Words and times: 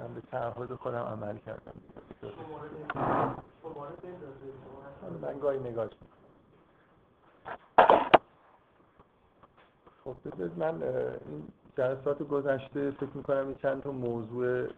من 0.00 0.14
به 0.14 0.20
تعهد 0.20 0.74
خودم 0.74 0.98
عمل 0.98 1.36
کردم. 1.38 1.72
من 5.22 5.38
گاهی 5.38 5.58
نگاه 5.58 5.88
خب 10.04 10.14
بذارید 10.24 10.58
من 10.58 10.82
این 10.82 11.48
جلسات 11.76 12.22
گذشته 12.22 12.90
فکر 12.90 13.10
می‌کنم 13.14 13.46
این 13.46 13.54
چند 13.54 13.82
تا 13.82 13.92
موضوع 13.92 14.68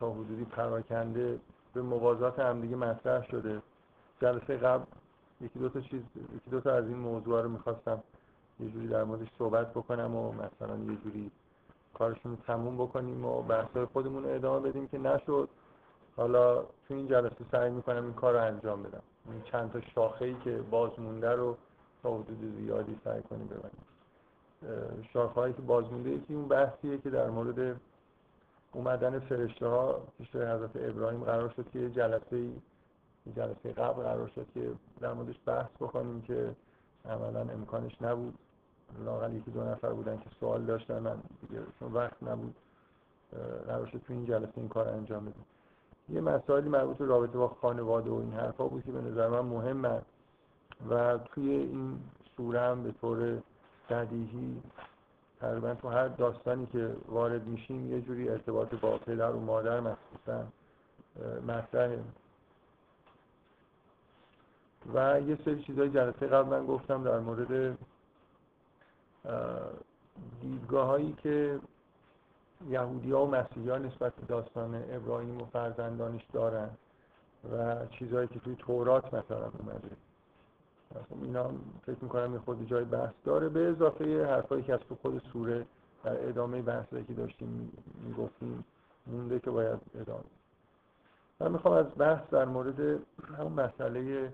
تا 0.00 0.10
حدودی 0.10 0.44
پراکنده 0.44 1.40
به 1.74 1.82
موازات 1.82 2.38
هم 2.38 2.60
دیگه 2.60 2.76
مطرح 2.76 3.26
شده. 3.30 3.62
جلسه 4.20 4.56
قبل 4.56 4.84
یکی 5.40 5.58
دو 5.58 5.68
تا 5.68 5.80
چیز 5.80 6.02
یکی 6.16 6.50
دو 6.50 6.60
تا 6.60 6.74
از 6.74 6.84
این 6.84 6.98
موضوع 6.98 7.42
رو 7.42 7.48
می‌خواستم 7.48 8.02
یه 8.60 8.70
جوری 8.70 8.88
در 8.88 9.04
موردش 9.04 9.28
صحبت 9.38 9.70
بکنم 9.70 10.16
و 10.16 10.32
مثلا 10.32 10.76
یه 10.76 10.96
جوری 11.04 11.30
کارشون 11.98 12.36
تموم 12.46 12.76
بکنیم 12.76 13.24
و 13.24 13.42
بحثای 13.42 13.84
خودمون 13.84 14.24
رو 14.24 14.30
ادامه 14.30 14.68
بدیم 14.68 14.88
که 14.88 14.98
نشد. 14.98 15.48
حالا 16.16 16.62
تو 16.62 16.94
این 16.94 17.08
جلسه 17.08 17.44
سعی 17.52 17.70
می‌کنم 17.70 18.04
این 18.04 18.12
کار 18.14 18.34
رو 18.34 18.42
انجام 18.42 18.82
بدم. 18.82 19.02
این 19.26 19.42
چند 19.42 19.72
تا 19.72 19.80
شاخه 19.80 20.34
که 20.44 20.56
باز 20.70 21.00
مونده 21.00 21.32
رو 21.32 21.56
تا 22.02 22.14
حدود 22.14 22.54
زیادی 22.58 23.00
سعی 23.04 23.22
کنیم 23.22 23.46
ببینیم 23.46 23.84
شاخه 25.12 25.40
هایی 25.40 25.54
که 25.54 25.62
باز 25.62 25.92
مونده 25.92 26.10
یکی 26.10 26.34
اون 26.34 26.48
بحثیه 26.48 26.98
که 26.98 27.10
در 27.10 27.30
مورد 27.30 27.80
اومدن 28.72 29.18
فرشته 29.18 29.66
ها 29.66 30.02
پیش 30.18 30.36
حضرت 30.36 30.70
ابراهیم 30.76 31.24
قرار 31.24 31.48
شد 31.56 31.70
که 31.72 31.90
جلسه 31.90 32.36
ای 32.36 32.52
جلسه 33.36 33.72
قبل 33.72 34.02
قرار 34.02 34.28
شد 34.34 34.46
که 34.54 34.70
در 35.00 35.12
موردش 35.12 35.36
بحث 35.46 35.70
بکنیم 35.80 36.22
که 36.22 36.54
عملا 37.04 37.40
امکانش 37.40 38.02
نبود. 38.02 38.34
لاغل 39.04 39.34
یکی 39.34 39.50
دو 39.50 39.64
نفر 39.64 39.92
بودن 39.92 40.16
که 40.16 40.30
سوال 40.40 40.62
داشتن 40.62 40.98
من 40.98 41.16
دیگه 41.40 41.62
چون 41.78 41.92
وقت 41.92 42.22
نبود 42.22 42.54
شد 43.92 43.98
تو 44.06 44.12
این 44.12 44.26
جلسه 44.26 44.52
این 44.56 44.68
کار 44.68 44.88
انجام 44.88 45.24
بدیم 45.24 45.44
یه 46.08 46.20
مسائلی 46.20 46.68
مربوط 46.68 47.00
رابطه 47.00 47.38
با 47.38 47.48
خانواده 47.48 48.10
و 48.10 48.14
این 48.14 48.32
حرفا 48.32 48.66
بود 48.68 48.84
که 48.84 48.92
به 48.92 49.00
نظر 49.00 49.28
من 49.28 49.40
مهمه 49.40 50.02
و 50.90 51.18
توی 51.18 51.50
این 51.50 51.98
سوره 52.36 52.60
هم 52.60 52.82
به 52.82 52.92
طور 52.92 53.42
بدیهی 53.90 54.62
تقریبا 55.40 55.74
تو 55.74 55.88
هر 55.88 56.08
داستانی 56.08 56.66
که 56.66 56.96
وارد 57.08 57.46
میشیم 57.46 57.92
یه 57.92 58.00
جوری 58.00 58.28
ارتباط 58.28 58.74
با 58.74 58.98
پدر 58.98 59.30
و 59.30 59.40
مادر 59.40 59.80
مخصوصا 59.80 60.46
مطرحه. 61.46 62.00
و 64.94 65.20
یه 65.20 65.38
سری 65.44 65.62
چیزای 65.62 65.90
جلسه 65.90 66.26
قبل 66.26 66.48
من 66.48 66.66
گفتم 66.66 67.04
در 67.04 67.18
مورد 67.18 67.78
دیدگاه 70.40 70.86
هایی 70.86 71.12
که 71.12 71.60
یهودی 72.70 73.12
ها 73.12 73.26
و 73.26 73.30
مسیحی 73.30 73.70
ها 73.70 73.78
نسبت 73.78 74.14
به 74.14 74.26
داستان 74.26 74.84
ابراهیم 74.90 75.42
و 75.42 75.44
فرزندانش 75.44 76.24
دارن 76.32 76.70
و 77.52 77.86
چیزهایی 77.86 78.28
که 78.28 78.40
توی 78.40 78.56
تورات 78.56 79.14
مثلا 79.14 79.52
اومده. 79.58 79.90
اینا 81.22 81.50
فکر 81.86 81.96
می‌کنم 82.00 82.32
یه 82.32 82.38
خود 82.38 82.66
جای 82.66 82.84
بحث 82.84 83.12
داره. 83.24 83.48
به 83.48 83.68
اضافه 83.68 84.26
حرفایی 84.26 84.62
که 84.62 84.74
از 84.74 84.80
تو 84.80 84.94
خود 84.94 85.22
سوره 85.32 85.66
در 86.04 86.28
ادامه 86.28 86.62
بحثایی 86.62 87.04
که 87.04 87.12
داشتیم 87.12 87.72
می‌گفتیم 88.04 88.64
مونده 89.06 89.38
که 89.40 89.50
باید 89.50 89.80
ادامه 89.94 90.24
من 91.40 91.52
می‌خوام 91.52 91.74
از 91.74 91.86
بحث 91.98 92.30
در 92.30 92.44
مورد 92.44 92.80
همون 93.38 93.52
مسئله 93.52 94.32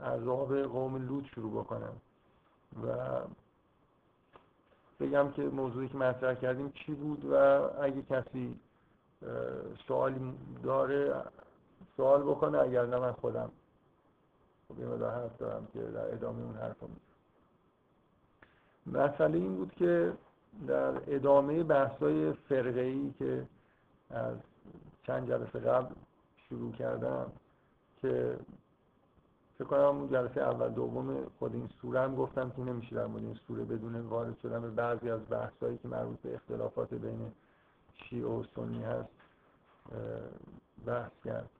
عذاب 0.00 0.62
قوم 0.62 0.96
لوط 0.96 1.24
شروع 1.24 1.64
بکنم 1.64 1.92
و 2.86 2.88
بگم 5.04 5.30
که 5.30 5.42
موضوعی 5.42 5.88
که 5.88 5.96
مطرح 5.96 6.34
کردیم 6.34 6.72
چی 6.74 6.94
بود 6.94 7.24
و 7.24 7.34
اگه 7.80 8.02
کسی 8.02 8.54
سوالی 9.88 10.34
داره 10.62 11.14
سوال 11.96 12.22
بکنه 12.22 12.58
اگر 12.58 12.86
نه 12.86 12.98
من 12.98 13.12
خودم 13.12 13.50
خب 14.68 14.80
یه 14.80 14.86
مدار 14.86 15.14
حرف 15.14 15.38
دارم 15.38 15.66
که 15.72 15.80
در 15.80 16.14
ادامه 16.14 16.42
اون 16.42 16.56
حرف 16.56 16.76
رو 16.80 16.88
مسئله 18.86 19.38
این 19.38 19.56
بود 19.56 19.72
که 19.72 20.12
در 20.66 21.14
ادامه 21.14 21.62
بحثای 21.62 22.32
فرقه 22.32 23.10
که 23.18 23.46
از 24.10 24.36
چند 25.06 25.28
جلسه 25.28 25.58
قبل 25.58 25.94
شروع 26.48 26.72
کردم 26.72 27.32
که 28.02 28.36
فکر 29.58 29.64
کنم 29.64 30.06
جلسه 30.06 30.40
اول 30.40 30.68
دوم 30.68 31.26
خود 31.38 31.54
این 31.54 31.68
سوره 31.82 32.00
هم 32.00 32.16
گفتم 32.16 32.50
که 32.50 32.62
نمیشه 32.62 32.96
در 32.96 33.06
مورد 33.06 33.24
این 33.24 33.34
سوره 33.34 33.64
بدون 33.64 34.00
وارد 34.00 34.38
شدن 34.42 34.60
به 34.60 34.70
بعضی 34.70 35.10
از 35.10 35.20
بحثایی 35.30 35.78
که 35.78 35.88
مربوط 35.88 36.18
به 36.20 36.34
اختلافات 36.34 36.94
بین 36.94 37.32
شیعه 37.94 38.26
و 38.26 38.44
سنی 38.56 38.82
هست 38.82 39.08
بحث 40.86 41.12
کرد. 41.24 41.50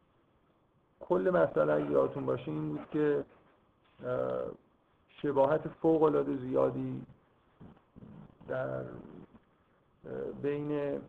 کل 1.01 1.31
مسئله 1.35 1.73
اگه 1.73 1.91
یادتون 1.91 2.27
باشه 2.27 2.49
این 2.49 2.69
بود 2.69 2.87
که 2.91 3.25
شباهت 5.09 5.69
فوق 5.69 6.03
العاده 6.03 6.37
زیادی 6.37 7.07
در 8.49 8.85
بین 10.43 11.01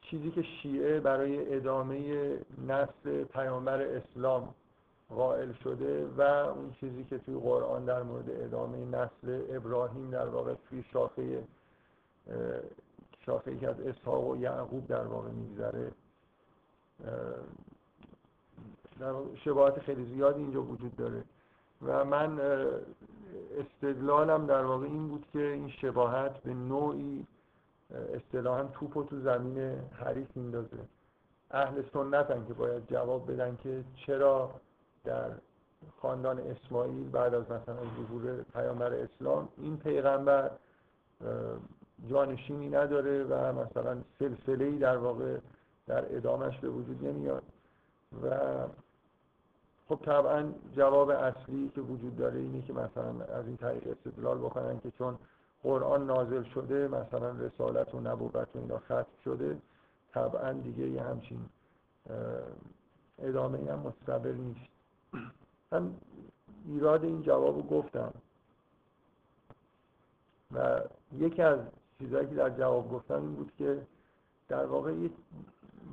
چیزی 0.00 0.30
که 0.30 0.42
شیعه 0.42 1.00
برای 1.00 1.56
ادامه 1.56 2.38
نسل 2.68 3.24
پیامبر 3.24 3.82
اسلام 3.82 4.54
قائل 5.16 5.52
شده 5.52 6.06
و 6.06 6.20
اون 6.20 6.72
چیزی 6.80 7.04
که 7.04 7.18
توی 7.18 7.34
قرآن 7.34 7.84
در 7.84 8.02
مورد 8.02 8.30
ادامه 8.30 8.78
نسل 8.78 9.56
ابراهیم 9.56 10.10
در 10.10 10.26
واقع 10.26 10.54
توی 10.68 10.84
شاخه 10.92 11.42
شاخه 13.26 13.58
که 13.58 13.68
از 13.68 13.80
اسحاق 13.80 14.28
و 14.28 14.36
یعقوب 14.36 14.86
در 14.86 15.06
واقع 15.06 15.30
میگذره. 15.30 15.92
در 19.00 19.12
شباهت 19.44 19.78
خیلی 19.78 20.14
زیادی 20.14 20.40
اینجا 20.40 20.62
وجود 20.62 20.96
داره. 20.96 21.24
و 21.82 22.04
من 22.04 22.40
استدلالم 23.58 24.46
در 24.46 24.64
واقع 24.64 24.86
این 24.86 25.08
بود 25.08 25.26
که 25.32 25.38
این 25.38 25.68
شباهت 25.68 26.42
به 26.42 26.54
نوعی 26.54 27.26
اصطلاحا 28.14 28.64
توپ 28.64 28.96
و 28.96 29.04
تو 29.04 29.20
زمین 29.20 29.58
حریف 29.92 30.36
میندازه. 30.36 30.78
اهل 31.50 31.82
سنت 31.92 32.46
که 32.48 32.54
باید 32.54 32.86
جواب 32.86 33.32
بدن 33.32 33.58
که 33.62 33.84
چرا 34.06 34.50
در 35.04 35.30
خاندان 36.02 36.38
اسماعیل 36.38 37.10
بعد 37.10 37.34
از 37.34 37.44
مثلا 37.44 37.76
ظهور 37.96 38.42
پیامبر 38.42 38.92
اسلام 38.92 39.48
این 39.56 39.76
پیغمبر 39.76 40.50
جانشینی 42.08 42.68
نداره 42.68 43.24
و 43.24 43.52
مثلا 43.52 43.98
سلسله 44.18 44.64
ای 44.64 44.78
در 44.78 44.96
واقع 44.96 45.36
در 45.86 46.16
ادامش 46.16 46.58
به 46.58 46.68
وجود 46.68 47.04
نمیاد. 47.04 47.42
و 48.22 48.38
خب 49.88 49.98
طبعا 50.04 50.52
جواب 50.76 51.10
اصلی 51.10 51.70
که 51.74 51.80
وجود 51.80 52.16
داره 52.16 52.38
اینه 52.38 52.62
که 52.62 52.72
مثلا 52.72 53.24
از 53.24 53.46
این 53.46 53.56
طریق 53.56 53.88
استدلال 53.88 54.38
بکنن 54.38 54.80
که 54.80 54.90
چون 54.90 55.18
قرآن 55.62 56.06
نازل 56.06 56.42
شده 56.42 56.88
مثلا 56.88 57.30
رسالت 57.30 57.94
و 57.94 58.00
نبوت 58.00 58.34
و 58.34 58.58
اینا 58.58 58.78
ختم 58.78 59.06
شده 59.24 59.58
طبعا 60.12 60.52
دیگه 60.52 60.88
یه 60.88 61.02
همچین 61.02 61.40
ادامه 63.18 63.72
هم 63.72 63.78
مستقل 63.78 64.34
نیست. 64.34 64.69
من 65.72 65.94
ایراد 66.66 67.04
این 67.04 67.22
جواب 67.22 67.56
رو 67.56 67.62
گفتم. 67.62 68.12
و 70.54 70.80
یکی 71.18 71.42
از 71.42 71.58
چیزهایی 71.98 72.28
که 72.28 72.34
در 72.34 72.50
جواب 72.50 72.90
گفتم 72.90 73.14
این 73.14 73.34
بود 73.34 73.52
که 73.58 73.82
در 74.48 74.66
واقع 74.66 74.92
یک 74.92 75.12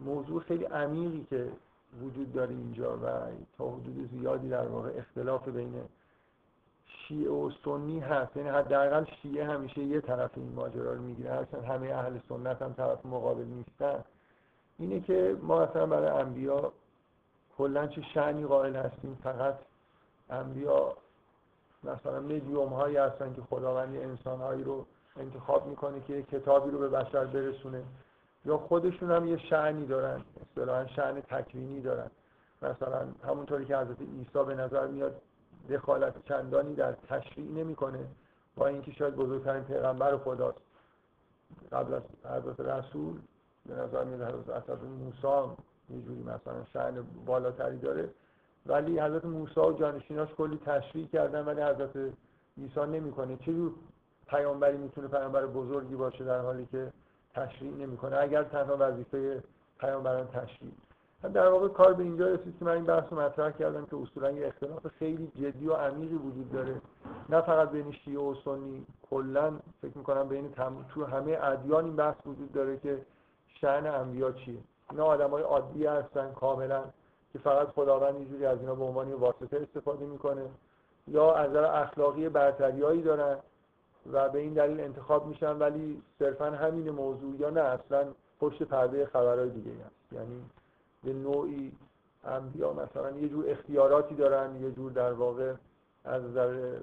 موضوع 0.05 0.41
خیلی 0.41 0.63
عمیقی 0.63 1.25
که 1.29 1.51
وجود 2.01 2.33
داره 2.33 2.49
اینجا 2.49 2.97
و 2.97 3.09
تا 3.57 3.69
حدود 3.69 4.09
زیادی 4.11 4.49
در 4.49 4.67
واقع 4.67 4.91
اختلاف 4.97 5.47
بین 5.47 5.73
شیعه 6.85 7.31
و 7.31 7.51
سنی 7.65 7.99
هست. 7.99 8.37
یعنی 8.37 8.49
حداقل 8.49 9.05
شیعه 9.21 9.45
همیشه 9.45 9.83
یه 9.83 10.01
طرف 10.01 10.31
این 10.35 10.53
ماجرا 10.55 10.93
رو 10.93 11.01
می‌گیره. 11.01 11.31
هرچند 11.31 11.63
همه 11.63 11.89
اهل 11.89 12.19
سنت 12.29 12.61
هم 12.61 12.73
طرف 12.73 13.05
مقابل 13.05 13.45
نیستن. 13.45 14.03
اینه 14.79 14.99
که 14.99 15.37
ما 15.41 15.65
مثلا 15.65 15.85
برای 15.85 16.09
انبیا 16.09 16.73
کلا 17.57 17.87
چه 17.87 18.01
شعنی 18.01 18.45
قائل 18.45 18.75
هستیم؟ 18.75 19.17
فقط 19.23 19.59
انبیا 20.29 20.93
مثلا 21.83 22.19
مدیوم 22.19 22.73
هایی 22.73 22.97
هستن 22.97 23.33
که 23.33 23.41
خداوند 23.41 23.95
انسان 23.95 24.39
هایی 24.39 24.63
رو 24.63 24.85
انتخاب 25.17 25.67
می‌کنه 25.67 26.01
که 26.01 26.23
کتابی 26.23 26.71
رو 26.71 26.79
به 26.79 26.87
بشر 26.87 27.25
برسونه. 27.25 27.83
یا 28.45 28.57
خودشون 28.57 29.11
هم 29.11 29.27
یه 29.27 29.37
شعنی 29.37 29.85
دارن 29.85 30.21
اصطلاحا 30.41 30.87
شعن 30.87 31.21
تکوینی 31.21 31.81
دارن. 31.81 32.11
مثلا 32.61 33.07
همونطوری 33.27 33.65
که 33.65 33.77
حضرت 33.77 34.01
عیسی 34.01 34.43
به 34.47 34.55
نظر 34.55 34.87
میاد 34.87 35.21
دخالت 35.69 36.25
چندانی 36.25 36.75
در 36.75 36.91
تشریع 36.91 37.51
نمی‌کنه 37.51 38.07
با 38.55 38.67
اینکه 38.67 38.91
شاید 38.91 39.15
بزرگترین 39.15 39.63
پیغمبر 39.63 40.17
خداست. 40.17 40.61
قبل 41.71 41.93
از 41.93 42.03
حضرت 42.25 42.59
رسول 42.59 43.19
به 43.65 43.75
نظر 43.75 44.03
میاد 44.03 44.35
حضرت 44.35 44.69
موسی 44.69 45.55
یه 45.89 46.01
جوری 46.01 46.21
مثلا 46.21 46.65
شعن 46.73 46.93
بالاتری 47.25 47.77
داره. 47.77 48.09
ولی 48.65 48.99
حضرت 48.99 49.25
موسی 49.25 49.59
و 49.59 49.71
جانشیناش 49.71 50.29
کلی 50.37 50.59
تشریح 50.65 51.07
کردن 51.07 51.45
ولی 51.45 51.61
حضرت 51.61 51.95
عیسی 52.57 52.79
نمی‌کنه. 52.79 53.37
چه 53.37 53.53
جور 53.53 53.71
پیامبری 54.27 54.77
می‌تونه 54.77 55.07
پیامبر 55.07 55.45
بزرگی 55.45 55.95
باشه 55.95 56.23
در 56.23 56.39
حالی 56.39 56.67
که 56.71 56.91
تشریح 57.33 57.73
نمی‌کنه؟ 57.73 58.17
اگر 58.17 58.43
تنها 58.43 58.75
وظیفه 58.79 59.43
پیامبران 59.79 60.27
تشریع 60.27 60.71
در 61.33 61.49
واقع 61.49 61.67
کار 61.67 61.93
به 61.93 62.03
اینجا 62.03 62.27
رسید 62.27 62.59
که 62.59 62.65
من 62.65 62.71
این 62.71 62.83
بحث 62.83 63.03
رو 63.11 63.19
مطرح 63.19 63.51
کردم 63.51 63.85
که 63.85 63.95
اصولا 63.95 64.31
یه 64.31 64.47
اختلاف 64.47 64.87
خیلی 64.87 65.31
جدی 65.35 65.67
و 65.67 65.73
عمیقی 65.73 66.15
وجود 66.15 66.51
داره. 66.51 66.81
نه 67.29 67.41
فقط 67.41 67.71
بین 67.71 67.91
شیعه 67.91 68.19
و 68.19 68.35
سنی 68.45 68.85
کلا 69.09 69.53
فکر 69.81 69.97
می‌کنم 69.97 70.27
بین 70.27 70.51
تم... 70.51 70.85
تو 70.89 71.05
همه 71.05 71.37
ادیان 71.41 71.85
این 71.85 71.95
بحث 71.95 72.15
وجود 72.25 72.51
داره 72.51 72.77
که 72.77 73.01
شأن 73.61 73.87
انبیا 73.87 74.31
چیه. 74.31 74.59
اینا 74.91 75.05
آدمای 75.05 75.43
عادی 75.43 75.85
هستن 75.85 76.31
کاملا 76.31 76.83
که 77.33 77.39
فقط 77.39 77.67
خداوند 77.67 78.15
اینجوری 78.15 78.45
از 78.45 78.59
اینا 78.59 78.75
به 78.75 78.83
عنوان 78.83 79.13
واسطه 79.13 79.57
استفاده 79.57 80.05
می‌کنه 80.05 80.49
یا 81.07 81.33
از 81.33 81.55
اخلاقی 81.55 82.29
برتریایی 82.29 83.01
دارن 83.01 83.37
و 84.11 84.29
به 84.29 84.39
این 84.39 84.53
دلیل 84.53 84.79
انتخاب 84.79 85.27
میشن 85.27 85.57
ولی 85.57 86.01
صرفا 86.19 86.45
همین 86.45 86.89
موضوع 86.89 87.35
یا 87.35 87.49
نه 87.49 87.61
اصلا 87.61 88.07
پشت 88.39 88.63
پرده 88.63 89.05
خبرهای 89.05 89.49
دیگه 89.49 89.71
هست. 89.71 90.13
یعنی 90.13 90.45
به 91.03 91.13
نوعی 91.13 91.71
انبیا 92.23 92.73
مثلا 92.73 93.11
یه 93.11 93.29
جور 93.29 93.49
اختیاراتی 93.49 94.15
دارن 94.15 94.61
یه 94.61 94.71
جور 94.71 94.91
در 94.91 95.13
واقع 95.13 95.53
از 96.05 96.23
نظر 96.23 96.77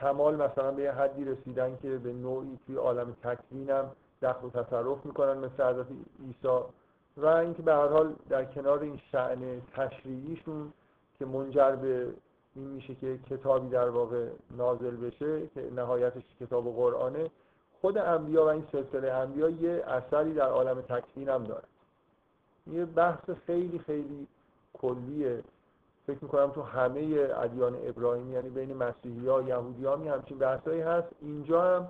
کمال 0.00 0.36
مثلا 0.36 0.70
به 0.72 0.82
یه 0.82 0.92
حدی 0.92 1.24
رسیدن 1.24 1.76
که 1.82 1.98
به 1.98 2.12
نوعی 2.12 2.58
توی 2.66 2.76
عالم 2.76 3.16
تکوین 3.22 3.70
هم 3.70 3.90
دخل 4.22 4.46
و 4.46 4.50
تصرف 4.50 5.06
می‌کنن 5.06 5.38
مثل 5.38 5.62
حضرت 5.62 5.86
عیسی 6.26 6.64
و 7.16 7.26
اینکه 7.26 7.62
به 7.62 7.72
هر 7.72 7.88
حال 7.88 8.14
در 8.28 8.44
کنار 8.44 8.80
این 8.80 9.00
شعن 9.12 9.60
تشریعیشون 9.76 10.72
که 11.18 11.26
منجر 11.26 11.76
به 11.76 12.12
این 12.54 12.66
میشه 12.66 12.94
که 12.94 13.18
کتابی 13.30 13.68
در 13.68 13.88
واقع 13.88 14.28
نازل 14.50 14.96
بشه 14.96 15.46
که 15.46 15.70
نهایتش 15.76 16.22
کتاب 16.40 16.64
قرآنه 16.64 17.30
خود 17.80 17.98
انبیا 17.98 18.44
و 18.44 18.48
این 18.48 18.66
سلسله 18.72 19.12
انبیا 19.12 19.50
یه 19.50 19.84
اثری 19.86 20.34
در 20.34 20.48
عالم 20.48 20.80
تکوین 20.80 21.28
هم 21.28 21.44
داره. 21.44 21.64
یه 22.66 22.84
بحث 22.84 23.30
خیلی 23.46 23.78
خیلی 23.78 24.26
کلیه. 24.72 25.42
فکر 26.06 26.18
می‌کنم 26.22 26.50
تو 26.50 26.62
همه 26.62 27.28
ادیان 27.36 27.76
ابراهیمی 27.84 28.32
یعنی 28.32 28.48
بین 28.48 28.76
مسیحی 28.76 29.28
ها 29.28 29.42
یهودی 29.42 29.84
ها 29.84 29.96
همچین 29.96 30.38
بحثایی 30.38 30.80
هست. 30.80 31.08
اینجا 31.20 31.62
هم 31.62 31.88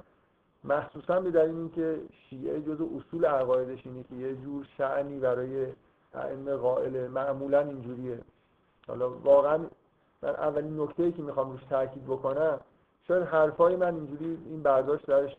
مخصوصا 0.67 1.21
به 1.21 1.31
دلیل 1.31 1.57
اینکه 1.57 2.01
شیعه 2.31 2.61
جز 2.61 2.81
اصول 2.81 3.25
عقایدش 3.25 3.87
اینه 3.87 4.03
که 4.03 4.15
یه 4.15 4.35
جور 4.35 4.67
شعنی 4.77 5.19
برای 5.19 5.67
ائمه 6.15 6.57
قائل 6.57 7.09
معمولا 7.09 7.61
اینجوریه. 7.61 8.19
حالا 8.87 9.11
واقعا 9.11 9.59
من 10.23 10.29
اولین 10.29 10.81
نکته 10.81 11.03
ای 11.03 11.13
که 11.13 11.23
می‌خوام 11.23 11.53
روش 11.53 11.65
تاکید 11.71 12.05
بکنم 12.05 12.61
شاید 13.09 13.23
حرفای 13.23 13.77
من 13.77 13.95
اینجوری 13.95 14.39
این 14.47 14.63
برداشت 14.63 15.07
درش 15.07 15.37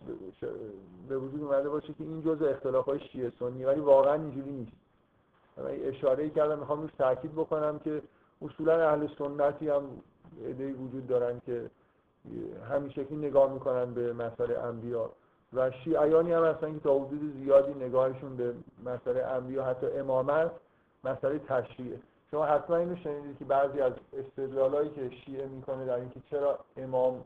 به 1.09 1.17
وجود 1.17 1.43
اومده 1.43 1.69
باشه 1.69 1.93
که 1.93 2.03
این 2.03 2.21
جزء 2.21 2.49
اختلاف 2.49 2.85
های 2.85 2.99
شیعه 2.99 3.31
سنی 3.39 3.65
ولی 3.65 3.79
واقعا 3.79 4.13
اینجوری 4.13 4.51
نیست. 4.51 4.71
من 5.57 5.65
اشاره 5.65 6.23
ای 6.23 6.29
کردم 6.29 6.59
می‌خوام 6.59 6.81
روش 6.81 6.91
تاکید 6.97 7.31
بکنم 7.31 7.79
که 7.79 8.01
اصولا 8.41 8.89
اهل 8.89 9.07
سنتی 9.17 9.69
هم 9.69 9.83
ایده 10.45 10.73
وجود 10.73 11.07
دارن 11.07 11.41
که 11.45 11.69
همین 12.69 12.89
شکلی 12.89 13.17
نگاه 13.17 13.53
می‌کنن 13.53 13.93
به 13.93 14.13
مسئله 14.13 14.59
انبیا. 14.59 15.09
و 15.53 15.71
شیعیانی 15.71 16.31
هم 16.31 16.45
هستن 16.45 16.73
که 16.73 16.79
تا 16.79 16.99
حدود 16.99 17.33
زیادی 17.43 17.73
نگاهشون 17.73 18.37
به 18.37 18.53
مسئله 18.85 19.23
انبیا 19.25 19.65
حتی 19.65 19.87
امامت 19.87 20.51
مسئله 21.03 21.39
تشریعه. 21.39 21.99
شما 22.31 22.45
حتما 22.45 22.75
اینو 22.75 22.95
شنیدید 22.95 23.37
که 23.39 23.45
بعضی 23.45 23.81
از 23.81 23.93
استدلالایی 24.13 24.89
که 24.89 25.09
شیعه 25.09 25.47
می‌کنه 25.47 25.85
در 25.85 25.95
اینکه 25.95 26.19
چرا 26.29 26.59
امام 26.77 27.23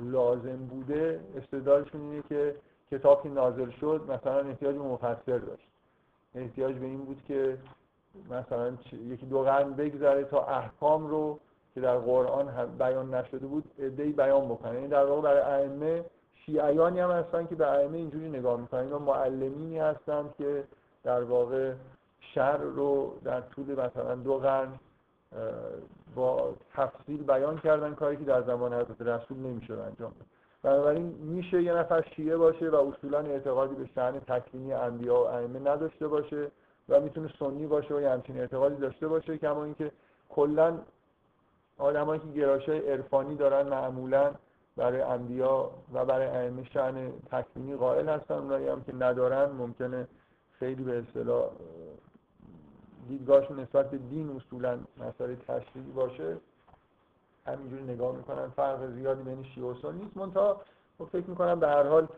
لازم 0.00 0.56
بوده 0.56 1.20
استدلالشون 1.36 2.00
اینه 2.00 2.22
که 2.28 2.56
کتابی 2.90 3.28
نازل 3.28 3.70
شد 3.70 4.04
مثلا 4.08 4.40
احتیاج 4.40 4.76
به 4.76 4.82
مفسر 4.82 5.38
داشت. 5.38 5.68
احتیاج 6.34 6.74
به 6.74 6.86
این 6.86 7.04
بود 7.04 7.22
که 7.28 7.58
مثلا 8.30 8.72
یکی 8.92 9.26
دو 9.26 9.42
قرن 9.42 9.72
بگذره 9.72 10.24
تا 10.24 10.44
احکام 10.46 11.06
رو 11.06 11.40
که 11.74 11.80
در 11.80 11.98
قرآن 11.98 12.66
بیان 12.78 13.14
نشده 13.14 13.46
بود 13.46 13.64
ادهی 13.78 14.12
بیان 14.12 14.48
بکنه 14.48 14.74
یعنی 14.74 14.88
در 14.88 15.04
واقع 15.04 15.20
برای 15.20 15.40
ائمه 15.40 16.04
شیعیانی 16.34 17.00
هم 17.00 17.10
هستن 17.10 17.46
که 17.46 17.54
به 17.54 17.66
ائمه 17.66 17.98
اینجوری 17.98 18.28
نگاه 18.28 18.60
می‌کنن. 18.60 18.80
اینا 18.80 18.98
معلمینی 18.98 19.78
هستن 19.78 20.30
که 20.38 20.64
در 21.04 21.22
واقع 21.22 21.72
شر 22.34 22.56
رو 22.56 23.14
در 23.24 23.40
طول 23.40 23.72
مثلا 23.72 24.14
دو 24.14 24.38
قرن 24.38 24.68
با 26.14 26.54
تفصیل 26.74 27.22
بیان 27.22 27.58
کردن 27.58 27.94
کاری 27.94 28.16
که 28.16 28.24
در 28.24 28.42
زمان 28.42 28.74
حضرت 28.74 29.00
رسول 29.00 29.38
نمی‌شد 29.38 29.72
انجام 29.72 30.10
بده 30.10 30.24
بنابراین 30.62 31.02
میشه 31.02 31.62
یه 31.62 31.74
نفر 31.74 32.04
شیعه 32.16 32.36
باشه 32.36 32.70
و 32.70 32.74
اصولا 32.74 33.18
اعتقادی 33.18 33.74
به 33.74 33.88
شأن 33.94 34.20
تکوینی 34.20 34.72
انبیا 34.72 35.14
و 35.14 35.26
ائمه 35.26 35.58
نداشته 35.58 36.08
باشه 36.08 36.50
و 36.88 37.00
می‌تونه 37.00 37.30
سنی 37.38 37.66
باشه 37.66 37.94
و 37.94 37.98
همچین 37.98 38.40
اعتقادی 38.40 38.76
داشته 38.76 39.08
باشه 39.08 39.38
کما 39.38 39.64
اینکه 39.64 39.92
کلا 40.28 40.78
آدمایی 41.78 42.20
که 42.20 42.26
گرایش‌های 42.26 42.78
عرفانی 42.78 43.36
دارن 43.36 43.68
معمولا 43.68 44.34
برای 44.76 45.00
انبیا 45.00 45.70
و 45.92 46.04
برای 46.04 46.26
ائمه 46.26 46.64
شأن 46.64 47.12
تکوینی 47.30 47.76
قائل 47.76 48.08
هستن. 48.08 48.34
اونایی 48.34 48.68
هم 48.68 48.82
که 48.82 48.94
ندارن 48.94 49.50
ممکنه 49.50 50.08
خیلی 50.58 50.82
به 50.82 50.98
اصطلاح 50.98 51.50
دیدگاهشون 53.08 53.60
نسبت 53.60 53.90
به 53.90 53.98
دین 53.98 54.30
اصولا 54.30 54.78
مسئله 54.98 55.36
تشریعی 55.36 55.90
باشه. 55.90 56.36
همینجوری 57.46 57.82
نگاه 57.82 58.16
می‌کنن. 58.16 58.48
فرق 58.48 58.90
زیادی 58.94 59.22
بین 59.22 59.44
شیعه 59.44 59.66
و 59.66 59.74
سنی 59.82 59.98
نیست. 59.98 60.16
منتها 60.16 60.60
فکر 61.12 61.30
می‌کنم 61.30 61.60
به 61.60 61.68
هر 61.68 61.82
حال 61.82 62.08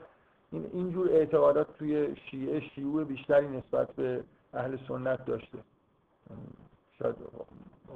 این 0.53 0.71
اینجور 0.73 1.09
اعتقادات 1.09 1.67
توی 1.79 2.17
شیعه 2.17 2.61
شیوع 2.61 3.05
بیشتری 3.05 3.49
نسبت 3.49 3.91
به 3.93 4.25
اهل 4.55 4.77
سنت 4.89 5.25
داشته. 5.25 5.59
شاید 6.99 7.17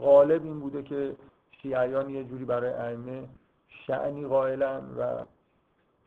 غالب 0.00 0.44
این 0.44 0.60
بوده 0.60 0.82
که 0.82 1.16
شیعیان 1.62 2.10
یه 2.10 2.24
جوری 2.24 2.44
برای 2.44 2.72
ائمه 2.72 3.28
شعنی 3.68 4.26
قائلن 4.26 4.82
و 4.98 5.24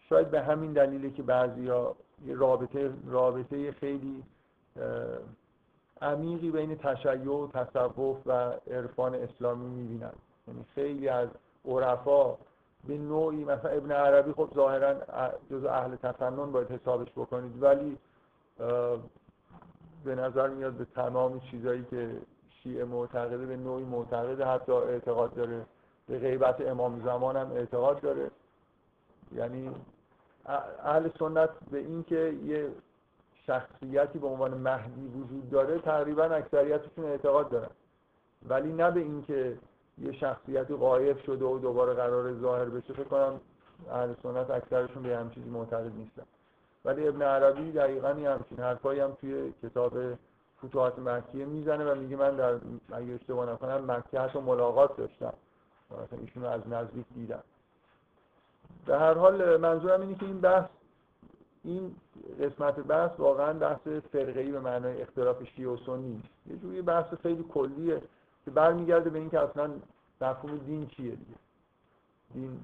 شاید 0.09 0.31
به 0.31 0.41
همین 0.41 0.73
دلیله 0.73 1.09
که 1.09 1.23
بعضیا 1.23 1.95
یه 2.25 2.35
رابطه 2.35 2.91
رابطه 3.05 3.71
خیلی 3.71 4.23
عمیقی 6.01 6.51
بین 6.51 6.77
تشیع 6.77 7.31
و 7.31 7.47
تصوف 7.47 8.17
و 8.25 8.31
عرفان 8.71 9.15
اسلامی 9.15 9.69
می‌بینن. 9.69 10.13
یعنی 10.47 10.65
خیلی 10.75 11.09
از 11.09 11.29
عرفا 11.65 12.38
به 12.88 12.97
نوعی 12.97 13.43
مثلا 13.43 13.71
ابن 13.71 13.91
عربی 13.91 14.31
خب 14.31 14.50
ظاهرا 14.55 14.93
جز 15.51 15.65
اهل 15.65 15.95
تفنن 15.95 16.51
باید 16.51 16.71
حسابش 16.71 17.11
بکنید 17.11 17.63
ولی 17.63 17.97
به 20.05 20.15
نظر 20.15 20.48
میاد 20.48 20.74
به 20.74 20.86
تمام 20.86 21.39
چیزایی 21.39 21.86
که 21.89 22.10
شیعه 22.67 22.86
معتقده 22.86 23.45
به 23.45 23.55
نوعی 23.55 23.83
معتقده 23.83 24.45
حتی 24.45 24.71
اعتقاد 24.71 25.33
داره 25.33 25.65
به 26.07 26.19
غیبت 26.19 26.62
امام 26.62 27.01
زمان 27.05 27.38
هم 27.38 27.51
اعتقاد 27.51 28.01
داره. 28.01 28.31
یعنی 29.36 29.71
اهل 30.83 31.09
سنت 31.19 31.50
به 31.71 31.77
اینکه 31.77 32.36
یه 32.45 32.69
شخصیتی 33.45 34.19
به 34.19 34.27
عنوان 34.27 34.53
مهدی 34.53 35.07
وجود 35.07 35.50
داره 35.50 35.79
تقریبا 35.79 36.24
اکثریتشون 36.24 37.05
اعتقاد 37.05 37.50
دارن. 37.50 37.69
ولی 38.50 38.74
نه 38.74 38.91
به 38.91 39.00
اینکه 39.00 39.57
یه 39.97 40.12
شخصیتی 40.12 40.75
قایب 40.75 41.17
شده 41.17 41.45
و 41.45 41.59
دوباره 41.59 41.93
قرار 41.93 42.33
ظاهر 42.33 42.65
بشه 42.65 42.93
فکر 42.93 43.03
کنم 43.03 43.39
اهل 43.91 44.13
سنت 44.24 44.50
اکثرشون 44.50 45.03
به 45.03 45.17
هم 45.17 45.29
چیزی 45.29 45.50
معتقد 45.50 45.95
نیستن. 45.97 46.24
ولی 46.86 47.07
ابن 47.07 47.21
عربی 47.21 47.71
دقیقا 47.71 48.12
یه 48.12 48.29
همچین 48.29 48.59
حرفایی 48.59 49.00
هم 49.00 49.12
توی 49.21 49.53
کتاب 49.63 49.93
فتوحات 50.65 50.99
مکیه 50.99 51.45
می‌زنه 51.45 51.91
و 51.91 51.95
میگه 51.95 52.15
من 52.15 52.35
در 52.35 52.53
اگه 52.91 53.13
اشتباه 53.13 53.51
نکنم 53.51 53.91
مکه 53.91 54.19
حتی 54.19 54.39
ملاقات 54.39 54.97
داشتم. 54.97 55.33
مثلا 55.91 56.19
ایشون 56.19 56.43
رو 56.43 56.49
از 56.49 56.67
نزدیک 56.67 57.05
دیدم. 57.15 57.43
به 58.85 58.99
هر 58.99 59.13
حال 59.13 59.57
منظورم 59.57 60.01
اینه 60.01 60.15
که 60.15 60.25
این 60.25 60.41
بحث 60.41 60.69
این 61.63 61.95
قسمت 62.41 62.79
بحث 62.79 63.11
واقعا 63.17 63.53
بحث 63.53 63.87
فرقه‌ای 63.87 64.51
به 64.51 64.59
معنای 64.59 65.01
اختلاف 65.01 65.43
شیعه 65.43 65.69
و 65.69 65.77
سنی 65.77 66.07
نیست. 66.07 66.27
یه 66.47 66.57
جوری 66.57 66.81
بحث 66.81 67.13
خیلی 67.13 67.43
کلیه 67.43 68.01
که 68.45 68.51
برمیگرده 68.51 69.09
به 69.09 69.19
اینکه 69.19 69.39
اصلا 69.39 69.71
مفهوم 70.21 70.57
دین 70.57 70.87
چیه 70.87 71.11
دیگه. 71.11 71.37
دین 72.33 72.59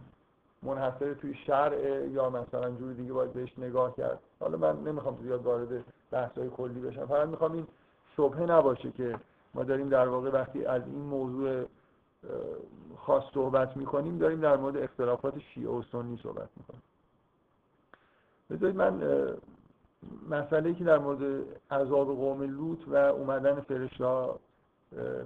منحصر 0.64 1.14
توی 1.14 1.34
شرع 1.34 2.08
یا 2.08 2.30
مثلا 2.30 2.72
جور 2.72 2.94
دیگه 2.94 3.14
باید 3.14 3.34
بهش 3.34 3.60
نگاه 3.60 3.96
کرد. 3.96 4.20
حالا 4.40 4.58
من 4.58 4.84
نمی‌خوام 4.84 5.18
زیاد 5.22 5.44
وارد 5.44 5.84
بحث‌های 6.12 6.50
کلی 6.50 6.80
بشم. 6.80 7.06
فقط 7.06 7.28
می‌خوام 7.28 7.52
این 7.52 7.68
شبهه 8.18 8.42
نباشه 8.42 8.92
که 8.92 9.20
ما 9.54 9.64
داریم 9.64 9.90
در 9.90 10.08
واقع 10.08 10.30
وقتی 10.30 10.66
از 10.66 10.82
این 10.86 11.02
موضوع 11.02 11.66
خاص 12.98 13.24
صحبت 13.34 13.78
می‌کنیم 13.78 14.18
داریم 14.18 14.40
در 14.40 14.58
مورد 14.58 14.78
اختلافات 14.78 15.40
شیعه 15.40 15.70
و 15.70 15.84
سنی 15.92 16.20
صحبت 16.24 16.50
می‌کنیم. 16.58 16.84
بذارید 18.50 18.76
من 18.76 19.02
مسئله 20.30 20.74
که 20.74 20.84
در 20.84 20.98
مورد 20.98 21.46
عذاب 21.72 22.08
قوم 22.08 22.42
لوط 22.42 22.80
و 22.88 22.96
اومدن 22.96 23.62
فرشته 23.62 24.26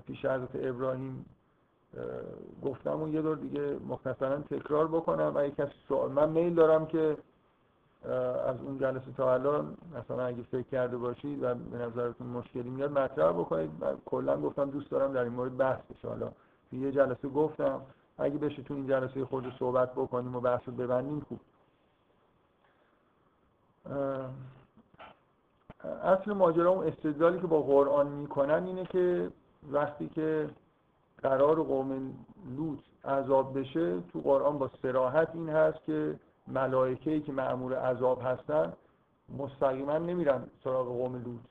پیش 0.07 0.25
حضرت 0.25 0.49
ابراهیم 0.53 1.25
گفتم 2.63 2.91
اون 2.91 3.13
یه 3.13 3.21
دور 3.21 3.37
دیگه 3.37 3.77
مختصرا 3.89 4.37
تکرار 4.37 4.87
بکنم 4.87 5.37
اگه 5.37 5.51
کسی 5.51 5.73
سوال 5.87 6.11
من 6.11 6.29
میل 6.29 6.53
دارم 6.53 6.85
که 6.85 7.17
از 8.47 8.61
اون 8.61 8.79
جلسه 8.79 9.11
تا 9.17 9.33
الان 9.33 9.77
مثلا 9.95 10.25
اگه 10.25 10.43
فکر 10.43 10.67
کرده 10.67 10.97
باشید 10.97 11.43
و 11.43 11.55
به 11.55 11.77
نظرتون 11.77 12.27
مشکلی 12.27 12.69
میاد 12.69 12.91
مطرح 12.91 13.31
بکنید. 13.31 13.71
من 13.79 13.97
کلا 14.05 14.41
گفتم 14.41 14.69
دوست 14.69 14.91
دارم 14.91 15.13
در 15.13 15.23
این 15.23 15.33
مورد 15.33 15.57
بحث 15.57 15.81
بشه. 15.81 16.07
حالا 16.07 16.31
یه 16.71 16.91
جلسه 16.91 17.27
گفتم 17.27 17.81
اگه 18.17 18.37
بشه 18.37 18.61
تو 18.61 18.73
این 18.73 18.87
جلسه 18.87 19.25
خود 19.25 19.53
صحبت 19.59 19.91
بکنیم 19.91 20.35
و 20.35 20.39
بحث 20.39 20.61
رو 20.65 20.73
ببندیم 20.73 21.25
خوب. 21.27 21.39
اصل 26.03 26.33
ماجرا 26.33 26.69
اون 26.69 26.87
استدلالی 26.87 27.39
که 27.39 27.47
با 27.47 27.61
قرآن 27.61 28.07
می‌کنن 28.07 28.63
اینه 28.65 28.85
که 28.85 29.31
وقتی 29.71 30.09
که 30.09 30.49
قرار 31.21 31.63
قوم 31.63 32.13
لوط 32.57 32.79
عذاب 33.05 33.59
بشه 33.59 34.01
تو 34.01 34.21
قرآن 34.21 34.57
با 34.57 34.69
سراحت 34.81 35.29
این 35.33 35.49
هست 35.49 35.85
که 35.85 36.19
ملائکه 36.47 37.19
که 37.19 37.31
معمور 37.31 37.75
عذاب 37.75 38.21
هستن 38.23 38.73
مستقیما 39.37 39.97
نمیرن 39.97 40.47
سراغ 40.63 40.87
قوم 40.87 41.15
لوط. 41.15 41.41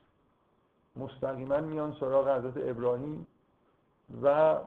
مستقیما 0.95 1.57
میان 1.57 1.95
سراغ 1.99 2.29
حضرت 2.29 2.53
ابراهیم 2.57 3.27
و 4.23 4.57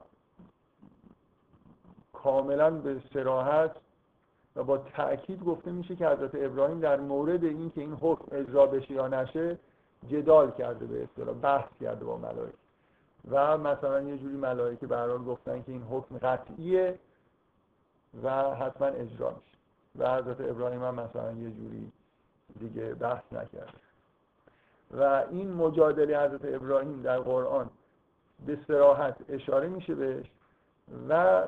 کاملا 2.12 2.70
به 2.70 3.02
سراحت 3.12 3.76
و 4.56 4.64
با 4.64 4.78
تأکید 4.78 5.44
گفته 5.44 5.70
میشه 5.72 5.96
که 5.96 6.08
حضرت 6.08 6.34
ابراهیم 6.34 6.80
در 6.80 7.00
مورد 7.00 7.44
این 7.44 7.70
که 7.70 7.80
این 7.80 7.92
حکم 7.92 8.36
اجرا 8.36 8.66
بشه 8.66 8.92
یا 8.92 9.08
نشه 9.08 9.58
جدال 10.08 10.50
کرده 10.50 10.86
به 10.86 11.02
اصطلاح 11.02 11.34
بحث 11.34 11.68
کرده 11.80 12.04
با 12.04 12.16
ملائکه. 12.16 12.58
و 13.30 13.58
مثلا 13.58 14.00
یه 14.00 14.18
جوری 14.18 14.36
ملائکه 14.36 14.86
به 14.86 15.18
گفتن 15.18 15.62
که 15.62 15.72
این 15.72 15.82
حکم 15.82 16.18
قطعیه 16.18 16.98
و 18.22 18.54
حتما 18.54 18.86
اجرا 18.86 19.30
میشه. 19.30 19.49
و 19.98 20.14
حضرت 20.14 20.40
ابراهیم 20.40 20.82
هم 20.82 20.94
مثلا 20.94 21.32
یه 21.32 21.50
جوری 21.50 21.92
دیگه 22.58 22.94
بحث 22.94 23.32
نکرد. 23.32 23.74
و 24.90 25.24
این 25.30 25.52
مجادله 25.52 26.18
حضرت 26.18 26.44
ابراهیم 26.44 27.02
در 27.02 27.18
قرآن 27.18 27.70
به 28.46 28.58
سراحت 28.68 29.16
اشاره 29.28 29.68
میشه 29.68 29.94
بهش 29.94 30.26
و 31.08 31.42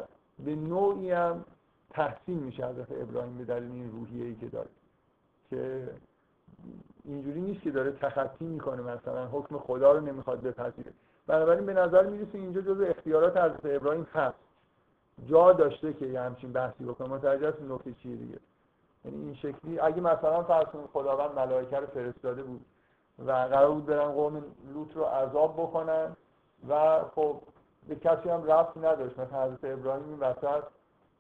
به 0.45 0.55
نوعی 0.55 1.11
هم 1.11 1.45
تحسین 1.91 2.39
میشه 2.39 2.67
حضرت 2.67 2.93
ابراهیم 2.93 3.39
به 3.39 3.45
دلیل 3.45 3.73
این 3.73 3.93
روحیه 3.93 4.25
ای 4.25 4.35
که 4.35 4.49
داره. 4.49 4.69
که 5.51 5.89
اینجوری 7.05 7.41
نیست 7.41 7.63
که 7.63 7.71
داره 7.71 7.93
تخطی 7.93 8.45
می‌کنه 8.45 8.83
مثلا 8.83 9.27
حکم 9.27 9.59
خدا 9.59 9.93
رو 9.93 10.01
نمی‌خواد 10.01 10.41
بپذیره. 10.41 10.93
بنابراین 11.27 11.67
به 11.67 11.75
نظر 11.75 12.07
می‌رسه 12.07 12.39
اینجا 12.39 12.61
جز 12.61 12.81
اختیارات 12.81 13.37
حضرت 13.37 13.65
ابراهیم 13.65 14.07
هست. 14.15 14.39
جا 15.27 15.53
داشته 15.53 15.93
که 15.93 16.07
یه 16.07 16.21
همچین 16.21 16.53
بحثی 16.53 16.85
بکنه. 16.85 17.09
متوجه 17.09 17.49
است 17.49 17.63
نکته 17.63 17.93
چیه 17.93 18.17
دیگه؟ 18.17 18.39
یعنی 19.05 19.25
این 19.25 19.35
شکلی. 19.35 19.81
اگه 19.81 20.01
مثلا 20.01 20.43
فرض 20.43 20.67
خداوند 20.93 21.39
ملائکه 21.39 21.77
رو 21.77 21.87
فرستاده 21.87 22.43
بود 22.43 22.65
و 23.19 23.33
قرار 23.33 23.71
بود 23.71 23.87
برن 23.87 24.13
قوم 24.13 24.43
لوط 24.75 24.97
رو 24.97 25.05
عذاب 25.05 25.53
بکنن 25.53 26.17
و 26.69 27.01
خب 27.15 27.41
به 27.89 27.97
کسی 27.97 28.29
هم 28.29 28.45
رفت 28.45 28.77
نداشت. 28.77 29.19
مثلا 29.19 29.45
حضرت 29.45 29.65
ابراهیم 29.65 30.09
این 30.09 30.19
وسط 30.19 30.65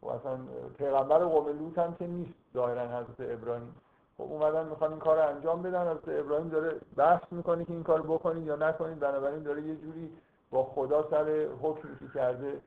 و 0.02 0.08
اصلا 0.08 0.38
پیغمبر 0.78 1.18
قوم 1.18 1.58
لوط 1.58 1.78
هم 1.78 1.94
که 1.94 2.06
نیست 2.06 2.34
ظاهرا 2.54 2.82
حضرت 2.82 3.20
ابراهیم. 3.20 3.74
خب 4.16 4.22
اومدن 4.22 4.66
می‌خوان 4.66 4.90
این 4.90 5.00
کار 5.00 5.16
رو 5.16 5.28
انجام 5.28 5.62
بدن. 5.62 5.90
حضرت 5.90 6.08
ابراهیم 6.08 6.48
داره 6.48 6.80
بحث 6.96 7.22
می‌کنه 7.30 7.64
که 7.64 7.72
این 7.72 7.82
کار 7.82 8.02
بکنید 8.02 8.46
یا 8.46 8.56
نکنید. 8.56 8.98
بنابراین 8.98 9.42
داره 9.42 9.62
یه 9.62 9.76
جوری 9.76 10.10
با 10.50 10.64
خدا 10.64 11.10
سر 11.10 11.46
حکمی 11.62 11.98
که 11.98 12.04
کرده 12.14 12.60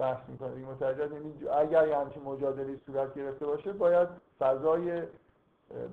بحث 0.00 0.28
می‌کنه 0.28 0.54
دیگه 0.54 0.66
متوجه 0.66 1.14
یعنی 1.14 1.48
اگر 1.48 1.88
یه 1.88 1.98
همچین 1.98 2.22
مجادله 2.22 2.76
صورت 2.86 3.14
گرفته 3.14 3.46
باشه 3.46 3.72
باید 3.72 4.08
فضای 4.40 5.02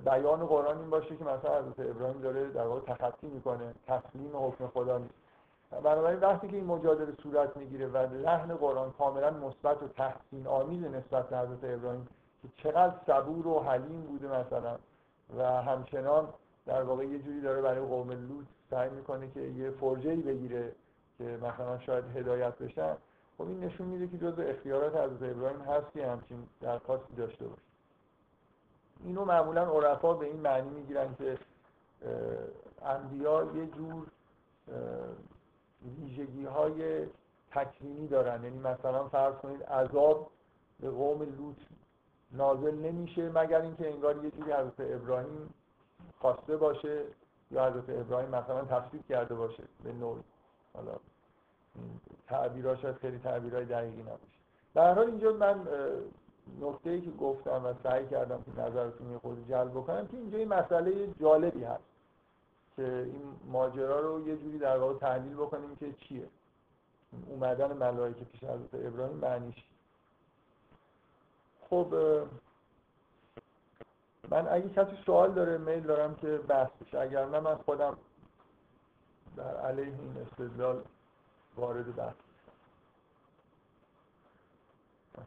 بیان 0.04 0.46
قرآن 0.46 0.78
این 0.78 0.90
باشه 0.90 1.16
که 1.16 1.24
مثلا 1.24 1.58
حضرت 1.58 1.90
ابراهیم 1.90 2.20
داره 2.20 2.50
در 2.50 2.66
واقع 2.66 2.94
تخطی 2.94 3.26
می‌کنه 3.26 3.74
تسلیم 3.86 4.30
حکم 4.34 4.66
خدا 4.66 4.98
نیست. 4.98 5.14
بنابراین 5.70 6.20
وقتی 6.20 6.48
که 6.48 6.56
این 6.56 6.64
مجادله 6.64 7.12
صورت 7.22 7.56
می‌گیره 7.56 7.86
و 7.86 7.96
لحن 7.96 8.54
قرآن 8.54 8.92
کاملا 8.98 9.30
مثبت 9.30 9.82
و 9.82 9.88
تحسین 9.88 10.46
آمیز 10.46 10.84
نسبت 10.84 11.28
به 11.28 11.38
حضرت 11.38 11.64
ابراهیم 11.64 12.08
که 12.42 12.48
چقدر 12.56 12.94
صبور 13.06 13.46
و 13.46 13.60
حلیم 13.60 14.00
بوده 14.00 14.26
مثلا 14.28 14.76
و 15.38 15.42
همچنان 15.42 16.28
در 16.66 16.82
واقع 16.82 17.04
یه 17.04 17.18
جوری 17.18 17.40
داره 17.40 17.62
برای 17.62 17.80
قوم 17.80 18.10
لوط 18.10 18.46
سعی 18.70 18.90
می‌کنه 18.90 19.30
که 19.30 19.40
یه 19.40 19.70
فرجه 19.70 20.10
ای 20.10 20.22
بگیره 20.22 20.72
که 21.18 21.24
مثلا 21.24 21.78
شاید 21.78 22.04
هدایت 22.16 22.58
بشن 22.58 22.96
خب 23.38 23.48
این 23.48 23.64
نشون 23.64 23.86
میده 23.86 24.08
که 24.08 24.18
جزء 24.18 24.42
اختیارات 24.42 24.96
حضرت 24.96 25.30
ابراهیم 25.30 25.60
هست 25.60 25.92
که 25.92 26.06
همچین 26.06 26.48
درخواستی 26.60 27.14
داشته 27.14 27.46
باشه. 27.46 27.62
اینو 29.04 29.24
معمولا 29.24 29.62
عرفا 29.62 30.14
به 30.14 30.26
این 30.26 30.40
معنی 30.40 30.70
می‌گیرن 30.70 31.14
که 31.14 31.38
انبیا 32.82 33.46
یه 33.54 33.66
جور 33.66 34.06
ویژگی 35.98 36.44
های 36.44 37.06
تکوینی 37.50 38.08
دارن. 38.08 38.44
یعنی 38.44 38.58
مثلا 38.58 39.08
فرض 39.08 39.34
کنید 39.34 39.62
عذاب 39.62 40.30
به 40.80 40.90
قوم 40.90 41.22
لوط 41.22 41.56
نازل 42.32 42.74
نمیشه 42.74 43.30
مگر 43.30 43.60
اینکه 43.60 43.90
انگار 43.92 44.24
یه 44.24 44.30
جوری 44.30 44.52
حضرت 44.52 44.80
ابراهیم 44.80 45.54
خواسته 46.18 46.56
باشه 46.56 47.04
یا 47.50 47.66
حضرت 47.66 47.88
ابراهیم 47.88 48.28
مثلا 48.28 48.64
تفسیر 48.64 49.02
کرده 49.08 49.34
باشه 49.34 49.62
به 49.84 49.92
نوعی. 49.92 50.22
حالا 50.74 50.92
تعبیراش 52.26 52.84
از 52.84 52.94
خیلی 52.94 53.18
تعبیرهای 53.18 53.64
دقیقی 53.64 54.02
نباشه. 54.02 54.38
در 54.74 54.94
حال 54.94 55.06
اینجا 55.06 55.32
من 55.32 55.68
نکته 56.60 56.90
ای 56.90 57.00
که 57.00 57.10
گفتم 57.10 57.64
و 57.64 57.72
سعی 57.82 58.06
کردم 58.06 58.42
که 58.42 58.60
نظرتون 58.60 59.12
یه 59.12 59.18
خود 59.18 59.48
جلب 59.48 59.70
بکنم 59.70 60.06
که 60.06 60.16
اینجا 60.16 60.38
این 60.38 60.48
مسئله 60.48 61.08
جالبی 61.20 61.64
هست 61.64 61.82
که 62.76 62.82
این 62.82 63.22
ماجرا 63.46 64.00
رو 64.00 64.28
یه 64.28 64.36
جوری 64.36 64.58
در 64.58 64.78
واقع 64.78 64.98
تحلیل 64.98 65.34
بکنیم 65.34 65.76
که 65.76 65.92
چیه. 65.92 66.28
اومدن 67.26 67.72
ملائکه 67.72 68.24
پیش 68.24 68.44
حضرت 68.44 68.74
ابراهیم 68.74 69.16
معنیش 69.16 69.64
خب 71.70 71.94
من 74.30 74.48
اگه 74.48 74.68
کسی 74.68 74.96
سوال 75.06 75.32
داره 75.32 75.58
میل 75.58 75.80
دارم 75.80 76.14
که 76.14 76.38
بحث 76.38 76.70
بشه 76.80 76.98
اگر 76.98 77.26
نه 77.26 77.40
من 77.40 77.54
خودم 77.54 77.96
در 79.36 79.56
علیه 79.56 79.84
این 79.84 80.26
استدلال 80.26 80.82
وارد 81.58 81.96
بحث 81.96 82.14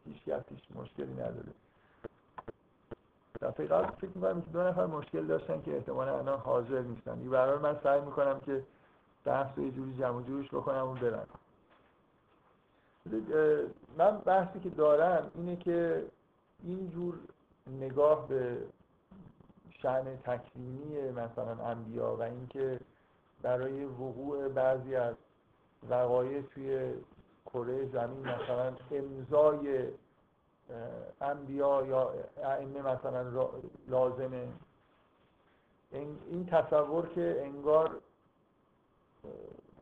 هیچ 0.04 0.22
هیچ 0.50 0.64
مشکلی 0.74 1.12
نداره 1.12 1.52
دفعه 3.42 3.66
قبل 3.66 3.90
فکر 3.96 4.10
می‌کنم 4.14 4.42
که 4.42 4.50
دو 4.50 4.62
نفر 4.62 4.86
مشکل 4.86 5.26
داشتن 5.26 5.62
که 5.62 5.76
احتمالا 5.76 6.18
الان 6.18 6.38
حاضر 6.38 6.80
نیستن. 6.80 7.18
این 7.18 7.30
برای 7.30 7.58
من 7.58 7.80
سعی 7.82 8.00
می‌کنم 8.00 8.40
که 8.40 8.64
بحث 9.24 9.58
یه 9.58 9.70
جوری 9.70 9.94
جمع 9.98 10.22
جورش 10.22 10.48
بکنم 10.48 10.88
و 10.88 10.94
برم. 10.94 11.26
من 13.98 14.18
بحثی 14.18 14.60
که 14.60 14.70
دارم 14.70 15.30
اینه 15.34 15.56
که 15.56 16.06
اینجور 16.62 17.18
نگاه 17.66 18.28
به 18.28 18.58
شعن 19.70 20.16
تکوینی 20.16 21.10
مثلا 21.10 21.64
انبیا 21.66 22.16
و 22.16 22.22
اینکه 22.22 22.80
برای 23.42 23.84
وقوع 23.84 24.48
بعضی 24.48 24.96
از 24.96 25.14
وقایع 25.90 26.42
توی 26.42 26.92
کره 27.46 27.86
زمین 27.86 28.20
مثلا 28.20 28.72
امضای 28.90 29.88
انبیا 31.20 31.86
یا 31.86 32.12
ائمه 32.42 32.82
مثلا 32.82 33.48
لازمه. 33.88 34.48
این 36.30 36.46
تصور 36.46 37.08
که 37.08 37.42
انگار 37.44 38.00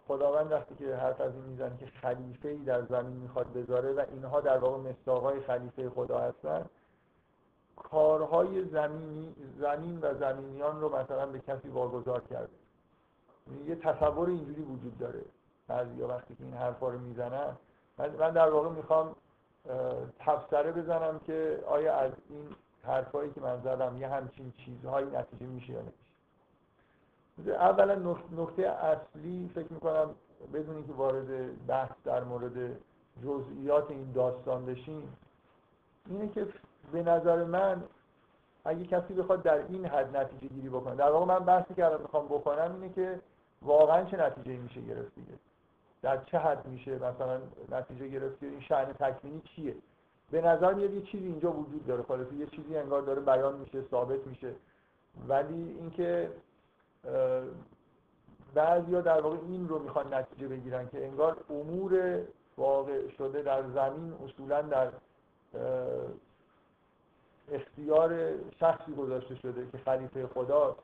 خداوند 0.09 0.53
وقتی 0.53 0.75
که 0.75 0.97
حرف 0.97 1.21
از 1.21 1.35
این 1.35 1.45
می‌زنه 1.45 1.77
که 1.77 1.87
خلیفه 1.87 2.49
ای 2.49 2.57
در 2.57 2.83
زمین 2.83 3.17
می‌خواد 3.17 3.53
بذاره 3.53 3.93
و 3.93 4.05
اینها 4.13 4.41
در 4.41 4.59
واقع 4.59 4.91
مستاقای 4.91 5.41
خلیفه 5.41 5.91
خدا 5.91 6.19
هستن 6.19 6.67
کارهای 7.77 8.65
زمینی 8.65 9.35
زمین 9.59 9.99
و 10.01 10.15
زمینیان 10.15 10.81
رو 10.81 10.97
مثلا 10.97 11.27
به 11.27 11.39
کسی 11.39 11.69
واگذار 11.69 12.21
کرده. 12.21 12.53
یه 13.67 13.77
تصور 13.77 14.29
اینجوری 14.29 14.63
وجود 14.63 14.99
داره. 14.99 15.25
بعضی 15.71 16.03
وقتی 16.03 16.35
که 16.35 16.45
این 16.45 16.55
حرفا 16.55 16.89
رو 16.89 16.99
می‌زنن 16.99 17.57
من 17.99 18.31
در 18.31 18.51
واقع 18.51 18.69
می‌خوام 18.69 19.17
تفسره 20.19 20.73
بزنم 20.73 21.21
که 21.27 21.65
آیا 21.67 21.95
از 21.95 22.13
این 22.29 22.47
حرفایی 22.83 23.31
که 23.33 23.41
من 23.41 23.61
زدم 23.61 23.97
یه 23.97 24.09
همچین 24.09 24.53
چیزهایی 24.57 25.07
نتیجه 25.07 25.47
میشه 25.47 25.73
یا 25.73 25.81
نمیشه. 25.81 27.55
اولا 27.55 28.17
نکته 28.37 28.69
اصلی 28.69 29.51
فکر 29.55 29.73
می‌کنم 29.73 30.15
بدونی 30.55 30.85
که 30.85 30.93
وارد 30.93 31.67
بحث 31.67 31.93
در 32.05 32.25
مورد 32.25 32.77
جزئیات 33.25 33.91
این 33.91 34.13
داستان 34.13 34.67
بشیم 34.67 35.17
اینه 36.11 36.29
که 36.29 36.47
به 36.93 37.03
نظر 37.03 37.45
من 37.45 37.83
اگه 38.65 38.85
کسی 38.85 39.15
بخواد 39.15 39.43
در 39.43 39.67
این 39.69 39.87
حد 39.87 40.17
نتیجه 40.17 40.55
گیری 40.55 40.69
بکنه 40.69 40.95
در 40.95 41.11
واقع 41.11 41.25
من 41.27 41.39
بحثی 41.39 41.75
که 41.75 41.87
الان 41.87 42.03
می‌خوام 42.03 42.27
بکنم 42.27 42.73
اینه 42.75 42.95
که 42.95 43.21
واقعا 43.63 44.05
چه 44.05 44.17
نتیجه 44.17 44.57
میشه 44.57 44.81
گرفت 44.81 45.15
دیگه. 45.15 45.33
در 46.03 46.25
چه 46.25 46.39
حد 46.39 46.67
میشه 46.67 46.95
مثلا 46.95 47.41
نتیجه 47.71 48.09
گرفت 48.09 48.43
این 48.43 48.61
شأن 48.61 48.93
تکوینی 48.93 49.43
چیه؟ 49.45 49.75
به 50.31 50.41
نظر 50.41 50.75
میاد 50.75 50.95
یه 50.95 51.03
چیزی 51.03 51.27
اینجا 51.27 51.53
وجود 51.53 51.87
داره. 51.87 52.03
خلاصه 52.03 52.35
یه 52.35 52.47
چیزی 52.47 52.77
انگار 52.77 53.03
داره 53.03 53.21
بیان 53.21 53.55
میشه 53.55 53.83
ثابت 53.91 54.27
میشه. 54.27 54.55
ولی 55.29 55.77
اینکه 55.79 56.31
بعضیا 58.55 59.01
در 59.01 59.21
واقع 59.21 59.37
این 59.37 59.69
رو 59.69 59.79
می‌خوان 59.79 60.15
نتیجه 60.15 60.49
بگیرن 60.49 60.89
که 60.89 61.07
انگار 61.07 61.37
امور 61.51 62.21
واقع 62.57 63.09
شده 63.09 63.43
در 63.43 63.63
زمین 63.63 64.15
اصولا 64.25 64.63
در 64.63 64.93
اختیار 67.53 68.33
شخصی 68.61 68.93
گذاشته 68.93 69.35
شده 69.35 69.69
که 69.73 69.79
خلیفه 69.79 70.27
خداست 70.27 70.79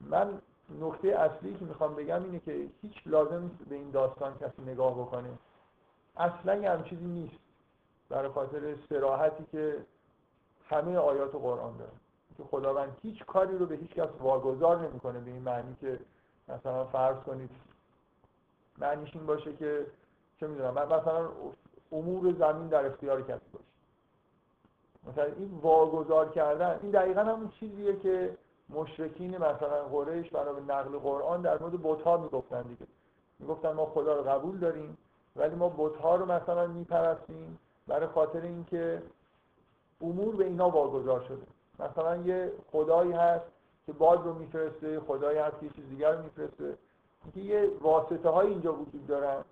من 0.00 0.38
نکته 0.80 1.08
اصلی 1.08 1.54
که 1.54 1.64
می‌خوام 1.64 1.94
بگم 1.94 2.24
اینه 2.24 2.38
که 2.38 2.66
هیچ 2.82 3.02
لازم 3.06 3.42
نیست 3.42 3.68
به 3.68 3.74
این 3.74 3.90
داستان 3.90 4.38
کسی 4.38 4.62
نگاه 4.62 4.94
بکنه. 4.94 5.28
اصلا 6.16 6.54
یه 6.54 6.82
چیزی 6.84 7.04
نیست. 7.04 7.38
برای 8.08 8.28
خاطر 8.28 8.74
سراحتی 8.88 9.44
که 9.52 9.76
همه 10.68 10.96
آیات 10.96 11.34
قرآن 11.34 11.76
داره 11.76 11.90
که 12.36 12.44
خداوند 12.44 12.96
هیچ 13.02 13.24
کاری 13.24 13.58
رو 13.58 13.66
به 13.66 13.74
هیچ 13.74 13.90
کس 13.90 14.08
واگذار 14.20 14.80
نمی‌کنه 14.80 15.20
به 15.20 15.30
این 15.30 15.42
معنی 15.42 15.76
که 15.80 15.98
مثلا 16.48 16.84
فرض 16.84 17.16
کنید 17.16 17.50
معنیش 18.78 19.16
این 19.16 19.26
باشه 19.26 19.56
که 19.56 19.86
چه 20.40 20.46
می‌دونم 20.46 20.74
مثلا 20.74 21.28
امور 21.92 22.32
زمین 22.32 22.68
در 22.68 22.86
اختیار 22.86 23.22
کسی 23.22 23.46
باشه. 23.52 23.64
مثلا 25.08 25.24
این 25.24 25.58
واگذار 25.62 26.28
کردن 26.28 26.78
این 26.82 26.90
دقیقا 26.90 27.20
همون 27.20 27.48
چیزیه 27.48 27.96
که 27.96 28.36
مشرکین 28.70 29.36
مثلا 29.36 29.84
قریش 29.92 30.30
برای 30.30 30.62
نقل 30.68 30.98
قرآن 30.98 31.42
در 31.42 31.58
مورد 31.58 31.82
بت‌ها 31.82 32.16
می‌گفتن 32.16 32.62
دیگه. 32.62 32.86
می‌گفتن 33.38 33.72
ما 33.72 33.86
خدا 33.86 34.16
رو 34.16 34.22
قبول 34.22 34.58
داریم 34.58 34.98
ولی 35.36 35.54
ما 35.54 35.68
بت‌ها 35.78 36.16
رو 36.16 36.26
مثلا 36.26 36.66
میپرستیم 36.66 37.58
برای 37.86 38.06
خاطر 38.06 38.40
اینکه 38.40 39.02
امور 40.00 40.36
به 40.36 40.44
اینا 40.44 40.70
واگذار 40.70 41.24
شده. 41.28 41.46
مثلا 41.78 42.16
یه 42.16 42.52
خدایی 42.72 43.12
هست 43.12 43.44
که 43.86 43.92
باد 43.92 44.24
رو 44.24 44.34
میفرسته 44.34 45.00
خدایی 45.00 45.38
هست 45.38 45.60
که 45.60 45.68
چیز 45.68 45.88
دیگر 45.88 46.12
رو 46.12 46.22
میفرسته. 46.22 46.78
اینکه 47.24 47.40
یه 47.40 47.70
واسطه 47.80 48.28
های 48.28 48.46
اینجا 48.46 48.72
وجود 48.72 49.06
دارن 49.06 49.44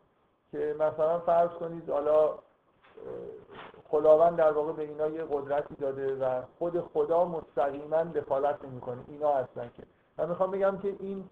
که 0.53 0.77
مثلا 0.79 1.19
فرض 1.19 1.51
کنید 1.51 1.91
حالا 1.91 2.35
خداوند 3.89 4.37
در 4.37 4.53
واقع 4.53 4.73
به 4.73 4.83
اینا 4.83 5.09
یه 5.09 5.25
قدرتی 5.31 5.75
داده 5.75 6.17
و 6.17 6.43
خود 6.59 6.81
خدا 6.81 7.25
مستقیما 7.25 8.05
دخالت 8.05 8.65
نمی‌کنه. 8.65 9.05
اینا 9.09 9.33
هستن 9.35 9.71
که. 9.77 9.83
من 10.19 10.29
می‌خوام 10.29 10.51
بگم 10.51 10.79
که 10.79 10.97
این 11.01 11.31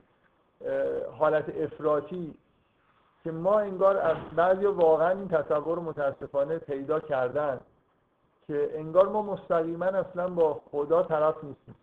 حالت 1.19 1.57
افراطی 1.57 2.35
که 3.25 3.33
ما 3.33 3.59
انگار 3.61 3.97
از 3.97 4.16
بعضی 4.37 4.66
واقعا 4.66 5.11
این 5.11 5.28
تصور 5.28 5.78
متاسفانه 5.78 6.59
پیدا 6.59 7.00
کردن 7.00 7.61
که 8.47 8.71
انگار 8.75 9.09
ما 9.09 9.23
مستقیما 9.23 9.85
اصلا 9.85 10.28
با 10.28 10.61
خدا 10.71 11.02
طرف 11.02 11.45
نیستیم. 11.45 11.75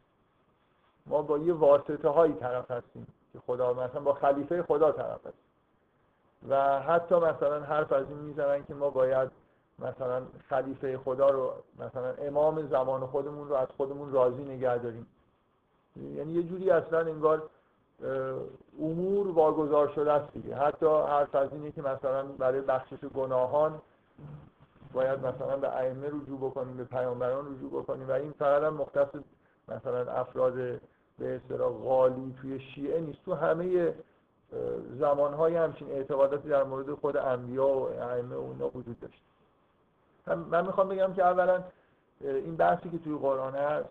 ما 1.05 1.21
با 1.21 1.38
یه 1.38 1.53
واسطه 1.53 2.09
هایی 2.09 2.33
طرف 2.33 2.71
هستیم 2.71 3.07
که 3.33 3.39
خدا 3.39 3.74
مثلا 3.74 4.01
با 4.01 4.13
خلیفه 4.13 4.63
خدا 4.63 4.91
طرف 4.91 5.19
هستیم. 5.19 5.50
و 6.50 6.79
حتی 6.81 7.15
مثلا 7.15 7.59
حرف 7.59 7.91
از 7.91 8.05
این 8.09 8.17
می‌زنن 8.17 8.65
که 8.65 8.74
ما 8.74 8.89
باید 8.89 9.31
مثلا 9.81 10.21
خلیفه 10.50 10.98
خدا 10.98 11.29
رو 11.29 11.53
مثلا 11.79 12.13
امام 12.13 12.67
زمان 12.67 13.05
خودمون 13.05 13.50
رو 13.50 13.55
از 13.55 13.67
خودمون 13.77 14.12
راضی 14.12 14.43
نگه 14.43 14.77
داریم. 14.77 15.07
یعنی 16.15 16.33
یه 16.33 16.43
جوری 16.43 16.71
اصلا 16.71 17.00
انگار 17.00 17.50
امور 18.79 19.27
واگذار 19.27 19.88
شده 19.88 20.12
است 20.12 20.33
دیگه. 20.33 20.55
حتی 20.55 20.86
حرف 20.86 21.36
از 21.36 21.53
اینه 21.53 21.71
که 21.71 21.81
مثلا 21.81 22.24
برای 22.24 22.62
بخشش 22.62 23.05
گناهان 23.15 23.81
باید 24.93 25.19
مثلا 25.19 25.57
به 25.57 25.77
ائمه 25.77 26.07
رجوع 26.07 26.38
بکنیم 26.38 26.77
به 26.77 26.83
پیامبران 26.83 27.55
رجوع 27.55 27.83
بکنیم. 27.83 28.09
و 28.09 28.12
این 28.12 28.31
فقط 28.31 28.63
هم 28.63 28.74
مختص 28.74 29.07
مثلا 29.67 30.12
افراد 30.12 30.53
به 31.19 31.36
اصطلاح 31.36 31.71
غالی 31.71 32.36
توی 32.41 32.59
شیعه 32.59 33.01
نیست. 33.01 33.20
تو 33.25 33.33
همه 33.33 33.94
زمانهای 35.00 35.55
همچین 35.55 35.92
اعتقاداتی 35.92 36.50
در 36.50 36.63
مورد 36.63 36.94
خود 36.94 37.18
انبیا 37.18 37.68
و 37.68 37.89
ائمه 38.01 38.35
و 38.35 38.50
اینا 38.51 38.68
وجود 38.68 39.00
داشت. 39.00 39.24
من 40.35 40.65
می‌خوام 40.65 40.89
بگم 40.89 41.13
که 41.13 41.25
اولا 41.25 41.63
این 42.22 42.55
بحثی 42.55 42.89
که 42.89 42.98
توی 42.98 43.18
قرآن 43.18 43.55
هست 43.55 43.89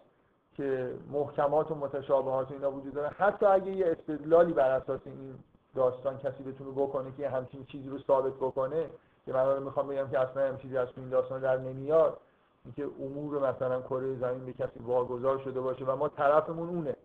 که 0.56 0.94
محکمات 1.12 1.70
و 1.70 1.74
متشابهات 1.74 2.52
اینا 2.52 2.70
وجود 2.70 2.94
داره 2.94 3.08
حتی 3.08 3.46
اگه 3.46 3.72
یه 3.72 3.86
استدلالی 3.86 4.52
بر 4.52 4.70
اساس 4.70 5.00
این 5.04 5.34
داستان 5.74 6.18
کسی 6.18 6.42
بتونه 6.42 6.70
بکنه 6.70 7.12
که 7.16 7.28
همچین 7.28 7.64
چیزی 7.64 7.88
رو 7.88 7.98
ثابت 7.98 8.32
بکنه 8.32 8.86
که 9.26 9.32
من 9.32 9.62
می‌خوام 9.62 9.88
بگم 9.88 10.08
که 10.08 10.18
اصلا 10.18 10.48
هم 10.48 10.58
چیزی 10.58 10.76
از 10.76 10.88
این 10.96 11.08
داستان 11.08 11.40
در 11.40 11.56
نمیاد 11.56 12.16
اینکه 12.64 12.88
امور 13.00 13.50
مثلا 13.50 13.80
کره 13.80 14.16
زمین 14.16 14.46
به 14.46 14.52
کسی 14.52 14.80
واگذار 14.86 15.38
شده 15.38 15.60
باشه 15.60 15.84
و 15.84 15.96
ما 15.96 16.08
طرفمون 16.08 16.68
اونه 16.68 16.96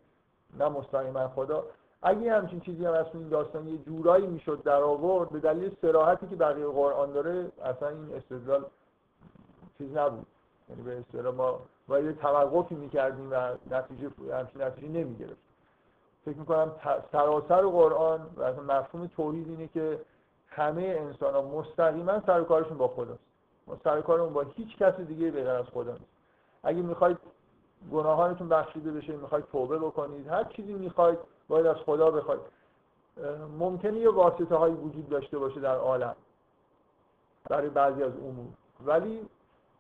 نه 0.59 0.69
مستقیما 0.69 1.27
خدا. 1.27 1.63
اگه 2.01 2.33
همچین 2.33 2.59
چیزی 2.59 2.85
هم 2.85 2.93
از 2.93 3.05
این 3.13 3.29
داستان 3.29 3.67
یه 3.67 3.77
جورایی 3.77 4.27
می‌شد 4.27 4.63
در 4.63 4.81
آورد 4.81 5.29
به 5.29 5.39
دلیل 5.39 5.75
سراحتی 5.81 6.27
که 6.27 6.35
بقیه 6.35 6.65
قرآن 6.65 7.11
داره 7.11 7.51
اصلا 7.63 7.89
این 7.89 8.15
استدلال 8.15 8.65
چیز 9.83 9.97
نبود. 9.97 10.25
یعنی 10.69 10.81
به 10.81 10.99
اصطلاح 10.99 11.35
ما 11.35 11.59
باید 11.87 12.05
یه 12.05 12.13
توقفی 12.13 12.75
می‌کردیم 12.75 13.31
و 13.31 13.35
نتیجه 13.71 14.09
همچین 14.33 14.61
نتیجه 14.61 14.87
نمی‌گرفت 14.87 15.41
فکر 16.25 16.37
می‌کنم 16.37 16.71
سراسر 17.11 17.61
قرآن 17.61 18.27
و 18.37 18.53
مفهوم 18.53 19.07
توحید 19.07 19.47
اینه 19.47 19.67
که 19.67 19.99
همه 20.47 20.81
انسان 20.81 21.33
ها 21.33 21.41
مستقیما 21.41 22.21
سر 22.25 22.41
و 22.41 22.43
کارشون 22.43 22.77
با 22.77 22.87
خداست 22.87 23.23
ما 23.67 23.77
سر 23.83 24.01
کارمون 24.01 24.33
با 24.33 24.41
هیچ 24.41 24.77
کس 24.77 24.99
دیگه 24.99 25.31
به 25.31 25.49
از 25.49 25.65
خدا 25.65 25.91
نیست. 25.91 26.11
اگه 26.63 26.81
می‌خواید 26.81 27.17
گناهانتون 27.91 28.49
بخشیده 28.49 28.91
بشه 28.91 29.15
می‌خواید 29.15 29.45
توبه 29.45 29.79
بکنید 29.79 30.27
هر 30.27 30.43
چیزی 30.43 30.73
می‌خواید 30.73 31.19
باید 31.47 31.65
از 31.65 31.77
خدا 31.77 32.11
بخواید. 32.11 32.41
ممکنه 33.59 33.99
یه 33.99 34.09
واسطه 34.09 34.55
هایی 34.55 34.75
وجود 34.75 35.09
داشته 35.09 35.37
باشه 35.37 35.59
در 35.59 35.75
عالم 35.75 36.15
برای 37.49 37.69
بعضی 37.69 38.03
از 38.03 38.11
امور. 38.17 38.53
ولی 38.85 39.29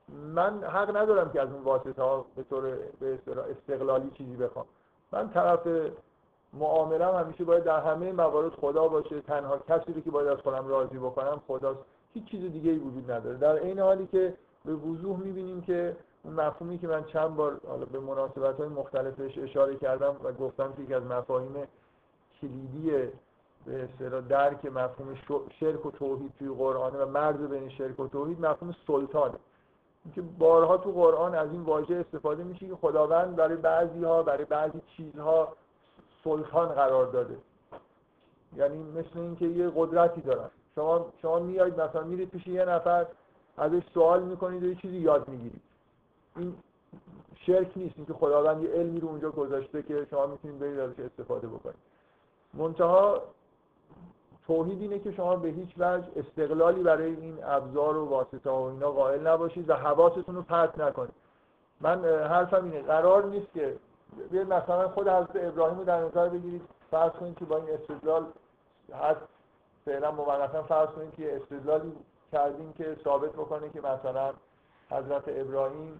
من 0.09 0.63
حق 0.63 0.97
ندارم 0.97 1.31
که 1.31 1.41
از 1.41 1.51
اون 1.51 1.63
واسطه 1.63 2.01
ها 2.01 2.25
به 2.35 2.43
طور 2.43 2.77
به 2.99 3.19
استقلالی 3.51 4.11
چیزی 4.11 4.35
بخوام. 4.35 4.65
من 5.11 5.29
طرف 5.29 5.67
معاملم 6.53 7.15
همیشه 7.15 7.43
باید 7.43 7.63
در 7.63 7.79
همه 7.79 8.11
موارد 8.11 8.51
خدا 8.51 8.87
باشه. 8.87 9.21
تنها 9.21 9.57
کسی 9.57 9.93
رو 9.93 10.01
که 10.01 10.11
باید 10.11 10.27
از 10.27 10.37
خودم 10.37 10.67
راضی 10.67 10.97
بکنم 10.97 11.41
خداست. 11.47 11.79
هیچ 12.13 12.25
چیز 12.25 12.51
دیگه 12.51 12.71
ای 12.71 12.77
وجود 12.77 13.11
نداره. 13.11 13.37
در 13.37 13.53
این 13.53 13.79
حالی 13.79 14.07
که 14.07 14.33
به 14.65 14.73
وضوح 14.73 15.19
می‌بینیم 15.19 15.61
که 15.61 15.97
اون 16.23 16.33
مفهومی 16.33 16.77
که 16.77 16.87
من 16.87 17.03
چند 17.03 17.35
بار 17.35 17.59
حالا 17.67 17.85
به 17.85 17.99
مناسبت 17.99 18.57
های 18.57 18.67
مختلفش 18.67 19.37
اشاره 19.37 19.75
کردم 19.75 20.15
و 20.23 20.31
گفتم 20.31 20.73
که 20.73 20.81
یکی 20.81 20.93
از 20.93 21.03
مفاهیم 21.03 21.67
کلیدی 22.41 22.91
به 23.65 23.83
اصطلاح 23.83 24.21
درک 24.21 24.65
مفهوم 24.65 25.15
شرک 25.59 25.85
و 25.85 25.91
توحید 25.91 26.33
توی 26.39 26.47
قرآن 26.47 26.95
و 26.95 27.05
مرز 27.05 27.37
بین 27.37 27.69
شرک 27.69 27.99
و 27.99 28.07
توحید 28.07 28.45
مفهوم 28.45 28.75
سلطانه. 28.87 29.37
که 30.15 30.21
بارها 30.21 30.77
تو 30.77 30.91
قرآن 30.91 31.35
از 31.35 31.51
این 31.51 31.61
واژه 31.61 31.95
استفاده 31.95 32.43
میشه 32.43 32.67
که 32.67 32.75
خداوند 32.75 33.35
برای 33.35 33.55
بعضی 33.55 34.03
ها 34.03 34.23
برای 34.23 34.45
بعضی 34.45 34.81
چیزها 34.97 35.53
سلطان 36.23 36.69
قرار 36.69 37.05
داده. 37.05 37.37
یعنی 38.57 38.83
مثل 38.83 39.19
اینکه 39.19 39.45
یه 39.45 39.71
قدرتی 39.75 40.21
دارن. 40.21 40.49
شما 40.75 41.05
شما 41.21 41.39
میایید 41.39 41.81
مثلا 41.81 42.03
میرید 42.03 42.29
پیش 42.29 42.47
یه 42.47 42.65
نفر 42.65 43.05
ازش 43.57 43.81
سوال 43.93 44.23
می‌کنید 44.23 44.63
و 44.63 44.67
یه 44.67 44.75
چیزی 44.75 44.97
یاد 44.97 45.27
می‌گیرید. 45.27 45.61
این 46.37 46.55
شرک 47.35 47.71
نیست 47.75 47.93
اینکه 47.97 48.13
خداوند 48.13 48.63
یه 48.63 48.69
علمی 48.69 48.99
رو 48.99 49.07
اونجا 49.07 49.31
گذاشته 49.31 49.83
که 49.83 50.07
شما 50.09 50.25
می‌تونید 50.25 50.59
برید 50.59 50.79
ازش 50.79 50.99
استفاده 50.99 51.47
بکنید. 51.47 51.75
منتها 52.53 53.21
توحید 54.47 54.81
اینه 54.81 54.99
که 54.99 55.11
شما 55.11 55.35
به 55.35 55.47
هیچ 55.47 55.69
وجه 55.77 56.07
استقلالی 56.15 56.83
برای 56.83 57.15
این 57.15 57.43
ابزار 57.43 57.97
و 57.97 58.05
واسطه 58.05 58.49
و 58.49 58.53
اینا 58.53 58.91
قائل 58.91 59.27
نباشید 59.27 59.69
و 59.69 59.73
حواستون 59.73 60.35
رو 60.35 60.41
پرت 60.41 60.79
نکنید. 60.79 61.13
من 61.81 62.05
حرفم 62.05 62.63
اینه 62.63 62.81
قرار 62.81 63.25
نیست 63.25 63.53
که 63.53 63.75
بیاید 64.31 64.53
مثلا 64.53 64.89
خود 64.89 65.07
حضرت 65.07 65.35
ابراهیم 65.35 65.77
رو 65.77 65.85
در 65.85 65.99
نظر 65.99 66.29
بگیرید 66.29 66.61
فرض 66.91 67.11
کنید 67.11 67.37
که 67.37 67.45
با 67.45 67.57
این 67.57 67.69
استدلال 67.69 68.25
هست 68.93 69.21
فعلا 69.85 70.11
موقتا 70.11 70.63
فرض 70.63 70.89
کنید 70.89 71.15
که 71.15 71.35
استدلالی 71.35 71.93
کردیم 72.31 72.73
که 72.73 72.97
ثابت 73.03 73.31
بکنه 73.31 73.69
که 73.69 73.79
مثلا 73.79 74.33
حضرت 74.89 75.23
ابراهیم 75.27 75.99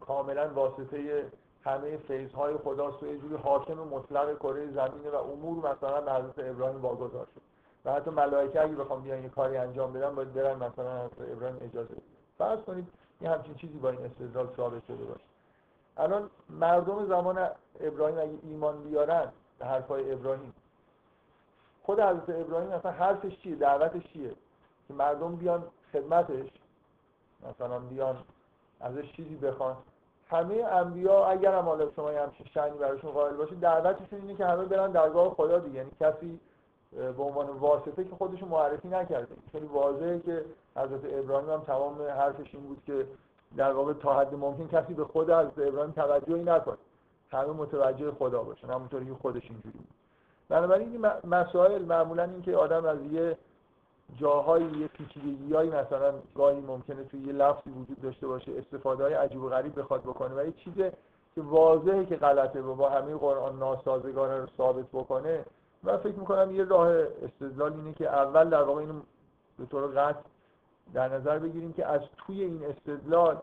کاملا 0.00 0.48
واسطه 0.54 1.26
همه 1.68 1.96
فیضهای 1.96 2.56
خداست 2.56 3.02
و 3.02 3.06
یه 3.06 3.18
جوری 3.18 3.34
حاکم 3.34 3.74
مطلق 3.74 4.38
کره 4.38 4.66
زمینه 4.66 5.10
و 5.10 5.16
امور 5.16 5.70
مثلا 5.70 6.00
به 6.00 6.12
حضرت 6.12 6.38
ابراهیم 6.38 6.82
واگذار 6.82 7.26
شد. 7.34 7.40
و 7.84 7.92
حتی 7.92 8.10
ملائکه 8.10 8.62
اگه 8.62 8.74
بخوام 8.74 9.02
بیان 9.02 9.22
یه 9.22 9.28
کاری 9.28 9.56
انجام 9.56 9.92
بدن 9.92 10.14
باید 10.14 10.34
برن 10.34 10.56
مثلا 10.56 10.98
حضرت 10.98 11.30
ابراهیم 11.32 11.58
اجازه 11.62 11.94
فرض 12.38 12.60
کنید 12.60 12.88
یه 13.20 13.30
همچین 13.30 13.54
چیزی 13.54 13.78
با 13.78 13.90
این 13.90 14.04
استدلال 14.04 14.48
ثابت 14.56 14.84
شده 14.84 15.04
باشه. 15.04 15.24
الان 15.96 16.30
مردم 16.50 17.06
زمان 17.06 17.48
ابراهیم 17.80 18.18
اگه 18.18 18.38
ایمان 18.42 18.82
بیارن 18.82 19.32
به 19.58 19.66
حرفای 19.66 20.12
ابراهیم. 20.12 20.54
خود 21.82 22.00
حضرت 22.00 22.28
ابراهیم 22.28 22.70
اصلا 22.70 22.92
حرفش 22.92 23.38
چیه؟ 23.38 23.56
دعوتش 23.56 24.02
چیه؟ 24.12 24.30
که 24.88 24.94
مردم 24.94 25.36
بیان 25.36 25.64
خدمتش 25.92 26.48
مثلا 27.50 27.78
بیان 27.78 28.16
ازش 28.80 29.12
چیزی 29.12 29.36
بخوان. 29.36 29.76
همه 30.30 30.64
انبیا 30.64 31.26
اگر 31.26 31.54
هم 31.54 31.64
حالا 31.64 31.90
شما 31.96 32.08
همچین 32.08 32.46
شأنی 32.54 32.78
براشون 32.78 33.10
قائل 33.10 33.36
باشید 33.36 33.60
دعوتشون 33.60 34.20
اینه 34.20 34.34
که 34.34 34.46
همه 34.46 34.64
برن 34.64 34.90
درگاه 34.90 35.34
خدا 35.34 35.58
دیگه. 35.58 35.76
یعنی 35.76 35.90
کسی 36.00 36.40
به 36.92 37.22
عنوان 37.22 37.46
واسطه 37.46 38.04
که 38.04 38.14
خودشون 38.18 38.48
معرفی 38.48 38.88
نکرده. 38.88 39.34
خیلی 39.52 39.66
واضحه 39.66 40.20
که 40.20 40.44
حضرت 40.76 41.00
ابراهیم 41.04 41.50
هم 41.50 41.60
تمام 41.60 42.02
حرفش 42.02 42.54
این 42.54 42.62
بود 42.62 42.82
که 42.86 43.06
در 43.56 43.72
واقع 43.72 43.92
تا 43.92 44.20
حد 44.20 44.34
ممکن 44.34 44.68
کسی 44.68 44.94
به 44.94 45.04
خود 45.04 45.30
از 45.30 45.46
ابراهیم 45.58 45.92
توجهی 45.92 46.42
نکنه. 46.42 46.78
همه 47.32 47.48
متوجه 47.48 48.10
خدا 48.10 48.42
باشن. 48.42 48.70
همونطوری 48.70 49.06
که 49.06 49.14
خودش 49.14 49.42
اینجوری 49.50 49.78
بنابراین 50.48 50.92
این 50.92 51.06
مسائل 51.24 51.84
معمولا 51.84 52.22
این 52.22 52.42
که 52.42 52.56
آدم 52.56 52.86
از 52.86 52.98
یه 53.02 53.38
جاهایی 54.16 54.78
یه 54.80 54.88
پیچیدگیایی 54.88 55.70
مثلا 55.70 56.14
گاهی 56.34 56.60
ممکنه 56.60 57.04
توی 57.04 57.20
یه 57.20 57.32
لفظی 57.32 57.70
وجود 57.70 58.00
داشته 58.02 58.26
باشه 58.26 58.52
استفاده 58.58 59.04
های 59.04 59.14
عجیب 59.14 59.42
و 59.42 59.48
غریب 59.48 59.80
بخواد 59.80 60.02
بکنه. 60.02 60.34
و 60.34 60.46
یه 60.46 60.52
چیزی 60.52 60.90
که 61.34 61.40
واضحه 61.42 62.06
که 62.06 62.16
غلطه 62.16 62.62
و 62.62 62.74
با 62.74 62.88
همه 62.88 63.14
قرآن 63.14 63.58
ناسازگار 63.58 64.40
رو 64.40 64.46
ثابت 64.56 64.86
بکنه 64.92 65.44
من 65.82 65.96
فکر 65.96 66.14
می‌کنم 66.14 66.54
یه 66.54 66.64
راه 66.64 66.88
استدلال 67.22 67.72
اینه 67.72 67.92
که 67.92 68.08
اول 68.08 68.48
در 68.50 68.62
واقع 68.62 68.80
اینو 68.80 69.00
به 69.58 69.66
طور 69.66 69.86
قطع 69.86 70.20
در 70.94 71.08
نظر 71.08 71.38
بگیریم 71.38 71.72
که 71.72 71.86
از 71.86 72.00
توی 72.16 72.44
این 72.44 72.64
استدلال 72.64 73.38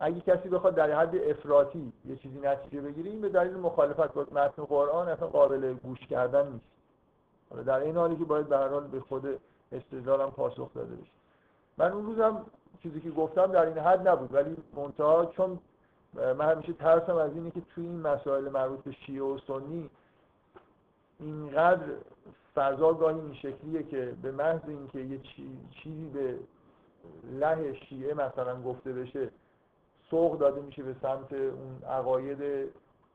اگه 0.00 0.20
کسی 0.20 0.48
بخواد 0.48 0.74
در 0.74 1.00
حد 1.00 1.16
افراطی 1.16 1.92
یه 2.04 2.16
چیزی 2.16 2.40
نتیجه 2.40 2.80
بگیره 2.80 3.10
این 3.10 3.20
به 3.20 3.28
دلیل 3.28 3.56
مخالفت 3.56 4.14
با 4.14 4.26
متن 4.32 4.64
قرآن 4.64 5.08
اصلا 5.08 5.28
قابل 5.28 5.74
گوش 5.74 5.98
کردن 5.98 6.52
نیست. 6.52 7.66
در 7.66 7.80
این 7.80 7.96
حالی 7.96 8.16
که 8.16 8.24
باید 8.24 8.48
به 8.48 8.56
هر 8.56 8.68
حال 8.68 8.86
به 8.86 9.00
خود 9.00 9.40
استدلالم 9.72 10.30
پاسخ 10.30 10.74
داده 10.74 10.94
بشه. 10.94 11.10
من 11.78 11.92
اون 11.92 12.06
روزم 12.06 12.46
چیزی 12.82 13.00
که 13.00 13.10
گفتم 13.10 13.46
در 13.46 13.66
این 13.66 13.78
حد 13.78 14.08
نبود 14.08 14.34
ولی 14.34 14.56
منتها 14.76 15.26
چون 15.26 15.58
من 16.14 16.50
همیشه 16.50 16.72
ترسم 16.72 17.16
از 17.16 17.32
اینه 17.34 17.50
که 17.50 17.60
توی 17.74 17.84
این 17.84 18.00
مسائل 18.00 18.48
مربوط 18.48 18.80
به 18.80 18.92
شیعه 18.92 19.22
و 19.22 19.38
سنی 19.46 19.90
اینقدر 21.20 21.86
فضا 22.54 22.92
گاهی 22.92 23.20
این 23.20 23.34
شکلیه 23.34 23.82
که 23.82 24.14
به 24.22 24.32
محض 24.32 24.60
اینکه 24.68 24.98
یه 24.98 25.20
چیزی 25.70 26.10
به 26.14 26.38
له 27.40 27.74
شیعه 27.74 28.14
مثلا 28.14 28.62
گفته 28.62 28.92
بشه 28.92 29.30
سوق 30.10 30.38
داده 30.38 30.60
میشه 30.60 30.82
به 30.82 30.96
سمت 31.02 31.32
اون 31.32 31.82
عقاید 31.90 32.70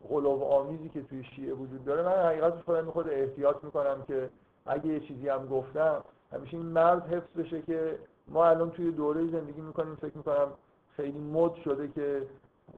غلوب 0.10 0.44
آمیزی 0.44 0.90
که 0.90 1.02
توی 1.02 1.24
شیعه 1.24 1.54
وجود 1.54 1.86
داره. 1.86 2.04
من 2.04 2.24
حقیقتش 2.24 2.64
خودم 2.64 2.92
خود 2.92 3.10
احتیاط 3.10 3.64
می‌کنم 3.64 4.04
که 4.08 4.30
اگه 4.66 4.88
یه 4.88 5.00
چیزی 5.00 5.30
هم 5.30 5.48
گفتم 5.48 6.04
همیشه 6.32 6.58
این 6.58 6.66
مرز 6.66 7.02
حفظ 7.02 7.40
بشه 7.40 7.62
که 7.62 8.00
ما 8.28 8.46
الان 8.46 8.72
توی 8.72 8.92
دوره 8.92 9.28
زندگی 9.28 9.62
می‌کنیم 9.62 9.96
فکر 9.96 10.18
می‌کنم 10.18 10.48
خیلی 10.96 11.20
مد 11.20 11.56
شده 11.56 11.88
که 11.88 12.28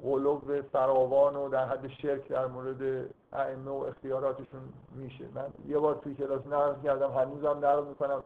غلوب 0.04 0.62
فراوان 0.62 1.36
و 1.36 1.50
در 1.50 1.66
حد 1.66 1.88
شرک 1.88 2.28
در 2.28 2.46
مورد 2.46 3.10
ائمه 3.34 3.72
و 3.72 3.74
اختیاراتشون 3.74 4.62
میشه. 4.96 5.26
من 5.36 5.46
یه 5.68 5.78
بار 5.78 5.96
توی 5.96 6.16
کلاس 6.16 6.48
نقل 6.48 6.74
کردم 6.84 7.12
هنوزم 7.12 7.58
نقل 7.66 7.84
می‌کنم. 7.84 8.24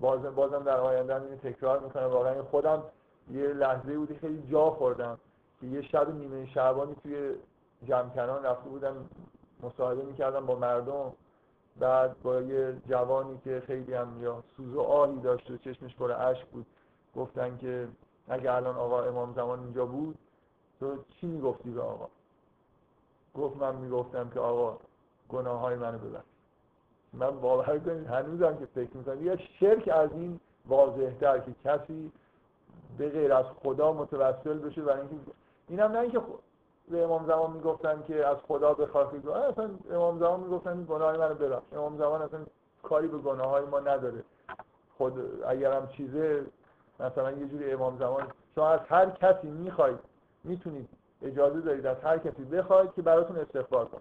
بازم 0.00 0.34
بازم 0.34 0.62
در 0.62 0.76
آینده 0.76 1.14
اینو 1.14 1.36
تکرار 1.36 1.80
می‌کنم. 1.80 2.06
واقعا 2.06 2.42
خودم 2.42 2.82
یه 3.30 3.46
لحظه 3.46 3.98
بودی 3.98 4.14
خیلی 4.14 4.42
جا 4.50 4.70
خوردم 4.70 5.18
که 5.60 5.66
یه 5.66 5.82
شب 5.82 6.14
نیمه 6.14 6.46
شعبانی 6.46 6.96
توی 7.02 7.34
جمکنان 7.88 8.44
رفته 8.44 8.68
بودم 8.68 8.94
مصاحبه 9.62 10.02
می‌کردم 10.02 10.46
با 10.46 10.54
مردم. 10.54 11.12
بعد 11.78 12.22
با 12.22 12.40
یه 12.40 12.76
جوانی 12.88 13.38
که 13.44 13.62
خیلی 13.66 13.94
هم 13.94 14.22
یا 14.22 14.42
سوز 14.56 14.74
و 14.74 14.80
آهی 14.80 15.20
داشت 15.20 15.50
و 15.50 15.56
چشمش 15.56 15.96
پر 15.96 16.12
اشک 16.12 16.46
بود 16.46 16.66
گفتن 17.16 17.56
که 17.56 17.88
اگه 18.28 18.52
الان 18.52 18.76
آقا 18.76 19.02
امام 19.02 19.32
زمان 19.32 19.60
اینجا 19.60 19.86
بود 19.86 20.18
تو 20.80 21.04
چی 21.20 21.26
می‌گفتی 21.26 21.70
به 21.70 21.82
آقا؟ 21.82 22.08
گفت 23.34 23.56
من 23.56 23.74
می‌گفتم 23.74 24.30
که 24.30 24.40
آقا 24.40 24.78
گناه 25.28 25.60
های 25.60 25.76
منو 25.76 25.98
ببخش. 25.98 26.24
من 27.12 27.40
باور 27.40 27.78
کنید 27.78 28.06
هنوزم 28.06 28.56
که 28.56 28.66
فکر 28.66 28.96
می‌کنم. 28.96 29.26
یه 29.26 29.36
شرک 29.36 29.88
از 29.88 30.12
این 30.12 30.40
واضحتر 30.66 31.38
که 31.38 31.54
کسی 31.64 32.12
به 32.98 33.08
غیر 33.08 33.32
از 33.32 33.46
خدا 33.62 33.92
متوسل 33.92 34.58
بشه 34.58 34.82
برای 34.82 35.00
اینکه 35.00 35.16
اینم 35.68 35.92
نه 35.92 35.98
اینکه 35.98 36.20
به 36.90 37.04
امام 37.04 37.26
زمان 37.26 37.50
می‌گفتن 37.50 38.02
که 38.06 38.26
از 38.26 38.36
خدا 38.48 38.74
بخواه 38.74 39.12
که 39.22 39.36
اصلا 39.36 39.70
امام 39.90 40.18
زمان 40.18 40.40
می‌گفتن 40.40 40.84
گناه 40.88 41.16
منو 41.16 41.34
ببخش. 41.34 41.64
امام 41.72 41.98
زمان 41.98 42.22
اصلا 42.22 42.40
کاری 42.82 43.08
به 43.08 43.18
گناه 43.18 43.46
های 43.46 43.64
ما 43.64 43.80
نداره. 43.80 44.24
خود 44.98 45.44
اگرم 45.46 45.88
چیزه 45.88 46.46
مثلا 47.00 47.32
یه 47.32 47.46
جوری 47.46 47.72
امام 47.72 47.98
زمان 47.98 48.22
شما 48.54 48.68
از 48.68 48.80
هر 48.88 49.10
کسی 49.10 49.48
می‌خواید 49.48 49.98
می‌تونید 50.44 50.88
اجازه 51.22 51.60
دارید 51.60 51.86
از 51.86 51.96
هر 51.96 52.18
کسی 52.18 52.44
بخواید 52.44 52.92
که 52.92 53.02
براتون 53.02 53.36
استغفار 53.36 53.84
کنه. 53.84 54.00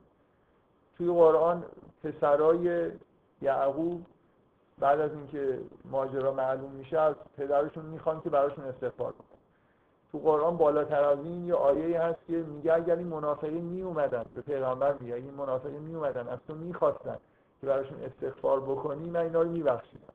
توی 0.97 1.07
قرآن 1.07 1.63
پسرای 2.03 2.91
یعقوب 3.41 4.05
بعد 4.79 4.99
از 4.99 5.11
اینکه 5.11 5.59
ماجرا 5.85 6.33
معلوم 6.33 6.71
میشه 6.71 6.99
از 6.99 7.15
پدرشون 7.37 7.85
می‌خوان 7.85 8.21
که 8.21 8.29
براشون 8.29 8.65
استغفار 8.65 9.11
کنه 9.11 9.36
تو 10.11 10.19
قرآن 10.19 10.57
بالاتر 10.57 11.03
از 11.03 11.19
این 11.19 11.47
یه 11.47 11.53
آیه 11.53 12.01
هست 12.01 12.19
که 12.27 12.33
میگه 12.33 12.73
اگر 12.73 12.95
این 12.95 13.07
منافقین 13.07 13.63
می 13.63 13.81
اومدن 13.81 14.25
به 14.35 14.41
پیغمبر 14.41 14.93
میگه 14.99 15.15
این 15.15 15.33
منافقین 15.33 15.81
می 15.81 15.95
اومدن 15.95 16.27
از 16.27 16.39
تو 16.47 16.55
می‌خواستن 16.55 17.17
که 17.61 17.67
براشون 17.67 17.97
استغفار 18.03 18.59
بکنی 18.59 19.09
من 19.09 19.19
اینا 19.19 19.41
رو 19.41 19.49
میبخشیدم. 19.49 20.13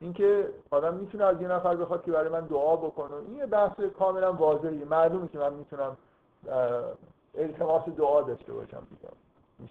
اینکه 0.00 0.48
آدم 0.70 0.94
می‌تونه 0.94 1.24
از 1.24 1.40
یه 1.40 1.48
نفر 1.48 1.76
بخواد 1.76 2.04
که 2.04 2.12
برای 2.12 2.28
من 2.28 2.40
دعا 2.40 2.76
بکنه 2.76 3.14
این 3.14 3.36
یه 3.36 3.46
بحث 3.46 3.80
کاملا 3.80 4.32
واضحه. 4.32 4.84
معلومه 4.84 5.28
که 5.28 5.38
من 5.38 5.52
می‌تونم 5.52 5.96
التماس 7.34 7.88
دعا 7.88 8.22
داشته 8.22 8.52
باشم 8.52 8.86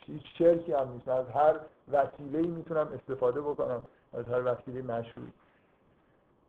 هیچ 0.05 0.23
شرکی 0.37 0.73
هم 0.73 0.91
نیست. 0.91 1.07
از 1.07 1.25
هر 1.29 1.55
وسیله 1.91 2.41
می‌تونم 2.41 2.89
استفاده 2.93 3.41
بکنم. 3.41 3.83
از 4.13 4.25
هر 4.25 4.41
وسیله 4.45 4.81
مشروعی. 4.81 5.31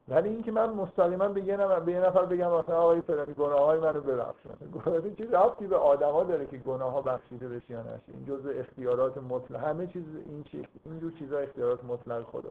ولی 0.08 0.28
اینکه 0.28 0.52
من 0.52 0.70
مستقیما 0.70 1.28
به 1.28 1.40
یه 1.40 1.56
نفر 1.56 1.80
به 1.80 1.92
یه 1.92 2.00
نفر 2.00 2.24
بگم 2.24 2.50
مثلا 2.52 2.76
آقای 2.76 3.00
فلانی 3.00 3.34
گناههای 3.34 3.78
منو 3.78 4.00
ببخش. 4.00 4.36
گناه 4.84 5.14
چیز 5.14 5.32
ربطی 5.32 5.66
به 5.66 5.76
آدما 5.76 6.24
داره 6.24 6.46
که 6.46 6.56
گناه 6.56 6.92
ها 6.92 7.02
بخشیده 7.02 7.48
بشه 7.48 7.70
یا 7.70 7.82
نشه 7.82 8.02
این 8.08 8.24
جزء 8.24 8.50
اختیارات 8.50 9.18
مطلق. 9.18 9.64
همه 9.64 9.86
چیز 9.86 10.04
این 10.26 10.44
چیز 10.44 10.64
این 10.84 11.00
جور 11.00 11.12
چیزا 11.12 11.38
اختیارات 11.38 11.84
مطلق 11.84 12.22
خدا. 12.22 12.50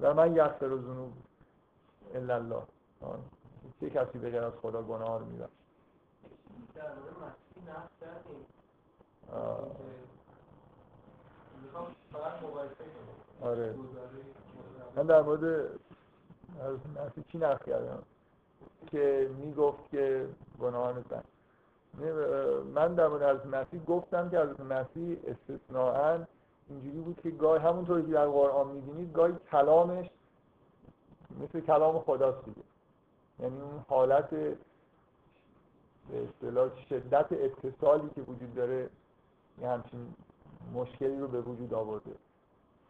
و 0.00 0.14
من 0.14 0.36
یغفر 0.36 0.66
الذنوب 0.66 1.12
الا 2.14 2.34
الله 2.34 2.62
چه 3.80 3.90
کسی 3.90 4.18
به 4.18 4.30
غیر 4.30 4.42
از 4.42 4.52
خدا 4.62 4.82
گناه 4.82 5.18
رو 5.18 5.24
میبخشه؟ 5.24 5.52
آره. 13.42 13.74
من 14.96 15.06
در 15.06 15.22
مورد 15.22 15.70
از 16.60 16.78
چی 17.28 17.38
نقل 17.38 17.64
کردم؟ 17.66 18.02
که 18.86 19.30
می‌گفت 19.38 19.90
که 19.90 20.28
گناهان 20.60 21.04
زن. 21.10 21.22
من 22.74 22.94
در 22.94 23.08
مورد 23.08 23.22
از 23.22 23.46
مسیح 23.46 23.84
گفتم 23.84 24.30
که 24.30 24.38
از 24.38 24.60
مسیح 24.60 25.18
استثناء 25.26 26.18
اینجوری 26.68 27.00
بود 27.00 27.20
که 27.22 27.30
گاهی 27.30 27.62
همونطوری 27.62 28.06
که 28.06 28.12
در 28.12 28.26
قرآن 28.26 28.68
می‌بینید 28.68 29.12
گاهی 29.12 29.34
کلامش 29.50 30.10
مثل 31.40 31.60
کلام 31.60 31.98
خداست 31.98 32.44
دیگه. 32.44 32.62
یعنی 33.38 33.60
اون 33.60 33.84
حالت 33.88 34.30
به 34.30 34.56
اصطلاح 36.12 36.70
شدت 36.88 37.26
اتصالی 37.32 38.10
که 38.14 38.20
وجود 38.22 38.54
داره 38.54 38.88
یه 39.60 39.68
همچین 39.68 40.14
مشکلی 40.74 41.20
رو 41.20 41.28
به 41.28 41.40
وجود 41.40 41.74
آورده. 41.74 42.14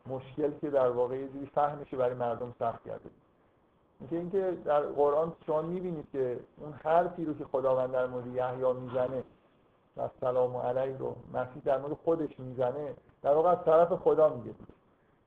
مشکل 0.06 0.50
که 0.61 0.70
در 0.70 0.90
واقع 0.90 1.16
یه 1.16 1.28
جوری 1.28 1.46
فهمشه 1.46 1.96
برای 1.96 2.14
مردم 2.14 2.54
سخت 2.59 2.85
کرده. 2.85 3.11
اینکه 4.00 4.16
اینکه 4.16 4.62
در 4.64 4.80
قرآن 4.80 5.32
شما 5.46 5.62
می‌بینید 5.62 6.06
که 6.12 6.40
اون 6.56 6.72
حرفی 6.72 7.24
رو 7.24 7.34
که 7.34 7.44
خداوند 7.44 7.92
در 7.92 8.06
مورد 8.06 8.26
یحیی 8.26 8.72
می‌زنه 8.72 9.22
و 9.96 10.08
سلام 10.20 10.56
علیه 10.56 10.98
رو 10.98 11.16
مسیح 11.34 11.62
در 11.64 11.78
مورد 11.78 11.92
خودش 12.04 12.40
می‌زنه 12.40 12.94
در 13.22 13.34
واقع 13.34 13.50
از 13.50 13.64
طرف 13.64 13.92
خدا 13.92 14.28
میگه. 14.28 14.54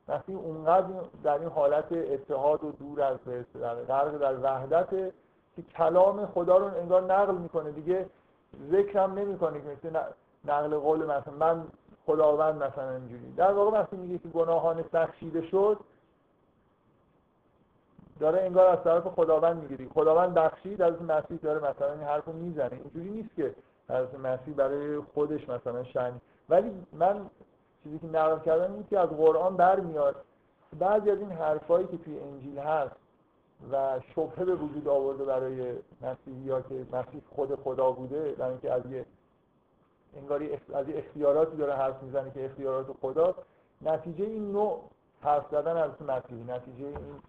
مسیح 0.08 0.38
اونقدر 0.38 0.88
در 1.24 1.40
این 1.40 1.50
حالت 1.50 1.92
اتحاد 1.92 2.64
و 2.64 2.72
دور 2.72 3.02
از 3.02 3.18
در 3.62 3.76
غرق 3.76 4.18
در 4.18 4.40
وحدت 4.44 4.90
که 5.56 5.62
کلام 5.78 6.26
خدا 6.26 6.58
رو 6.58 6.66
انگار 6.66 7.02
نقل 7.02 7.36
می‌کنه. 7.36 7.72
دیگه 7.72 8.06
ذکرم 8.72 9.14
نمی‌کنه 9.14 9.62
که 9.62 9.68
مثل 9.68 10.00
نقل 10.46 10.78
قول 10.78 11.06
مثلا 11.06 11.34
من 11.40 11.64
خداوند 12.06 12.64
مثلا 12.64 12.92
اینجوری. 12.92 13.34
در 13.38 13.54
واقع 13.54 13.82
مسیح 13.82 14.00
میگه 14.00 14.18
که 14.18 14.30
گناهان 14.30 14.84
بخشیده 14.94 15.42
شد 15.42 15.80
داره 18.24 18.42
انگار 18.42 18.68
از 18.68 18.84
طرف 18.84 19.08
خداوند 19.08 19.62
می‌گیری 19.62 19.90
خداوند 19.94 20.34
بخشید 20.34 20.82
از 20.82 21.02
مسیح 21.02 21.38
داره 21.38 21.60
مثلا 21.60 21.92
این 21.92 22.02
حرفو 22.02 22.32
می‌زنه. 22.32 22.72
اینجوری 22.72 23.10
نیست 23.10 23.36
که 23.36 23.56
از 23.90 24.08
مسیح 24.24 24.54
برای 24.54 25.00
خودش 25.00 25.50
مثلا 25.50 25.84
شن 25.84 26.22
ولی 26.50 26.72
من 26.94 27.30
چیزی 27.84 28.00
که 28.00 28.08
نقل 28.08 28.40
کردم 28.40 28.74
این 28.74 28.86
که 28.90 29.00
از 29.00 29.10
قرآن 29.10 29.58
برمیاد. 29.58 30.16
بعضی 30.80 31.12
از 31.12 31.20
این 31.20 31.32
حرفایی 31.32 31.88
که 31.88 31.98
توی 31.98 32.20
انجیل 32.20 32.60
هست 32.60 32.96
و 33.72 34.00
شبهه 34.16 34.46
به 34.46 34.56
وجود 34.56 34.88
آورده 34.88 35.26
برای 35.26 35.74
مسیحی 36.02 36.50
ها 36.50 36.62
که 36.62 36.86
مسیح 36.92 37.22
خود 37.36 37.56
خدا 37.56 37.92
بوده 37.92 38.32
برای 38.32 38.52
اینکه 38.52 38.72
از 38.72 38.86
یه 38.92 39.06
انگاری 40.18 40.60
از 40.74 40.90
یه 40.90 40.98
اختیاراتی 40.98 41.58
داره 41.58 41.74
حرف 41.74 42.04
می‌زنه 42.04 42.32
که 42.32 42.46
اختیارات 42.46 42.88
خدا 43.02 43.36
نتیجه 43.82 44.26
این 44.26 44.52
نوع 44.52 44.82
حرف 45.22 45.46
زدن 45.52 45.78
از 45.78 45.92
مسیحی 46.02 46.44
نتیجه 46.44 46.86
این 46.86 47.22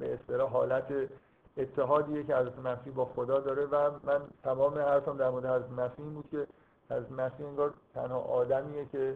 به 0.00 0.14
اصطلاح 0.14 0.50
حالت 0.50 1.08
اتحادیه 1.56 2.24
که 2.24 2.36
حضرت 2.36 2.58
مسیح 2.58 2.92
با 2.92 3.04
خدا 3.04 3.40
داره 3.40 3.66
و 3.66 3.90
من 4.04 4.20
تمام 4.42 4.78
حرفم 4.78 5.16
در 5.16 5.30
مورد 5.30 5.46
حضرت 5.46 5.70
مسیح 5.70 6.04
بود 6.04 6.28
که 6.30 6.46
حضرت 6.90 7.12
مسیح 7.12 7.46
انگار 7.46 7.74
تنها 7.94 8.18
آدمیه 8.18 8.86
که 8.92 9.14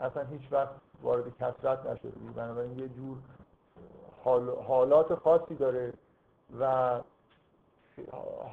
اصلا 0.00 0.22
هیچ 0.22 0.42
وقت 0.50 0.74
وارد 1.02 1.36
کسرت 1.38 1.86
نشده 1.86 2.10
بنابراین 2.36 2.78
یه 2.78 2.88
جور 2.88 3.16
حالات 4.66 5.14
خاصی 5.14 5.54
داره 5.54 5.92
و 6.60 7.00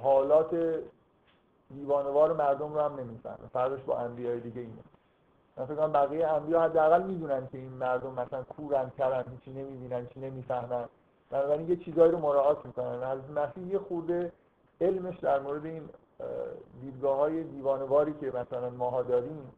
حالات 0.01 0.79
دیوانوار 1.69 2.33
مردم 2.33 2.73
رو 2.73 2.81
هم 2.81 2.99
نمی‌فهمه. 2.99 3.47
فرقش 3.53 3.81
با 3.81 3.97
انبیای 3.97 4.39
دیگه 4.39 4.61
اینه. 4.61 4.83
من 5.57 5.65
فکر 5.65 5.87
بقیه 5.87 6.27
انبیا 6.27 6.61
حداقل 6.61 7.03
می‌دونن 7.03 7.47
که 7.47 7.57
این 7.57 7.73
مردم 7.73 8.11
مثلا 8.11 8.43
کورن 8.43 8.91
کرن 8.97 9.23
هیچی 9.31 9.51
نمی‌بینن 9.51 9.99
هیچی 9.99 10.19
نمی‌فهمن. 10.19 10.85
بنابراین 11.31 11.69
یه 11.69 11.75
چیزایی 11.75 12.11
رو 12.11 12.17
مراعات 12.17 12.65
می‌کنن. 12.65 13.03
از 13.03 13.19
مسیح 13.35 13.67
یه 13.67 13.79
خورده 13.79 14.31
علمش 14.81 15.19
در 15.19 15.39
مورد 15.39 15.65
این 15.65 15.89
دیدگاه 16.81 17.17
های 17.17 17.43
دیوانواری 17.43 18.13
که 18.13 18.27
مثلا 18.27 18.69
ماها 18.69 19.03
داریم 19.03 19.51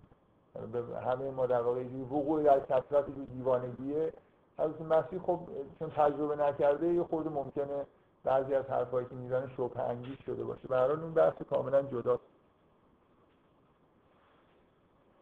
همه 1.06 1.32
ما 1.32 1.46
در 1.46 1.62
واقع 1.62 1.84
وقوع 2.12 2.44
در 2.44 2.60
کسرت 2.60 3.06
جو 3.06 3.26
دیوانگیه. 3.26 4.14
حضرت 4.58 4.82
مسیح 4.82 5.20
خب 5.20 5.40
چون 5.80 5.90
تجربه 5.90 6.36
نکرده 6.36 6.88
یه 6.88 7.04
خورده 7.04 7.30
ممکنه 7.30 7.86
بعضی 8.24 8.56
از 8.56 8.66
حرفایی 8.66 9.08
که 9.08 9.16
می‌زنه 9.16 9.50
شبه 9.58 9.80
انگیز 9.80 10.18
شده 10.26 10.44
باشه. 10.44 10.68
به 10.68 10.92
اون 10.92 11.14
بحث 11.14 11.42
کاملا 11.50 11.82
جداست. 11.82 12.24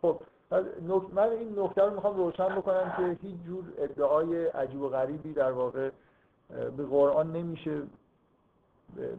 خب 0.01 0.19
من 1.13 1.29
این 1.29 1.59
نکته 1.59 1.81
رو 1.81 1.93
می‌خوام 1.93 2.17
روشن 2.17 2.55
بکنم 2.55 2.93
که 2.97 3.27
هیچ 3.27 3.41
جور 3.45 3.63
ادعای 3.77 4.45
عجیب 4.45 4.81
و 4.81 4.89
غریبی 4.89 5.33
در 5.33 5.51
واقع 5.51 5.89
به 6.77 6.85
قرآن 6.85 7.31
نمیشه 7.31 7.81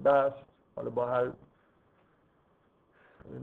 بس 0.05 0.33
حالا 0.77 0.91
با 0.91 1.07
هر 1.07 1.31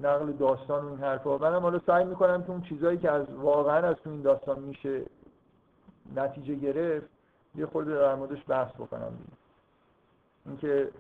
نقل 0.02 0.32
داستان 0.32 0.86
و 0.86 0.88
این 0.88 1.00
حرفا. 1.00 1.38
منم 1.38 1.62
حالا 1.62 1.80
سعی 1.80 2.06
می‌کنم 2.06 2.44
که 2.44 2.50
اون 2.50 2.62
چیزایی 2.62 2.98
که 2.98 3.12
از 3.12 3.30
واقعا 3.30 3.88
از 3.88 3.96
تو 3.96 4.10
این 4.10 4.22
داستان 4.22 4.60
میشه 4.60 5.06
نتیجه 6.16 6.56
گرفت 6.56 7.08
یه 7.56 7.66
خورده 7.66 7.96
در 7.96 8.16
موردش 8.16 8.44
بحث 8.48 8.72
بکنم. 8.74 9.18
دیگه 9.18 9.38
اینکه 10.46 10.92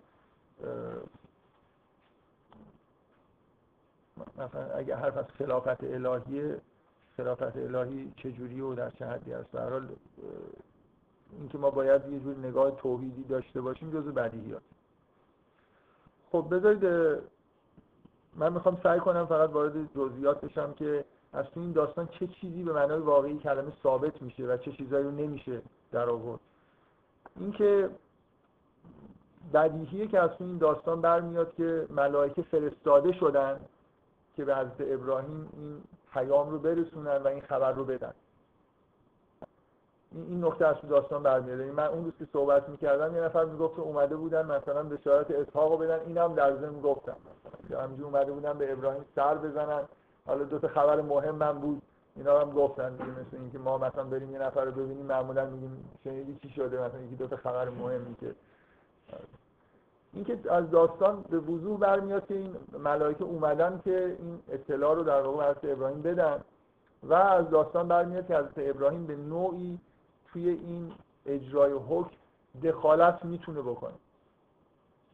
مثلا 4.37 4.73
اگه 4.75 4.95
حرف 4.95 5.17
از 5.17 5.25
خلافت 5.25 5.83
الهیه 5.83 6.61
خلافت 7.17 7.57
الهی 7.57 8.13
چجوری 8.17 8.61
و 8.61 8.75
در 8.75 8.89
چه 8.89 9.05
حدی 9.05 9.33
است 9.33 9.51
به 9.51 9.61
حال 9.61 9.89
اینکه 11.37 11.57
ما 11.57 11.69
باید 11.69 12.09
یه 12.09 12.19
جور 12.19 12.37
نگاه 12.37 12.71
توحیدی 12.71 13.23
داشته 13.23 13.61
باشیم 13.61 13.91
جزو 13.91 14.11
بدیهیات. 14.11 14.61
خب 16.31 16.47
بذارید 16.51 16.85
من 18.35 18.53
می‌خوام 18.53 18.79
سعی 18.83 18.99
کنم 18.99 19.25
فقط 19.25 19.49
وارد 19.49 19.93
جزئیات 19.93 20.41
بشم 20.41 20.73
که 20.73 21.05
از 21.33 21.45
این 21.55 21.71
داستان 21.71 22.07
چه 22.07 22.27
چیزی 22.27 22.63
به 22.63 22.73
معنای 22.73 22.99
واقعی 22.99 23.37
کلمه 23.37 23.71
ثابت 23.83 24.21
میشه 24.21 24.43
و 24.43 24.57
چه 24.57 24.71
چیزایی 24.71 25.05
رو 25.05 25.11
نمیشه 25.11 25.61
در 25.91 26.09
آورد. 26.09 26.39
اینکه 27.39 27.89
بدیهیه 29.53 30.07
که 30.07 30.19
از 30.19 30.29
این 30.39 30.57
داستان 30.57 31.01
برمیاد 31.01 31.55
که 31.55 31.87
ملائکه 31.89 32.41
فرستاده 32.41 33.13
شدن 33.13 33.59
که 34.35 34.45
به 34.45 34.55
حضرت 34.55 34.81
ابراهیم 34.81 35.49
این 35.53 35.81
پیام 36.13 36.49
رو 36.49 36.59
برسونن 36.59 37.17
و 37.17 37.27
این 37.27 37.41
خبر 37.41 37.71
رو 37.71 37.85
بدن. 37.85 38.13
این 40.11 40.45
نکته 40.45 40.67
از 40.67 40.75
داستان 40.89 41.23
برمیاد 41.23 41.59
یعنی 41.59 41.71
من 41.71 41.85
اون 41.85 42.05
روز 42.05 42.13
که 42.19 42.27
صحبت 42.33 42.69
می‌کردم 42.69 43.15
یه 43.15 43.21
نفر 43.21 43.45
می‌گفت 43.45 43.75
که 43.75 43.81
اومده 43.81 44.15
بودن 44.15 44.45
مثلا 44.45 44.83
بشارت 44.83 45.31
اسحاق 45.31 45.71
رو 45.71 45.77
بدن. 45.77 45.99
اینم 46.05 46.33
در 46.33 46.55
ضمن 46.55 46.81
گفتم. 46.81 47.15
مثلا 47.65 47.81
همینجور 47.81 48.05
اومده 48.05 48.31
بودن 48.31 48.57
به 48.57 48.73
ابراهیم 48.73 49.05
سر 49.15 49.35
بزنن. 49.35 49.81
حالا 50.27 50.43
دو 50.43 50.59
تا 50.59 50.67
خبر 50.67 51.01
مهم 51.01 51.35
من 51.35 51.59
بود. 51.59 51.81
اینا 52.15 52.39
هم 52.39 52.51
گفتن 52.51 52.91
دیگه 52.91 53.09
مثل 53.09 53.37
اینکه 53.37 53.57
ما 53.57 53.77
مثلا 53.77 54.03
بریم 54.03 54.31
یه 54.31 54.39
نفر 54.39 54.65
رو 54.65 54.71
ببینیم 54.71 55.05
معمولا 55.05 55.45
میگیم 55.45 55.89
شنیدی 56.03 56.39
چی 56.41 56.49
شده؟ 56.49 56.81
مثلا 56.81 57.01
یکی 57.01 57.15
دو 57.15 57.27
تا 57.27 57.35
خبر 57.35 57.69
مهمی 57.69 58.15
که 58.15 58.35
اینکه 60.13 60.39
از 60.49 60.71
داستان 60.71 61.25
به 61.29 61.39
وضوح 61.39 61.79
برمیاد 61.79 62.25
که 62.25 62.33
این 62.33 62.55
ملائکه 62.83 63.23
اومدن 63.23 63.81
که 63.83 64.17
این 64.19 64.39
اطلاع 64.49 64.95
رو 64.95 65.03
در 65.03 65.21
واقع 65.21 65.53
ابراهیم 65.63 66.01
بدن. 66.01 66.43
و 67.03 67.13
از 67.13 67.49
داستان 67.49 67.87
برمیاد 67.87 68.27
که 68.27 68.35
حضرت 68.35 68.53
ابراهیم 68.57 69.05
به 69.05 69.15
نوعی 69.15 69.79
توی 70.33 70.49
این 70.49 70.91
اجرای 71.25 71.73
حکم 71.73 72.15
دخالت 72.63 73.25
می‌تونه 73.25 73.61
بکنه. 73.61 73.93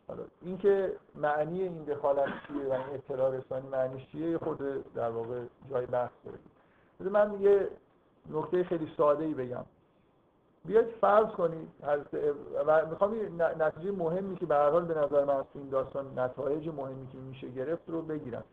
حالا 0.08 0.23
اینکه 0.41 0.95
معنی 1.15 1.62
این 1.62 1.84
دخالت 1.84 2.30
چیه 2.47 2.67
و 2.67 2.71
این 2.71 2.84
اطلاع 2.93 3.38
رسانی 3.38 3.67
معنیش 3.67 4.08
چیه 4.12 4.30
یه 4.30 4.38
خود 4.38 4.93
در 4.93 5.10
واقع 5.10 5.41
جای 5.69 5.86
بحث 5.86 6.12
داره 6.99 7.12
من 7.12 7.41
یه 7.41 7.69
نکته 8.30 8.63
خیلی 8.63 8.91
ساده 8.97 9.25
ای 9.25 9.34
بگم. 9.34 9.65
بیاید 10.65 10.88
فرض 11.01 11.28
کنید 11.28 11.67
و 12.67 12.86
می‌خوام 12.86 13.41
نتیجه 13.60 13.91
مهمی 13.91 14.36
که 14.36 14.45
به 14.45 14.56
هر 14.56 14.69
حال 14.69 14.86
به 14.86 14.93
نظر 14.93 15.25
من 15.25 15.36
از 15.36 15.45
این 15.56 15.69
داستان 15.69 16.19
نتایج 16.19 16.67
مهمی 16.69 17.08
که 17.08 17.17
میشه 17.17 17.49
گرفت 17.49 17.89
رو 17.89 18.01
بگیرم. 18.01 18.43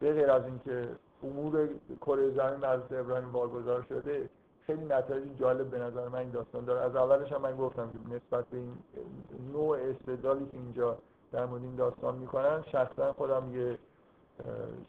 به 0.00 0.12
غیر 0.12 0.30
از 0.30 0.44
اینکه 0.44 0.88
امور 1.22 1.68
کره 2.00 2.30
زمین 2.30 2.64
از 2.64 2.80
ابراهیم 2.92 3.32
بارگذار 3.32 3.82
شده 3.88 4.28
خیلی 4.66 4.84
نتایج 4.84 5.38
جالب 5.38 5.70
به 5.70 5.78
نظر 5.78 6.08
من 6.08 6.18
این 6.18 6.30
داستان 6.30 6.64
داره. 6.64 6.80
از 6.80 6.96
اولش 6.96 7.32
هم 7.32 7.40
من 7.40 7.56
گفتم 7.56 7.90
که 7.90 8.14
نسبت 8.14 8.46
به 8.46 8.56
این 8.56 8.78
نوع 9.52 9.78
استدلالی 9.78 10.46
که 10.46 10.56
اینجا 10.56 10.98
در 11.32 11.46
مورد 11.46 11.62
این 11.62 11.76
داستان 11.76 12.14
می‌کنن 12.14 12.64
شخصا 12.72 13.12
خودم 13.12 13.54
یه 13.54 13.78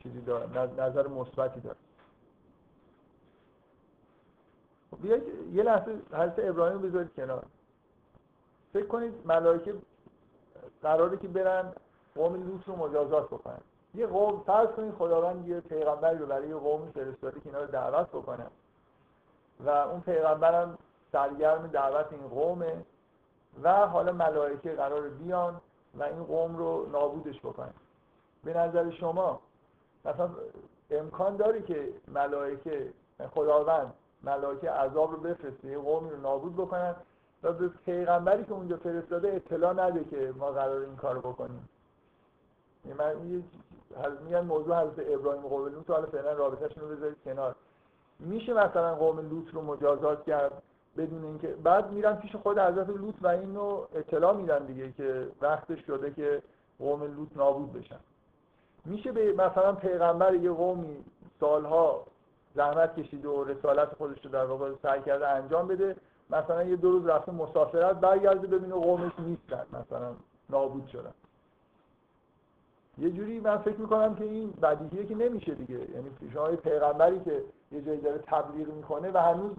چیزی 0.03 0.21
دارم 0.21 0.71
نظر 0.77 1.07
مثبتی 1.07 1.59
دارم. 1.59 1.75
خب، 4.91 5.05
یه 5.53 5.63
لحظه 5.63 5.99
حضرت 6.11 6.39
ابراهیم 6.39 6.81
رو 6.81 6.89
بذارید 6.89 7.13
کنار. 7.15 7.45
فکر 8.73 8.87
کنید 8.87 9.13
ملائکه 9.25 9.73
قراره 10.81 11.17
که 11.17 11.27
برن 11.27 11.73
قوم 12.15 12.33
لوط 12.33 12.67
رو 12.67 12.75
مجازات 12.75 13.27
بکنن. 13.27 13.61
یه 13.95 14.07
قوم 14.07 14.43
فرض 14.45 14.67
کنید 14.67 14.93
خداوند 14.93 15.47
یه 15.47 15.59
پیغمبری 15.59 16.17
رو 16.17 16.25
برای 16.25 16.47
یه 16.47 16.55
قومی 16.55 16.91
فرستاده 16.91 17.39
که 17.39 17.45
اینا 17.45 17.59
رو 17.61 17.67
دعوت 17.67 18.07
بکنن 18.07 18.47
و 19.65 19.69
اون 19.69 20.01
پیغمبرم 20.01 20.77
سرگرم 21.11 21.67
دعوت 21.67 22.05
این 22.11 22.27
قومه 22.27 22.85
و 23.63 23.87
حالا 23.87 24.11
ملائکه 24.11 24.71
قرار 24.71 25.09
بیان 25.09 25.61
و 25.99 26.03
این 26.03 26.23
قوم 26.23 26.57
رو 26.57 26.89
نابودش 26.91 27.39
بکنن. 27.39 27.73
به 28.43 28.53
نظر 28.53 28.89
شما 28.89 29.39
مثلا 30.05 30.29
امکان 30.91 31.35
داری 31.35 31.61
که 31.61 31.89
ملائکه 32.07 32.93
خداوند 33.35 33.93
ملائکه 34.23 34.71
عذاب 34.71 35.11
رو 35.11 35.17
بفرسته 35.17 35.67
یه 35.67 35.77
قومی 35.77 36.09
رو 36.09 36.17
نابود 36.17 36.55
بکنن 36.55 36.95
و 37.43 37.53
به 37.53 37.67
پیغمبری 37.67 38.43
که 38.43 38.53
اونجا 38.53 38.77
فرستاده 38.77 39.33
اطلاع 39.33 39.73
نده 39.73 40.03
که 40.03 40.33
ما 40.37 40.51
قرار 40.51 40.81
این 40.81 40.95
کار 40.95 41.19
بکنیم. 41.19 41.69
یعنی 42.85 42.97
من 42.97 44.17
میگن 44.23 44.41
موضوع 44.41 44.81
حضرت 44.81 45.05
ابراهیم 45.09 45.41
قبلون 45.41 45.83
تو 45.83 45.93
حالا 45.93 46.05
فعلا 46.05 46.33
رابطهشون 46.33 46.83
رو 46.83 46.95
بذارید 46.95 47.17
کنار. 47.25 47.55
میشه 48.21 48.53
مثلا 48.53 48.95
قوم 48.95 49.19
لوط 49.19 49.53
رو 49.53 49.61
مجازات 49.61 50.25
کرد 50.25 50.61
بدون 50.97 51.23
اینکه 51.23 51.47
بعد 51.47 51.91
میرن 51.91 52.15
پیش 52.15 52.35
خود 52.35 52.59
حضرت 52.59 52.89
لوط 52.89 53.15
و 53.21 53.27
اینو 53.27 53.81
اطلاع 53.95 54.33
میدن 54.33 54.65
دیگه 54.65 54.91
که 54.91 55.27
وقتش 55.41 55.79
شده 55.87 56.11
که 56.11 56.41
قوم 56.79 57.03
لوط 57.03 57.29
نابود 57.35 57.73
بشن. 57.73 57.99
میشه 58.85 59.11
به 59.11 59.33
مثلا 59.33 59.73
پیغمبر 59.73 60.33
یه 60.33 60.51
قومی 60.51 60.97
سالها 61.39 62.03
زحمت 62.55 62.99
کشیده 62.99 63.29
و 63.29 63.43
رسالت 63.43 63.95
خودش 63.95 64.25
رو 64.25 64.31
در 64.31 64.45
واقع 64.45 64.71
سعی 64.83 65.01
کرده 65.01 65.27
انجام 65.27 65.67
بده 65.67 65.95
مثلا 66.29 66.63
یه 66.63 66.75
دو 66.75 66.91
روز 66.91 67.07
رفته 67.07 67.31
مسافرت 67.31 67.95
برگرده 67.95 68.47
ببینه 68.47 68.73
قومش 68.73 69.11
نیستن 69.19 69.65
مثلا 69.73 70.15
نابود 70.49 70.87
شدن. 70.87 71.13
یه 72.97 73.09
جوری 73.09 73.39
من 73.39 73.57
فکر 73.57 73.77
می‌کنم 73.77 74.15
که 74.15 74.23
این 74.23 74.51
بدیهیه 74.51 75.05
که 75.05 75.15
نمیشه 75.15 75.55
دیگه. 75.55 75.79
یعنی 75.79 76.11
شما 76.33 76.47
پیغمبری 76.47 77.19
که 77.19 77.43
یه 77.71 77.81
جایی 77.81 78.01
داره 78.01 78.17
تبلیغ 78.17 78.67
می‌کنه 78.67 79.11
و 79.11 79.17
هنوز 79.17 79.51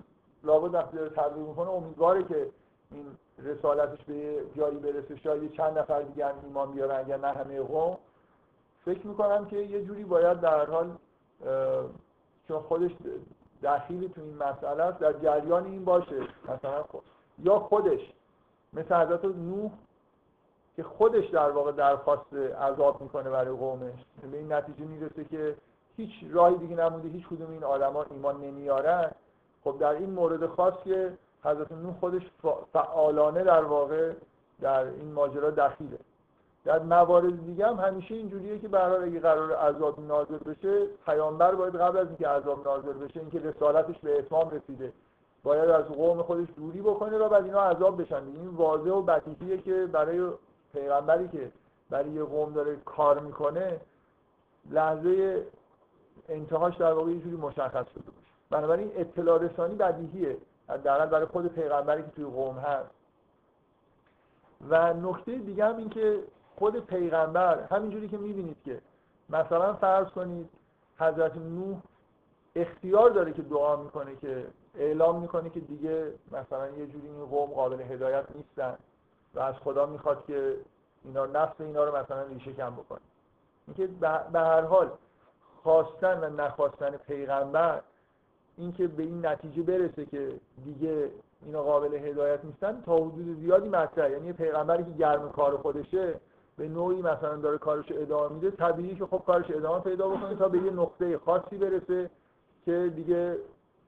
لابد 0.44 0.74
وقتی 0.74 0.96
داره 0.96 1.10
تبلیغ 1.10 1.48
می‌کنه 1.48 1.70
امیدواره 1.70 2.22
که 2.24 2.48
این 2.90 3.06
رسالتش 3.38 4.04
به 4.04 4.44
جایی 4.56 4.78
برسه. 4.78 5.16
شاید 5.16 5.52
چند 5.52 5.78
نفر 5.78 6.02
دیگه 6.02 6.26
هم 6.26 6.34
ایمان 6.44 6.72
بیارن 6.72 6.98
اگر 6.98 7.16
نه 7.16 7.28
همه 7.28 7.60
قوم. 7.60 7.96
فکر 8.84 9.06
می‌کنم 9.06 9.46
که 9.46 9.56
یه 9.56 9.84
جوری 9.84 10.04
باید 10.04 10.40
در 10.40 10.66
حال 10.66 10.96
چون 12.48 12.60
خودش 12.60 12.90
دخیلی 13.62 14.08
تو 14.08 14.20
این 14.20 14.36
مسئله 14.36 14.92
در 14.92 15.12
جریان 15.12 15.64
این 15.66 15.84
باشه. 15.84 16.20
مثلا 16.48 16.82
خود 16.82 17.02
یا 17.38 17.58
خودش 17.58 18.12
مثل 18.72 18.94
حضرت 18.94 19.24
نوح 19.24 19.70
که 20.76 20.82
خودش 20.82 21.26
در 21.26 21.50
واقع 21.50 21.72
درخواست 21.72 22.34
عذاب 22.60 23.02
می‌کنه 23.02 23.30
برای 23.30 23.56
قومش. 23.56 24.04
به 24.32 24.38
این 24.38 24.52
نتیجه 24.52 24.84
می‌رسه 24.84 25.24
که 25.24 25.54
هیچ 25.96 26.10
راهی 26.30 26.56
دیگه 26.56 26.76
نمونده 26.76 27.08
هیچ 27.08 27.26
کدوم 27.26 27.50
این 27.50 27.64
آدما 27.64 28.02
ایمان 28.10 28.40
نمیارن. 28.40 29.10
خب 29.64 29.74
در 29.80 29.90
این 29.90 30.10
مورد 30.10 30.46
خاص 30.46 30.74
که 30.84 31.12
حضرت 31.44 31.72
نوح 31.72 31.94
خودش 32.00 32.22
فعالانه 32.72 33.44
در 33.44 33.64
واقع 33.64 34.12
در 34.60 34.84
این 34.84 35.12
ماجرا 35.12 35.50
دخیله. 35.50 35.98
در 36.64 36.78
موارد 36.78 37.46
دیگه 37.46 37.66
هم 37.66 37.76
همیشه 37.76 38.14
اینجوریه 38.14 38.58
که 38.58 38.68
برای 38.68 39.08
اگه 39.08 39.20
قرار 39.20 39.52
عذاب 39.52 40.00
نازل 40.00 40.38
بشه 40.38 40.86
پیامبر 41.06 41.54
باید 41.54 41.76
قبل 41.76 41.98
از 41.98 42.06
اینکه 42.06 42.28
عذاب 42.28 42.64
نازل 42.64 42.92
بشه 42.92 43.20
اینکه 43.20 43.38
رسالتش 43.38 43.98
به 43.98 44.18
اتمام 44.18 44.50
رسیده 44.50 44.92
باید 45.42 45.70
از 45.70 45.84
قوم 45.84 46.22
خودش 46.22 46.48
دوری 46.56 46.80
بکنه 46.80 47.18
و 47.18 47.28
بعد 47.28 47.44
اینا 47.44 47.62
عذاب 47.62 48.02
بشن. 48.02 48.14
این 48.14 48.48
واضح 48.48 48.90
و 48.90 49.02
بدیهیه 49.02 49.58
که 49.58 49.86
برای 49.92 50.28
پیغمبری 50.72 51.28
که 51.28 51.52
برای 51.90 52.10
یه 52.10 52.24
قوم 52.24 52.52
داره 52.52 52.76
کار 52.76 53.18
می‌کنه 53.18 53.80
لحظه 54.70 55.42
انتهاش 56.28 56.76
در 56.76 56.92
واقع 56.92 57.10
یه 57.10 57.20
جوری 57.20 57.36
مشخص 57.36 57.86
شده 57.88 58.04
بنابراین 58.50 58.92
اطلاع 58.96 59.38
رسانی 59.38 59.74
بدیهیه. 59.74 60.36
حداقل 60.68 61.06
برای 61.06 61.26
خود 61.26 61.46
پیغمبری 61.46 62.02
که 62.02 62.10
توی 62.10 62.24
قوم 62.24 62.56
هست. 62.58 62.90
و 64.68 64.94
نکته 64.94 65.38
دیگه 65.38 65.64
هم 65.64 65.76
این 65.76 65.88
که 65.88 66.22
خود 66.56 66.86
پیغمبر 66.86 67.60
همینجوری 67.60 68.08
که 68.08 68.18
می‌بینید 68.18 68.56
که 68.64 68.80
مثلا 69.30 69.74
فرض 69.74 70.06
کنید 70.06 70.50
حضرت 70.98 71.36
نوح 71.36 71.78
اختیار 72.56 73.10
داره 73.10 73.32
که 73.32 73.42
دعا 73.42 73.76
می‌کنه 73.76 74.16
که 74.16 74.46
اعلام 74.74 75.20
می‌کنه 75.20 75.50
که 75.50 75.60
دیگه 75.60 76.12
مثلا 76.32 76.68
یه 76.68 76.86
جوری 76.86 77.06
این 77.08 77.24
قوم 77.24 77.50
قابل 77.50 77.80
هدایت 77.80 78.24
نیستن. 78.34 78.78
و 79.34 79.40
از 79.40 79.54
خدا 79.54 79.86
می‌خواد 79.86 80.24
که 80.26 80.56
اینا 81.04 81.26
نفس 81.26 81.60
اینا 81.60 81.84
رو 81.84 81.96
مثلا 81.96 82.22
ریشه 82.22 82.52
کم 82.52 82.70
بکنه. 82.70 83.00
اینکه 83.66 83.86
به 84.32 84.40
هر 84.40 84.60
حال 84.60 84.90
خواستن 85.62 86.24
و 86.24 86.42
نخواستن 86.42 86.90
پیغمبر 86.90 87.80
اینکه 88.56 88.86
به 88.86 89.02
این 89.02 89.26
نتیجه 89.26 89.62
برسه 89.62 90.06
که 90.06 90.40
دیگه 90.64 91.10
اینا 91.46 91.62
قابل 91.62 91.94
هدایت 91.94 92.44
نیستن 92.44 92.82
تا 92.86 92.96
حدود 92.96 93.40
زیادی 93.40 93.68
مطرحه. 93.68 94.10
یعنی 94.10 94.32
پیغمبری 94.32 94.84
که 94.84 94.90
گرم 94.90 95.32
کار 95.32 95.56
خودشه 95.56 96.20
به 96.56 96.68
نوعی 96.68 97.02
مثلا 97.02 97.36
داره 97.36 97.58
کارش 97.58 97.84
ادامه 97.90 98.34
میده 98.34 98.50
طبیعی 98.50 98.96
که 98.96 99.06
خب 99.06 99.22
کارش 99.26 99.50
ادامه 99.50 99.80
پیدا 99.80 100.08
بکنه 100.08 100.36
تا 100.36 100.48
به 100.48 100.58
یه 100.58 100.70
نقطه 100.70 101.18
خاصی 101.18 101.56
برسه 101.56 102.10
که 102.64 102.92
دیگه 102.96 103.36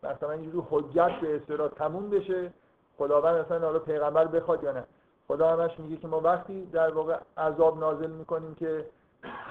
مثلا 0.02 0.30
اینجوری 0.30 0.66
حجت 0.70 1.20
به 1.20 1.36
اصطلاح 1.36 1.68
تموم 1.68 2.10
بشه. 2.10 2.52
خداوند 2.98 3.46
مثلا 3.46 3.66
حالا 3.66 3.78
پیغمبر 3.78 4.26
بخواد 4.26 4.64
یا 4.64 4.72
نه. 4.72 4.84
خدا 5.28 5.56
همش 5.56 5.78
میگه 5.78 5.96
که 5.96 6.08
ما 6.08 6.20
وقتی 6.20 6.66
در 6.66 6.94
واقع 6.94 7.16
عذاب 7.36 7.78
نازل 7.78 8.10
می‌کنیم 8.10 8.54
که 8.54 8.86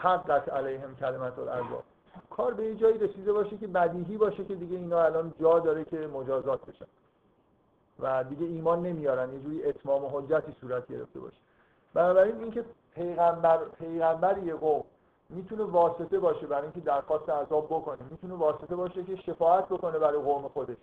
حقت 0.01 0.49
علیهم 0.49 0.95
کلمت 0.95 1.39
العذاب. 1.39 1.83
کار 2.29 2.53
به 2.53 2.65
یه 2.65 2.75
جایی 2.75 2.97
رسیده 2.97 3.33
باشه 3.33 3.57
که 3.57 3.67
بدیهی 3.67 4.17
باشه 4.17 4.45
که 4.45 4.55
دیگه 4.55 4.77
اینا 4.77 5.03
الان 5.03 5.33
جا 5.39 5.59
داره 5.59 5.86
که 5.86 5.97
مجازات 5.97 6.65
بشن. 6.65 6.86
و 7.99 8.23
دیگه 8.23 8.45
ایمان 8.45 8.81
نمیارن 8.81 9.33
یه 9.33 9.39
جوری 9.39 9.63
اتمام 9.63 10.05
و 10.05 10.09
حجتی 10.09 10.55
صورت 10.62 10.88
گرفته 10.88 11.19
باشه. 11.19 11.38
بنابراین 11.93 12.39
اینکه 12.39 12.65
پیغمبر 12.95 13.59
پیغمبر 13.79 14.38
یه 14.38 14.55
قوم 14.55 14.83
می‌تونه 15.29 15.63
واسطه 15.63 16.19
باشه 16.19 16.47
برای 16.47 16.63
اینکه 16.63 16.79
درخواست 16.79 17.29
عذاب 17.29 17.65
بکنه. 17.65 17.97
می‌تونه 18.12 18.33
واسطه 18.33 18.75
باشه 18.75 19.03
که 19.03 19.15
شفاعت 19.15 19.65
بکنه 19.65 19.99
برای 19.99 20.19
قوم 20.21 20.47
خودش. 20.47 20.77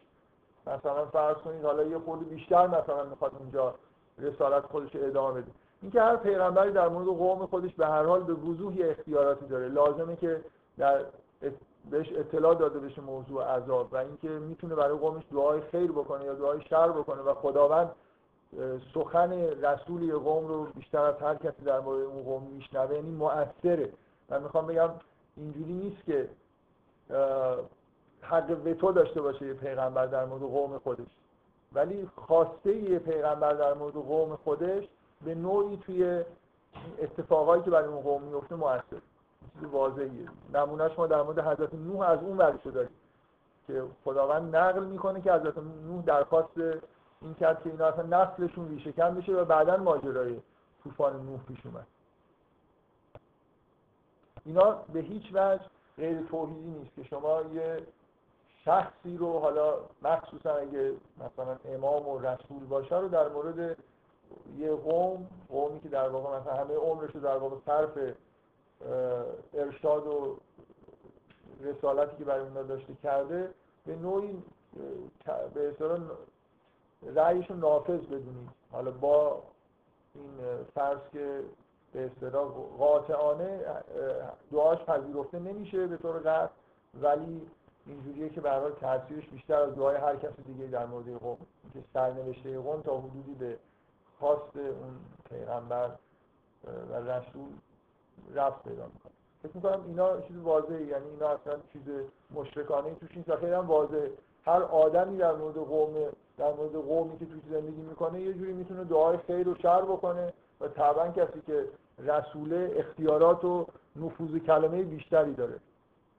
مثلا 0.67 1.07
فرض 1.07 1.37
کنید 1.37 1.65
حالا 1.65 1.85
یه 1.85 1.99
خورده 1.99 2.25
بیشتر 2.25 2.67
مثلا 2.67 3.05
می‌خواد 3.05 3.33
اونجا 3.39 3.75
رسالت 4.23 4.67
خودش 4.67 4.91
ادامه 4.97 5.41
بده. 5.41 5.51
اینکه 5.83 6.01
هر 6.01 6.17
پیغمبری 6.17 6.73
در 6.73 6.89
مورد 6.89 7.07
قوم 7.07 7.47
خودش 7.47 7.75
به 7.75 7.87
هر 7.87 8.05
حال 8.05 8.23
به 8.23 8.33
وضوح 8.33 8.75
اختیاراتی 8.81 9.47
داره. 9.47 9.69
لازمه 9.69 10.17
که 10.17 10.41
در 10.79 11.05
بهش 11.91 12.13
اطلاع 12.13 12.55
داده 12.55 12.79
بشه 12.79 13.03
موضوع 13.03 13.57
عذاب 13.57 13.93
و 13.93 13.97
اینکه 13.97 14.29
می‌تونه 14.29 14.75
برای 14.75 14.99
قومش 14.99 15.23
دعای 15.33 15.61
خیر 15.61 15.93
بکنه 15.93 16.25
یا 16.25 16.35
دعای 16.35 16.61
شر 16.61 16.89
بکنه 16.89 17.23
و 17.23 17.35
خداوند 17.35 17.91
سخن 18.95 19.33
رسول 19.33 20.19
قوم 20.19 20.47
رو 20.49 20.65
بیشتر 20.65 21.05
از 21.05 21.15
هر 21.21 21.35
کسی 21.35 21.63
در 21.65 21.81
مورد 21.81 22.01
اون 22.01 22.23
قوم 22.23 22.43
میشنوه 22.43 22.95
یعنی 22.95 23.11
مؤثره. 23.11 23.93
من 24.29 24.43
می‌خوام 24.43 24.67
بگم 24.67 24.91
اینجوری 25.37 25.73
نیست 25.73 26.05
که 26.05 26.29
حق 28.23 28.57
وتو 28.67 28.93
داشته 28.93 29.21
باشه 29.21 29.47
یه 29.47 29.55
پیغمبر 29.55 30.07
در 30.07 30.25
مورد 30.25 30.43
قوم 30.43 30.79
خودش. 30.79 31.07
ولی 31.73 32.11
خواسته 32.17 32.99
پیغمبر 32.99 33.53
در 33.53 33.75
مورد 33.75 33.95
قوم 33.95 34.37
خودش 34.37 34.85
به 35.25 35.35
نوعی 35.35 35.77
توی 35.77 36.25
اتفاقایی 36.99 37.63
که 37.63 37.71
برای 37.71 37.89
اون 37.89 38.03
قوم 38.03 38.23
میفته 38.23 38.55
مؤثر 38.55 39.01
چیز 39.55 39.69
واضحیه. 39.73 40.29
نمونهش 40.55 40.93
ما 40.99 41.07
در 41.07 41.23
مورد 41.23 41.39
حضرت 41.39 41.75
نوح 41.75 42.01
از 42.01 42.19
اون 42.19 42.39
ورشو 42.39 42.71
داریم 42.71 42.95
که 43.67 43.85
خداوند 44.05 44.57
نقل 44.57 44.85
می‌کنه 44.85 45.21
که 45.21 45.33
حضرت 45.33 45.59
نوح 45.59 46.03
درخواست 46.05 46.59
این 47.23 47.35
کرد 47.35 47.63
که 47.63 47.71
اینا 47.71 47.87
اصلا 47.87 48.23
نسلشون 48.23 48.69
ریشه 48.69 48.93
کم 48.93 49.15
بشه 49.15 49.33
و 49.33 49.45
بعدا 49.45 49.77
ماجرای 49.77 50.41
طوفان 50.85 51.27
نوح 51.27 51.41
پیش 51.49 51.67
اومد. 51.67 51.87
اینا 54.45 54.71
به 54.93 55.01
هیچ 55.01 55.35
وجه 55.35 55.65
غیر 55.97 56.23
توحیدی 56.23 56.71
نیست 56.71 56.95
که 56.95 57.03
شما 57.03 57.43
یه 57.43 57.87
شخصی 58.65 59.17
رو 59.17 59.39
حالا 59.39 59.75
مخصوصا 60.03 60.55
اگه 60.55 60.93
مثلا 61.19 61.57
امام 61.65 62.09
و 62.09 62.19
رسول 62.19 62.65
باشه 62.65 62.99
رو 62.99 63.09
در 63.09 63.29
مورد 63.29 63.77
یه 64.59 64.75
قوم 64.75 65.27
قومی 65.49 65.81
که 65.81 65.89
در 65.89 66.09
واقع 66.09 66.41
مثلا 66.41 66.53
همه 66.53 66.75
عمرش 66.75 67.11
رو 67.15 67.21
در 67.21 67.37
واقع 67.37 67.57
صرف 67.67 67.91
ارشاد 69.55 70.07
و 70.07 70.37
رسالتی 71.61 72.17
که 72.17 72.25
برای 72.25 72.41
اونا 72.41 72.63
داشته 72.63 72.95
کرده 73.03 73.51
به 73.87 73.97
نوعی 73.97 74.43
به 75.55 75.69
اصطلاح 75.69 75.99
رأیشون 77.15 77.59
نافذ 77.59 78.01
بدونید 78.01 78.51
حالا 78.73 78.91
با 78.91 79.43
این 80.15 80.31
فرض 80.75 80.99
که 81.13 81.41
به 81.93 82.07
اصطلاح 82.07 82.49
قاطعانه 82.79 83.61
دعاش 84.53 84.79
پذیرفته 84.79 85.39
نمیشه 85.39 85.87
به 85.87 85.97
طور 85.97 86.19
قطع 86.19 86.53
ولی 87.03 87.47
اینجوریه 87.87 88.29
که 88.29 88.41
به 88.41 88.51
حال 88.51 88.73
تاثیرش 88.73 89.27
بیشتر 89.27 89.61
از 89.61 89.75
دعای 89.75 89.97
هر 89.97 90.17
کس 90.17 90.33
دیگه 90.47 90.67
در 90.67 90.87
مورد 90.87 91.15
قوم 91.15 91.39
که 91.73 91.79
سرنوشته 91.95 92.59
قوم 92.59 92.83
تا 92.83 92.99
حدودی 92.99 93.35
به 93.35 93.59
خواست 94.19 94.57
اون 94.57 94.97
پیغمبر 95.31 95.91
و 96.91 97.11
رسول 97.11 97.49
رفت 98.35 98.63
پیدا 98.69 98.85
می‌کنه. 98.87 99.13
فکر 99.43 99.53
می‌کنم 99.55 99.85
اینا 99.87 100.21
چیز 100.21 100.37
واضحه 100.37 100.83
یعنی 100.83 101.09
اینا 101.11 101.29
اصلا 101.29 101.59
چیز 101.73 101.83
مشرکانه 102.35 102.95
توش 102.95 103.17
نیست 103.17 103.37
خیلی 103.37 103.53
هم 103.53 103.67
واضحه. 103.67 104.11
هر 104.47 104.63
آدمی 104.63 105.19
در 105.19 105.33
مورد 105.33 105.55
قوم 105.55 105.95
در 106.39 106.53
مورد 106.53 106.73
قومی 106.73 107.19
که 107.19 107.27
توش 107.27 107.41
زندگی 107.51 107.83
می‌کنه 107.83 108.21
یه 108.21 108.35
جوری 108.35 108.53
می‌تونه 108.53 108.85
دعای 108.85 109.19
خیر 109.27 109.49
و 109.49 109.55
شر 109.55 109.83
بکنه 109.83 110.33
و 110.61 110.69
طبعا 110.69 111.09
کسی 111.09 111.41
که 111.47 111.67
رسول 111.99 112.71
اختیارات 112.77 113.45
و 113.45 113.67
نفوذ 113.97 114.39
کلمه 114.39 114.83
بیشتری 114.83 115.35
داره. 115.35 115.55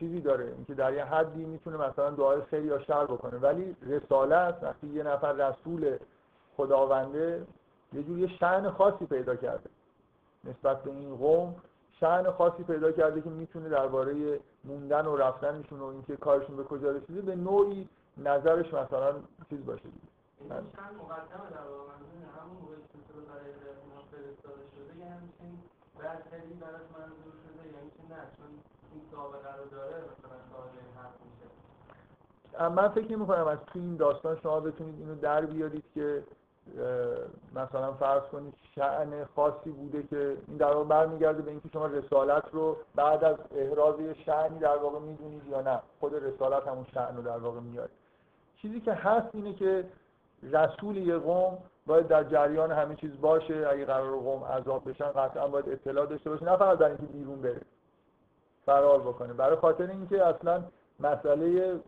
چیزی 0.00 0.20
داره 0.20 0.44
اینکه 0.44 0.74
در 0.74 0.94
یه 0.94 1.04
حدی 1.04 1.44
می‌تونه 1.44 1.76
مثلا 1.76 2.10
دعای 2.10 2.42
خیر 2.42 2.64
یا 2.64 2.78
شر 2.78 3.04
بکنه. 3.04 3.38
ولی 3.38 3.76
رسالت 3.82 4.58
وقتی 4.62 4.86
یه 4.86 5.02
نفر 5.02 5.32
رسول 5.32 5.96
خداونده 6.56 7.46
یه 7.92 8.02
جور 8.02 8.18
یه 8.18 8.26
شعن 8.26 8.70
خاصی 8.70 9.06
پیدا 9.06 9.36
کرده. 9.36 9.70
نسبت 10.44 10.82
به 10.82 10.90
این 10.90 11.16
قوم 11.16 11.54
شعن 12.00 12.30
خاصی 12.30 12.62
پیدا 12.62 12.92
کرده 12.92 13.20
که 13.20 13.30
می‌تونه 13.30 13.68
درباره 13.68 14.40
موندن 14.64 15.06
و 15.06 15.16
رفتنشون 15.16 15.80
و 15.80 15.84
اینکه 15.84 16.16
کارشون 16.16 16.56
به 16.56 16.64
کجا 16.64 16.90
رسیده 16.90 17.20
به 17.20 17.36
نوعی 17.36 17.88
نظرش 18.16 18.74
مثلا 18.74 19.14
چیز 19.50 19.64
باشه. 19.64 19.82
دیگه 19.82 20.10
در 32.52 32.68
من 32.68 32.88
فکر 32.88 33.12
نمی 33.12 33.26
کنم 33.26 33.46
از 33.46 33.58
تو 33.66 33.78
این 33.78 33.96
داستان 33.96 34.38
شما 34.42 34.60
بتونید 34.60 35.00
اینو 35.00 35.14
در 35.14 35.46
بیارید 35.46 35.84
که 35.94 36.22
مثلا 37.54 37.92
فرض 37.92 38.22
کنید 38.22 38.54
شعن 38.74 39.24
خاصی 39.24 39.70
بوده 39.70 40.02
که 40.02 40.36
این 40.48 40.56
در 40.56 40.72
واقع 40.72 40.84
برمیگرده 40.84 41.42
به 41.42 41.50
اینکه 41.50 41.68
شما 41.72 41.86
رسالت 41.86 42.44
رو 42.52 42.76
بعد 42.94 43.24
از 43.24 43.36
احراز 43.56 44.00
یه 44.00 44.14
شعنی 44.14 44.58
در 44.58 44.76
واقع 44.76 44.98
می‌دونید 44.98 45.42
یا 45.46 45.60
نه. 45.60 45.80
خود 46.00 46.14
رسالت 46.14 46.66
همون 46.66 46.86
شعن 46.94 47.16
رو 47.16 47.22
در 47.22 47.38
واقع 47.38 47.60
میاره 47.60 47.90
چیزی 48.56 48.80
که 48.80 48.92
هست 48.92 49.34
اینه 49.34 49.52
که 49.54 49.84
رسول 50.42 50.96
یه 50.96 51.18
قوم 51.18 51.58
باید 51.86 52.08
در 52.08 52.24
جریان 52.24 52.72
همه 52.72 52.94
چیز 52.94 53.20
باشه. 53.20 53.66
اگه 53.70 53.84
قرار 53.84 54.16
قوم 54.16 54.44
عذاب 54.44 54.90
بشن 54.90 55.08
قطعا 55.08 55.48
باید 55.48 55.68
اطلاع 55.68 56.06
داشته 56.06 56.30
باشه. 56.30 56.44
نه 56.44 56.56
فقط 56.56 56.78
برای 56.78 56.92
اینکه 56.92 57.12
بیرون 57.12 57.42
بره. 57.42 57.60
فرار 58.66 59.00
بکنه. 59.00 59.32
برای 59.32 59.56
خاطر 59.56 59.90
اینکه 59.90 60.26
اصلا 60.26 60.62
مسئله 61.00 61.80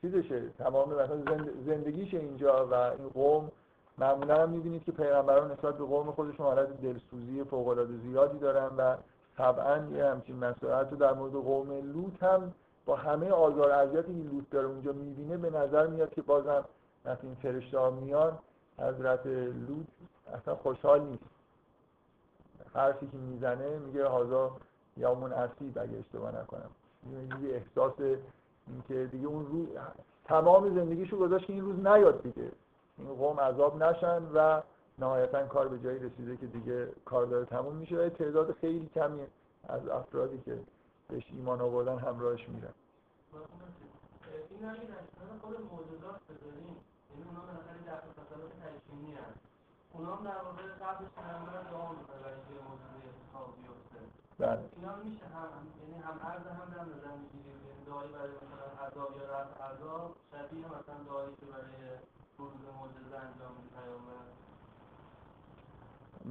چیزشه 0.00 0.48
تمام 0.48 0.94
مثلا 0.94 1.44
زندگیش 1.66 2.14
اینجا 2.14 2.66
و 2.66 2.74
این 2.74 3.08
قوم 3.08 3.52
معمولا 3.98 4.42
هم 4.42 4.50
می‌بینید 4.50 4.84
که 4.84 4.92
پیغمبران 4.92 5.52
نسبت 5.52 5.78
به 5.78 5.84
قوم 5.84 6.10
خودشون 6.10 6.46
حالت 6.46 6.80
دلسوزی 6.80 7.44
فوق 7.44 7.68
العاده 7.68 7.96
زیادی 7.96 8.38
دارن 8.38 8.76
و 8.76 8.96
طبعا 9.36 9.86
یه 9.92 10.04
همچین 10.04 10.36
مسئله 10.36 10.84
در 10.84 11.12
مورد 11.12 11.32
قوم 11.32 11.92
لوط 11.92 12.22
هم 12.22 12.52
با 12.86 12.96
همه 12.96 13.30
آزار 13.30 13.70
اذیتی 13.70 14.22
که 14.22 14.28
لوط 14.30 14.44
داره. 14.50 14.66
اونجا 14.66 14.92
می‌بینه 14.92 15.36
به 15.36 15.50
نظر 15.50 15.86
میاد 15.86 16.10
که 16.10 16.22
بازم 16.22 16.64
وقتی 17.04 17.26
این 17.26 17.36
فرشته 17.42 17.78
ها 17.78 17.90
میان 17.90 18.38
حضرت 18.78 19.26
لوط 19.68 19.86
اصلا 20.34 20.54
خوشحال 20.54 21.00
نیست. 21.00 21.24
حرفی 22.74 23.06
که 23.06 23.16
می‌زنه 23.16 23.78
میگه 23.78 24.06
هازا 24.06 24.50
یامون 24.96 25.32
اسیب 25.32 25.78
اگه 25.78 25.98
اشتباه 25.98 26.40
نکنم. 26.40 26.70
یه 27.42 27.54
احساس 27.54 27.92
اینکه 28.66 29.08
دیگه 29.12 29.26
اون 29.26 29.46
روز 29.46 29.68
تمام 30.24 30.74
زندگیشو 30.74 31.18
گذاشت 31.18 31.46
که 31.46 31.52
این 31.52 31.62
روز 31.62 31.86
نیاد 31.86 32.22
دیگه. 32.22 32.52
این 32.98 33.14
قوم 33.14 33.40
عذاب 33.40 33.82
نشن 33.82 34.22
و 34.34 34.62
نهایتا 34.98 35.46
کار 35.46 35.68
به 35.68 35.78
جایی 35.78 35.98
رسیده 35.98 36.36
که 36.36 36.46
دیگه 36.46 36.88
کار 37.04 37.26
داره 37.26 37.44
تموم 37.44 37.76
میشه 37.76 37.96
و 37.96 38.08
تعداد 38.08 38.52
خیلی 38.52 38.90
کمی 38.94 39.26
از 39.68 39.88
افرادی 39.88 40.38
که 40.38 40.58
بهش 41.08 41.26
ایمان 41.32 41.60
آوردن 41.60 41.98
همراهش 41.98 42.48
میرن. 42.48 42.74
این 44.50 44.68
هم 44.68 44.74
خود 45.42 45.56
موجودات 45.72 46.20
بذاریم 46.28 46.76
یعنی 47.10 47.22
اونا 47.28 47.40
به 47.46 47.52
نظر 47.52 47.74
در 47.86 48.00
تصالات 48.16 48.52
تجسیمی 48.62 49.12
هست 49.12 49.40
اونا 49.92 50.16
هم 50.16 50.24
در 50.24 50.40
واقع 50.46 50.62
قبل 50.84 51.04
پیغمبر 51.16 51.62
دعا 51.70 51.88
می‌کنه 51.98 52.18
برای 52.22 52.34
اینکه 52.34 52.54
موجود 52.68 53.02
اتفاق 53.10 53.46
بیفته 53.56 53.79
بله. 54.40 54.58
اینا 54.76 54.96
میشه 55.04 55.26
هم 55.34 55.48
یعنی 55.80 56.02
هم 56.02 56.16
عرض 56.28 56.46
هم 56.46 56.68
در 56.74 56.84
نظر 56.92 57.14
می‌گیریم 57.22 57.58
یعنی 57.66 57.82
دعایی 57.86 58.12
برای 58.12 58.30
مثلا 58.52 58.70
عذاب 58.86 59.10
یا 59.18 59.24
رفع 59.34 59.56
عذاب 59.70 60.16
شبیه 60.32 60.66
مثلا 60.66 60.98
دعایی 61.08 61.34
که 61.40 61.46
برای 61.46 61.74
ورود 62.38 62.52
معجزه 62.80 63.16
انجام 63.26 63.54
پیامبر. 63.74 64.24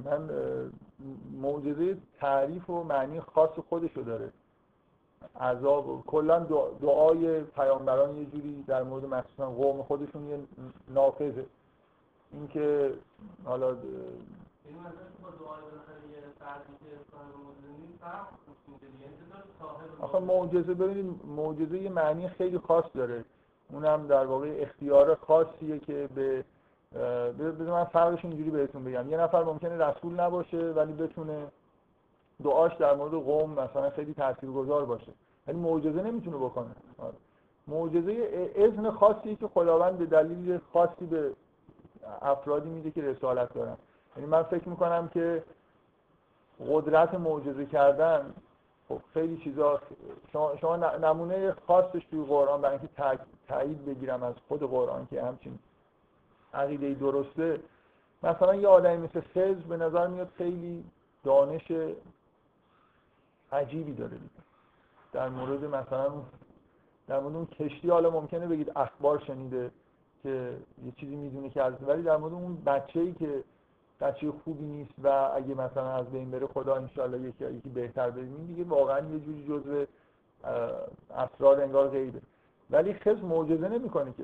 من 0.04 0.22
معجزه 1.32 1.98
تعریف 2.20 2.70
و 2.70 2.82
معنی 2.82 3.20
خاص 3.20 3.50
خودشو 3.68 4.00
داره. 4.00 4.32
عذاب 5.40 6.04
کلا 6.06 6.38
دعای 6.80 7.40
پیامبران 7.40 8.16
یه 8.16 8.26
جوری 8.26 8.62
در 8.62 8.82
مورد 8.82 9.04
مخصوصا 9.04 9.50
قوم 9.50 9.82
خودشون 9.82 10.28
یه 10.28 10.40
نافذه. 10.88 11.46
اینکه 12.32 12.94
حالا 13.44 13.76
آخه 20.00 20.18
معجزه 20.18 20.74
ببینید 20.74 21.20
معجزه 21.26 21.78
یه 21.78 21.90
معنی 21.90 22.28
خیلی 22.28 22.58
خاص 22.58 22.84
داره. 22.94 23.24
اونم 23.72 24.06
در 24.06 24.26
واقع 24.26 24.58
اختیار 24.60 25.14
خاصیه 25.14 25.78
که 25.78 26.08
به 26.14 26.44
بذار 27.38 27.70
من 27.72 27.84
فرقش 27.84 28.24
اینجوری 28.24 28.50
بهتون 28.50 28.84
بگم. 28.84 29.10
یه 29.10 29.16
نفر 29.16 29.44
ممکنه 29.44 29.78
رسول 29.78 30.20
نباشه 30.20 30.58
ولی 30.58 30.92
بتونه 30.92 31.46
دعاش 32.44 32.74
در 32.74 32.94
مورد 32.96 33.12
قوم 33.12 33.50
مثلا 33.50 33.90
خیلی 33.90 34.14
تاثیرگذار 34.14 34.84
باشه. 34.84 35.12
ولی 35.46 35.58
معجزه 35.58 36.02
نمی‌تونه 36.02 36.36
بکنه. 36.36 36.70
آره. 36.98 37.14
معجزه 37.68 38.28
اذن 38.54 38.90
خاصی 38.90 39.36
که 39.36 39.48
خداوند 39.48 39.98
به 39.98 40.06
دلیل 40.06 40.58
خاصی 40.72 41.06
به 41.06 41.32
افرادی 42.22 42.68
میده 42.68 42.90
که 42.90 43.02
رسالت 43.02 43.54
دارن. 43.54 43.76
یعنی 44.20 44.32
من 44.32 44.42
فکر 44.42 44.68
می‌کنم 44.68 45.08
که 45.08 45.44
قدرت 46.68 47.14
معجزه 47.14 47.66
کردن 47.66 48.34
خب 48.88 49.00
خیلی 49.14 49.36
چیزا 49.36 49.80
شما, 50.60 50.76
نمونه 50.76 51.52
خاصش 51.66 52.04
توی 52.10 52.24
قرآن 52.24 52.60
برای 52.60 52.78
اینکه 52.78 53.18
تایید 53.48 53.84
بگیرم 53.84 54.22
از 54.22 54.34
خود 54.48 54.60
قرآن 54.60 55.06
که 55.10 55.22
همچین 55.22 55.58
عقیده 56.54 56.94
درسته. 56.94 57.60
مثلا 58.22 58.54
یه 58.54 58.68
آدمی 58.68 58.96
مثل 58.96 59.20
خز 59.20 59.62
به 59.62 59.76
نظر 59.76 60.06
میاد 60.06 60.28
خیلی 60.38 60.84
دانش 61.24 61.72
عجیبی 63.52 63.92
داره 63.92 64.16
دیگه. 64.16 64.30
در 65.12 65.28
مورد 65.28 65.64
مثلا 65.64 66.12
در 67.08 67.20
مورد 67.20 67.36
اون 67.36 67.46
کشتی 67.46 67.90
حالا 67.90 68.10
ممکنه 68.10 68.46
بگید 68.46 68.72
اخبار 68.76 69.22
شنیده 69.26 69.70
که 70.22 70.56
یه 70.84 70.92
چیزی 70.96 71.16
می‌دونه 71.16 71.50
که 71.50 71.62
از 71.62 71.74
ولی 71.86 72.02
در 72.02 72.16
مورد 72.16 72.32
اون 72.32 72.56
بچه 72.64 73.00
ای 73.00 73.12
که 73.12 73.44
بچه 74.00 74.32
خوبی 74.44 74.64
نیست 74.64 74.94
و 75.02 75.30
اگه 75.34 75.54
مثلا 75.54 75.92
از 75.92 76.06
بین 76.06 76.30
بره 76.30 76.46
خدا 76.46 76.74
انشالله 76.74 77.28
یکی 77.28 77.44
یکی 77.44 77.68
بهتر 77.68 78.10
ببینیم 78.10 78.46
دیگه 78.46 78.64
واقعا 78.64 78.98
یه 78.98 79.18
جوری 79.18 79.46
جزء 79.48 79.84
اسرار 81.16 81.60
انگار 81.60 81.88
غیبه. 81.88 82.20
ولی 82.70 82.94
خز 82.94 83.22
معجزه 83.22 83.68
نمی‌کنه 83.68 84.12
که 84.16 84.22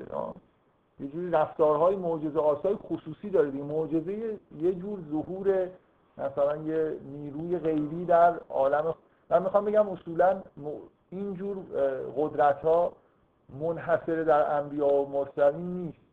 یه 0.99 1.07
جوری 1.07 1.31
رفتارهای 1.31 1.95
معجزه 1.95 2.39
آسای 2.39 2.75
خصوصی 2.75 3.29
داره 3.29 3.51
دیگه. 3.51 3.63
معجزه 3.63 4.39
یه 4.61 4.73
جور 4.73 4.99
ظهور 5.11 5.67
مثلا 6.17 6.57
یه 6.57 6.97
نیروی 7.11 7.59
غیبی 7.59 8.05
در 8.05 8.33
عالم 8.49 8.95
من 9.29 9.43
می‌خوام 9.43 9.65
بگم 9.65 9.89
اصولا 9.89 10.41
اینجور 11.09 11.57
قدرت 12.17 12.61
ها 12.61 12.91
منحصر 13.59 14.23
در 14.23 14.57
انبیا 14.57 14.87
و 14.87 15.09
مرسلین 15.09 15.73
نیست. 15.73 16.06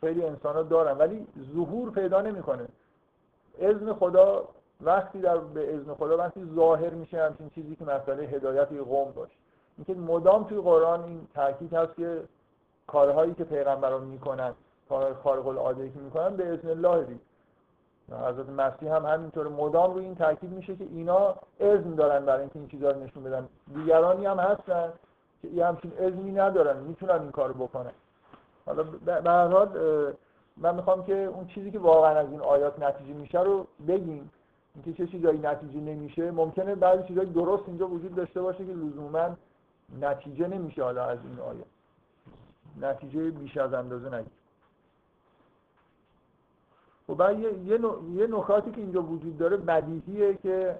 خیلی 0.00 0.24
انسان 0.24 0.54
ها 0.54 0.62
دارن 0.62 0.98
ولی 0.98 1.26
ظهور 1.54 1.90
پیدا 1.90 2.20
نمی‌کنه. 2.20 2.68
اذن 3.58 3.92
خدا 3.92 4.48
وقتی 4.80 5.20
در 5.20 5.36
به 5.38 5.74
اذن 5.74 5.94
خدا 5.94 6.16
وقتی 6.16 6.50
ظاهر 6.54 6.90
میشه 6.90 7.24
همچین 7.24 7.50
چیزی 7.50 7.76
که 7.76 7.84
مسئله 7.84 8.22
هدایت 8.22 8.72
قوم 8.72 9.12
باشه. 9.12 9.36
اینکه 9.76 9.94
مدام 9.94 10.44
توی 10.44 10.60
قرآن 10.60 11.04
این 11.04 11.28
تاکید 11.34 11.74
هست 11.74 11.96
که 11.96 12.22
کارهایی 12.86 13.34
که 13.34 13.44
پیغمبران 13.44 14.04
می‌کنن 14.04 14.54
کار 14.88 15.14
خارق 15.14 15.46
العاده 15.46 15.90
که 15.90 15.98
می‌کنن 15.98 16.36
به 16.36 16.52
اذن 16.52 16.68
الله 16.68 17.04
دید. 17.04 17.20
حضرت 18.12 18.48
مسیح 18.48 18.94
هم 18.94 19.06
همینطور 19.06 19.48
مدام 19.48 19.94
روی 19.94 20.04
این 20.04 20.14
تاکید 20.14 20.50
میشه 20.50 20.76
که 20.76 20.84
اینا 20.84 21.34
اذن 21.60 21.94
دارن 21.94 22.26
برای 22.26 22.40
اینکه 22.40 22.58
این 22.58 22.68
چیزا 22.68 22.90
رو 22.90 23.00
نشون 23.00 23.22
بدن. 23.22 23.48
دیگرانی 23.74 24.26
هم 24.26 24.38
هستن 24.38 24.92
که 25.42 25.66
همچین 25.66 25.92
اذنی 25.98 26.32
ندارن 26.32 26.76
می‌تونن 26.76 27.20
این 27.20 27.30
کارو 27.30 27.54
بکنن. 27.54 27.92
حالا 28.68 28.82
به 28.82 30.14
من 30.56 30.74
می‌خوام 30.74 31.04
که 31.04 31.24
اون 31.24 31.46
چیزی 31.46 31.70
که 31.70 31.78
واقعا 31.78 32.18
از 32.18 32.30
این 32.30 32.40
آیات 32.40 32.82
نتیجه 32.82 33.12
میشه 33.12 33.40
رو 33.40 33.66
بگیم. 33.88 34.30
اینکه 34.74 34.92
چه 34.92 35.06
چیزایی 35.10 35.38
نتیجه 35.38 35.80
نمیشه. 35.80 36.30
ممکنه 36.30 36.74
بعضی 36.74 37.08
چیزایی 37.08 37.30
درست 37.30 37.62
اینجا 37.66 37.88
وجود 37.88 38.14
داشته 38.14 38.42
باشه 38.42 38.66
که 38.66 38.72
لزوما 38.72 39.36
نتیجه 40.00 40.48
نمیشه 40.48 40.82
حالا 40.82 41.04
از 41.04 41.18
این 41.24 41.40
آیات. 41.40 41.66
نتیجه 42.80 43.30
بیش 43.30 43.56
از 43.56 43.74
اندازه 43.74 44.14
نگیر 44.14 44.32
و 47.08 47.12
خب 47.12 47.18
بعد 47.18 47.38
یه, 47.38 47.78
یه 48.14 48.26
نکاتی 48.26 48.70
که 48.70 48.80
اینجا 48.80 49.02
وجود 49.02 49.38
داره 49.38 49.56
بدیهیه 49.56 50.34
که 50.34 50.78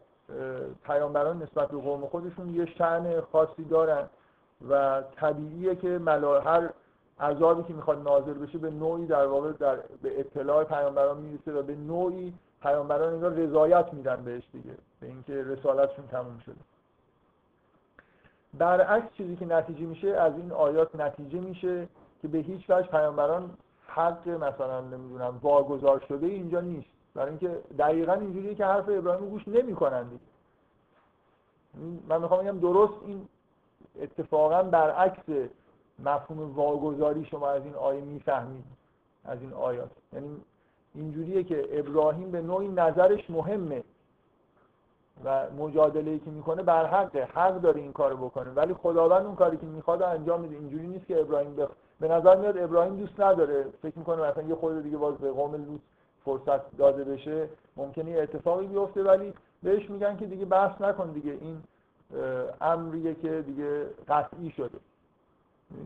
پیامبران 0.84 1.42
نسبت 1.42 1.68
به 1.68 1.78
قوم 1.78 2.06
خودشون 2.06 2.54
یه 2.54 2.66
شعن 2.66 3.20
خاصی 3.20 3.64
دارن 3.64 4.08
و 4.70 5.02
طبیعیه 5.16 5.74
که 5.74 5.88
ملا 5.88 6.40
هر 6.40 6.70
عذابی 7.20 7.62
که 7.62 7.72
می‌خواد 7.72 8.08
نازل 8.08 8.32
بشه 8.32 8.58
به 8.58 8.70
نوعی 8.70 9.06
در 9.06 9.26
واقع 9.26 9.52
در 9.52 9.76
به 10.02 10.20
اطلاع 10.20 10.64
پیامبران 10.64 11.18
می‌رسه 11.18 11.52
و 11.52 11.62
به 11.62 11.74
نوعی 11.74 12.34
پیامبران 12.62 13.12
اینجا 13.12 13.28
رضایت 13.28 13.94
میدن 13.94 14.24
بهش 14.24 14.42
دیگه 14.52 14.74
به 15.00 15.06
اینکه 15.06 15.44
رسالتشون 15.44 16.06
تموم 16.06 16.38
شده. 16.38 16.54
برعکس 18.54 19.12
چیزی 19.14 19.36
که 19.36 19.46
نتیجه 19.46 19.80
میشه 19.80 20.08
از 20.08 20.32
این 20.36 20.52
آیات 20.52 20.96
نتیجه 20.96 21.40
میشه 21.40 21.88
که 22.22 22.28
به 22.28 22.38
هیچ 22.38 22.70
وجه 22.70 22.88
پیامبران 22.88 23.50
حق 23.86 24.28
مثلا 24.28 24.80
نمی‌دونم 24.80 25.38
واگذار 25.42 26.04
شده 26.08 26.26
اینجا 26.26 26.60
نیست. 26.60 26.88
برای 27.14 27.28
اینکه 27.28 27.58
دقیقا 27.78 28.12
اینجوریه 28.12 28.54
که 28.54 28.64
حرف 28.64 28.88
ابراهیم 28.88 29.28
گوش 29.28 29.48
نمی‌کنن 29.48 30.06
من 32.08 32.20
می‌خوام 32.20 32.44
بگم 32.44 32.58
درست 32.58 32.92
این 33.06 33.28
اتفاقا 34.00 34.62
برعکس 34.62 35.50
مفهوم 36.04 36.54
واگذاری 36.56 37.24
شما 37.24 37.48
از 37.48 37.62
این 37.64 37.74
آیه 37.74 38.00
می‌فهمید 38.00 38.64
از 39.24 39.40
این 39.40 39.52
آیات. 39.52 39.90
یعنی 40.12 40.28
اینجوریه 40.94 41.44
که 41.44 41.78
ابراهیم 41.78 42.30
به 42.30 42.40
نوعی 42.40 42.68
نظرش 42.68 43.30
مهمه 43.30 43.82
و 45.24 45.50
مجادله 45.50 46.18
که 46.18 46.30
می‌کنه 46.30 46.62
بر 46.62 46.86
حقه 46.86 47.28
حق 47.34 47.60
داره 47.60 47.80
این 47.80 47.92
کارو 47.92 48.16
بکنه. 48.16 48.50
ولی 48.50 48.74
خداوند 48.74 49.26
اون 49.26 49.34
کاری 49.36 49.56
که 49.56 49.66
می‌خواد 49.66 50.02
انجام 50.02 50.40
میده. 50.40 50.56
اینجوری 50.56 50.86
نیست 50.86 51.06
که 51.06 51.20
ابراهیم 51.20 51.56
بخ... 51.56 51.68
به 52.00 52.08
نظر 52.08 52.36
میاد 52.36 52.58
ابراهیم 52.58 52.96
دوست 52.96 53.20
نداره. 53.20 53.66
فکر 53.82 53.98
می‌کنه 53.98 54.30
مثلا 54.30 54.42
یه 54.42 54.54
خود 54.54 54.82
دیگه 54.82 54.96
باز 54.96 55.14
به 55.14 55.30
قوم 55.32 55.54
لوط 55.54 55.80
فرصت 56.24 56.76
داده 56.76 57.04
بشه. 57.04 57.48
ممکنه 57.76 58.10
یه 58.10 58.22
اتفاقی 58.22 58.66
بیفته 58.66 59.02
ولی 59.02 59.34
بهش 59.62 59.90
میگن 59.90 60.16
که 60.16 60.26
دیگه 60.26 60.44
بحث 60.44 60.80
نکن 60.80 61.12
دیگه. 61.12 61.38
این 61.40 61.62
امریه 62.60 63.14
که 63.14 63.42
دیگه 63.42 63.86
قطعی 64.08 64.50
شده. 64.50 64.78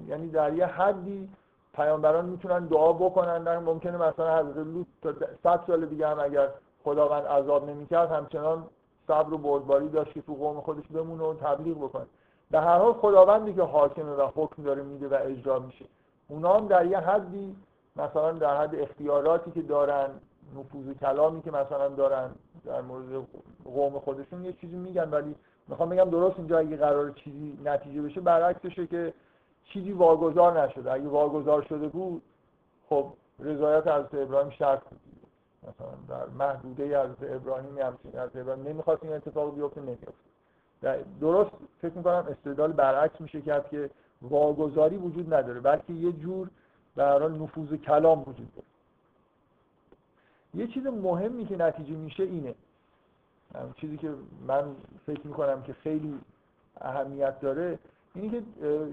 یعنی 0.08 0.28
در 0.28 0.52
یه 0.52 0.66
حدی 0.66 1.28
پیامبران 1.74 2.24
می‌تونن 2.24 2.66
دعا 2.66 2.92
بکنن 2.92 3.44
در 3.44 3.58
ممکنه 3.58 3.96
مثلا 3.96 4.38
حضرت 4.38 4.56
لوط 4.56 4.86
تا 5.02 5.12
صد 5.42 5.60
سال 5.66 5.86
دیگه 5.86 6.08
هم 6.08 6.20
اگر 6.20 6.48
خداوند 6.84 7.26
عذاب 7.26 7.70
نمی‌کرد 7.70 8.10
همچنان 8.10 8.64
صبر 9.06 9.32
و 9.32 9.38
بردباری 9.38 9.88
داشت 9.88 10.12
که 10.12 10.22
تو 10.22 10.34
قوم 10.34 10.60
خودش 10.60 10.84
بمونه 10.94 11.22
و 11.22 11.34
تبلیغ 11.34 11.76
بکنه. 11.76 12.06
به 12.50 12.60
هر 12.60 12.78
حال 12.78 12.92
خداوندی 12.92 13.54
که 13.54 13.62
حاکمه 13.62 14.12
و 14.12 14.28
حکم 14.34 14.62
داره 14.62 14.82
میده 14.82 15.08
و 15.08 15.18
اجرا 15.20 15.58
میشه. 15.58 15.84
اونا 16.28 16.56
هم 16.56 16.66
در 16.66 16.86
یه 16.86 16.98
حدی 16.98 17.56
مثلا 17.96 18.32
در 18.32 18.56
حد 18.56 18.74
اختیاراتی 18.74 19.50
که 19.50 19.62
دارن 19.62 20.08
نفوذ 20.56 20.94
کلامی 21.00 21.42
که 21.42 21.50
مثلا 21.50 21.88
دارن 21.88 22.30
در 22.64 22.80
مورد 22.80 23.26
قوم 23.64 23.98
خودشون 23.98 24.44
یه 24.44 24.52
چیزی 24.52 24.76
میگن 24.76 25.10
ولی 25.10 25.34
می‌خوام 25.68 25.88
بگم 25.88 26.10
درست 26.10 26.38
اینجا 26.38 26.58
اگه 26.58 26.76
قرار 26.76 27.10
چیزی 27.10 27.58
نتیجه 27.64 28.02
بشه 28.02 28.20
برعکسشه 28.20 28.86
که 28.86 29.14
چیزی 29.64 29.92
واگذار 29.92 30.62
نشده. 30.62 30.92
اگه 30.92 31.08
واگذار 31.08 31.62
شده 31.62 31.88
بود 31.88 32.22
خب 32.88 33.12
رضایت 33.38 33.86
حضرت 33.86 34.14
ابراهیم 34.14 34.50
شرط 34.50 34.84
بود. 34.84 35.00
مثلا 35.62 35.88
در 36.08 36.26
محدوده 36.26 37.02
حضرت 37.02 37.30
ابراهیم 37.30 37.78
همچین 37.78 38.10
حضرت 38.10 38.36
ابراهیم 38.36 38.68
نمی‌خواست 38.68 39.04
این 39.04 39.12
اتفاق 39.12 39.54
بیفته 39.54 39.80
نمیفته 39.80 41.04
درست 41.20 41.50
فکر 41.82 41.94
می‌کنم 41.94 42.26
استدلال 42.30 42.72
برعکس 42.72 43.20
میشه 43.20 43.40
کرد 43.40 43.68
که 43.68 43.90
واگذاری 44.22 44.96
وجود 44.96 45.34
نداره 45.34 45.60
بلکه 45.60 45.92
یه 45.92 46.12
جور 46.12 46.50
در 46.96 47.28
نفوذ 47.28 47.74
کلام 47.74 48.20
وجود 48.20 48.52
داره. 48.54 48.66
یه 50.54 50.66
چیز 50.66 50.86
مهمی 50.86 51.46
که 51.46 51.56
نتیجه 51.56 51.94
میشه 51.94 52.22
اینه. 52.22 52.54
چیزی 53.76 53.96
که 53.96 54.14
من 54.46 54.76
فکر 55.06 55.26
می‌کنم 55.26 55.62
که 55.62 55.72
خیلی 55.72 56.20
اهمیت 56.80 57.40
داره 57.40 57.78
اینی 58.14 58.30
که 58.30 58.42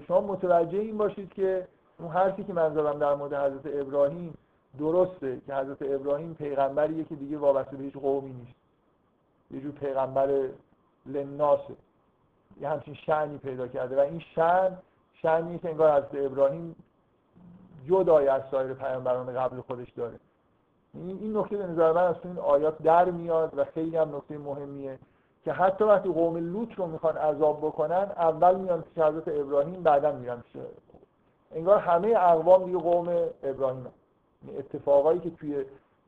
شما 0.08 0.20
متوجه 0.20 0.78
این 0.78 0.98
باشید 0.98 1.32
که 1.32 1.68
اون 1.98 2.08
حرفی 2.08 2.44
که 2.44 2.52
من 2.52 2.74
زدم 2.74 2.98
در 2.98 3.14
مورد 3.14 3.34
حضرت 3.34 3.74
ابراهیم 3.74 4.38
درسته 4.78 5.40
که 5.46 5.54
حضرت 5.54 5.82
ابراهیم 5.82 6.34
پیغمبریه 6.34 7.04
که 7.04 7.14
دیگه 7.14 7.38
وابسته 7.38 7.76
به 7.76 7.84
هیچ 7.84 7.94
قومی 7.94 8.32
نیست. 8.32 8.60
یه 9.50 9.60
جور 9.60 9.72
پیغمبر 9.72 10.48
لناسه. 11.06 11.74
یه 12.60 12.68
همچین 12.68 12.94
شعنی 12.94 13.38
پیدا 13.38 13.68
کرده. 13.68 13.96
و 13.96 14.00
این 14.00 14.18
شعن 14.34 14.76
شعنی 15.22 15.58
که 15.58 15.68
انگار 15.68 15.92
حضرت 15.92 16.14
ابراهیم 16.14 16.76
جدای 17.88 18.28
از 18.28 18.42
سایر 18.50 18.74
پیامبران 18.74 19.34
قبل 19.34 19.60
خودش 19.60 19.90
داره. 19.90 20.18
این 20.94 21.36
نکته 21.36 21.56
به 21.56 21.66
نظر 21.66 21.92
من 21.92 22.04
از 22.04 22.16
این 22.24 22.38
آیات 22.38 22.82
در 22.82 23.10
میاد 23.10 23.58
و 23.58 23.64
خیلی 23.64 23.96
هم 23.96 24.16
نکته 24.16 24.38
مهمیه. 24.38 24.98
که 25.44 25.52
حتی 25.52 25.84
وقتی 25.84 26.12
قوم 26.12 26.36
لوط 26.36 26.72
رو 26.76 26.86
می‌خوان 26.86 27.16
عذاب 27.16 27.58
بکنن 27.58 28.12
اول 28.16 28.54
میان 28.54 28.82
پیش 28.82 29.04
حضرت 29.04 29.28
ابراهیم 29.28 29.82
بعدا 29.82 30.12
میرن 30.12 30.40
پیش 30.40 30.62
انگار 31.54 31.78
همه 31.78 32.08
اقوام 32.08 32.64
دیگه 32.64 32.78
قوم 32.78 33.08
ابراهیم. 33.42 33.86
یعنی 34.46 34.58
اتفاقایی 34.58 35.20
که 35.20 35.30
توی 35.30 35.64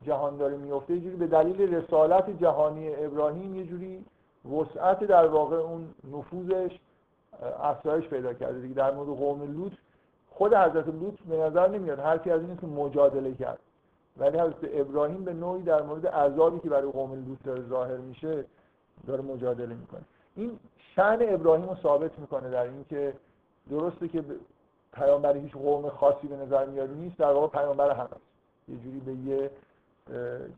جهان 0.07 0.37
داره 0.37 0.57
میفته 0.57 0.95
یه 0.95 1.01
جوری 1.01 1.17
به 1.17 1.27
دلیل 1.27 1.75
رسالت 1.75 2.31
جهانی 2.31 2.95
ابراهیم 2.95 3.55
یه 3.55 3.65
جوری 3.65 4.05
وسعت 4.53 5.05
در 5.05 5.27
واقع 5.27 5.57
اون 5.57 5.95
نفوذش 6.13 6.79
افزایش 7.61 8.09
پیدا 8.09 8.35
کرده 8.35 8.61
دیگه 8.61 8.75
در 8.75 8.95
مورد 8.95 9.09
قوم 9.09 9.43
لوط 9.43 9.73
خود 10.31 10.55
حضرت 10.55 10.89
لوط 10.89 11.21
به 11.29 11.37
نظر 11.37 11.69
نمیاد 11.69 12.01
حرفی 12.01 12.31
از 12.31 12.41
این 12.41 12.57
که 12.57 12.67
مجادله 12.67 13.35
کرد 13.35 13.59
ولی 14.17 14.39
حضرت 14.39 14.57
ابراهیم 14.63 15.25
به 15.25 15.33
نوعی 15.33 15.63
در 15.63 15.83
مورد 15.83 16.07
عذابی 16.07 16.61
که 16.61 16.69
برای 16.69 16.91
قوم 16.91 17.13
لوط 17.13 17.61
ظاهر 17.69 17.97
میشه 17.97 18.45
داره 19.07 19.23
مجادله 19.23 19.75
می‌کنه. 19.75 20.01
این 20.37 20.59
شن 20.95 21.19
ابراهیم 21.21 21.69
رو 21.69 21.77
ثابت 21.83 22.19
می‌کنه 22.19 22.51
در 22.51 22.63
اینکه 22.63 23.15
درسته 23.71 24.09
که 24.09 24.25
پیامبر 24.93 25.37
هیچ 25.37 25.53
قوم 25.53 25.89
خاصی 25.89 26.27
به 26.27 26.37
نظر 26.37 26.67
میاد 26.67 26.91
نیست 26.91 27.19
در 27.19 27.33
واقع 27.33 27.59
پیامبر 27.59 27.97
هست 27.97 28.17
یه 28.69 28.77
جوری 28.77 29.01
به 29.01 29.15
یه 29.15 29.51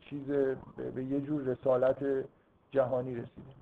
چیز 0.01 0.27
به 0.95 1.03
یه 1.03 1.21
جور 1.21 1.41
رسالت 1.41 2.25
جهانی 2.71 3.15
رسیده. 3.15 3.55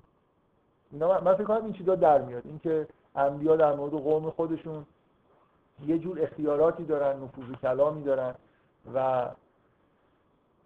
اینا 0.92 1.20
من 1.20 1.34
فکر 1.34 1.44
کنم 1.44 1.64
این 1.64 1.72
چیزا 1.72 1.94
در 1.94 2.22
میاد. 2.22 2.42
اینکه 2.46 2.86
انبیا 3.16 3.56
در 3.56 3.74
مورد 3.74 3.92
قوم 3.92 4.30
خودشون 4.30 4.86
یه 5.86 5.98
جور 5.98 6.22
اختیاراتی 6.22 6.84
دارن 6.84 7.20
نفوذ 7.22 7.44
کلامی 7.62 8.02
دارن 8.02 8.34
و 8.94 9.26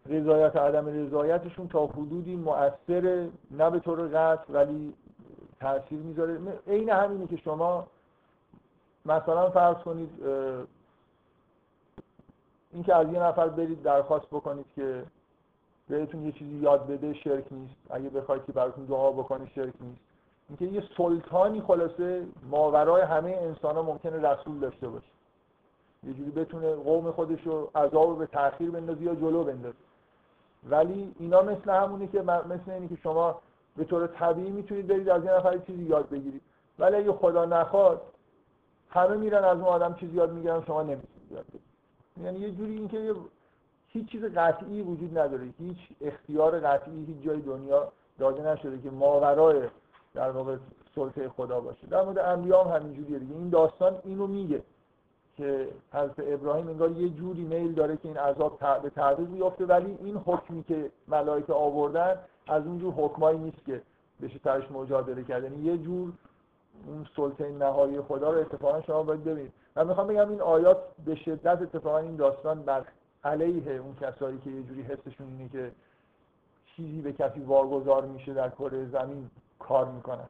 رضایت 0.09 0.57
عدم 0.57 0.87
رضایتشون 0.87 1.69
تا 1.69 1.87
حدودی 1.87 2.37
مؤثر 2.37 3.29
نه 3.51 3.71
به 3.71 3.79
طور 3.81 4.09
قطع 4.09 4.53
ولی 4.53 4.95
تاثیر 5.61 5.99
می‌ذاره. 5.99 6.39
عین 6.67 6.91
همینه 6.91 7.27
که 7.27 7.37
شما 7.37 7.87
مثلا 9.07 9.51
فرض 9.51 9.77
کنید 9.77 10.11
اینکه 12.73 12.95
از 12.95 13.13
یه 13.13 13.23
نفر 13.23 13.49
برید 13.49 13.83
درخواست 13.83 14.27
بکنید 14.27 14.67
که 14.77 15.03
بهتون 15.89 16.27
یه 16.27 16.33
چیزی 16.33 16.57
یاد 16.57 16.87
بده 16.87 17.15
شرک 17.15 17.45
نیست. 17.51 17.75
اگه 17.91 18.09
بخواید 18.09 18.45
که 18.45 18.53
براتون 18.53 18.85
دعا 18.85 19.11
بکنه 19.11 19.47
شرک 19.55 19.75
نیست. 19.81 20.01
اینکه 20.49 20.65
یه 20.65 20.83
سلطانی 20.97 21.61
خلاصه 21.61 22.27
ماورای 22.51 23.03
همه 23.03 23.31
انسان 23.31 23.75
ها 23.75 23.83
ممکنه 23.83 24.31
رسول 24.31 24.59
داشته 24.59 24.89
باشه. 24.89 25.07
یه 26.05 26.13
جوری 26.13 26.31
بتونه 26.31 26.75
قوم 26.75 27.11
خودش 27.11 27.47
رو 27.47 27.71
عذاب 27.75 28.19
به 28.19 28.27
تاخیر 28.27 28.71
بندازه 28.71 29.03
یا 29.03 29.15
جلو 29.15 29.45
بندازه. 29.45 29.88
ولی 30.71 31.15
اینا 31.19 31.43
مثل 31.43 31.71
همونه 31.71 32.07
که 32.07 32.23
مثل 32.23 32.71
اینی 32.71 32.89
که 32.89 32.97
شما 32.97 33.41
به 33.77 33.85
طور 33.85 34.07
طبیعی 34.07 34.51
می‌تونید 34.51 34.87
برید 34.87 35.09
از 35.09 35.25
یه 35.25 35.31
نفر 35.31 35.59
چیزی 35.59 35.83
یاد 35.83 36.09
بگیرید. 36.09 36.43
ولی 36.79 36.97
اگه 36.97 37.13
خدا 37.13 37.45
نخواد 37.45 38.03
همه 38.91 39.17
میرن 39.17 39.45
از 39.45 39.59
اون 39.59 39.67
آدم 39.67 39.95
چیزی 39.95 40.17
یاد 40.17 40.33
می‌گیرن 40.33 40.65
شما 40.67 40.83
نمی‌تونید 40.83 41.33
یاد 41.33 41.45
بگیرید. 41.47 41.63
یعنی 42.23 42.39
یه 42.39 42.51
جوری 42.51 42.73
اینکه 42.73 43.15
هیچ 43.89 44.09
چیز 44.09 44.25
قطعی 44.25 44.83
وجود 44.83 45.19
نداره. 45.19 45.49
هیچ 45.59 45.79
اختیار 46.01 46.61
قطعی 46.61 47.05
هیچ 47.05 47.23
جای 47.23 47.41
دنیا 47.41 47.93
داده 48.19 48.49
نشده 48.49 48.79
که 48.79 48.91
ماورای 48.91 49.69
در 50.15 50.31
واقع 50.31 50.57
سلطه 50.95 51.29
خدا 51.29 51.61
باشه. 51.61 51.87
در 51.87 52.05
مورد 52.05 52.19
انبیا 52.19 52.65
هم 52.65 52.81
همینجوریه 52.81 53.19
این 53.19 53.49
داستان 53.49 53.99
اینو 54.05 54.27
میگه. 54.27 54.63
که 55.39 55.69
حضرت 55.93 56.15
ابراهیم 56.19 56.69
انگار 56.69 56.91
یه 56.91 57.09
جوری 57.09 57.43
میل 57.43 57.73
داره 57.73 57.97
که 57.97 58.09
این 58.09 58.17
عذاب 58.17 58.59
به 58.83 58.91
تعویض 58.91 59.29
بیفته 59.29 59.67
ولی 59.67 59.99
این 60.01 60.17
حکمی 60.17 60.63
که 60.63 60.91
ملائکه 61.09 61.53
آوردن 61.53 62.19
از 62.47 62.67
اون 62.67 62.79
جور 62.79 62.95
حکمایی 62.95 63.39
نیست 63.39 63.65
که 63.67 63.83
بشه 64.23 64.39
ترش 64.39 64.71
مجادله 64.71 65.25
کرد. 65.25 65.43
یعنی 65.45 65.65
یه 65.65 65.79
جور 65.79 66.13
اون 66.87 67.07
سلطه 67.17 67.51
نهایی 67.51 68.01
خدا 68.01 68.31
رو 68.31 68.41
اتفاقا 68.41 68.83
شما 68.83 69.03
باید 69.03 69.25
ببینید. 69.25 69.53
من 69.77 69.87
می‌خوام 69.87 70.07
بگم 70.07 70.31
این 70.31 70.41
آیات 70.41 70.79
به 71.05 71.15
شدت 71.15 71.63
اتفاقا 71.63 71.99
این 71.99 72.17
داستان 72.17 72.63
بر 72.63 72.85
علیه 73.25 73.73
اون 73.73 73.97
کسایی 74.01 74.39
که 74.39 74.51
یه 74.51 74.63
جوری 74.63 74.83
حسشون 74.83 75.27
اینه 75.27 75.49
که 75.49 75.71
چیزی 76.77 77.01
به 77.01 77.13
کسی 77.13 77.41
واگذار 77.41 78.05
میشه 78.05 78.35
در 78.35 78.49
کره 78.49 78.87
زمین 78.87 79.31
کار 79.59 79.85
می‌کنن. 79.85 80.29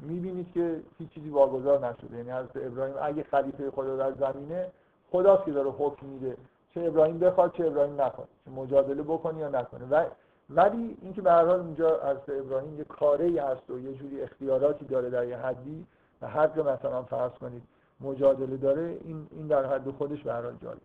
می‌بینید 0.00 0.52
که 0.52 0.80
هیچ 0.98 1.10
چیزی 1.10 1.28
واگذار 1.28 1.86
نشده. 1.86 2.16
یعنی 2.16 2.30
حضرت 2.30 2.56
ابراهیم 2.56 2.94
اگه 3.02 3.22
خلیفه 3.22 3.70
خدا 3.70 3.96
در 3.96 4.32
زمینه 4.32 4.70
خداست 5.12 5.44
که 5.44 5.52
داره 5.52 5.70
حکم 5.70 6.06
میده. 6.06 6.36
چه 6.74 6.80
ابراهیم 6.80 7.18
بخواد 7.18 7.52
چه 7.52 7.66
ابراهیم 7.66 8.00
نخواد. 8.00 8.28
چه 8.44 8.50
مجادله 8.50 9.02
بکنه 9.02 9.38
یا 9.38 9.48
نکنه. 9.48 9.86
و 9.90 10.04
ولی 10.50 10.96
اینکه 11.02 11.22
به 11.22 11.30
هر 11.30 11.44
حال 11.44 11.60
اونجا 11.60 12.00
حضرت 12.00 12.28
ابراهیم 12.28 12.78
یه 12.78 12.84
کاره 12.84 13.24
ای 13.24 13.38
هست 13.38 13.70
و 13.70 13.78
یه 13.78 13.94
جوری 13.94 14.22
اختیاراتی 14.22 14.84
داره 14.84 15.10
در 15.10 15.26
یه 15.26 15.36
حدی 15.36 15.86
و 16.22 16.28
حق 16.28 16.58
مثلا 16.58 17.02
فرض 17.02 17.32
کنید 17.32 17.62
مجادله 18.00 18.56
داره 18.56 18.98
این 19.04 19.28
این 19.30 19.46
در 19.46 19.66
حد 19.66 19.90
خودش 19.90 20.22
به 20.22 20.32
هر 20.32 20.42
حال 20.42 20.56
جالب. 20.62 20.80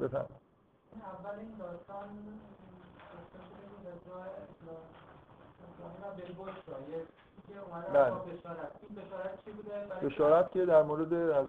بفهم 0.00 0.26
اول 1.02 1.38
این 1.38 1.54
داستان 1.58 2.08
بله. 7.92 8.12
بشارت 10.02 10.52
که 10.52 10.66
در 10.66 10.82
مورد 10.82 11.12
از 11.12 11.46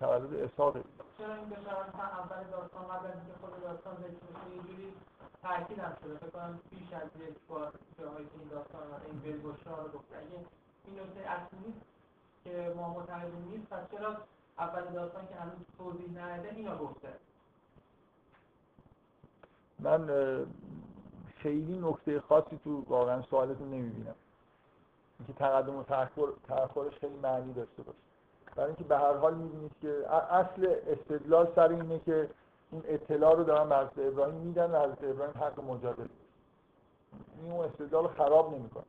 تولد 0.00 0.34
اسحاق. 0.34 0.76
چرا 1.18 1.34
این 1.34 1.48
بشارت 1.48 1.94
اول 1.94 2.44
داستان 2.50 2.82
قبل 2.82 3.06
از 3.06 3.14
اینکه 3.14 3.32
خود 3.40 3.62
داستان 3.62 3.96
ذکر 3.96 4.06
بشه 4.06 4.56
یه 4.56 4.62
جوری 4.62 4.92
تاکید 5.42 5.78
هم 5.78 5.96
شده؟ 6.02 6.16
فکر 6.16 6.30
کنم 6.30 6.60
بیش 6.70 6.92
از 6.92 7.02
یک 7.02 7.36
بار 7.48 7.72
جاهایی 7.98 8.26
که 8.26 8.32
این 8.38 8.48
داستان 8.48 8.82
این 9.06 9.18
بلگوشا 9.20 9.82
رو 9.82 9.88
گفته. 9.88 10.16
اگه 10.16 10.46
این 10.84 11.00
نکته 11.00 11.30
اصلی 11.30 11.74
که 12.44 12.74
ما 12.76 12.94
متعلم 12.94 13.48
نیست 13.50 13.68
پس 13.70 13.90
چرا 13.90 14.16
اول 14.58 14.82
داستان 14.94 15.28
که 15.28 15.34
هنوز 15.34 15.66
توضیح 15.78 16.10
نداده 16.18 16.48
اینو 16.56 16.76
گفته؟ 16.76 17.08
من 19.78 20.08
خیلی 21.36 21.78
نکته 21.78 22.20
خاصی 22.20 22.60
تو 22.64 22.84
واقعا 22.88 23.22
سوالتون 23.22 23.70
نمی‌بینم. 23.70 24.14
اینکه 25.18 25.32
تقدم 25.32 25.76
و 25.76 25.82
تأخرش 26.48 26.98
خیلی 27.00 27.16
معنی 27.16 27.52
داشته 27.52 27.82
باشه. 27.82 27.98
برای 28.56 28.66
اینکه 28.66 28.84
به 28.84 28.98
هر 28.98 29.14
حال 29.14 29.34
می‌بینید 29.34 29.72
که 29.82 30.12
اصل 30.12 30.76
استدلال 30.86 31.52
سر 31.54 31.68
اینه 31.68 31.98
که 31.98 32.30
این 32.72 32.82
اطلاع 32.84 33.36
رو 33.36 33.44
دارن 33.44 33.88
به 33.96 34.08
ابراهیم 34.08 34.34
میدن 34.34 34.70
و 34.70 34.78
حضرت 34.78 35.04
ابراهیم 35.04 35.34
حق 35.40 35.60
مجادله. 35.60 36.08
این 37.42 37.52
اون 37.52 37.64
استدلال 37.64 38.08
خراب 38.08 38.54
نمی‌کنه. 38.54 38.84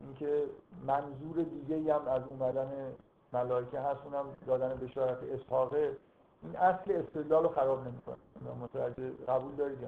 اینکه 0.00 0.44
منظور 0.86 1.42
دیگه 1.42 1.94
هم 1.94 2.08
از 2.08 2.22
اومدن 2.30 2.94
ملائکه 3.32 3.80
هست 3.80 4.00
اونم 4.04 4.24
دادن 4.46 4.74
بشارت 4.74 5.18
اسحاقه. 5.22 5.96
این 6.42 6.56
اصل 6.56 6.92
استدلال 6.92 7.42
رو 7.42 7.48
خراب 7.48 7.80
نمی‌کنه. 7.80 8.16
متوجه 8.62 9.10
قبول 9.28 9.54
دارید 9.54 9.78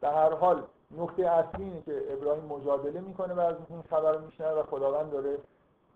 در 0.00 0.14
هر 0.14 0.34
حال 0.34 0.62
نکته 0.98 1.30
اصلی 1.30 1.64
اینه 1.64 1.82
که 1.82 2.12
ابراهیم 2.12 2.44
مجادله 2.44 3.00
می‌کنه 3.00 3.34
و 3.34 3.40
از 3.40 3.56
این 3.68 3.82
خبر 3.90 4.12
رو 4.12 4.24
میشنه 4.24 4.52
و 4.52 4.62
خداوند 4.62 5.10
داره 5.10 5.38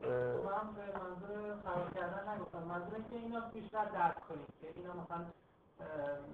من 0.01 0.11
به 0.11 0.83
منظور 0.99 1.57
خراب 1.65 1.95
کردن 1.95 2.35
نگفتم. 2.35 2.59
منظور 2.59 2.99
که 3.11 3.17
اینا 3.17 3.41
بیشتر 3.55 3.85
درک 3.85 4.29
کنید 4.29 4.47
که 4.61 4.69
اینا 4.77 4.93
مثلا 4.93 5.25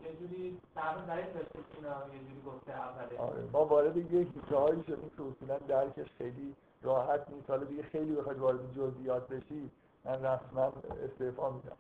یه 0.05 0.17
جوری 0.21 0.61
در 0.75 0.95
یه 1.17 2.21
جوری 2.21 2.43
گفته 2.47 2.73
اوله. 2.73 3.19
آره 3.19 3.43
ما 3.53 3.65
وارد 3.65 3.97
یک 3.97 4.29
جاهایی 4.51 4.83
شدیم 4.83 5.11
که 5.17 5.23
اصولا 5.23 5.59
درکش 5.59 6.13
خیلی 6.19 6.57
راحت 6.83 7.31
نیست. 7.31 7.51
حالا 7.51 7.65
دیگه 7.65 7.83
خیلی 7.83 8.15
بخواید 8.15 8.39
وارد 8.39 8.73
جزئیات 8.77 9.29
بشی 9.29 9.71
من 10.05 10.25
رسما 10.25 10.73
استعفا 11.05 11.51
میدم. 11.51 11.77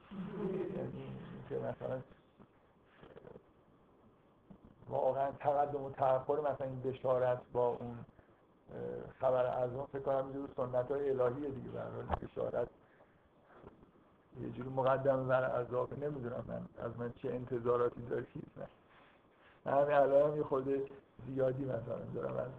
یعنی 0.76 1.16
که 1.49 1.55
مثلا 1.55 2.01
واقعا 4.91 5.30
تقدم 5.30 5.82
و 5.82 5.91
تأخر 5.91 6.41
مثلا 6.41 6.66
این 6.66 6.80
بشارت 6.80 7.41
با 7.53 7.68
اون 7.68 7.99
خبر 9.20 9.47
از 9.47 9.74
اون 9.74 9.86
فکر 9.86 10.03
کنم 10.03 10.24
اینجور 10.24 10.49
سنت 10.57 10.91
های 10.91 11.11
الهیه 11.11 11.51
دیگه 11.51 11.68
برای 11.68 12.07
بشارت 12.22 12.68
یه 14.41 14.51
جوری 14.51 14.68
مقدم 14.68 15.28
بر 15.28 15.45
عذاب 15.45 16.05
نمی‌دونم 16.05 16.45
من 16.49 16.86
از 16.86 16.99
من 16.99 17.12
چه 17.12 17.28
انتظاراتی 17.28 18.03
دارید 18.03 18.28
نه. 18.57 18.66
من 19.64 19.72
همین 19.82 19.95
الان 19.95 20.36
یه 20.36 20.43
خود 20.43 20.91
زیادی 21.26 21.64
مثلا 21.64 21.99
دارم 22.14 22.36
از 22.36 22.51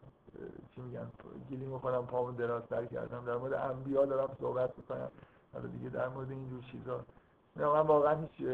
چی 0.75 0.82
میگن 0.82 1.11
گیلی 1.49 1.65
می‌خورم 1.65 2.07
پامو 2.07 2.32
دراز 2.32 2.67
در 2.69 2.86
کردم. 2.86 3.25
در 3.25 3.36
مورد 3.36 3.53
انبیا 3.53 4.05
دارم 4.05 4.36
صحبت 4.39 4.77
می‌کنم. 4.77 5.11
حالا 5.53 5.67
دیگه 5.67 5.89
در 5.89 6.07
مورد 6.07 6.32
اینجور 6.32 6.61
چیزا. 6.61 6.99
من 7.55 7.79
واقعا 7.79 8.15
هیچ 8.15 8.47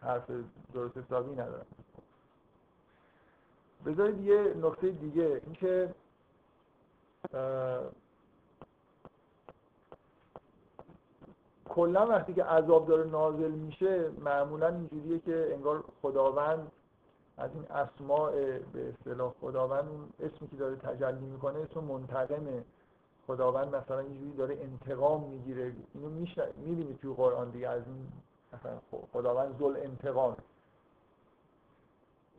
حرف 0.00 0.30
درست 0.74 0.96
حسابی 0.96 1.32
ندارم. 1.32 1.66
بذارید 3.86 4.20
یه 4.20 4.54
نکته 4.62 4.90
دیگه. 4.90 5.40
اینکه 5.44 5.94
کلا 11.68 12.06
وقتی 12.06 12.34
که 12.34 12.44
عذاب 12.44 12.86
داره 12.86 13.04
نازل 13.10 13.50
میشه 13.50 14.10
معمولا 14.24 14.68
اینجوریه 14.68 15.18
که 15.18 15.50
انگار 15.54 15.84
خداوند 16.02 16.72
از 17.36 17.50
این 17.54 17.64
اسماء 17.70 18.32
به 18.72 18.88
اصطلاح 18.88 19.34
خداوند 19.40 19.88
اون 19.88 20.08
اسمی 20.20 20.48
که 20.48 20.56
داره 20.56 20.76
تجلی 20.76 21.26
می‌کنه 21.26 21.58
اسم 21.58 21.80
منتقمه 21.80 22.64
خداوند 23.26 23.74
مثلا 23.76 23.98
اینجوری 23.98 24.32
داره 24.32 24.58
انتقام 24.60 25.24
می‌گیره. 25.24 25.72
اینو 25.94 26.08
می‌بینید 26.56 26.98
توی 26.98 27.14
قرآن 27.14 27.50
دیگه 27.50 27.68
از 27.68 27.82
این 27.86 28.08
مثلا 28.52 28.78
خداوند 29.12 29.58
زل 29.58 29.76
انتقام 29.76 30.36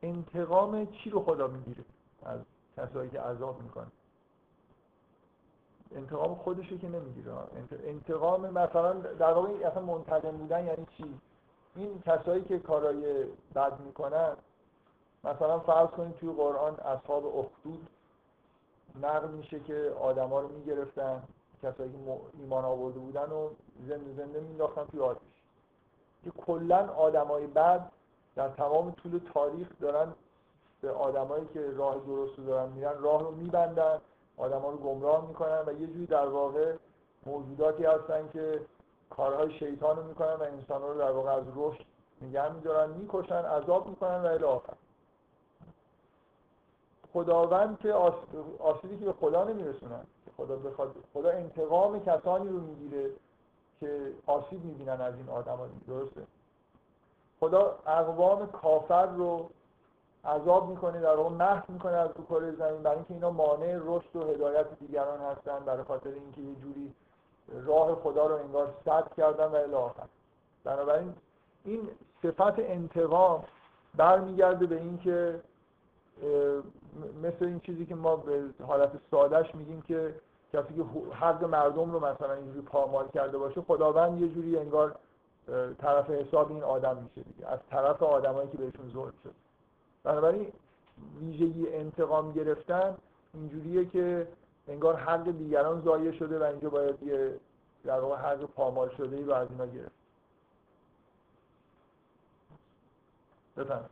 انتقام 0.04 0.86
چی 0.86 1.10
رو 1.10 1.24
خدا 1.24 1.48
می‌گیره؟ 1.48 1.84
از 2.26 2.40
کسایی 2.78 3.10
که 3.10 3.22
عذاب 3.22 3.62
می‌کنه 3.62 3.88
انتقام 5.96 6.36
خودشو 6.36 6.78
که 6.78 6.90
نمی‌گیره. 6.90 7.32
انتقام 7.84 8.50
مثلا 8.50 8.94
در 8.94 9.34
واقع 9.34 9.50
اصلا 9.50 9.82
منتقم 9.84 10.32
بودن 10.32 10.66
یعنی 10.66 10.88
چی؟ 10.98 11.20
این 11.76 12.02
کسایی 12.06 12.44
که 12.44 12.60
کارای 12.60 13.26
بد 13.56 13.80
می‌کنن 13.80 14.36
مثلا 15.24 15.60
فرض 15.60 15.90
کنید 15.90 16.16
توی 16.16 16.30
قرآن 16.30 16.76
اصحاب 16.76 17.26
اخدود 17.26 17.88
نقل 19.02 19.30
میشه 19.30 19.60
که 19.60 19.94
آدما 20.00 20.40
رو 20.42 20.48
می‌گرفتن 20.48 21.24
کسایی 21.64 21.92
که 21.92 21.98
ایمان 22.40 22.66
آورده 22.66 23.00
بودن 23.00 23.32
و 23.32 23.50
زنده 23.88 24.14
زنده 24.14 24.40
مینداختن 24.40 24.86
توی 24.86 25.00
آتش. 25.00 25.22
که 26.24 26.32
کلا 26.32 26.88
آدمای 26.88 27.48
بد 27.48 27.92
در 28.40 28.50
تمام 28.50 28.92
طول 28.92 29.20
تاریخ 29.34 29.68
دارن 29.82 30.14
به 30.82 30.92
آدمایی 30.92 31.46
که 31.54 31.72
راه 31.72 31.96
درست 32.08 32.40
رو 32.40 32.46
دارن 32.46 32.70
میرن 32.70 33.02
راه 33.02 33.22
رو 33.22 33.32
میبندن 33.32 34.02
آدما 34.38 34.70
رو 34.70 34.78
گمراه 34.78 35.28
می‌کنن 35.28 35.64
و 35.68 35.82
یه 35.82 35.88
جوری 35.88 36.06
در 36.06 36.28
واقع 36.28 36.74
موجوداتی 37.26 37.86
هستن 37.86 38.30
که 38.34 38.62
کارهای 39.10 39.60
شیطان 39.60 39.98
رو 39.98 40.04
می‌کنن 40.04 40.34
و 40.34 40.44
انسان 40.44 40.82
رو 40.82 40.98
در 40.98 41.12
واقع 41.12 41.32
از 41.32 41.44
رشد 41.56 41.86
نگه 42.22 42.54
میدارن 42.54 42.90
می‌کشن 42.90 43.46
عذاب 43.46 43.90
می‌کنن 43.90 44.22
و 44.22 44.26
الی 44.26 44.44
آخر. 44.44 44.74
خداوند 47.14 47.80
که 47.80 47.94
آسیبی 48.60 49.00
که 49.00 49.06
به 49.06 49.14
خدا 49.14 49.44
نمیرسونن 49.44 50.04
خدا 50.38 50.56
بخواد 50.56 50.96
خدا 51.14 51.30
انتقام 51.30 52.00
کسانی 52.00 52.50
رو 52.50 52.60
می‌گیره 52.60 53.12
که 53.80 54.14
آسیب 54.26 54.66
می‌بینن 54.66 55.02
از 55.02 55.16
این 55.16 55.30
آدم 55.30 55.58
درسته؟ 55.88 56.22
خدا 57.40 57.80
اقوام 57.88 58.48
کافر 58.48 59.06
رو 59.06 59.50
عذاب 60.26 60.70
می‌کنه 60.70 61.02
در 61.02 61.16
واقع 61.16 61.30
محو 61.30 61.64
می‌کنه 61.68 61.94
از 61.94 62.10
تو 62.10 62.24
کره 62.24 62.52
زمین 62.52 62.84
برای 62.84 62.96
اینکه 62.96 63.14
اینا 63.14 63.32
مانع 63.32 63.78
رشد 63.78 64.16
و 64.16 64.24
هدایت 64.24 64.66
دیگران 64.80 65.20
هستن 65.20 65.60
برای 65.66 65.84
خاطر 65.84 66.10
اینکه 66.10 66.42
یه 66.42 66.56
جوری 66.56 66.94
راه 67.66 67.96
خدا 67.96 68.26
رو 68.26 68.36
انگار 68.36 68.74
سد 68.86 69.14
کردن 69.18 69.46
و 69.46 69.56
الی 69.56 69.74
آخر. 69.74 70.08
بنابراین 70.64 71.14
این 71.66 71.90
صفت 72.24 72.60
انتقام 72.60 73.44
برمیگرده 73.96 74.66
به 74.66 74.76
اینکه 74.76 75.42
مثل 77.24 77.46
این 77.46 77.60
چیزی 77.60 77.86
که 77.86 77.96
ما 77.96 78.16
به 78.16 78.44
حالت 78.68 78.92
سادهش 79.12 79.56
میگیم 79.56 79.82
که 79.82 80.16
کسی 80.54 80.74
که 80.76 80.84
حق 81.12 81.44
مردم 81.44 81.92
رو 81.92 82.00
مثلا 82.00 82.34
اینجوری 82.34 82.62
پامال 82.62 83.08
کرده 83.08 83.38
باشه 83.38 83.62
خداوند 83.62 84.22
یه 84.22 84.28
جوری 84.28 84.58
انگار 84.58 84.96
طرف 85.78 86.10
حساب 86.10 86.52
این 86.52 86.64
آدم 86.64 86.98
میشه 86.98 87.30
دیگه. 87.30 87.48
از 87.48 87.60
طرف 87.70 88.04
آدمایی 88.04 88.50
که 88.50 88.58
بهشون 88.58 88.90
ظلم 88.90 89.14
شد. 89.24 89.34
بنابراین 90.04 90.54
ویژگی 91.20 91.68
انتقام 91.68 92.32
گرفتن 92.32 92.98
اینجوریه 93.34 93.86
که 93.86 94.28
انگار 94.68 94.96
حق 94.96 95.32
دیگران 95.32 95.82
ضایع 95.82 96.12
شده 96.12 96.40
و 96.40 96.44
اینجا 96.44 96.70
باید 96.70 97.04
یه 97.04 97.40
در 97.84 98.00
واقع 98.00 98.16
حق 98.16 98.46
پامال 98.46 98.90
شده 98.90 99.16
ای 99.16 99.24
رو 99.24 99.34
از 99.34 99.48
اینا 99.52 99.66
گرفت. 99.66 99.92
بفرمایید. 103.58 103.90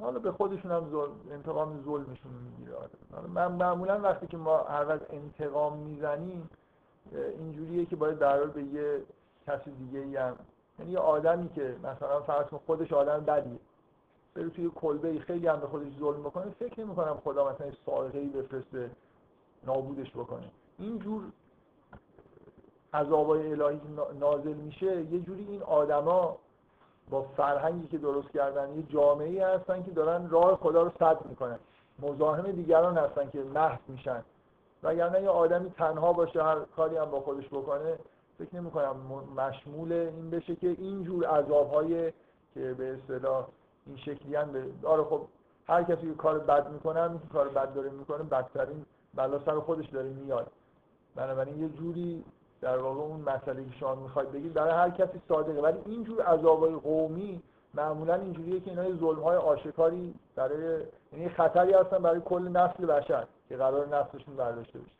حالا 0.00 0.18
به 0.18 0.32
خودشون 0.32 0.70
هم 0.70 0.90
ظلم 0.90 1.12
انتقام 1.30 1.82
ظلمشون 1.84 2.32
می‌گیره. 2.32 2.76
حالا 3.12 3.28
من 3.28 3.52
معمولا 3.52 4.00
وقتی 4.00 4.26
که 4.26 4.36
ما 4.36 4.58
هر 4.58 4.88
وقت 4.88 5.10
انتقام 5.10 5.78
می‌زنیم 5.78 6.50
اینجوریه 7.38 7.86
که 7.86 7.96
باید 7.96 8.18
در 8.18 8.44
به 8.44 8.62
یه 8.62 9.02
کسی 9.46 9.70
دیگه 9.70 9.98
ای 9.98 10.16
هم 10.16 10.36
یعنی 10.78 10.92
یه 10.92 10.98
آدمی 10.98 11.48
که 11.48 11.76
مثلا 11.82 12.20
فرض 12.20 12.46
کن 12.46 12.60
خودش 12.66 12.92
آدم 12.92 13.24
بدیه 13.24 13.58
بره 14.34 14.50
توی 14.50 14.70
کلبه 14.74 15.08
ای 15.08 15.18
خیلی 15.18 15.46
هم 15.46 15.60
به 15.60 15.66
خودش 15.66 15.98
ظلم 15.98 16.22
بکنه 16.22 16.50
فکر 16.58 16.80
نمی 16.80 16.94
کنم 16.94 17.20
خدا 17.24 17.52
مثلا 17.52 17.70
سائقه 17.86 18.18
ای 18.18 18.28
بفرسته 18.28 18.90
نابودش 19.66 20.10
بکنه. 20.10 20.50
اینجور 20.78 21.22
عذابای 22.94 23.52
الهی 23.52 23.80
نازل 24.20 24.54
میشه 24.54 25.04
یه 25.04 25.20
جوری 25.20 25.46
این 25.48 25.62
آدما 25.62 26.38
با 27.10 27.22
فرهنگی 27.22 27.86
که 27.86 27.98
درست 27.98 28.30
کردن 28.30 28.76
یه 28.76 28.82
جامعه 28.82 29.46
هستن 29.46 29.82
که 29.82 29.90
دارن 29.90 30.30
راه 30.30 30.56
خدا 30.56 30.82
رو 30.82 30.92
سد 30.98 31.26
می‌کنن. 31.26 31.58
مزاحم 31.98 32.52
دیگران 32.52 32.98
هستن 32.98 33.30
که 33.30 33.38
محو 33.38 33.78
میشن. 33.88 34.24
و 34.82 34.88
اگر 34.88 35.22
یه 35.22 35.28
آدمی 35.28 35.70
تنها 35.70 36.12
باشه 36.12 36.42
هر 36.42 36.56
کاری 36.76 36.96
هم 36.96 37.04
با 37.04 37.20
خودش 37.20 37.48
بکنه 37.48 37.98
فکر 38.38 38.56
نمی 38.56 38.70
کنم 38.70 38.96
مشمول 39.36 39.92
این 39.92 40.30
بشه 40.30 40.56
که 40.56 40.68
اینجور 40.68 41.26
عذاب 41.26 41.88
که 42.54 42.74
به 42.74 42.94
اصطلاح 42.94 43.46
این 43.86 43.96
شکلی 43.96 44.36
هم 44.36 44.72
داره 44.82 45.04
خب 45.04 45.20
هر 45.66 45.82
کسی 45.82 46.08
که 46.08 46.14
کار 46.14 46.38
بد 46.38 46.70
می‌کنه 46.70 47.08
که 47.08 47.28
کار 47.32 47.48
بد 47.48 47.74
داره 47.74 47.90
می‌کنه 47.90 48.22
بدترین 48.22 48.84
بلا 49.14 49.38
سر 49.44 49.60
خودش 49.60 49.88
داره 49.88 50.08
میاد. 50.08 50.50
بنابراین 51.14 51.62
یه 51.62 51.68
جوری 51.68 52.24
در 52.64 52.78
واقع 52.78 53.00
اون 53.00 53.20
مسئله 53.20 53.64
که 53.64 53.70
شما 53.80 53.94
می‌خواید 53.94 54.32
بگید 54.32 54.52
برای 54.52 54.70
هر 54.70 54.90
کسی 54.90 55.22
صادقه. 55.28 55.60
ولی 55.62 55.78
اینجور 55.86 56.22
عذابای 56.22 56.74
قومی 56.74 57.42
معمولا 57.74 58.14
اینجوریه 58.14 58.60
که 58.60 58.70
اینا 58.70 58.96
ظلم 58.96 59.22
های 59.22 59.36
آشکاری 59.36 60.14
برای 60.34 60.82
یعنی 61.12 61.28
خطری 61.28 61.72
هستن 61.72 61.98
برای 61.98 62.20
کل 62.20 62.48
نسل 62.48 62.86
بشر 62.86 63.26
که 63.48 63.56
قرار 63.56 63.86
نسلشون 63.86 64.36
برداشته 64.36 64.78
بشه. 64.78 64.90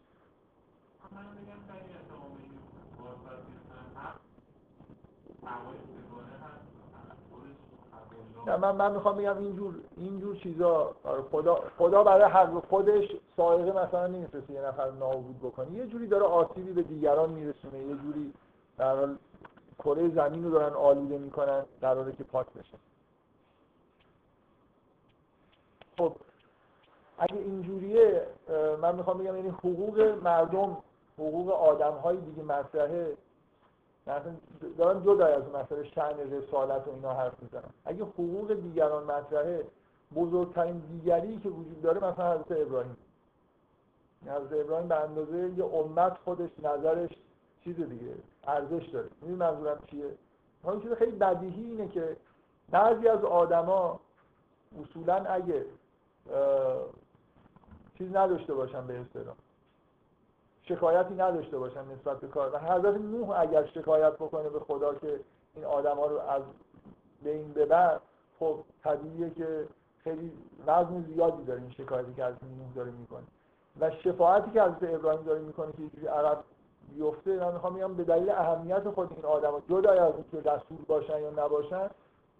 نه 8.46 8.56
من 8.56 8.76
من 8.76 8.92
می‌خوام 8.92 9.16
بگم 9.16 9.38
اینجور 9.38 9.74
اینجور 9.96 10.36
چیزا 10.36 10.94
آره، 11.04 11.22
خدا 11.22 11.62
خدا 11.78 12.04
برای 12.04 12.30
حق 12.30 12.68
خودش 12.68 13.08
سائقه 13.36 13.84
مثلا 13.84 14.06
نمیفرسته 14.06 14.52
یه 14.52 14.60
نفر 14.60 14.90
نابود 14.90 15.38
بکنه. 15.38 15.70
یه 15.72 15.86
جوری 15.86 16.06
داره 16.06 16.24
آسیبی 16.24 16.72
به 16.72 16.82
دیگران 16.82 17.30
میرسونه 17.30 17.78
یه 17.78 17.96
جوری 17.96 18.32
در 18.78 18.96
حال 18.96 19.16
کره 19.78 20.08
زمین 20.08 20.44
رو 20.44 20.50
دارن 20.50 20.74
آلوده 20.74 21.18
می‌کنن 21.18 21.64
قراره 21.80 22.12
که 22.12 22.24
پاک 22.24 22.46
بشه. 22.46 22.78
خب 25.98 26.12
اگه 27.18 27.38
اینجوریه 27.38 28.26
من 28.82 28.94
می‌خوام 28.94 29.18
بگم 29.18 29.36
یعنی 29.36 29.48
حقوق 29.48 30.00
مردم 30.22 30.76
حقوق 31.18 31.50
آدم 31.50 31.92
های 31.92 32.16
دیگه 32.16 32.42
مطرحه. 32.42 33.16
دارم 34.78 35.04
جدا 35.04 35.26
از 35.26 35.42
مسئله 35.54 35.84
شعن 35.84 36.18
رسالت 36.18 36.88
و 36.88 36.90
اینا 36.90 37.14
حرف 37.14 37.42
می‌زنم. 37.42 37.70
اگه 37.84 38.04
حقوق 38.04 38.52
دیگران 38.54 39.04
مطرحه 39.04 39.64
بزرگترین 40.14 40.78
دیگری 40.78 41.38
که 41.38 41.48
وجود 41.48 41.82
داره 41.82 42.04
مثلا 42.04 42.34
حضرت 42.34 42.52
ابراهیم. 42.60 42.96
حضرت 44.26 44.52
ابراهیم 44.52 44.88
به 44.88 44.94
اندازه 44.94 45.50
یه 45.56 45.64
امت 45.64 46.16
خودش 46.24 46.50
نظرش 46.62 47.10
چیز 47.64 47.76
دیگه 47.76 48.14
ارزش 48.46 48.86
داره. 48.86 49.08
این 49.22 49.34
منظورم 49.34 49.78
چیه؟ 49.90 50.10
اون 50.62 50.80
چیز 50.80 50.92
خیلی 50.92 51.16
بدیهی 51.16 51.64
اینه 51.64 51.88
که 51.88 52.16
بعضی 52.70 53.08
از 53.08 53.24
آدما 53.24 54.00
اصولا 54.82 55.14
اگه 55.14 55.64
چیز 57.98 58.16
نداشته 58.16 58.54
باشن 58.54 58.86
به 58.86 59.00
اصطلاح 59.00 59.34
شکایتی 60.68 61.14
نداشته 61.14 61.58
باشن 61.58 61.80
نسبت 61.80 62.20
به 62.20 62.26
کار. 62.26 62.50
و 62.54 62.58
حضرت 62.58 62.96
نوح 63.00 63.40
اگر 63.40 63.66
شکایت 63.66 64.12
بکنه 64.12 64.48
به 64.48 64.60
خدا 64.60 64.94
که 64.94 65.20
این 65.54 65.64
آدما 65.64 66.06
رو 66.06 66.18
از 66.18 66.42
بین 67.22 67.52
ببر 67.52 68.00
خب 68.38 68.56
طبیعیه 68.84 69.30
که 69.30 69.66
خیلی 70.04 70.32
وزن 70.66 71.02
زیادی 71.02 71.44
داره 71.44 71.60
این 71.60 71.70
شکایتی 71.70 72.14
که 72.14 72.24
از 72.24 72.34
نوح 72.58 72.74
داره 72.74 72.90
می‌کنه. 72.90 73.24
و 73.80 73.90
شفاعتی 73.90 74.50
که 74.50 74.62
حضرت 74.62 74.94
ابراهیم 74.94 75.22
داره 75.22 75.40
می‌کنه 75.40 75.72
که 75.72 76.02
یه 76.02 76.10
عرب 76.10 76.44
بیفته 76.94 77.36
من 77.36 77.52
می‌خوام 77.52 77.74
بگم 77.74 77.94
به 77.94 78.04
دلیل 78.04 78.30
اهمیت 78.30 78.90
خود 78.90 79.12
این 79.16 79.24
آدم 79.24 79.62
جدا 79.68 79.90
از 79.90 80.12
اینکه 80.14 80.50
رسول 80.50 80.78
باشن 80.86 81.20
یا 81.20 81.30
نباشن 81.30 81.90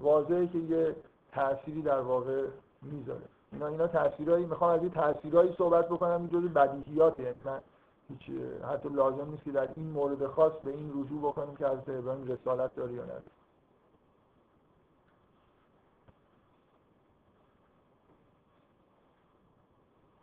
واضحه 0.01 0.47
که 0.47 0.59
یه 0.59 0.97
تأثیری 1.33 1.83
در 1.83 2.01
واقع 2.01 2.47
می‌ذاره. 2.83 3.21
اینا 3.53 3.67
اینا 3.67 3.87
تاثیرایی 3.87 4.47
می‌خوام 4.47 4.71
از 4.71 4.81
این 4.81 4.91
تاثیرایی 4.91 5.55
صحبت 5.59 5.89
بکنم 5.89 6.27
بدیهیاته. 6.27 7.23
یعنی 7.23 7.37
من 7.45 7.61
هیچ 8.09 8.31
حتی 8.73 8.89
لازم 8.89 9.31
نیست 9.31 9.45
که 9.45 9.53
در 9.53 9.69
این 9.77 9.91
مورد 9.91 10.27
خاص 10.27 10.53
به 10.53 10.71
این 10.71 10.91
رجوع 10.91 11.23
بکنیم 11.23 11.57
که 11.57 11.67
حضرت 11.67 11.89
ابراهیم 11.89 12.27
رسالت 12.27 12.75
داره 12.75 12.93
یا 12.93 13.05
نداره 13.05 13.23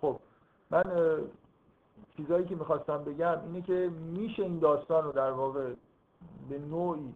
خب 0.01 0.19
من 0.69 0.83
چیزایی 2.17 2.45
که 2.45 2.55
می‌خواستم 2.55 3.03
بگم 3.03 3.41
اینه 3.45 3.61
که 3.61 3.89
میشه 3.89 4.43
این 4.43 4.59
داستان 4.59 5.03
رو 5.03 5.11
در 5.11 5.31
واقع 5.31 5.73
به 6.49 6.59
نوعی 6.59 7.13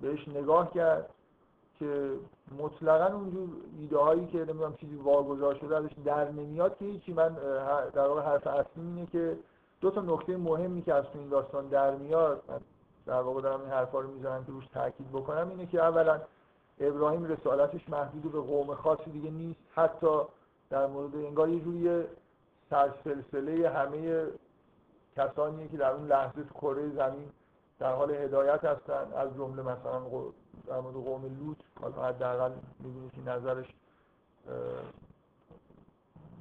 بهش 0.00 0.28
نگاه 0.28 0.72
کرد. 0.72 1.10
که 1.78 2.12
مطلقا 2.58 3.14
اونجور 3.14 3.48
ایده 3.80 3.98
هایی 3.98 4.26
که 4.26 4.38
نمی‌دونم 4.38 4.74
چیزی 4.74 4.94
واگذار 4.96 5.54
شده 5.54 5.76
ازش 5.76 5.90
در 6.04 6.30
نمیاد 6.30 6.78
که 6.78 6.84
هیچی. 6.84 7.12
من 7.12 7.36
در 7.92 8.06
واقع 8.06 8.22
حرف 8.22 8.46
اصلی 8.46 8.82
اینه 8.82 9.06
که 9.06 9.36
دو 9.80 9.90
تا 9.90 10.00
نکته 10.00 10.36
مهمی 10.36 10.82
که 10.82 10.94
از 10.94 11.04
تو 11.04 11.18
این 11.18 11.28
داستان 11.28 11.68
در 11.68 11.94
میاد 11.96 12.42
من 12.48 12.60
در 13.06 13.20
واقع 13.20 13.40
دارم 13.40 13.60
این 13.60 13.70
حرفا 13.70 14.00
رو 14.00 14.10
می‌زنم 14.10 14.44
که 14.44 14.52
روش 14.52 14.66
تاکید 14.66 15.12
بکنم 15.12 15.48
اینه 15.48 15.66
که 15.66 15.82
اولا 15.82 16.20
ابراهیم 16.80 17.24
رسالتش 17.24 17.88
محدود 17.88 18.32
به 18.32 18.40
قوم 18.40 18.74
خاصی 18.74 19.10
دیگه 19.10 19.30
نیست. 19.30 19.60
حتی 19.74 20.20
در 20.70 20.86
مورد 20.86 21.14
انگار 21.14 21.48
یه 21.48 21.60
جوری 21.60 22.04
سلسله 23.04 23.70
همه 23.70 24.26
کسانیه 25.16 25.68
که 25.68 25.76
در 25.76 25.90
اون 25.90 26.06
لحظه 26.06 26.42
تو 26.42 26.54
کره 26.54 26.90
زمین 26.90 27.30
در 27.78 27.94
حال 27.94 28.10
هدایت 28.10 28.64
هستن. 28.64 29.12
از 29.16 29.34
جمله 29.34 29.62
مثلا 29.62 30.00
در 30.66 30.80
مورد 30.80 30.94
قوم 30.94 31.22
لوط 31.40 31.56
حالا 31.80 32.08
حداقل 32.08 32.52
می‌بینید 32.80 33.12
که 33.12 33.20
نظرش 33.20 33.66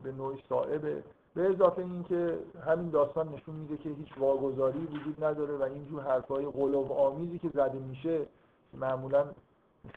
به 0.03 0.11
نوعی 0.11 0.43
صائبه 0.49 1.03
به 1.35 1.49
اضافه 1.49 1.81
اینکه 1.81 2.39
همین 2.65 2.89
داستان 2.89 3.29
نشون 3.29 3.55
میده 3.55 3.77
که 3.77 3.89
هیچ 3.89 4.17
واگذاری 4.17 4.79
وجود 4.79 5.23
نداره 5.23 5.57
و 5.57 5.63
اینجور 5.63 6.03
حرفای 6.03 6.45
قلوب 6.45 6.91
آمیزی 6.91 7.39
که 7.39 7.49
زده 7.53 7.79
میشه 7.79 8.25
معمولا 8.73 9.25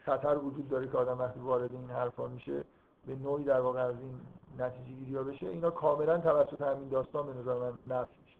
خطر 0.04 0.38
وجود 0.38 0.68
داره 0.68 0.88
که 0.88 0.98
آدم 0.98 1.18
وقتی 1.18 1.40
وارد 1.40 1.72
این 1.72 1.90
حرفا 1.90 2.26
میشه 2.26 2.64
به 3.06 3.16
نوعی 3.16 3.44
در 3.44 3.60
واقع 3.60 3.80
از 3.80 3.94
این 4.00 4.20
نتیجه 4.58 4.92
گیری 4.92 5.12
بشه. 5.12 5.46
اینا 5.46 5.70
کاملا 5.70 6.18
توسط 6.18 6.62
همین 6.62 6.88
داستان 6.88 7.26
به 7.26 7.40
نظر 7.40 7.54
من 7.54 7.72
نفی 7.86 8.12
میشه. 8.24 8.38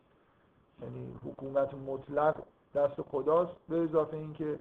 یعنی 0.83 1.15
حکومت 1.25 1.75
مطلق 1.75 2.37
دست 2.75 3.03
خداست 3.03 3.53
به 3.69 3.77
اضافه 3.85 4.17
اینکه 4.17 4.59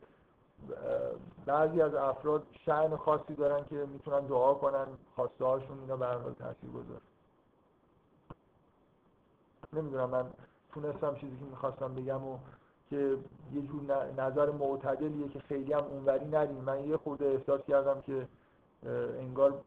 بعضی 1.45 1.81
از 1.81 1.95
افراد 1.95 2.43
شعن 2.65 2.95
خاصی 2.95 3.35
دارن 3.35 3.65
که 3.65 3.75
می‌تونن 3.75 4.19
دعا 4.19 4.53
کنن 4.53 4.87
خواسته 5.15 5.45
هاشون 5.45 5.79
اینا 5.79 5.97
به 5.97 6.05
حال 6.05 6.33
تاثیر 6.33 6.69
گذاره 6.69 7.01
نمی‌دونم 9.73 10.09
من 10.09 10.25
تونستم 10.73 11.15
چیزی 11.15 11.37
که 11.37 11.45
می‌خواستم 11.45 11.95
بگم 11.95 12.27
و 12.27 12.37
که 12.89 13.17
یه 13.53 13.61
جور 13.61 13.81
نظر 14.17 14.51
معتدلیه 14.51 15.29
که 15.29 15.39
خیلی 15.39 15.73
هم 15.73 15.83
اونوری 15.83 16.25
ندیم. 16.25 16.63
من 16.63 16.83
یه 16.83 16.97
خورده 16.97 17.25
احساس 17.25 17.61
کردم 17.61 18.01
که 18.01 18.27
انگار 19.19 19.61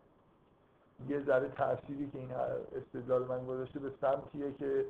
یه 1.09 1.25
ذره 1.25 1.49
تأثیری 1.49 2.11
که 2.11 2.19
این 2.19 2.33
استدلال 2.77 3.25
من 3.25 3.47
گذاشته 3.47 3.79
به 3.79 3.93
سمتیه 4.01 4.53
که 4.53 4.87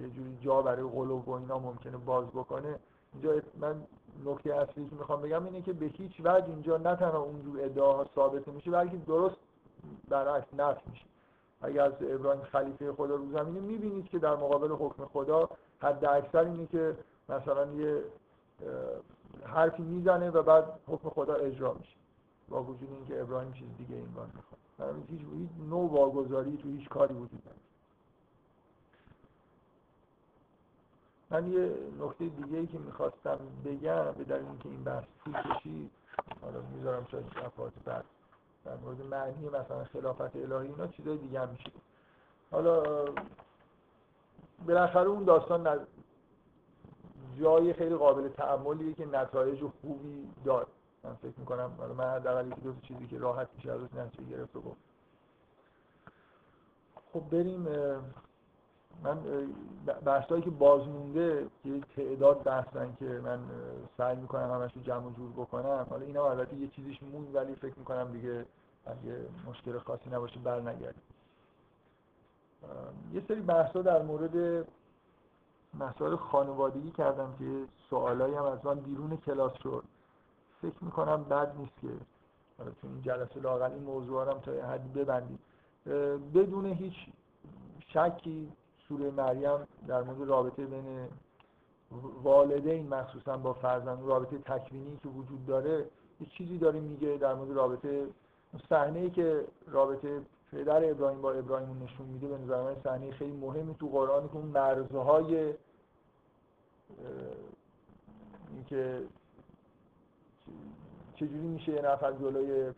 یه 0.00 0.08
جوری 0.08 0.38
جا 0.40 0.62
برای 0.62 0.82
قلوب 0.82 1.28
و 1.28 1.32
اینا 1.32 1.58
ممکنه 1.58 1.96
باز 1.96 2.26
بکنه. 2.26 2.78
اینجا 3.12 3.42
من 3.60 3.82
نکته 4.24 4.54
اصلی 4.54 4.88
که 4.88 4.96
می‌خوام 4.96 5.22
بگم 5.22 5.44
اینه 5.44 5.62
که 5.62 5.72
به 5.72 5.86
هیچ 5.86 6.20
وجه 6.20 6.46
اینجا 6.46 6.76
نه 6.76 6.96
تنها 6.96 7.18
اونجور 7.18 7.64
ادعاها 7.64 8.06
ثابت 8.14 8.48
میشه 8.48 8.70
بلکه 8.70 8.96
درست 8.96 9.36
برعکس 10.08 10.46
نفی 10.58 10.90
میشه. 10.90 11.04
اگر 11.62 11.82
از 11.82 11.92
ابراهیم 12.00 12.42
خلیفه 12.42 12.92
خدا 12.92 13.14
رو 13.14 13.30
زمینه 13.32 13.60
می‌بینید 13.60 14.08
که 14.08 14.18
در 14.18 14.34
مقابل 14.34 14.72
حکم 14.72 15.04
خدا 15.04 15.48
حد 15.78 16.04
اکثر 16.04 16.44
اینه 16.44 16.66
که 16.66 16.96
مثلا 17.28 17.66
یه 17.72 18.02
حرفی 19.44 19.82
می‌زنه 19.82 20.30
و 20.30 20.42
بعد 20.42 20.64
حکم 20.86 21.08
خدا 21.08 21.34
اجرا 21.34 21.74
میشه. 21.74 21.96
با 22.48 22.62
وجود 22.62 22.88
اینکه 22.92 23.20
ابراهیم 23.20 23.52
چیز 23.52 23.68
دیگه 23.78 23.94
این 23.94 24.08
می‌خواد. 24.08 24.94
هیچ 25.08 25.20
هیچ 25.20 25.50
نوع 25.70 25.90
واگذاری 25.90 26.56
تو 26.56 26.68
هیچ 26.68 26.88
کاری 26.88 27.14
وجود 27.14 27.40
نداره. 27.40 27.67
من 31.30 31.52
یه 31.52 31.74
نکته 32.00 32.26
دیگه 32.26 32.58
ای 32.58 32.66
که 32.66 32.78
می‌خواستم 32.78 33.38
بگم 33.64 34.12
به 34.12 34.24
دلیل 34.24 34.46
اینکه 34.46 34.68
این 34.68 34.84
بحث 34.84 35.04
طول 35.24 35.34
کشید 35.34 35.90
حالا 36.42 36.60
می‌ذارم 36.60 37.06
شاید 37.10 37.26
دفعات 37.26 37.72
بعد 37.84 38.04
در 38.64 38.76
مورد 38.76 39.02
معنی 39.02 39.48
مثلا 39.48 39.84
خلافت 39.84 40.36
الهی 40.36 40.68
اینا 40.68 40.86
چیزای 40.86 41.16
دیگه 41.16 41.40
هم 41.40 41.48
میشه. 41.48 41.70
حالا 42.50 43.04
بالاخره 44.66 45.08
اون 45.08 45.24
داستان 45.24 45.86
جای 47.40 47.72
خیلی 47.72 47.96
قابل 47.96 48.28
تعملیه 48.28 48.94
که 48.94 49.06
نتایج 49.06 49.64
خوبی 49.80 50.28
داد. 50.44 50.66
من 51.04 51.14
فکر 51.14 51.34
می‌کنم 51.36 51.70
حالا 51.78 51.94
من 51.94 52.04
حداقل 52.04 52.46
یکی 52.46 52.60
دو 52.60 52.74
چیزی 52.82 53.06
که 53.06 53.18
راحت 53.18 53.48
میشه 53.56 53.72
ازش 53.72 53.94
نتیجه 53.94 54.36
گرفت 54.36 54.56
و 54.56 54.60
گفت. 54.60 54.80
خب 57.12 57.20
بریم 57.30 57.66
من 59.02 59.18
بحثایی 60.04 60.42
که 60.42 60.50
بازمونده 60.50 61.46
که 61.62 61.80
تعداد 61.96 62.42
بحثن 62.42 62.94
که 62.98 63.04
من 63.04 63.38
سعی 63.98 64.16
می‌کنم 64.16 64.50
همش 64.50 64.72
رو 64.74 64.82
جمع 64.82 65.12
جور 65.12 65.30
بکنم 65.30 65.86
حالا 65.90 66.06
اینا 66.06 66.30
البته 66.30 66.56
یه 66.56 66.68
چیزیش 66.68 67.02
مون 67.02 67.32
ولی 67.32 67.54
فکر 67.54 67.78
می‌کنم 67.78 68.12
دیگه 68.12 68.46
اگه 68.86 69.26
مشکل 69.46 69.78
خاصی 69.78 70.10
نباشه 70.10 70.40
بر 70.40 70.60
نگردیم 70.60 71.02
یه 73.12 73.22
سری 73.28 73.40
بحثا 73.40 73.82
در 73.82 74.02
مورد 74.02 74.66
مسائل 75.74 76.16
خانوادگی 76.16 76.90
کردم 76.90 77.34
که 77.38 77.64
سوالایی 77.90 78.34
هم 78.34 78.44
از 78.44 78.66
من 78.66 78.74
بیرون 78.74 79.16
کلاس 79.16 79.52
شد. 79.62 79.84
فکر 80.62 80.84
می‌کنم 80.84 81.24
بد 81.24 81.56
نیست 81.56 81.80
که 81.80 81.88
تو 82.56 82.86
این 82.88 83.02
جلسه 83.02 83.40
لاغل 83.40 83.72
این 83.72 83.82
موضوع 83.82 84.30
هم 84.30 84.38
تا 84.38 84.52
حدی 84.52 84.88
ببندیم. 84.88 85.38
بدون 86.34 86.66
هیچ 86.66 86.94
شکی 87.88 88.52
سوره 88.88 89.10
مریم 89.10 89.58
در 89.86 90.02
مورد 90.02 90.28
رابطه 90.28 90.66
بین 90.66 91.08
والدین 92.22 92.88
مخصوصا 92.88 93.36
با 93.36 93.52
فرزند 93.52 93.98
رابطه 94.08 94.38
تکوینی 94.38 94.98
که 95.02 95.08
وجود 95.08 95.46
داره 95.46 95.78
یه 96.20 96.26
چیزی 96.30 96.58
داره 96.58 96.80
میگه 96.80 97.16
در 97.16 97.34
مورد 97.34 97.50
رابطه. 97.50 98.06
صحنه 98.68 98.98
ای 98.98 99.10
که 99.10 99.44
رابطه 99.66 100.20
پدر 100.52 100.90
ابراهیم 100.90 101.20
با 101.20 101.32
ابراهیم 101.32 101.82
نشون 101.82 102.06
میده 102.06 102.28
به 102.28 102.38
نظر 102.38 102.62
من 102.62 102.76
صحنه 102.84 103.10
خیلی 103.10 103.32
مهمی 103.32 103.74
تو 103.74 103.88
قرآن 103.88 104.28
که 104.28 104.36
اون 104.36 104.46
مرزهای 104.46 105.54
اینکه 108.54 109.02
چجوری 111.14 111.48
میشه 111.48 111.72
یه 111.72 111.82
نفر 111.82 112.12
جلوی 112.12 112.72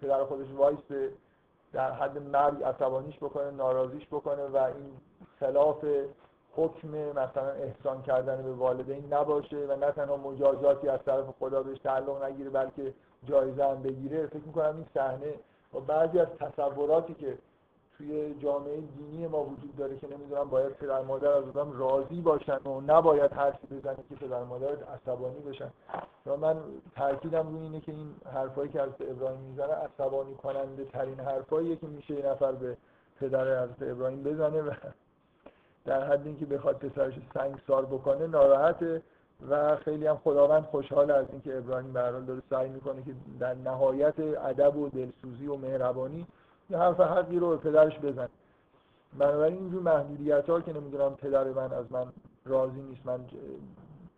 پدر 0.00 0.24
خودش 0.24 0.46
وایسته 0.56 1.12
در 1.72 1.92
حد 1.92 2.18
مرگ 2.18 2.62
عصبانیش 2.62 3.16
بکنه 3.16 3.50
ناراضیش 3.50 4.06
بکنه 4.06 4.46
و 4.46 4.56
این 4.56 4.92
خلاف 5.40 5.84
حکم 6.56 6.88
مثلا 6.88 7.50
احسان 7.50 8.02
کردن 8.02 8.42
به 8.42 8.52
والدین 8.52 9.14
نباشه 9.14 9.56
و 9.56 9.76
نه 9.76 9.92
تنها 9.92 10.16
مجازاتی 10.16 10.88
از 10.88 11.00
طرف 11.06 11.24
خدا 11.40 11.62
بهش 11.62 11.78
تعلق 11.78 12.24
نگیره 12.24 12.50
بلکه 12.50 12.94
جایزه 13.24 13.64
هم 13.64 13.82
بگیره. 13.82 14.26
فکر 14.26 14.44
می‌کنم 14.46 14.76
این 14.76 14.86
صحنه 14.94 15.34
و 15.74 15.80
بعضی 15.80 16.18
از 16.18 16.28
تصوراتی 16.40 17.14
که 17.14 17.38
توی 18.00 18.34
جامعه 18.34 18.80
دینی 18.80 19.26
ما 19.26 19.44
وجود 19.44 19.76
داره 19.76 19.98
که 19.98 20.06
نمی‌دونم 20.06 20.50
باید 20.50 20.72
پدر 20.72 21.02
مادر 21.02 21.32
از 21.32 21.44
آدم 21.44 21.78
راضی 21.78 22.20
باشن 22.20 22.56
و 22.56 22.80
نباید 22.80 23.32
حرفی 23.32 23.66
بزنه 23.66 23.96
که 24.08 24.14
پدر 24.14 24.44
مادر 24.44 24.68
عصبانی 24.68 25.40
بشن. 25.40 25.70
و 26.26 26.36
من 26.36 26.56
تاکیدم 26.96 27.48
روی 27.48 27.60
اینه 27.60 27.80
که 27.80 27.92
این 27.92 28.14
حرفایی 28.34 28.70
که 28.70 28.82
از 28.82 28.88
ابراهیم 29.00 29.40
می‌زنه 29.40 29.72
عصبانی 29.72 30.34
کننده 30.34 30.84
ترین 30.84 31.20
حرفاییه 31.20 31.76
که 31.76 31.86
میشه 31.86 32.14
یه 32.14 32.26
نفر 32.26 32.52
به 32.52 32.76
پدر 33.20 33.64
حضرت 33.64 33.82
ابراهیم 33.82 34.22
بزنه 34.22 34.62
و 34.62 34.70
در 35.84 36.04
حد 36.04 36.26
اینکه 36.26 36.46
بخواد 36.46 36.76
پسرش 36.76 37.14
سنگ 37.34 37.54
سار 37.66 37.86
بکنه 37.86 38.26
ناراحته 38.26 39.02
و 39.50 39.76
خیلی 39.76 40.06
هم 40.06 40.16
خداوند 40.16 40.64
خوشحال 40.64 41.10
از 41.10 41.26
اینکه 41.32 41.58
ابراهیم 41.58 41.92
به 41.92 42.00
داره 42.00 42.42
سعی 42.50 42.68
می‌کنه 42.68 43.02
که 43.02 43.10
در 43.40 43.54
نهایت 43.54 44.14
ادب 44.18 44.76
و 44.76 44.88
دلسوزی 44.88 45.46
و 45.46 45.56
مهربانی 45.56 46.26
یه 46.70 46.78
حرف 46.78 47.00
حقی 47.00 47.38
رو 47.38 47.48
به 47.50 47.56
پدرش 47.56 47.98
بزن 47.98 48.28
بنابراین 49.18 49.58
اینجور 49.58 49.82
محدودیت 49.82 50.50
ها 50.50 50.60
که 50.60 50.72
نمی‌دونم 50.72 51.14
پدر 51.14 51.44
من 51.44 51.72
از 51.72 51.92
من 51.92 52.06
راضی 52.44 52.80
نیست 52.80 53.06
من 53.06 53.20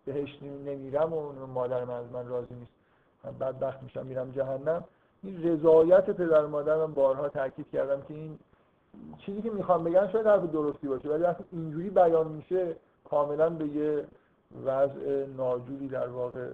بهش 0.05 0.43
نمیرم 0.43 1.13
و 1.13 1.47
مادر 1.47 1.85
من 1.85 1.95
از 1.95 2.13
من 2.13 2.29
راضی 2.29 2.55
نیست. 2.55 2.73
من 3.25 3.33
بدبخت 3.33 3.83
میشم 3.83 4.07
میرم 4.07 4.31
جهنم. 4.31 4.85
این 5.23 5.43
رضایت 5.43 6.11
پدر 6.11 6.47
مادر 6.47 6.77
من 6.77 6.95
بارها 6.95 7.29
تاکید 7.29 7.71
کردم 7.71 8.01
که 8.01 8.15
این 8.15 8.39
چیزی 9.19 9.43
که 9.43 9.51
می‌خوام 9.51 9.85
بگم 9.85 10.09
شاید 10.13 10.27
حرف 10.27 10.53
درستی 10.53 10.89
باشه 10.89 11.09
ولی 11.09 11.23
وقتی 11.23 11.45
اینجوری 11.53 11.91
بیان 11.91 12.29
میشه 12.29 12.77
کاملا 13.11 13.51
به 13.51 13.67
یه 13.67 14.05
وضع 14.65 15.27
ناجوری 15.37 15.89
در 15.89 16.09
واقع 16.09 16.49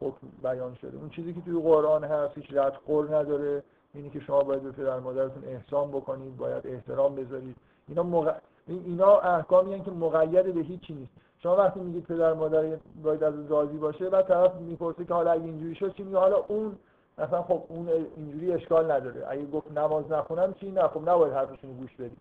حکم 0.00 0.26
بیان 0.42 0.74
شده. 0.74 0.96
اون 0.96 1.08
چیزی 1.08 1.34
که 1.34 1.40
توی 1.40 1.62
قرآن 1.62 2.04
هست 2.04 2.38
هیچ 2.38 2.46
رد 2.52 2.74
خور 2.86 3.16
نداره. 3.16 3.62
اینی 3.94 4.10
که 4.10 4.20
شما 4.20 4.40
باید 4.40 4.62
به 4.62 4.70
پدر 4.70 4.98
مادرتون 4.98 5.44
احسان 5.44 5.90
بکنید 5.90 6.36
باید 6.36 6.66
احترام 6.66 7.14
بذارید. 7.14 7.56
اینا 7.88 8.02
مغ... 8.02 8.34
اینا 8.66 9.18
احکامی 9.18 9.80
که 9.80 9.90
مقید 9.90 10.54
به 10.54 10.60
هیچی 10.60 10.94
نیست. 10.94 11.12
شما 11.38 11.56
وقتی 11.56 11.80
میگید 11.80 12.04
پدر 12.04 12.32
مادر 12.32 12.76
باید 13.02 13.22
از 13.22 13.50
راضی 13.50 13.76
باشه 13.76 14.10
بعد 14.10 14.28
طرف 14.28 14.54
می‌پرسه 14.54 15.04
که 15.04 15.14
حالا 15.14 15.30
اگه 15.30 15.44
اینجوری 15.44 15.74
شد 15.74 15.94
چی 15.94 16.02
میگه؟ 16.02 16.18
حالا 16.18 16.36
اون 16.48 16.76
مثلا 17.18 17.42
خب 17.42 17.62
اون 17.68 17.88
اینجوری 18.16 18.52
اشکال 18.52 18.92
نداره. 18.92 19.26
اگه 19.28 19.46
گفت 19.46 19.78
نماز 19.78 20.12
نخونم 20.12 20.54
چی؟ 20.54 20.70
نه 20.70 20.88
خب 20.88 21.08
نباید 21.08 21.32
حرفشون 21.32 21.72
گوش 21.76 21.96
بدید. 21.96 22.18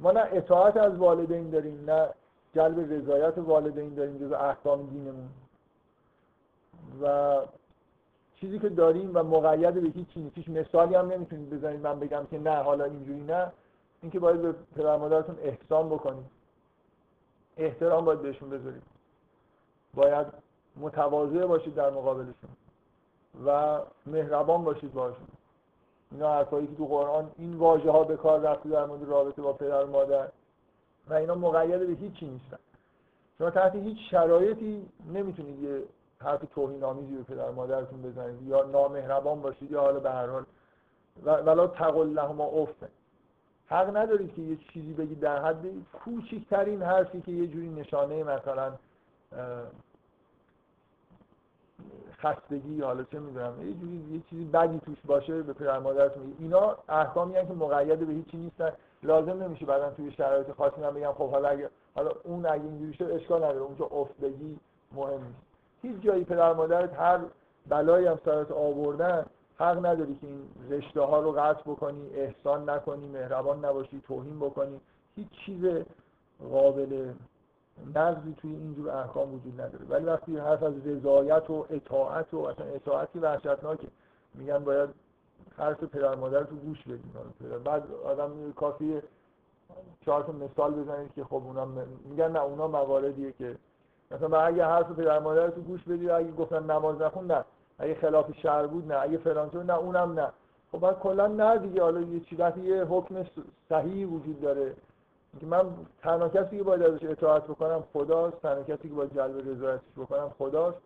ما 0.00 0.12
نه 0.12 0.20
اطاعت 0.32 0.76
از 0.76 0.96
والدین 0.96 1.50
داریم 1.50 1.90
نه 1.90 2.08
جلب 2.54 2.92
رضایت 2.92 3.38
والدین 3.38 3.94
داریم 3.94 4.18
جز 4.18 4.32
احکام 4.32 4.86
دینمون. 4.86 5.28
و 7.02 7.36
چیزی 8.40 8.58
که 8.58 8.68
داریم 8.68 9.10
و 9.14 9.22
مقید 9.22 9.74
به 9.74 9.88
هیچ 9.88 10.08
چیزی. 10.08 10.30
هیچ 10.34 10.48
مثالی 10.48 10.94
هم 10.94 11.12
نمی‌تونید 11.12 11.50
بزنید. 11.50 11.80
من 11.80 12.00
بگم 12.00 12.26
که 12.30 12.38
نه 12.38 12.56
حالا 12.56 12.84
اینجوری 12.84 13.20
نه. 13.20 13.52
اینکه 14.02 14.18
باید 14.18 14.42
به 14.42 14.54
پدر 14.76 14.96
مادرتون 14.96 15.36
احسان 15.42 15.88
بکنید. 15.88 16.26
احترام 17.56 18.04
باید 18.04 18.22
بهشون 18.22 18.50
بذارید. 18.50 18.82
باید 19.94 20.26
متواضع 20.76 21.46
باشید 21.46 21.74
در 21.74 21.90
مقابلشون 21.90 22.50
و 23.46 23.80
مهربان 24.06 24.64
باشید 24.64 24.92
باشون 24.92 25.26
اینا 26.12 26.34
حرفایی 26.34 26.66
که 26.66 26.74
تو 26.74 26.86
قرآن 26.86 27.30
این 27.38 27.54
واژه 27.54 27.90
ها 27.90 28.04
به 28.04 28.16
کار 28.16 28.40
رفته 28.40 28.68
در 28.68 28.86
مورد 28.86 29.02
رابطه 29.02 29.42
با 29.42 29.52
پدر 29.52 29.84
و 29.84 29.90
مادر. 29.90 30.28
و 31.08 31.14
اینا 31.14 31.34
مقید 31.34 31.86
به 31.86 31.92
هیچی 31.92 32.26
نیستن. 32.26 32.58
شما 33.38 33.50
تحت 33.50 33.74
هیچ 33.74 33.98
شرایطی 34.10 34.86
نمی‌تونید 35.14 35.62
یه 35.62 35.82
حرف 36.24 36.40
توهین 36.54 36.84
آمیزی 36.84 37.16
به 37.16 37.22
پدر 37.22 37.50
مادرتون 37.50 38.02
بزنید. 38.02 38.42
یا 38.42 38.62
نامهربان 38.62 39.42
باشید 39.42 39.70
یا 39.70 39.80
حالا 39.80 40.00
به 40.00 40.10
هر 40.10 40.26
حال. 40.26 40.44
ولا 41.24 41.66
تقل 41.66 42.08
لهما 42.08 42.44
افن 42.44 42.88
حق 43.66 43.96
ندارید 43.96 44.34
که 44.34 44.42
یه 44.42 44.56
چیزی 44.72 44.92
بگید 44.92 45.20
در 45.20 45.44
حد 45.44 45.64
کوچکترین 45.92 46.82
حرفی 46.82 47.20
که 47.20 47.32
یه 47.32 47.46
جوری 47.46 47.68
نشانه 47.68 48.22
مثلا 48.22 48.72
خستگی 52.18 52.80
حالا 52.80 53.04
چه 53.04 53.18
می‌دونم 53.18 53.68
یه 53.68 53.74
جوری 53.74 54.04
یه 54.12 54.22
چیزی 54.30 54.44
بدی 54.44 54.78
توش 54.78 54.98
باشه 55.06 55.42
به 55.42 55.52
پدر 55.52 55.78
مادرتون. 55.78 56.36
اینا 56.38 56.76
احکامی 56.88 57.34
که 57.34 57.52
مقید 57.52 58.06
به 58.06 58.12
هیچی 58.12 58.36
نیستن. 58.36 58.72
لازم 59.02 59.42
نمیشه 59.42 59.66
بعدا 59.66 59.90
توی 59.90 60.12
شرایط 60.12 60.52
خاصی 60.52 60.80
من 60.80 60.94
بگم 60.94 61.12
خب 61.12 61.30
حالا 61.30 61.48
اگه 61.48 61.70
حالا 61.94 62.10
اون 62.24 62.46
اگه 62.46 62.64
اینجوری 62.64 62.94
شد 62.94 63.10
اشکال 63.10 63.44
نداره. 63.44 63.60
اونجا 63.60 63.84
افتگی 63.84 64.58
مهم 64.92 65.24
نیست. 65.24 65.53
هیچ 65.84 66.00
جایی 66.00 66.24
پدر 66.24 66.52
مادرت 66.52 66.94
هر 66.94 67.20
بلایی 67.68 68.06
هم 68.06 68.18
سرت 68.24 68.50
آوردن 68.50 69.26
حق 69.58 69.86
نداری 69.86 70.14
که 70.14 70.26
این 70.26 70.48
رشته 70.70 71.00
ها 71.00 71.20
رو 71.20 71.32
قطع 71.32 71.62
بکنی 71.70 72.10
احسان 72.14 72.70
نکنی 72.70 73.08
مهربان 73.08 73.64
نباشی 73.64 74.02
توهین 74.06 74.38
بکنی. 74.38 74.80
هیچ 75.16 75.28
چیز 75.46 75.64
قابل 76.50 77.12
نقضی 77.94 78.34
توی 78.38 78.50
اینجور 78.50 78.90
احکام 78.90 79.34
وجود 79.34 79.60
نداره. 79.60 79.84
ولی 79.88 80.04
وقتی 80.04 80.38
حرف 80.38 80.62
از 80.62 80.86
رضایت 80.86 81.50
و 81.50 81.66
اطاعت 81.70 82.34
و 82.34 82.38
اصلا 82.38 82.66
اطاعتی 82.66 83.18
وحشتناکه 83.18 83.88
میگن 84.34 84.58
باید 84.58 84.90
حرف 85.58 85.84
پدر 85.84 86.14
مادر 86.14 86.38
رو 86.38 86.56
گوش 86.56 86.82
بدیم 86.82 87.12
بعد 87.64 87.82
آدم 88.04 88.52
کافی 88.52 89.02
چهار 90.04 90.30
مثال 90.30 90.74
بزنید 90.74 91.12
که 91.14 91.24
خب 91.24 91.34
اونا 91.34 91.68
میگن 92.04 92.32
نه 92.32 92.42
اونا 92.42 92.68
مواردیه 92.68 93.32
که 93.32 93.56
مثلا 94.10 94.40
اگه 94.40 94.64
حرف 94.64 94.92
پدر 94.92 95.18
مادر 95.18 95.50
تو 95.50 95.60
گوش 95.60 95.82
بدید 95.82 96.10
اگه 96.10 96.32
گفتن 96.32 96.70
نماز 96.70 97.00
نخون 97.00 97.26
نه. 97.26 97.44
اگه 97.78 97.94
خلاف 97.94 98.32
شهر 98.32 98.66
بود 98.66 98.92
نه. 98.92 99.02
اگه 99.02 99.18
فلان 99.18 99.50
نه. 99.66 99.74
اونم 99.74 100.20
نه. 100.20 100.28
خب 100.72 100.78
بعد 100.78 100.98
کلا 100.98 101.26
نه 101.26 101.58
دیگه. 101.58 101.82
حالا 101.82 102.00
یه 102.00 102.20
چیزی 102.20 102.60
یه 102.62 102.84
حکم 102.84 103.24
صحیح 103.68 104.06
وجود 104.06 104.40
داره. 104.40 104.74
که 105.40 105.46
من 105.46 105.64
تنها 106.02 106.28
کسی 106.28 106.58
که 106.58 106.62
باید 106.62 106.82
ازش 106.82 107.04
اطاعت 107.04 107.44
بکنم 107.44 107.84
خداست. 107.92 108.42
تنها 108.42 108.62
کسی 108.62 108.88
که 108.88 108.94
باید 108.94 109.14
جلب 109.14 109.48
رضایتش 109.48 109.92
بکنم 109.96 110.30
خداست. 110.38 110.78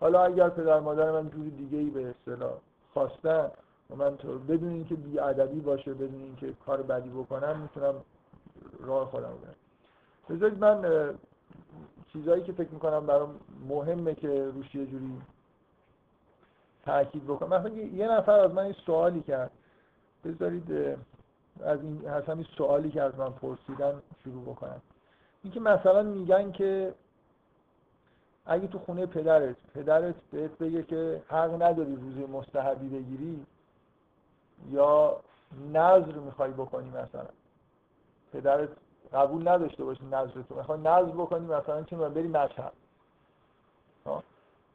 حالا 0.00 0.24
اگر 0.24 0.48
پدر 0.48 0.80
مادر 0.80 1.10
من 1.10 1.30
جوری 1.30 1.50
دیگه 1.50 1.78
ای 1.78 1.90
به 1.90 2.10
اصطلاح 2.10 2.52
خواستن 2.94 3.50
و 3.90 3.96
من 3.96 4.16
تو 4.16 4.38
بدون 4.38 4.68
اینکه 4.68 4.94
بی 4.94 5.18
ادبی 5.18 5.60
باشه 5.60 5.94
بدون 5.94 6.22
اینکه 6.22 6.54
کار 6.66 6.82
بدی 6.82 7.08
بکنم 7.08 7.58
می‌تونم 7.58 7.94
راه 8.80 9.06
خودم 9.06 9.22
برم 9.22 9.54
بذارید 10.30 10.58
من 10.58 10.84
چیزایی 12.14 12.42
که 12.42 12.52
فکر 12.52 12.70
می‌کنم 12.70 13.06
برام 13.06 13.40
مهمه 13.68 14.14
که 14.14 14.44
روش 14.44 14.74
یه 14.74 14.86
جوری 14.86 15.22
تاکید 16.84 17.24
بکنم. 17.24 17.48
مثلا 17.48 17.68
یه 17.70 18.08
نفر 18.08 18.40
از 18.40 18.50
من 18.50 18.62
این 18.62 18.72
سوالی 18.72 19.22
کرد. 19.22 19.50
بذارید 20.24 20.72
از 21.64 21.82
این 21.82 22.08
از 22.08 22.24
همین 22.24 22.46
سوالی 22.56 22.90
که 22.90 23.02
از 23.02 23.18
من 23.18 23.30
پرسیدن 23.30 24.02
شروع 24.24 24.42
بکنم. 24.42 24.82
اینکه 25.42 25.60
مثلا 25.60 26.02
میگن 26.02 26.52
که 26.52 26.94
اگه 28.46 28.66
تو 28.66 28.78
خونه 28.78 29.06
پدرت 29.06 29.56
پدرت 29.74 30.14
بهت 30.30 30.58
بگه 30.58 30.82
که 30.82 31.22
حق 31.28 31.62
نداری 31.62 31.96
روزه 31.96 32.26
مستحبی 32.26 32.88
بگیری 32.88 33.46
یا 34.70 35.20
نظر 35.72 36.12
می‌خوای 36.12 36.50
بکنی 36.50 36.88
مثلا 36.88 37.26
پدرت 38.32 38.68
قبول 39.14 39.48
نداشته 39.48 39.84
باشی 39.84 40.04
نظر 40.06 40.42
تو. 40.48 40.54
می‌خوای 40.54 40.80
نظر 40.80 41.02
بکنی 41.02 41.46
مثلا 41.46 41.82
چه 41.82 41.96
بری 41.96 42.28
مشهد. 42.28 42.72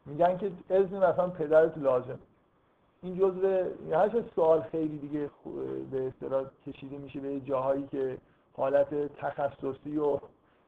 میگن 0.05 0.37
که 0.37 0.51
اذن 0.69 0.97
مثلا 0.97 1.27
پدرت 1.27 1.77
لازم. 1.77 2.19
این 3.03 3.19
جزء 3.19 3.63
هر 3.91 4.23
سوال 4.35 4.61
خیلی 4.61 4.97
دیگه 4.97 5.29
به 5.91 6.07
اصطلاح 6.07 6.43
کشیده 6.67 6.97
میشه 6.97 7.19
به 7.19 7.39
جاهایی 7.39 7.87
که 7.91 8.17
حالت 8.57 9.15
تخصصی 9.15 9.97
و 9.97 10.19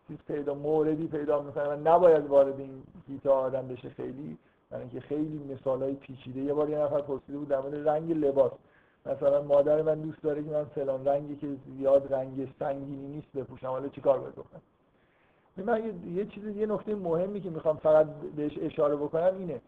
چیز 0.08 0.18
پیدا 0.28 0.54
موردی 0.54 1.08
پیدا 1.08 1.42
می‌کنه 1.42 1.64
و 1.64 1.76
نباید 1.90 2.28
وارد 2.28 2.60
این 2.60 2.84
گیتا 3.08 3.34
آدم 3.34 3.68
بشه 3.68 3.90
خیلی. 3.90 4.38
برای 4.70 4.84
اینکه 4.84 5.00
خیلی 5.00 5.54
مثال 5.54 5.84
های 5.84 5.94
پیچیده. 5.94 6.42
یه 6.42 6.54
بار 6.54 6.70
یه 6.70 6.78
نفر 6.78 7.02
پرسیده 7.02 7.38
بود 7.38 7.48
در 7.48 7.60
مورد 7.60 7.90
رنگ 7.90 8.12
لباس. 8.12 8.52
مثلا 9.06 9.41
مادر 9.41 9.82
من 9.82 10.02
دوست 10.02 10.24
داره 10.24 10.43
که 10.43 10.49
من 10.49 10.64
فلان 10.64 11.06
رنگی 11.06 11.36
که 11.36 11.47
زیاد 11.78 12.14
رنگ 12.14 12.54
سنگینی 12.60 13.08
نیست 13.08 13.28
بپوشم 13.36 13.68
حالا 13.68 13.88
چیکار 13.88 14.20
باید 14.20 14.36
بکنم؟ 14.36 14.62
من 15.58 15.99
یه 16.16 16.26
چیز 16.26 16.43
یه 16.43 16.66
نکته 16.66 16.95
مهمی 16.95 17.41
که 17.41 17.49
می‌خوام 17.49 17.78
فقط 17.78 18.08
بهش 18.36 18.58
اشاره 18.62 18.95
بکنم 18.95 19.36
اینه 19.38 19.62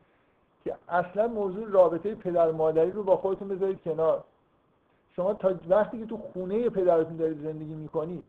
که 0.64 0.76
اصلا 0.90 1.28
موضوع 1.28 1.70
رابطه 1.70 2.16
پدر 2.16 2.52
مادری 2.52 2.92
رو 2.92 3.04
با 3.04 3.18
خودتون 3.18 3.48
بذارید 3.48 3.82
کنار. 3.82 4.24
شما 5.16 5.34
تا 5.34 5.54
وقتی 5.70 6.00
که 6.00 6.06
تو 6.06 6.18
خونه 6.18 6.70
پدرتون 6.70 7.18
دارید 7.18 7.44
زندگی 7.44 7.74
می‌کنید 7.74 8.24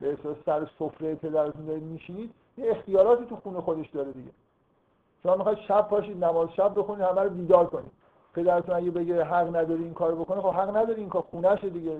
به 0.00 0.12
اساس 0.12 0.36
سر 0.46 0.66
سفره 0.78 1.14
پدرتون 1.14 1.66
دارید 1.66 1.82
میشینید 1.82 2.34
یه 2.58 2.70
اختیاراتی 2.70 3.26
تو 3.26 3.36
خونه 3.36 3.60
خودش 3.60 3.88
داره 3.88 4.12
دیگه. 4.12 4.30
شما 5.22 5.36
می‌خواید 5.36 5.58
شب 5.58 5.88
پاشید 5.88 6.24
نماز 6.24 6.48
شب 6.52 6.78
بخونید 6.78 7.04
همه 7.04 7.20
رو 7.20 7.30
بیدار 7.30 7.66
کنید. 7.66 7.92
پدرتون 8.34 8.74
اگه 8.74 8.90
بگه 8.90 9.24
حق 9.24 9.56
نداری 9.56 9.84
این 9.84 9.94
کارو 9.94 10.24
بکنه 10.24 10.40
خب 10.40 10.48
حق 10.48 10.76
نداری 10.76 11.00
این 11.00 11.08
کار 11.08 11.24
خونهشه 11.30 11.68
دیگه. 11.68 11.90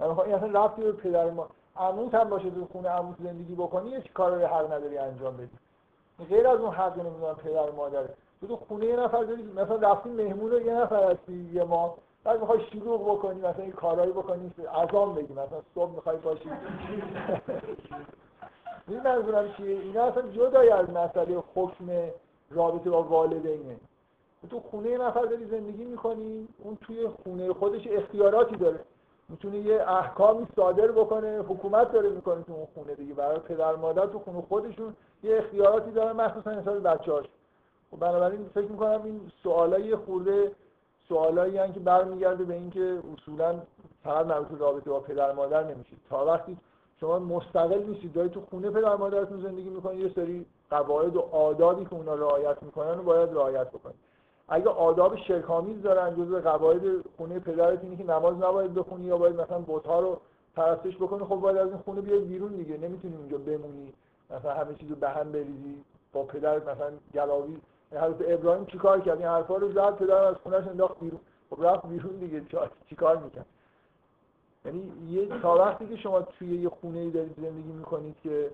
یعنی 0.00 0.14
خب 0.14 0.20
این 0.20 0.34
اصلا 0.34 0.64
رفتی 0.64 0.82
به 0.82 0.92
پدر 0.92 1.30
ما 1.30 1.48
عموت 1.76 2.14
هم 2.14 2.30
باشه 2.30 2.50
تو 2.50 2.66
خونه 2.72 2.88
عموت 2.88 3.16
زندگی 3.22 3.54
بکنی 3.54 3.90
یه 3.90 4.02
کار 4.14 4.44
حق 4.44 4.72
نداری 4.72 4.98
انجام 4.98 5.36
بدی. 5.36 5.50
غیر 6.28 6.48
از 6.48 6.60
اون 6.60 6.74
حق 6.74 6.98
نمی‌دونم 6.98 7.34
پدر 7.34 7.70
مادره 7.70 8.14
تو 8.40 8.46
تو 8.46 8.56
خونه 8.56 8.84
یه 8.84 8.96
نفر 8.96 9.24
داری 9.24 9.42
مثلا 9.42 9.76
رفتی 9.76 10.08
مهمون 10.08 10.52
یه 10.66 10.74
نفر 10.74 11.10
هستی 11.10 11.50
یه 11.52 11.64
ما 11.64 11.94
بعد 12.24 12.40
می‌خوای 12.40 12.60
شروع 12.72 13.16
بکنی 13.16 13.40
مثلا 13.40 13.62
این 13.62 13.72
کارهایی 13.72 14.12
بکنی 14.12 14.52
اذان 14.74 15.14
بگی 15.14 15.32
مثلا 15.32 15.60
صبح 15.74 15.90
می‌خوای 15.90 16.16
باشی. 16.16 16.50
این 18.88 19.00
منظورم 19.02 19.52
چیه؟ 19.56 19.80
اینا 19.80 20.04
اصلا 20.04 20.22
جدای 20.22 20.70
از 20.70 20.90
مسئله 20.90 21.42
حکم 21.54 21.86
رابطه 22.50 22.90
با 22.90 23.02
والدینه. 23.02 23.76
تو 24.48 24.60
خونه 24.60 24.98
نفر 24.98 25.24
داری 25.24 25.46
زندگی 25.46 25.84
می‌کنی 25.84 26.48
اون 26.58 26.78
توی 26.80 27.08
خونه 27.08 27.52
خودش 27.52 27.86
اختیاراتی 27.90 28.56
داره. 28.56 28.80
می‌تونه 29.28 29.58
یه 29.58 29.90
احکامی 29.90 30.46
صادر 30.56 30.92
بکنه 30.92 31.38
حکومت 31.38 31.92
داره 31.92 32.08
می‌کنه 32.08 32.42
تو 32.42 32.52
اون 32.52 32.66
خونه 32.74 32.94
دیگه. 32.94 33.14
برای 33.14 33.38
پدر 33.38 33.76
مادر 33.76 34.06
تو 34.06 34.18
خونه 34.18 34.42
خودشون 34.48 34.96
یه 35.22 35.36
اختیاراتی 35.36 35.90
دارن 35.90 36.12
مخصوصا 36.12 36.50
حساب 36.50 36.82
بچه‌هاش. 36.82 37.24
خب 37.90 37.98
بنابراین 37.98 38.50
فکر 38.54 38.66
می‌کنم 38.66 39.00
این 39.04 39.20
سوالای 39.42 39.96
خورده 39.96 40.52
سوالایی 41.08 41.72
که 41.72 41.80
برمیگرده 41.80 42.44
به 42.44 42.54
اینکه 42.54 42.98
اصولا 43.14 43.60
فقط 44.04 44.26
مربوط 44.26 44.60
رابطه 44.60 44.90
با 44.90 45.00
پدر 45.00 45.32
مادر 45.32 45.64
نمیشه. 45.64 45.96
تا 46.10 46.26
وقتی 46.26 46.56
شما 47.00 47.18
مستقل 47.18 47.82
نیستید 47.82 48.12
دارید 48.12 48.32
تو 48.32 48.40
خونه 48.40 48.70
پدر 48.70 48.96
مادرتون 48.96 49.42
زندگی 49.42 49.70
می‌کنید 49.70 50.00
یه 50.00 50.12
سری 50.14 50.46
قواعد 50.70 51.16
و 51.16 51.20
آدابی 51.20 51.84
که 51.84 51.94
اونا 51.94 52.14
رعایت 52.14 52.62
می‌کنن 52.62 52.96
رو 52.96 53.02
باید 53.02 53.30
رعایت 53.30 53.68
بکنید. 53.68 54.09
اگه 54.52 54.68
آداب 54.68 55.16
شرکامیز 55.16 55.82
دارن 55.82 56.16
جزء 56.16 56.40
قواعد 56.40 56.82
خونه 57.16 57.38
پدرت 57.38 57.82
اینه 57.82 57.96
که 57.96 58.04
نماز 58.04 58.36
نباید 58.36 58.74
بخونی 58.74 59.06
یا 59.06 59.16
باید 59.18 59.40
مثلا 59.40 59.58
بت‌ها 59.68 60.00
رو 60.00 60.20
پرستش 60.56 60.96
بکنی 60.96 61.24
خب 61.24 61.36
باید 61.36 61.56
از 61.56 61.68
این 61.68 61.78
خونه 61.78 62.00
بیای 62.00 62.18
بیرون 62.18 62.52
دیگه. 62.52 62.76
نمی‌تونی 62.76 63.16
اونجا 63.16 63.38
بمونی 63.38 63.92
مثلا 64.30 64.54
همه 64.54 64.74
چیزو 64.74 64.94
به 64.94 65.08
هم 65.08 65.32
بریزی 65.32 65.84
با 66.12 66.22
پدرت 66.22 66.68
مثلا 66.68 66.92
گلاوی. 67.14 67.56
حضرت 67.92 68.16
ابراهیم 68.28 68.64
چیکار 68.66 69.00
کرد؟ 69.00 69.18
این 69.18 69.26
حرفا 69.26 69.56
رو 69.56 69.72
زد 69.72 69.96
پدر 69.96 70.24
از 70.24 70.36
خونهش 70.36 70.66
انداخت 70.66 71.00
بیرون. 71.00 71.20
خب 71.50 71.64
رفت 71.66 71.86
بیرون 71.86 72.12
دیگه. 72.12 72.42
چیکار 72.88 73.16
می‌کرد؟ 73.16 73.46
یعنی 74.64 74.92
یه 75.10 75.40
تا 75.42 75.54
وقتی 75.54 75.86
که 75.86 75.96
شما 75.96 76.22
توی 76.22 76.62
یه 76.62 76.68
خونه 76.68 76.98
ای 76.98 77.10
دارید 77.10 77.36
زندگی 77.36 77.72
می‌کنید 77.72 78.16
که 78.22 78.50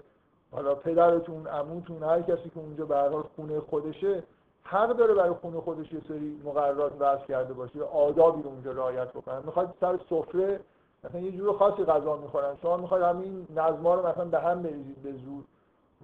حالا 0.52 0.74
پدرتون 0.74 1.46
عموتون 1.46 2.02
هر 2.02 2.22
کسی 2.22 2.50
که 2.54 2.60
اونجا 2.60 2.86
به 2.86 3.22
خونه 3.36 3.60
خودشه 3.60 4.22
حق 4.66 4.96
داره 4.96 5.14
برای 5.14 5.30
خونه 5.30 5.60
خودش 5.60 5.92
یه 5.92 6.00
سری 6.08 6.40
مقررات 6.44 6.92
وضع 7.00 7.26
کرده 7.26 7.54
باشه 7.54 7.82
آدابی 7.82 8.42
رو 8.42 8.48
اونجا 8.48 8.72
رعایت 8.72 9.08
بکنن 9.08 9.42
می‌خواد 9.46 9.74
سر 9.80 9.98
سفره 10.10 10.60
مثلا 11.04 11.20
یه 11.20 11.32
جور 11.32 11.56
خاصی 11.56 11.84
غذا 11.84 12.16
می‌خورن. 12.16 12.56
شما 12.62 12.76
می‌خواید 12.76 13.04
همین 13.04 13.46
نظما 13.56 13.94
رو 13.94 14.06
مثلا 14.06 14.24
به 14.24 14.40
هم 14.40 14.62
بریزید 14.62 15.02
به 15.02 15.12
زور. 15.12 15.44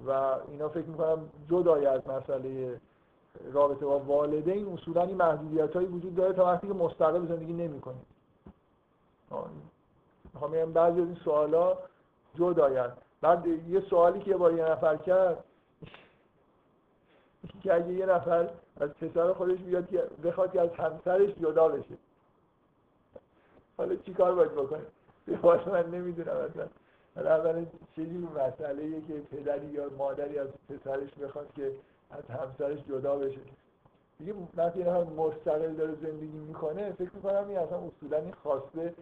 و 0.07 0.37
اینا 0.49 0.69
فکر 0.69 0.87
می‌کنم 0.87 1.19
جدای 1.51 1.87
از 1.87 2.01
مسئله 2.09 2.81
رابطه 3.53 3.87
با 3.87 3.99
والدین 3.99 4.73
اصولا 4.73 5.03
این 5.03 5.17
محدودیت 5.17 5.77
هایی 5.77 5.87
وجود 5.87 6.15
داره 6.15 6.33
تا 6.33 6.45
وقتی 6.45 6.67
که 6.67 6.75
مستقل 6.75 7.27
زندگی 7.27 7.53
نمی‌کنید. 7.53 8.07
می‌خوام 10.35 10.51
بگم 10.51 10.73
بعضی 10.73 11.01
از 11.01 11.07
این 11.07 11.17
سوالا 11.25 11.79
جداین 12.35 12.91
بعد 13.21 13.47
یه 13.47 13.81
سوالی 13.81 14.21
که 14.21 14.37
با 14.37 14.51
یه 14.51 14.65
نفر 14.65 14.97
کرد 14.97 15.45
که 17.63 17.75
اگه 17.75 17.93
یه 17.93 18.07
نفر 18.07 18.49
از 18.81 18.91
پسر 18.91 19.33
خودش 19.33 19.59
بیاد 19.59 19.89
که 19.89 20.03
بخواد 20.25 20.53
که 20.53 20.61
از 20.61 20.71
همسرش 20.71 21.31
جدا 21.35 21.69
بشه. 21.69 21.95
حالا 23.77 23.97
چی 23.97 24.15
کار 24.15 24.35
باید 24.35 24.53
بکنه؟ 24.53 24.83
به 25.27 25.71
من 25.71 25.91
نمی‌دونم 25.91 26.37
اصلا. 26.37 26.67
حالا 27.17 27.37
اولا 27.37 27.67
چیزی 27.95 28.29
مسئله 28.37 29.01
که 29.01 29.15
پدری 29.15 29.67
یا 29.67 29.91
مادری 29.99 30.39
از 30.39 30.49
پسرش 30.69 31.15
بخواد 31.15 31.53
که 31.57 31.73
از 32.11 32.25
همسرش 32.27 32.79
جدا 32.89 33.17
بشه. 33.17 33.41
دیگه 34.19 34.35
وقتی 34.57 34.83
هم 34.83 35.03
مستقل 35.03 35.75
داره 35.75 35.95
زندگی 36.03 36.39
می‌کنه 36.39 36.93
فکر 36.93 37.11
می‌کنم 37.15 37.49
این 37.49 37.59
اصلا 37.59 37.79
اصولا 37.79 38.19
این 38.19 38.35
خواسته 38.43 38.95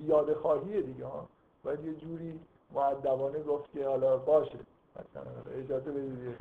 زیاده 0.00 0.34
خواهیه 0.34 0.82
دیگه 0.82 1.04
ها. 1.04 1.28
باید 1.62 1.84
یه 1.84 1.94
جوری 1.94 2.40
معدبانه 2.72 3.42
گفت 3.42 3.72
که 3.72 3.86
حالا 3.86 4.16
باشه. 4.16 4.58
اجازه 5.58 5.90
بدید. 5.90 6.36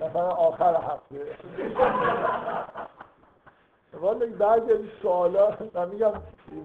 مثلا 0.00 0.28
آخر 0.28 0.74
هفته. 0.74 1.26
والا 4.00 4.26
بعضی 4.26 4.72
از 4.72 4.80
سوالا 5.02 5.58
من 5.74 5.88
میگم 5.88 6.12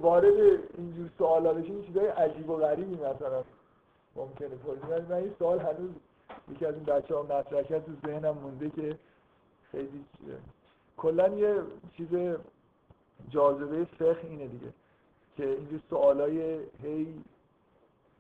وارد 0.02 0.34
اینجور 0.78 1.10
سوالا 1.18 1.54
بشین 1.54 1.86
چیزای 1.86 2.08
عجیب 2.08 2.50
و 2.50 2.56
غریبی 2.56 2.96
مثلا 2.96 3.44
ممکنه 4.16 4.48
پرسید. 4.48 5.10
من 5.10 5.16
این 5.16 5.34
سوال 5.40 5.60
هنوز 5.60 5.90
یکی 6.52 6.66
از 6.66 6.76
این 6.76 6.84
بچه 6.84 7.16
ها 7.16 7.24
مطرح 7.24 7.80
تو 7.80 7.92
ذهنم 8.08 8.38
مونده 8.38 8.70
که 8.70 8.98
خیلی 9.72 10.06
کلا 10.98 11.28
یه 11.28 11.56
چیز 11.98 12.08
جاذبه 13.30 13.86
فقه 13.86 14.28
اینه 14.30 14.48
دیگه 14.48 14.74
که 15.38 15.46
اینجور 15.46 15.80
سوالای 15.90 16.60
هی 16.84 17.24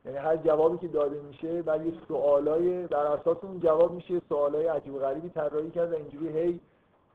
یعنی 0.05 0.17
هر 0.17 0.37
جوابی 0.37 0.77
که 0.77 0.87
داده 0.87 1.21
میشه 1.21 1.61
بعد 1.61 1.85
یه 1.85 1.93
سوالای 2.07 2.87
بر 2.87 3.05
اساس 3.05 3.37
اون 3.41 3.59
جواب 3.59 3.91
میشه 3.91 4.21
سوالای 4.29 4.67
عجیب 4.67 4.93
و 4.93 4.99
غریبی 4.99 5.29
طراحی 5.29 5.71
کرد 5.71 5.91
و 5.91 5.95
اینجوری 5.95 6.39
هی 6.39 6.59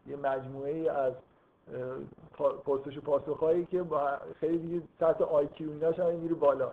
یه 0.07 0.17
مجموعه 0.17 0.91
از 0.91 1.13
پرسش 2.65 2.99
و 2.99 3.01
پاسخهایی 3.01 3.65
که 3.65 3.85
خیلی 4.41 4.59
دیگه 4.59 4.83
سطح 5.01 5.25
آی 5.25 5.47
کیو 5.47 5.71
ایناش 5.71 5.99
هم 5.99 6.15
میره 6.15 6.35
بالا. 6.35 6.71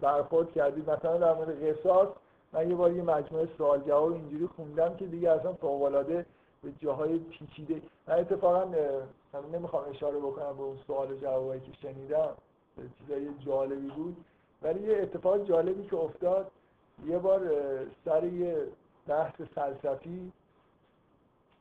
برخورد 0.00 0.52
کردید 0.52 0.90
مثلا 0.90 1.18
در 1.18 1.34
مورد 1.34 1.68
قصاص 1.68 2.08
من 2.52 2.70
یه 2.70 2.76
بار 2.76 2.92
یه 2.92 3.02
مجموعه 3.02 3.48
سوال 3.58 3.80
جواب 3.80 4.12
اینجوری 4.12 4.46
خوندم 4.46 4.96
که 4.96 5.06
دیگه 5.06 5.30
اصلا 5.30 5.52
فوق 5.52 5.82
العاده 5.82 6.26
به 6.62 6.72
جاهای 6.78 7.18
پیچیده. 7.18 7.82
من 8.08 8.14
اتفاقا 8.14 8.64
نمی‌خوام 9.52 9.84
اشاره 9.90 10.18
بکنم 10.18 10.56
به 10.56 10.62
اون 10.62 10.76
سوال 10.86 11.16
جوابایی 11.16 11.60
که 11.60 11.72
شنیدم 11.82 12.28
چیزای 12.98 13.28
جالبی 13.46 13.88
بود. 13.88 14.16
ولی 14.62 14.88
یه 14.88 15.02
اتفاق 15.02 15.44
جالبی 15.44 15.86
که 15.86 15.96
افتاد 15.96 16.50
یه 17.06 17.18
بار 17.18 17.50
سر 18.04 18.24
یه 18.24 18.68
بحث 19.06 19.40
فلسفی 19.40 20.32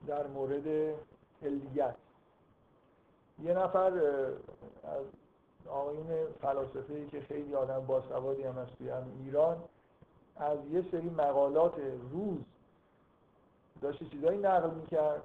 در 0.07 0.27
مورد 0.27 0.95
علیت 1.43 1.95
یه 3.43 3.53
نفر 3.53 3.91
از 4.83 5.05
آقایون 5.69 6.05
فلاسفه 6.41 7.07
که 7.07 7.21
خیلی 7.21 7.55
آدم 7.55 7.85
باسوادی 7.85 8.43
هم 8.43 8.53
هست 8.53 8.77
توی 8.77 8.91
ایران 9.23 9.63
از 10.35 10.57
یه 10.71 10.85
سری 10.91 11.09
مقالات 11.09 11.73
روز 12.11 12.37
داشته 13.81 14.05
چیزایی 14.05 14.37
نقل 14.37 14.69
می‌کرد 14.69 15.23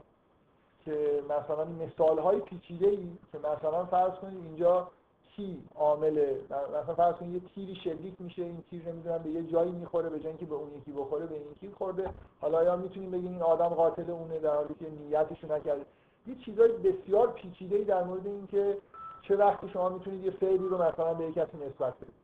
که 0.84 1.22
مثلا 1.24 1.64
مثال 1.64 2.18
های 2.18 2.40
پیچیده 2.40 2.88
ای 2.88 3.10
که 3.32 3.38
مثلا 3.38 3.84
فرض 3.86 4.12
کنید 4.12 4.44
اینجا 4.44 4.90
کی 5.36 5.62
عامل 5.76 6.34
مثلا 6.82 6.94
فرض 6.94 7.14
کنید 7.14 7.34
یه 7.34 7.40
تیری 7.54 7.74
شلیک 7.74 8.14
میشه 8.18 8.42
این 8.42 8.64
تیر 8.70 8.88
نمی‌دونم 8.88 9.18
به 9.18 9.30
یه 9.30 9.42
جایی 9.42 9.72
می‌خوره 9.72 10.08
به 10.08 10.18
جای 10.18 10.28
اینکه 10.28 10.46
به 10.46 10.54
اون 10.54 10.68
یکی 10.80 10.92
بخوره 10.92 11.26
به 11.26 11.34
این 11.34 11.44
یکی 11.56 11.74
خورده. 11.78 12.10
حالا 12.40 12.64
یا 12.64 12.76
می‌تونیم 12.76 13.10
بگیم 13.10 13.32
این 13.32 13.42
آدم 13.42 13.68
قاتل 13.68 14.10
اونه 14.10 14.38
در 14.38 14.54
حالی 14.54 14.74
که 14.74 14.86
نیتشو 14.90 15.54
نکرده؟ 15.54 15.84
یه 16.26 16.34
چیزای 16.44 16.72
بسیار 16.72 17.32
پیچیده 17.32 17.76
ای 17.76 17.84
در 17.84 18.02
مورد 18.04 18.26
اینکه 18.26 18.76
چه 19.22 19.36
وقتی 19.36 19.68
شما 19.68 19.88
می‌تونید 19.88 20.24
یه 20.24 20.30
فعلی 20.30 20.68
رو 20.68 20.82
مثلا 20.82 21.14
به 21.14 21.32
کسی 21.32 21.56
نسبت 21.56 21.94
بدید. 21.96 22.14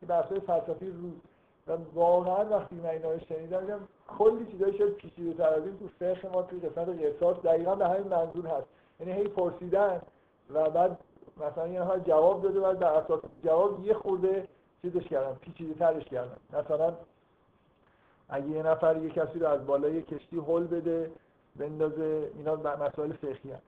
این 0.00 0.08
بحث 0.08 0.32
فلسفی 0.32 0.86
روز. 0.86 1.12
و 1.66 1.76
واقعا 1.94 2.44
وقتی 2.44 2.76
من 2.76 2.88
اینا 2.88 3.12
رو 3.12 3.18
شنیدم 3.18 3.60
دیدم 3.60 3.88
کلی 4.18 4.46
چیزای 4.46 4.78
شاید 4.78 4.92
پیچیده 4.92 5.34
تر 5.34 5.48
از 5.48 5.62
این 5.62 5.78
تو 5.78 5.88
فقه 5.98 6.28
ما 6.28 6.42
توی 6.42 6.60
قسمت 6.60 6.88
قصاص 6.88 7.36
دقیقا 7.36 7.74
به 7.74 7.88
همین 7.88 8.08
منظور 8.08 8.46
هست. 8.46 8.66
یعنی 9.00 9.12
هی 9.12 9.28
پرسیدن 9.28 10.00
و 10.50 10.70
بعد 10.70 10.98
مثلا 11.40 11.68
یه 11.68 11.80
نفر 11.80 11.98
جواب 11.98 12.42
داده 12.42 12.60
و 12.60 12.74
در 12.74 12.92
اساس 12.92 13.20
جواب 13.44 13.86
یه 13.86 13.94
خورده 13.94 14.48
چیزش 14.82 15.04
کردن 15.04 15.34
پیچیده 15.34 15.74
ترش 15.74 16.04
کردن 16.04 16.36
مثلا 16.52 16.94
اگه 18.28 18.48
یه 18.48 18.62
نفر 18.62 18.96
یه 18.96 19.10
کسی 19.10 19.38
رو 19.38 19.46
از 19.46 19.66
بالای 19.66 20.02
کشتی 20.02 20.36
هل 20.36 20.66
بده 20.66 21.10
بندازه 21.56 22.30
اینا 22.34 22.56
مسائل 22.56 23.12
فقهی 23.12 23.52
هست 23.52 23.62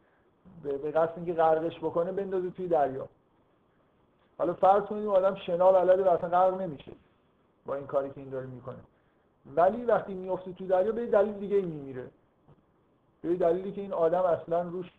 به 0.62 0.90
قصد 0.90 1.12
اینکه 1.16 1.32
غرقش 1.32 1.78
بکنه 1.78 2.12
بندازه 2.12 2.50
توی 2.50 2.68
دریا. 2.68 3.08
حالا 4.38 4.54
فرض 4.54 4.82
کنید 4.82 5.06
آدم 5.06 5.34
شنا 5.34 5.72
بلده 5.72 6.04
و 6.04 6.08
اصلا 6.08 6.28
غرق 6.28 6.60
نمیشه 6.60 6.92
با 7.66 7.74
این 7.74 7.86
کاری 7.86 8.10
که 8.10 8.20
این 8.20 8.30
داره 8.30 8.46
می‌کنه. 8.46 8.76
ولی 9.56 9.84
وقتی 9.84 10.14
میفته 10.14 10.52
توی 10.52 10.66
دریا 10.66 10.92
به 10.92 11.06
دلیل 11.06 11.32
دیگه 11.32 11.60
میمیره. 11.60 12.10
به 13.22 13.34
دلیلی 13.34 13.72
که 13.72 13.80
این 13.80 13.92
آدم 13.92 14.22
اصلا 14.22 14.62
روش 14.62 14.90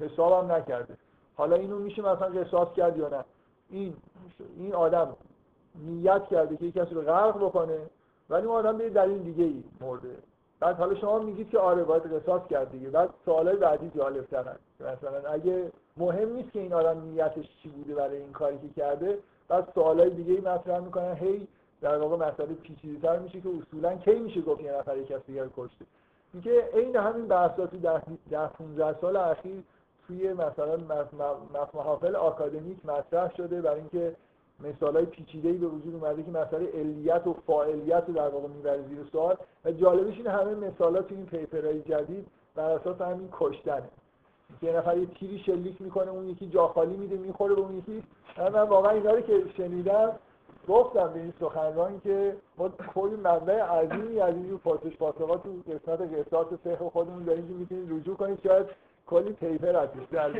حسابم 0.00 0.52
نکرده. 0.52 0.96
حالا 1.38 1.56
اینو 1.56 1.78
میشه 1.78 2.02
مثلا 2.02 2.28
قصاص 2.28 2.68
کرد 2.76 2.98
یا 2.98 3.08
نه؟ 3.08 3.24
این 3.70 3.94
این 4.56 4.74
آدم 4.74 5.16
نیت 5.74 6.26
کرده 6.30 6.56
که 6.56 6.72
کسی 6.72 6.94
رو 6.94 7.02
غرق 7.02 7.36
بکنه 7.36 7.78
ولی 8.30 8.46
اون 8.46 8.56
آدم 8.56 8.78
به 8.78 8.90
دلیل 8.90 9.18
دیگه 9.18 9.44
ای 9.44 9.64
مرده. 9.80 10.16
بعد 10.60 10.76
حالا 10.76 10.94
شما 10.94 11.18
میگید 11.18 11.50
که 11.50 11.58
آره 11.58 11.84
باید 11.84 12.02
قصاص 12.02 12.46
کرد 12.46 12.70
دیگه. 12.70 12.90
بعد 12.90 13.10
سوالای 13.24 13.56
بعدی 13.56 13.90
جالب 13.96 14.24
ترن 14.24 14.56
مثلا 14.80 15.30
اگه 15.30 15.72
مهم 15.96 16.32
نیست 16.32 16.52
که 16.52 16.60
این 16.60 16.72
آدم 16.72 17.00
نیتش 17.00 17.48
چی 17.62 17.68
بوده 17.68 17.94
برای 17.94 18.16
این 18.16 18.32
کاری 18.32 18.58
که 18.58 18.68
کرده 18.76 19.18
بعد 19.48 19.68
سوالای 19.74 20.10
دیگه 20.10 20.32
ای 20.32 20.40
مطرح 20.40 20.78
می‌کنن. 20.78 21.14
هی 21.14 21.48
در 21.80 21.98
واقع 21.98 22.16
مسئله 22.16 22.54
پیچیده‌تر 22.54 23.18
میشه 23.18 23.40
که 23.40 23.48
اصولا 23.48 23.94
کی 23.94 24.14
میشه 24.14 24.40
گفت 24.40 24.60
یه 24.60 24.72
نفر 24.72 24.96
یک 24.96 25.12
دیگر 25.26 25.46
کشته؟ 25.56 25.84
اینکه 26.32 26.68
عین 26.74 26.96
همین 26.96 27.28
بحثا 27.28 27.66
تو 27.66 27.76
ده 28.30 28.46
15 28.48 29.00
سال 29.00 29.16
اخیر 29.16 29.62
توی 30.08 30.32
مثلا 30.32 30.78
محافل 31.74 32.16
آکادمیک 32.16 32.86
مطرح 32.86 33.36
شده 33.36 33.62
برای 33.62 33.80
اینکه 33.80 34.16
مثال 34.60 34.96
های 34.96 35.06
پیچیده 35.06 35.52
به 35.52 35.66
وجود 35.66 35.94
اومده 35.94 36.22
که 36.22 36.30
مسئله 36.30 36.68
علیت 36.74 37.26
و 37.26 37.34
فاعلیت 37.46 38.04
رو 38.08 38.14
در 38.14 38.28
واقع 38.28 38.48
می‌بره 38.48 38.82
زیر 38.88 38.98
سوال. 39.12 39.36
و 39.64 39.72
جالبش 39.72 40.16
اینه 40.16 40.30
همه 40.30 40.54
مثالا 40.54 41.02
تو 41.02 41.14
این 41.14 41.26
پیپرهای 41.26 41.82
جدید 41.82 42.26
بر 42.54 42.70
اساس 42.70 43.00
همین 43.00 43.28
کشتنه. 43.32 43.88
یه 44.62 44.72
نفر 44.72 44.98
یه 44.98 45.06
تیری 45.06 45.38
شلیک 45.38 45.82
می‌کنه 45.82 46.10
اون 46.10 46.28
یکی 46.28 46.48
جا 46.48 46.68
خالی 46.68 46.96
میده 46.96 47.16
می‌خوره 47.16 47.54
به 47.54 47.60
اون 47.60 47.78
یکی. 47.78 48.02
من 48.38 48.62
واقعا 48.62 48.90
اینا 48.90 49.10
رو 49.10 49.20
که 49.20 49.44
شنیدم 49.56 50.12
گفتم 50.68 51.12
به 51.12 51.20
این 51.20 51.32
سخنران 51.40 52.00
که 52.00 52.36
ما 52.58 52.68
کلی 52.94 53.16
منبع 53.16 53.60
عظیمی 53.62 54.20
از 54.20 54.34
این 54.34 54.58
پرسش 54.58 54.96
پاسخات 54.96 55.42
تو 55.42 55.50
قسمت 55.72 56.00
قصاص 56.00 56.46
فقه 56.64 56.90
خودمون 56.90 57.24
داریم 57.24 57.48
که 57.48 57.54
می‌تونید 57.54 57.92
رجوع 57.92 58.16
کنید. 58.16 58.38
شاید 58.42 58.66
کلی 59.10 59.32
پیپر 59.32 59.76
ازش 59.76 60.06
در 60.10 60.30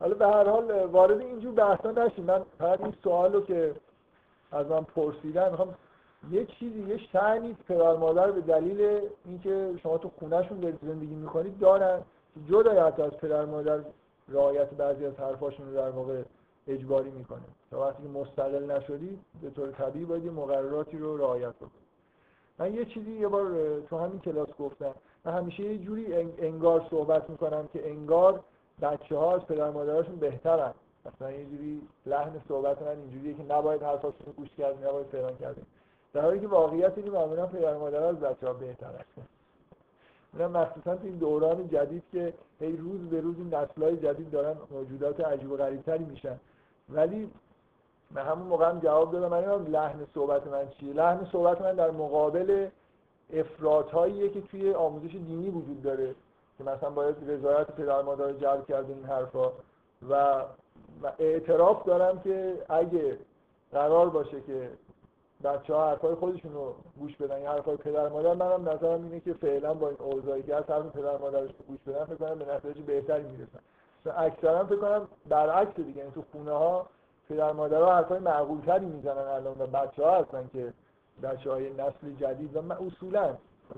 حالا 0.00 0.14
به 0.14 0.26
هر 0.26 0.48
حال 0.48 0.70
وارد 0.70 1.20
اینجور 1.20 1.52
بحثا 1.54 1.90
نشیم. 1.90 2.24
من 2.24 2.42
فقط 2.58 2.80
این 2.80 2.94
سوال 3.04 3.32
رو 3.32 3.40
که 3.40 3.74
از 4.52 4.66
من 4.66 4.84
پرسیدن 4.84 5.50
می‌خوام 5.50 5.74
یه 6.30 6.44
چیزی 6.44 6.82
یه 6.82 6.96
شعنی 6.96 7.56
پدر 7.68 7.96
مادر 7.96 8.30
به 8.30 8.40
دلیل 8.40 9.00
اینکه 9.24 9.74
شما 9.82 9.98
تو 9.98 10.10
خونهشون 10.18 10.60
دارید 10.60 10.78
زندگی 10.82 11.14
می‌کنید 11.14 11.58
دارن 11.58 12.00
جدای 12.48 12.78
از 12.78 12.92
پدر 12.94 13.44
مادر 13.44 13.78
رعایت 14.28 14.70
بعضی 14.70 15.06
از 15.06 15.14
حرفاشون 15.14 15.66
رو 15.66 15.74
در 15.74 15.90
واقع 15.90 16.22
اجباری 16.68 17.10
می‌کنه. 17.10 17.40
تا 17.70 17.80
وقتی 17.80 18.02
که 18.02 18.08
مستقل 18.08 18.70
نشدید 18.70 19.20
به 19.42 19.50
طور 19.50 19.70
طبیعی 19.70 20.04
باید 20.04 20.26
مقرراتی 20.26 20.98
رو 20.98 21.16
رعایت 21.16 21.52
کنید 21.60 21.72
من 22.58 22.74
یه 22.74 22.84
چیزی 22.84 23.12
یه 23.12 23.28
بار 23.28 23.52
تو 23.90 23.98
همین 23.98 24.20
کلاس 24.20 24.48
گفتم. 24.58 24.94
من 25.24 25.32
همیشه 25.32 25.62
یه 25.62 25.78
جوری 25.78 26.14
انگار 26.38 26.86
صحبت 26.90 27.30
می‌کنم 27.30 27.68
که 27.72 27.90
انگار 27.90 28.40
بچه 28.82 29.16
ها 29.16 29.34
از 29.34 29.46
پدر 29.46 29.70
مادرشون 29.70 30.16
بهترن. 30.16 30.74
مثلا 31.06 31.32
یه 31.32 31.44
جوری 31.44 31.82
لحن 32.06 32.40
صحبت 32.48 32.82
من 32.82 32.88
اینجوریه 32.88 33.34
که 33.34 33.42
نباید 33.42 33.82
حرفاشون 33.82 34.26
رو 34.26 34.32
گوش 34.32 34.48
کرد 34.58 34.86
نباید 34.86 35.06
فلان 35.06 35.36
کردیم. 35.36 35.66
در 36.12 36.20
حالی 36.20 36.40
که 36.40 36.46
واقعیت 36.48 36.98
اینه 36.98 37.10
معمولا 37.10 37.46
پدر 37.46 37.76
مادر 37.76 38.02
از 38.02 38.20
بچه 38.20 38.46
ها 38.46 38.52
بهتر 38.52 38.86
هستن. 38.86 39.22
اینا 40.32 40.48
مخصوصا 40.48 40.96
تو 40.96 41.06
این 41.06 41.16
دوران 41.16 41.68
جدید 41.68 42.02
که 42.12 42.34
هی 42.60 42.76
روز 42.76 43.00
به 43.00 43.20
روز 43.20 43.38
این 43.38 43.54
نسل‌های 43.54 43.96
جدید 43.96 44.30
دارن 44.30 44.56
موجودات 44.70 45.20
عجیب 45.20 45.52
و 45.52 45.56
غریبتری 45.56 46.04
میشن. 46.04 46.40
ولی 46.88 47.30
من 48.10 48.22
همون 48.22 48.46
موقع 48.46 48.68
هم 48.68 48.80
جواب 48.80 49.12
دادم 49.12 49.28
من 49.28 49.64
لحن 49.64 50.06
صحبت 50.14 50.46
من 50.46 50.68
چیه. 50.68 50.92
لحن 50.92 51.26
صحبت 51.32 51.60
من 51.60 51.74
در 51.74 51.90
مقابل 51.90 52.68
افراطهاییه 53.32 54.28
که 54.28 54.40
توی 54.40 54.74
آموزش 54.74 55.12
دینی 55.12 55.50
وجود 55.50 55.82
داره 55.82 56.14
که 56.58 56.64
مثلا 56.64 56.90
باید 56.90 57.16
رضایت 57.26 57.66
پدر 57.66 58.02
مادر 58.02 58.32
جلب 58.32 58.66
کرد 58.66 58.90
این 58.90 59.04
حرفا 59.04 59.52
و 60.10 60.44
اعتراف 61.18 61.84
دارم 61.84 62.20
که 62.20 62.62
اگه 62.68 63.18
قرار 63.72 64.10
باشه 64.10 64.40
که 64.40 64.70
بچه 65.44 65.74
ها 65.74 65.88
حرفای 65.88 66.14
خودشون 66.14 66.52
رو 66.52 66.74
گوش 66.98 67.16
بدن 67.16 67.40
یا 67.40 67.52
حرفای 67.52 67.76
پدر 67.76 68.08
مادر 68.08 68.34
منم 68.34 68.68
نظرم 68.68 69.02
اینه 69.02 69.20
که 69.20 69.32
فعلا 69.32 69.74
با 69.74 69.88
این 69.88 69.98
اوضاعی 70.00 70.42
که 70.42 70.56
از 70.56 70.64
حرف 70.64 70.86
پدر 70.86 71.18
مادرش 71.18 71.50
گوش 71.68 71.78
بدن 71.86 72.04
فکر 72.04 72.14
کنم 72.14 72.38
به 72.38 72.54
نتایج 72.54 72.78
بهتری 72.78 73.22
می‌رسن. 73.22 73.58
اکثرا 74.16 74.64
فکر 74.64 74.76
کنم 74.76 75.08
برعکس 75.28 75.76
دیگه 75.76 76.02
این 76.02 76.12
تو 76.12 76.22
خونه 76.32 76.52
ها 76.52 76.86
پدر 77.28 77.52
مادرها 77.52 77.94
حرفای 77.94 78.18
معقول 78.18 78.60
تری 78.60 78.86
می‌زنن 78.86 79.18
الان 79.18 79.56
و 79.58 79.66
بچه 79.66 80.04
ها 80.04 80.20
هستن 80.20 80.50
که 80.52 80.72
بچه 81.22 81.50
های 81.50 81.70
نسل 81.70 82.12
جدید 82.20 82.56
و 82.56 82.72
اصولا 82.72 83.36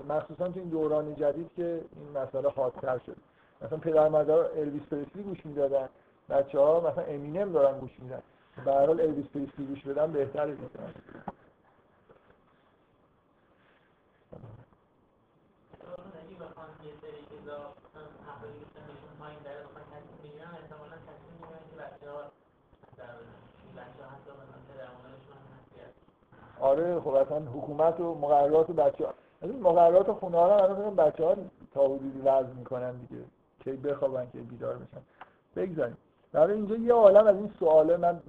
مخصوصا 0.09 0.47
تو 0.47 0.59
این 0.59 0.69
دوران 0.69 1.15
جدید 1.15 1.49
که 1.55 1.81
این 1.95 2.17
مسئله 2.17 2.49
حادتر 2.49 2.97
شد. 3.05 3.15
مثلا 3.61 3.77
پدر 3.77 4.07
مادر 4.07 4.33
الویس 4.33 4.83
پرسلی 4.83 5.23
گوش 5.23 5.45
می‌دادن 5.45 5.89
بچه 6.29 6.59
ها 6.59 6.79
مثلا 6.79 7.03
امینم 7.03 7.51
دارن 7.51 7.79
گوش 7.79 7.91
میدن. 7.99 8.21
به 8.65 8.73
هر 8.73 8.85
حال 8.85 9.01
الویس 9.01 9.25
پرسلی 9.25 9.65
گوش 9.65 9.83
بدن 9.83 10.11
بهتره 10.11 10.57
آره 26.65 26.99
خب 26.99 27.07
اصلا 27.07 27.39
حکومت 27.39 27.99
و 27.99 28.15
مقررات 28.15 28.69
و 28.69 28.73
بچه 28.73 29.05
ها. 29.05 29.13
مقررات 29.61 30.11
خونه 30.11 30.37
ها 30.37 30.55
الان 30.55 30.95
بچه 30.95 31.25
ها 31.25 31.35
تا 31.73 31.85
حدودی 31.85 32.21
وضع 32.25 32.53
می‌کنن 32.57 32.91
دیگه. 32.91 33.23
کی 33.63 33.71
بخوابن 33.71 34.27
که 34.33 34.37
بیدار 34.37 34.75
بشن. 34.75 35.01
بگذاریم. 35.55 35.97
در 36.33 36.47
اینجا 36.47 36.75
یه 36.75 36.93
عالم 36.93 37.27
از 37.27 37.35
این 37.35 37.51
سواله 37.59 37.97
من 37.97 38.19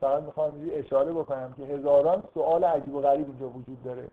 فقط 0.00 0.22
می‌خوام 0.22 0.52
اشاره 0.72 1.12
بکنم 1.12 1.52
که 1.56 1.62
هزاران 1.62 2.22
سوال 2.34 2.64
عجیب 2.64 2.94
و 2.94 3.00
غریب 3.00 3.26
اینجا 3.28 3.48
وجود 3.48 3.82
داره 3.84 4.08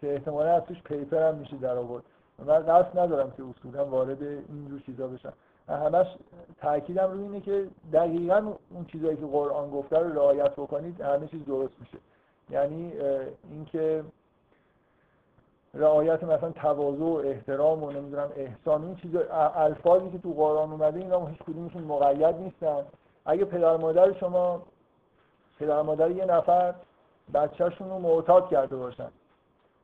که 0.00 0.12
احتمالا 0.14 0.50
از 0.50 0.62
توش 0.62 0.82
پیپر 0.82 1.28
هم 1.28 1.34
میشه 1.34 1.56
در 1.56 1.76
آورد. 1.76 2.02
من 2.46 2.58
قصد 2.58 2.98
ندارم 2.98 3.30
که 3.30 3.42
اصولا 3.42 3.84
وارد 3.84 4.22
اینجور 4.22 4.80
چیزا 4.86 5.06
بشم. 5.06 5.32
همش 5.68 6.06
تاکیدم 6.60 7.10
روی 7.10 7.22
اینه 7.22 7.40
که 7.40 7.66
دقیقا 7.92 8.52
اون 8.70 8.84
چیزایی 8.84 9.16
که 9.16 9.26
قرآن 9.26 9.70
گفته 9.70 9.98
رو 9.98 10.12
رعایت 10.12 10.52
بکنید 10.52 11.00
همه 11.00 11.26
چیز 11.26 11.44
درست 11.44 11.72
میشه. 11.80 11.98
یعنی 12.50 12.92
اینکه 13.50 14.04
رعایت 15.74 16.24
مثلا 16.24 16.50
تواضع 16.50 17.04
و 17.04 17.22
احترام 17.24 17.82
و 17.82 17.90
نمی‌دونم 17.90 18.28
احسان 18.36 18.84
این 18.84 18.96
چیز 18.96 19.10
الفاظی 19.54 20.10
که 20.10 20.18
تو 20.18 20.32
قرآن 20.32 20.72
اومده 20.72 21.00
اینا 21.00 21.26
هیچ 21.26 21.38
کدومشون 21.38 21.82
مقید 21.82 22.36
نیستن. 22.36 22.82
اگه 23.24 23.44
پدر 23.44 23.76
مادر 23.76 24.12
شما 24.12 24.62
پدر 25.58 25.82
مادر 25.82 26.10
یه 26.10 26.24
نفر 26.24 26.74
بچهشون 27.34 27.90
رو 27.90 27.98
معتاد 27.98 28.48
کرده 28.48 28.76
باشن. 28.76 29.08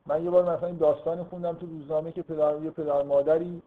من 0.05 0.23
یه 0.23 0.29
بار 0.29 0.55
مثلا 0.55 0.67
این 0.67 0.77
داستان 0.77 1.23
خوندم 1.23 1.53
تو 1.53 1.65
روزنامه 1.65 2.11
که 2.11 2.21
پدر 2.21 2.61
یه 2.61 2.69
پدر 2.69 3.03
مادری 3.03 3.61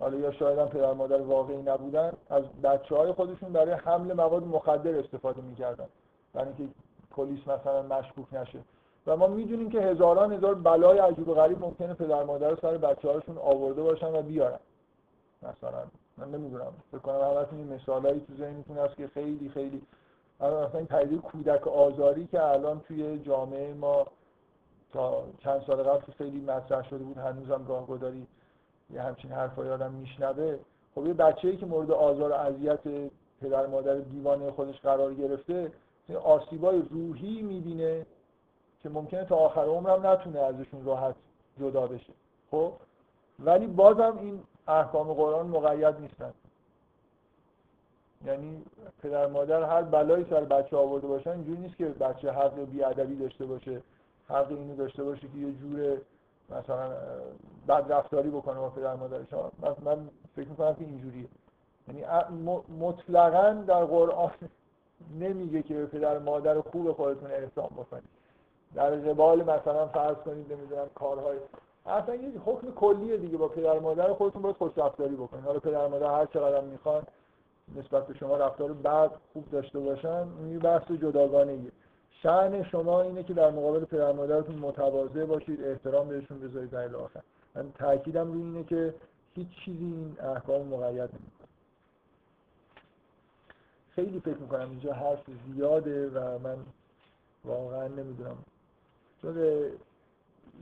حالا 0.00 0.18
یا 0.18 0.32
شاید 0.32 0.58
هم 0.58 0.68
پدر 0.68 0.92
مادر 0.92 1.20
واقعی 1.20 1.62
نبودن 1.62 2.12
از 2.30 2.42
بچه 2.62 2.96
های 2.96 3.12
خودشون 3.12 3.52
برای 3.52 3.72
حمل 3.72 4.12
مواد 4.12 4.42
مخدر 4.42 4.98
استفاده 4.98 5.40
می‌کردن. 5.40 5.86
برای 6.34 6.46
اینکه 6.46 6.74
پلیس 7.12 7.48
مثلا 7.48 7.82
مشکوک 7.82 8.34
نشه. 8.34 8.58
و 9.06 9.16
ما 9.16 9.26
می‌دونیم 9.26 9.70
که 9.70 9.80
هزاران 9.80 10.32
هزار 10.32 10.54
بلای 10.54 10.98
عجیب 10.98 11.28
و 11.28 11.34
غریب 11.34 11.60
ممکنه 11.60 11.94
پدر 11.94 12.22
مادر 12.24 12.56
سر 12.56 12.78
بچه 12.78 13.12
هاشون 13.12 13.38
آورده 13.38 13.82
باشن 13.82 14.14
و 14.14 14.22
بیارن. 14.22 14.58
مثلا 15.42 15.82
من 16.18 16.30
نمی‌دونم 16.30 16.72
فکر 16.90 17.00
کنم 17.00 17.20
همتون 17.20 17.58
این 17.58 17.72
مثالایی 17.72 18.20
تو 18.20 18.34
ذهنتون 18.34 18.78
هست 18.78 18.96
که 18.96 19.08
خیلی 19.08 19.48
خیلی 19.48 19.82
مثلا 20.40 20.68
این 20.74 20.86
پدیده 20.86 21.16
کودک 21.16 21.68
آزاری 21.68 22.26
که 22.26 22.42
الان 22.42 22.80
توی 22.80 23.18
جامعه 23.18 23.74
ما 23.74 24.06
تا 24.92 25.24
چند 25.38 25.62
سال 25.66 25.82
قبل 25.82 26.12
خیلی 26.18 26.40
مطرح 26.40 26.88
شده 26.88 27.04
بود 27.04 27.18
هنوزم 27.18 27.64
گاهگداری 27.68 28.26
یه 28.90 29.02
همچین 29.02 29.32
حرفایی 29.32 29.70
آدم 29.70 29.92
میشنوه. 29.92 30.58
خب 30.94 31.06
یه 31.06 31.14
بچه‌ای 31.14 31.56
که 31.56 31.66
مورد 31.66 31.90
آزار 31.90 32.30
و 32.30 32.34
اذیت 32.34 32.80
پدر 33.40 33.66
مادر 33.66 33.94
دیوانه 33.94 34.50
خودش 34.50 34.80
قرار 34.80 35.14
گرفته 35.14 35.72
آسیبای 36.16 36.82
روحی 36.90 37.42
می‌بینه 37.42 38.06
که 38.82 38.88
ممکنه 38.88 39.24
تا 39.24 39.36
آخر 39.36 39.64
عمرم 39.64 40.06
نتونه 40.06 40.38
ازشون 40.38 40.84
راحت 40.84 41.14
جدا 41.60 41.86
بشه. 41.86 42.12
خب؟ 42.50 42.72
ولی 43.38 43.66
بازم 43.66 44.18
این 44.18 44.42
احکام 44.68 45.12
قرآن 45.12 45.46
مقید 45.46 46.00
نیستن. 46.00 46.32
یعنی 48.26 48.64
پدر 49.02 49.26
مادر 49.26 49.62
هر 49.62 49.82
بلایی 49.82 50.26
سر 50.30 50.44
بچه 50.44 50.76
آورده 50.76 51.06
باشن 51.06 51.30
اینجوری 51.30 51.60
نیست 51.60 51.76
که 51.76 51.84
بچه 51.84 52.32
حق 52.32 52.64
بیادبی 52.64 53.16
داشته 53.16 53.46
باشه 53.46 53.82
حق 54.28 54.52
اینو 54.52 54.76
داشته 54.76 55.04
باشه 55.04 55.28
که 55.28 55.38
یه 55.38 55.52
جور 55.52 55.98
مثلا 56.50 56.90
بد 57.68 57.92
رفتاری 57.92 58.30
بکنه 58.30 58.60
با 58.60 58.70
پدر 58.70 58.94
مادر 58.94 59.24
شما 59.30 59.52
من 59.84 60.08
فکر 60.36 60.48
می‌کنم 60.48 60.74
که 60.74 60.84
اینجوریه. 60.84 61.28
یعنی 61.88 62.04
مطلقا 62.80 63.64
در 63.66 63.84
قرآن 63.84 64.30
نمیگه 65.20 65.62
که 65.62 65.74
به 65.74 65.86
پدر 65.86 66.18
مادر 66.18 66.60
خوب 66.60 66.92
خودتون 66.92 67.30
احسان 67.30 67.66
بکنید. 67.66 68.22
در 68.74 68.90
قبال 68.90 69.42
مثلا 69.42 69.86
فرض 69.86 70.16
کنید 70.16 70.52
نمی‌دونم 70.52 70.86
کارهای 70.94 71.38
اصلا 71.86 72.14
یه 72.14 72.30
حکم 72.44 72.70
کلیه 72.70 73.16
دیگه 73.16 73.36
با 73.36 73.48
پدر 73.48 73.78
مادر 73.78 74.12
خودتون 74.12 74.42
باید 74.42 74.56
خوش 74.56 74.72
رفتاری 74.76 75.16
بکنید. 75.16 75.44
حالا 75.44 75.58
پدر 75.58 75.86
مادر 75.86 76.06
هر 76.06 76.26
چقدر 76.26 76.60
می‌خوان 76.60 77.02
نسبت 77.76 78.06
به 78.06 78.14
شما 78.14 78.36
رفتار 78.36 78.72
بعد 78.72 79.10
خوب 79.32 79.50
داشته 79.50 79.80
باشن 79.80 80.26
این 80.38 80.58
بحث 80.58 80.90
جداگانه 80.90 81.58
شأن 82.10 82.62
شما 82.64 83.02
اینه 83.02 83.22
که 83.22 83.34
در 83.34 83.50
مقابل 83.50 83.84
پدر 83.84 84.12
مادرتون 84.12 84.54
متواضع 84.54 85.24
باشید 85.24 85.64
احترام 85.64 86.08
بهشون 86.08 86.40
بذارید 86.40 86.70
در 86.70 86.96
آخر 86.96 87.20
من 87.54 87.72
تاکیدم 87.78 88.32
روی 88.32 88.42
اینه 88.42 88.64
که 88.64 88.94
هیچ 89.34 89.48
چیزی 89.64 89.84
این 89.84 90.16
احکام 90.20 90.66
مقید 90.66 91.00
نمی‌کنه. 91.00 91.41
خیلی 93.94 94.20
فکر 94.20 94.36
می‌کنم 94.36 94.70
اینجا 94.70 94.92
حرف 94.92 95.22
زیاده 95.46 96.10
و 96.10 96.38
من 96.38 96.56
واقعا 97.44 97.88
نمی‌دونم. 97.88 98.36
چون 99.22 99.38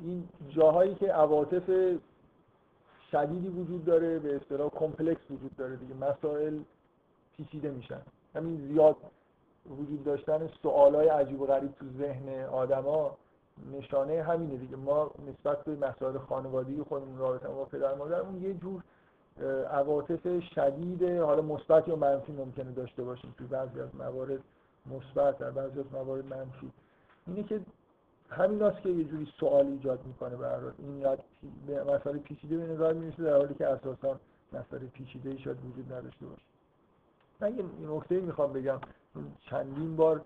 این 0.02 0.28
جاهایی 0.48 0.94
که 0.94 1.12
عواطف 1.12 1.96
شدیدی 3.12 3.48
وجود 3.48 3.84
داره 3.84 4.18
به 4.18 4.36
اصطلاح 4.36 4.68
کمپلکس 4.68 5.30
وجود 5.30 5.56
داره 5.56 5.76
دیگه 5.76 5.94
مسائل 5.94 6.58
پیچیده 7.36 7.70
میشن. 7.70 8.00
همین 8.34 8.68
زیاد 8.68 8.96
وجود 9.70 10.04
داشتن 10.04 10.50
سوالای 10.62 11.08
عجیب 11.08 11.40
و 11.40 11.46
غریب 11.46 11.72
تو 11.72 11.86
ذهن 11.98 12.44
آدما 12.44 13.16
نشانه 13.72 14.22
همینه 14.22 14.56
دیگه. 14.56 14.76
ما 14.76 15.10
نسبت 15.28 15.64
به 15.64 15.76
مسائل 15.76 16.18
خانوادگی 16.18 16.82
خودمون 16.82 17.18
رابطه 17.18 17.48
با 17.48 17.64
پدر 17.64 17.94
مادرمون 17.94 18.42
یه 18.42 18.54
جور 18.54 18.82
عواطف 19.70 20.44
شدید 20.54 21.02
حالا 21.02 21.42
مثبت 21.42 21.88
یا 21.88 21.96
منفی 21.96 22.32
ممکنه 22.32 22.72
داشته 22.72 23.02
باشیم 23.02 23.34
توی 23.38 23.46
بعضی 23.46 23.80
از 23.80 23.94
موارد 23.94 24.40
مثبت 24.86 25.38
در 25.38 25.50
بعضی 25.50 25.80
از 25.80 25.86
موارد 25.92 26.24
منفی. 26.24 26.70
اینه 27.26 27.42
که 27.42 27.60
همین 28.30 28.62
است 28.62 28.82
که 28.82 28.88
یه 28.88 29.04
جوری 29.04 29.28
سوال 29.40 29.66
ایجاد 29.66 30.06
می‌کنه 30.06 30.36
برای 30.36 30.72
این 30.78 30.98
یاد 30.98 31.22
به 31.66 31.84
مسئله 31.84 32.18
پیچیده 32.18 32.56
به 32.56 32.66
نظر 32.66 32.92
می‌رسه 32.92 33.22
در 33.22 33.36
حالی 33.36 33.54
که 33.54 33.66
اساسا 33.66 34.20
مسئله 34.52 34.86
پیچیده 34.86 35.38
شاید 35.38 35.56
وجود 35.64 35.92
نداشته 35.92 36.26
باشه. 36.26 36.42
من 37.40 37.56
یه 37.56 37.64
نکته 37.96 38.20
می‌خوام 38.20 38.52
بگم. 38.52 38.80
چندین 39.50 39.96
بار 39.96 40.20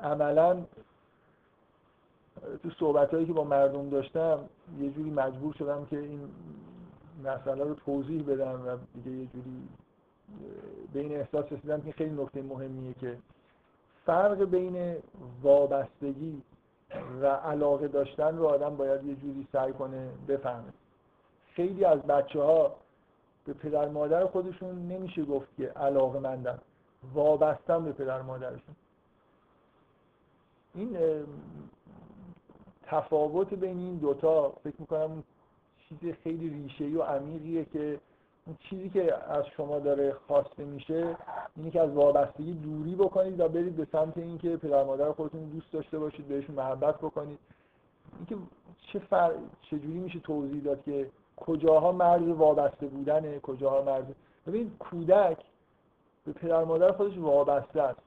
عملا 0.00 0.64
تو 2.62 2.70
صحبت 2.70 3.14
هایی 3.14 3.26
که 3.26 3.32
با 3.32 3.44
مردم 3.44 3.90
داشتم 3.90 4.38
یه 4.80 4.90
جوری 4.90 5.10
مجبور 5.10 5.54
شدم 5.54 5.86
که 5.90 5.98
این 5.98 6.20
مسئله 7.24 7.64
رو 7.64 7.74
توضیح 7.74 8.22
بدم 8.22 8.66
و 8.66 8.76
دیگه 8.94 9.10
یه 9.10 9.26
جوری 9.26 9.68
به 10.92 11.00
این 11.00 11.16
احساس 11.16 11.52
رسیدم 11.52 11.80
که 11.80 11.92
خیلی 11.92 12.22
نکته 12.22 12.42
مهمیه 12.42 12.94
که 12.94 13.18
فرق 14.06 14.44
بین 14.44 14.96
وابستگی 15.42 16.42
و 17.20 17.26
علاقه 17.26 17.88
داشتن 17.88 18.36
رو 18.36 18.46
آدم 18.46 18.76
باید 18.76 19.04
یه 19.04 19.14
جوری 19.14 19.48
سعی 19.52 19.72
کنه 19.72 20.08
بفهمه. 20.28 20.72
خیلی 21.52 21.84
از 21.84 22.02
بچه 22.02 22.42
ها 22.42 22.76
به 23.44 23.52
پدر 23.52 23.88
مادر 23.88 24.26
خودشون 24.26 24.88
نمیشه 24.88 25.24
گفت 25.24 25.56
که 25.56 25.66
علاقه 25.66 26.18
مندن 26.18 26.58
وابستن 27.14 27.84
به 27.84 27.92
پدر 27.92 28.22
مادرشون. 28.22 28.76
این 30.74 30.98
تفاوت 32.82 33.54
بین 33.54 33.78
این 33.78 33.96
دوتا 33.96 34.52
فکر 34.64 34.76
می‌کنم 34.78 35.24
چیز 35.88 36.14
خیلی 36.24 36.48
ریشه‌ای 36.48 36.94
و 36.94 37.02
عمیقیه 37.02 37.64
که 37.64 38.00
اون 38.46 38.56
چیزی 38.60 38.88
که 38.88 39.14
از 39.30 39.44
شما 39.56 39.78
داره 39.78 40.12
خواسته 40.12 40.64
میشه 40.64 41.16
اینه 41.56 41.70
که 41.70 41.80
از 41.80 41.90
وابستگی 41.90 42.52
دوری 42.52 42.94
بکنید 42.94 43.40
و 43.40 43.48
برید 43.48 43.76
به 43.76 43.86
سمت 43.92 44.18
اینکه 44.18 44.56
پدر 44.56 44.84
مادر 44.84 45.12
خودتون 45.12 45.44
دوست 45.44 45.72
داشته 45.72 45.98
باشید 45.98 46.28
بهشون 46.28 46.54
محبت 46.54 46.98
بکنید. 46.98 47.38
اینکه 48.16 48.36
چه 48.92 48.98
فر... 48.98 49.32
چجوری 49.62 49.98
میشه 49.98 50.18
توضیح 50.18 50.62
داد 50.62 50.84
که 50.84 51.10
کجاها 51.36 51.92
مرز 51.92 52.28
وابسته 52.28 52.86
بودنه 52.86 53.40
کجاها 53.40 53.82
مرز 53.82 54.04
ببینید 54.46 54.78
کودک 54.78 55.38
به 56.24 56.32
پدر 56.32 56.64
مادر 56.64 56.92
خودش 56.92 57.18
وابسته 57.18 57.82
است. 57.82 58.00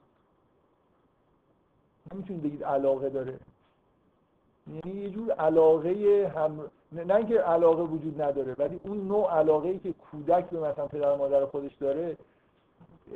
نمی‌تونید 2.14 2.42
بگید 2.42 2.64
علاقه 2.64 3.10
داره. 3.10 3.38
یعنی 4.66 5.00
یه 5.00 5.10
جور 5.10 5.32
علاقه 5.32 6.32
هم 6.36 6.70
نه 6.92 7.14
اینکه 7.14 7.40
علاقه 7.40 7.82
وجود 7.82 8.22
نداره 8.22 8.54
ولی 8.58 8.80
اون 8.84 9.08
نوع 9.08 9.38
علاقه 9.38 9.68
ای 9.68 9.78
که 9.78 9.92
کودک 9.92 10.50
به 10.50 10.60
مثلا 10.60 10.86
پدر 10.86 11.16
مادر 11.16 11.46
خودش 11.46 11.74
داره 11.74 12.16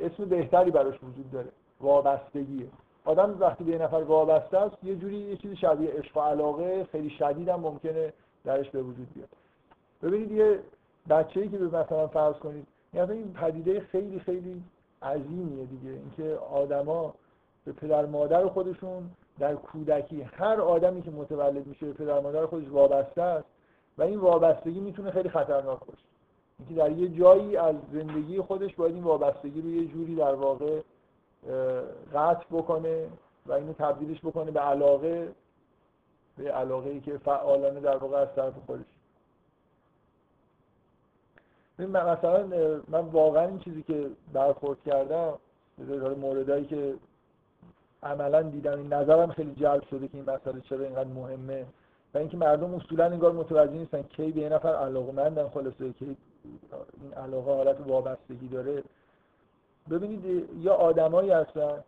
اسم 0.01 0.25
بهتری 0.25 0.71
براش 0.71 0.95
وجود 1.03 1.31
داره 1.31 1.47
وابستگیه. 1.81 2.67
آدم 3.05 3.37
وقتی 3.39 3.63
به 3.63 3.71
یه 3.71 3.77
نفر 3.77 3.95
وابسته 3.95 4.57
است 4.57 4.83
یه 4.83 4.95
جوری 4.95 5.17
یه 5.17 5.35
چیزی 5.37 5.55
شبیه 5.55 5.91
عشق 5.91 6.17
و 6.17 6.19
علاقه 6.19 6.87
خیلی 6.91 7.09
شدید 7.09 7.49
هم 7.49 7.59
ممکنه 7.59 8.13
درش 8.45 8.69
به 8.69 8.81
وجود 8.81 9.13
بیاد. 9.13 9.29
ببینید 10.03 10.31
یه 10.31 10.59
بچه‌ای 11.09 11.49
که 11.49 11.57
به 11.57 11.65
مثلا 11.67 12.07
فرض 12.07 12.35
کنید 12.35 12.67
یعنی 12.93 13.11
این 13.11 13.33
پدیده 13.33 13.79
خیلی 13.79 14.19
خیلی 14.19 14.63
عظیمیه 15.01 15.65
دیگه. 15.65 15.89
اینکه 15.89 16.35
آدما 16.35 17.13
به 17.65 17.71
پدر 17.71 18.05
مادر 18.05 18.47
خودشون 18.47 19.09
در 19.39 19.55
کودکی 19.55 20.21
هر 20.21 20.61
آدمی 20.61 21.01
که 21.01 21.11
متولد 21.11 21.67
میشه 21.67 21.85
به 21.85 21.93
پدر 21.93 22.19
مادر 22.19 22.45
خودش 22.45 22.67
وابسته 22.69 23.21
است 23.21 23.45
و 23.97 24.03
این 24.03 24.19
وابستگی 24.19 24.79
می‌تونه 24.79 25.11
خیلی 25.11 25.29
خطرناک 25.29 25.79
باشه. 25.79 26.03
اینکه 26.59 26.75
در 26.75 26.91
یه 26.91 27.07
جایی 27.07 27.57
از 27.57 27.75
زندگی 27.91 28.41
خودش 28.41 28.75
باید 28.75 28.93
این 28.95 29.03
وابستگی 29.03 29.61
رو 29.61 29.69
یه 29.69 29.87
جوری 29.87 30.15
در 30.15 30.33
واقع 30.33 30.81
قطع 32.13 32.45
بکنه 32.51 33.07
و 33.45 33.53
اینو 33.53 33.73
تبدیلش 33.73 34.19
بکنه 34.19 34.51
به 34.51 34.59
علاقه 34.59 35.31
به 36.37 36.51
علاقه 36.51 36.89
ای 36.89 36.99
که 36.99 37.17
فعالانه 37.17 37.79
در 37.79 37.97
واقع 37.97 38.17
از 38.17 38.27
طرف 38.35 38.53
خودش. 38.65 38.85
مثلا 41.79 42.47
من 42.87 42.99
واقعا 42.99 43.47
این 43.47 43.59
چیزی 43.59 43.83
که 43.83 44.09
برخورد 44.33 44.83
کردم 44.85 45.33
موردهایی 46.21 46.65
که 46.65 46.95
عملا 48.03 48.41
دیدم 48.41 48.77
این 48.77 48.93
نظرم 48.93 49.31
خیلی 49.31 49.55
جلب 49.55 49.83
شده 49.83 50.07
که 50.07 50.17
این 50.17 50.29
مسئله 50.29 50.61
چرا 50.61 50.85
اینقدر 50.85 51.09
مهمه. 51.09 51.65
اینکه 52.17 52.37
مردم 52.37 52.75
اصولا 52.75 53.05
انگار 53.05 53.31
متوجه 53.31 53.71
نیستن 53.71 54.01
کی 54.01 54.31
به 54.31 54.41
یه 54.41 54.49
نفر 54.49 54.75
علاقه 54.75 55.11
مندن 55.11 55.49
خلاصه 55.49 55.93
که 55.93 56.05
این 56.05 57.13
علاقه 57.17 57.51
حالت 57.51 57.87
وابستگی 57.87 58.47
داره. 58.47 58.83
ببینید 59.89 60.49
یا 60.59 60.73
آدمایی 60.73 61.31
هستن 61.31 61.83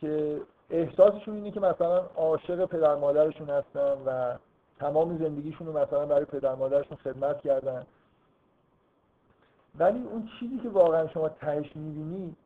که 0.00 0.40
احساسشون 0.70 1.34
اینه 1.34 1.50
که 1.50 1.60
مثلا 1.60 1.98
عاشق 2.16 2.64
پدر 2.64 2.94
مادرشون 2.94 3.50
هستن 3.50 3.92
و 4.06 4.36
تمام 4.78 5.18
زندگیشون 5.18 5.66
رو 5.66 5.78
مثلا 5.78 6.06
برای 6.06 6.24
پدر 6.24 6.54
مادرشون 6.54 6.96
خدمت 6.96 7.40
کردن. 7.40 7.86
ولی 9.78 10.02
اون 10.02 10.28
چیزی 10.40 10.58
که 10.58 10.68
واقعا 10.68 11.08
شما 11.08 11.28
تهش 11.28 11.76
می‌بینی 11.76 12.36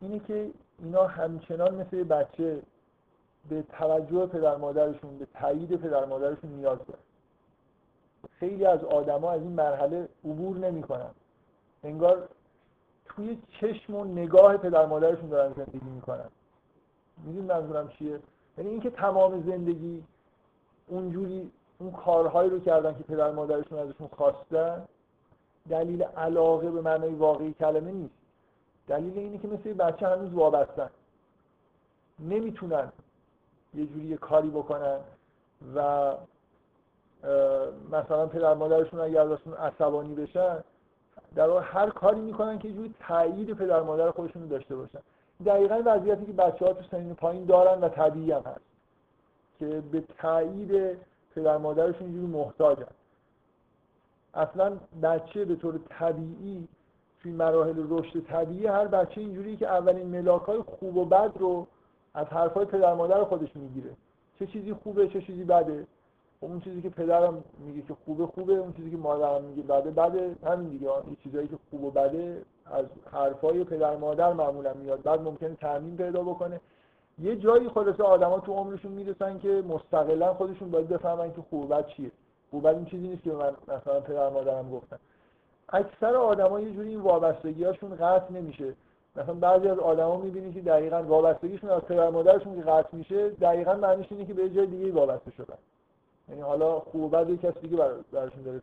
اینه 0.00 0.18
که 0.18 0.50
اینا 0.78 1.06
همچنان 1.06 1.74
مثل 1.74 2.04
بچه 2.04 2.62
به 3.48 3.62
توجه 3.62 4.26
پدر 4.26 4.56
مادرشون 4.56 5.18
به 5.18 5.26
تایید 5.34 5.76
پدر 5.76 6.04
مادرشون 6.04 6.50
نیاز 6.50 6.78
دارن. 6.78 7.00
خیلی 8.30 8.66
از 8.66 8.84
آدما 8.84 9.30
از 9.30 9.42
این 9.42 9.52
مرحله 9.52 10.08
عبور 10.24 10.56
نمی‌کنن. 10.56 11.10
انگار 11.84 12.28
توی 13.04 13.38
چشم 13.60 13.94
و 13.94 14.04
نگاه 14.04 14.56
پدر 14.56 14.86
مادرشون 14.86 15.28
دارن 15.28 15.52
زندگی 15.52 15.90
می‌کنن. 15.90 16.28
میدون 17.24 17.44
منظورم 17.44 17.88
چیه؟ 17.88 18.20
یعنی 18.58 18.70
اینکه 18.70 18.90
تمام 18.90 19.42
زندگی 19.42 20.04
اونجوری 20.86 21.50
اون 21.78 21.92
کارهایی 21.92 22.50
رو 22.50 22.60
کردن 22.60 22.92
که 22.92 23.02
پدر 23.02 23.30
مادرشون 23.30 23.78
ازشون 23.78 24.08
خواستن 24.08 24.84
دلیل 25.68 26.02
علاقه 26.02 26.70
به 26.70 26.80
معنای 26.80 27.14
واقعی 27.14 27.52
کلمه 27.52 27.92
نیست. 27.92 28.14
دلیل 28.88 29.18
اینه 29.18 29.38
که 29.38 29.48
مثل 29.48 29.72
بچه 29.72 30.06
هنوز 30.08 30.32
وابستن. 30.32 30.90
نمی‌تونن 32.18 32.92
یه 33.74 33.86
جوری 33.86 34.06
یه 34.06 34.16
کاری 34.16 34.50
بکنن 34.50 34.98
و 35.74 36.12
مثلا 37.92 38.26
پدر 38.26 38.54
مادرشون 38.54 39.00
اگر 39.00 39.20
ازشون 39.20 39.54
عصبانی 39.54 40.14
بشن 40.14 40.64
در 41.34 41.48
واقع 41.48 41.60
هر 41.64 41.90
کاری 41.90 42.20
می‌کنن 42.20 42.58
که 42.58 42.72
جوری 42.72 42.94
تایید 43.00 43.52
پدر 43.52 43.82
مادر 43.82 44.10
خودشون 44.10 44.46
داشته 44.48 44.76
باشن. 44.76 44.98
دقیقا 45.46 45.82
وضعیتی 45.84 46.26
که 46.26 46.32
بچه 46.32 46.66
ها 46.66 46.72
تو 46.72 46.82
سنین 46.90 47.14
پایین 47.14 47.44
دارن 47.44 47.80
و 47.80 47.88
طبیعی 47.88 48.32
هم 48.32 48.42
هست 48.42 48.60
که 49.58 49.82
به 49.92 50.04
تایید 50.18 50.98
پدر 51.34 51.56
مادرشون 51.56 52.06
یه 52.06 52.12
جوری 52.12 52.26
محتاجن. 52.26 52.86
اصلا 54.34 54.76
بچه 55.02 55.44
به 55.44 55.56
طور 55.56 55.80
طبیعی 55.88 56.68
توی 57.22 57.32
مراحل 57.32 57.86
رشد 57.88 58.20
طبیعی 58.20 58.66
هر 58.66 58.86
بچه 58.86 59.20
اینجوری 59.20 59.56
که 59.56 59.68
اولین 59.68 60.06
ملاک 60.06 60.42
های 60.42 60.62
خوب 60.62 60.96
و 60.96 61.04
بد 61.04 61.32
رو 61.38 61.66
از 62.14 62.26
حرفای 62.26 62.64
پدر 62.64 62.94
مادر 62.94 63.24
خودش 63.24 63.56
می‌گیره. 63.56 63.90
چه 64.38 64.46
چیزی 64.46 64.72
خوبه 64.72 65.08
چه 65.08 65.20
چیزی 65.20 65.44
بده. 65.44 65.86
اون 66.40 66.60
چیزی 66.60 66.82
که 66.82 66.88
پدرم 66.88 67.44
میگه 67.58 67.82
که 67.82 67.94
خوبه 68.04 68.26
خوبه. 68.26 68.52
اون 68.52 68.72
چیزی 68.72 68.90
که 68.90 68.96
مادرم 68.96 69.44
میگه 69.44 69.62
بده 69.62 69.90
بده. 69.90 70.36
همین 70.44 70.68
دیگه. 70.68 70.90
این 70.90 71.16
چیزایی 71.22 71.48
که 71.48 71.56
خوب 71.70 71.84
و 71.84 71.90
بده 71.90 72.42
از 72.66 72.84
حرفای 73.12 73.64
پدر 73.64 73.96
مادر 73.96 74.32
معمولا 74.32 74.74
میاد. 74.74 75.02
بعد 75.02 75.20
ممکنه 75.20 75.54
تعمین 75.54 75.96
پیدا 75.96 76.22
بکنه. 76.22 76.60
یه 77.18 77.36
جایی 77.36 77.68
خلاصه 77.68 78.02
آدما 78.02 78.40
تو 78.40 78.52
عمرشون 78.52 78.92
می‌رسن 78.92 79.38
که 79.38 79.48
مستقلا 79.48 80.34
خودشون 80.34 80.70
باید 80.70 80.88
بفهمن 80.88 81.32
که 81.32 81.42
خوب 81.50 81.74
بد 81.74 81.86
چیه. 81.86 82.10
خوب 82.50 82.66
این 82.66 82.84
چیزی 82.84 83.08
نیست 83.08 83.22
که 83.22 83.32
من 83.32 83.52
مثلا 83.68 84.00
پدر 84.00 84.28
مادرم 84.28 84.70
گفتن. 84.70 84.98
اکثر 85.68 86.14
آدما 86.16 86.60
یه 86.60 86.72
جوری 86.72 86.88
این 86.88 87.00
وابستگیاشون 87.00 87.94
قطع 87.94 88.32
نمیشه. 88.32 88.74
مثلا 89.16 89.34
بعضی 89.34 89.68
از 89.68 89.78
آدما 89.78 90.16
می‌بینی 90.16 90.52
که 90.52 90.60
دقیقاً 90.60 91.02
وابستگیشون 91.02 91.70
از 91.70 91.82
پدر 91.82 92.10
مادرشون 92.10 92.56
که 92.56 92.62
قطع 92.70 92.96
میشه 92.96 93.30
دقیقاً 93.30 93.74
معنیش 93.74 94.06
اینه 94.10 94.24
که 94.24 94.34
به 94.34 94.50
جای 94.50 94.66
دیگه 94.66 94.92
وابسته 94.92 95.30
شدن. 95.30 95.58
یعنی 96.28 96.40
حالا 96.40 96.80
خوب 96.80 97.16
بد 97.16 97.30
یک 97.30 97.40
کسی 97.40 97.60
دیگه 97.60 97.76
براشون 98.12 98.42
داره 98.42 98.60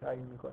تعیین 0.00 0.26
می‌کنه. 0.32 0.52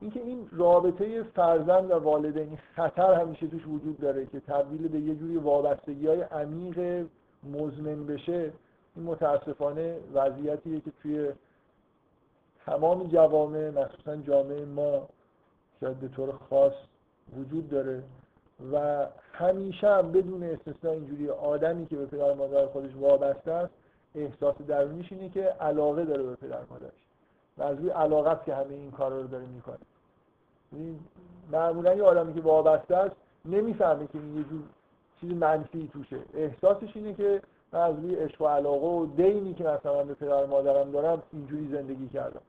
اینکه 0.00 0.20
این 0.20 0.48
رابطه 0.52 1.22
فرزند 1.22 1.90
و 1.90 1.94
والدین 1.94 2.58
خطر 2.76 3.14
همیشه 3.14 3.46
توش 3.46 3.66
وجود 3.66 4.00
داره 4.00 4.26
که 4.26 4.40
تبدیل 4.40 4.88
به 4.88 5.00
یه 5.00 5.14
جوری 5.14 5.36
وابستگی 5.36 6.06
های 6.06 6.20
عمیق 6.20 7.06
مزمن 7.44 8.06
بشه 8.06 8.52
این 8.96 9.04
متاسفانه 9.04 9.98
وضعیتیه 10.14 10.80
که 10.80 10.90
توی 11.02 11.32
تمام 12.66 13.06
جوامع 13.06 13.70
مخصوصا 13.70 14.16
جامعه 14.16 14.64
ما 14.64 15.08
شاید 15.80 16.00
به 16.00 16.08
طور 16.08 16.32
خاص 16.50 16.72
وجود 17.36 17.70
داره 17.70 18.02
و 18.72 19.06
همیشه 19.32 19.88
هم 19.88 20.12
بدون 20.12 20.42
استثنا 20.42 20.90
اینجوری 20.90 21.30
آدمی 21.30 21.86
که 21.86 21.96
به 21.96 22.06
پدر 22.06 22.34
مادر 22.34 22.66
خودش 22.66 22.90
وابسته 23.00 23.52
است 23.52 23.74
احساس 24.14 24.54
درونیش 24.68 25.12
اینه 25.12 25.28
که 25.28 25.42
علاقه 25.42 26.04
داره 26.04 26.22
به 26.22 26.34
پدر 26.34 26.60
مادرش. 26.70 26.92
و 27.58 27.62
از 27.62 27.78
روی 27.78 27.90
علاقه 27.90 28.30
است 28.30 28.44
که 28.44 28.54
همه 28.54 28.74
این 28.74 28.90
کار 28.90 29.12
رو 29.12 29.26
داره 29.26 29.46
می‌کنه. 29.46 29.78
یعنی 30.72 31.00
معمولا 31.52 31.94
یه 31.94 32.02
آدمی 32.02 32.34
که 32.34 32.40
وابسته 32.40 32.96
است 32.96 33.16
نمی‌فهمه 33.44 34.06
که 34.06 34.18
یه 34.18 34.44
جور 34.44 34.62
چیز 35.20 35.30
منفی 35.30 35.90
توشه. 35.92 36.18
احساسش 36.34 36.96
اینه 36.96 37.14
که 37.14 37.42
من 37.72 37.80
از 37.80 37.98
روی 37.98 38.14
عشق 38.14 38.42
و 38.42 38.46
علاقه 38.46 38.86
و 38.86 39.06
دینی 39.06 39.54
که 39.54 39.64
مثلا 39.64 40.04
به 40.04 40.14
پدر 40.14 40.46
مادرم 40.46 40.90
دارم 40.90 41.22
اینجوری 41.32 41.68
زندگی 41.72 42.08
کردم. 42.08 42.40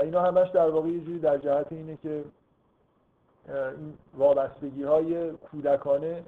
اینا 0.00 0.22
همش 0.22 0.48
در 0.48 0.70
واقع 0.70 0.88
یه 0.88 1.00
جوری 1.00 1.18
در 1.18 1.38
جهت 1.38 1.66
اینه 1.70 1.98
که 2.02 2.24
این 3.48 3.94
وابستگی 4.18 4.82
های 4.82 5.30
کودکانه 5.32 6.24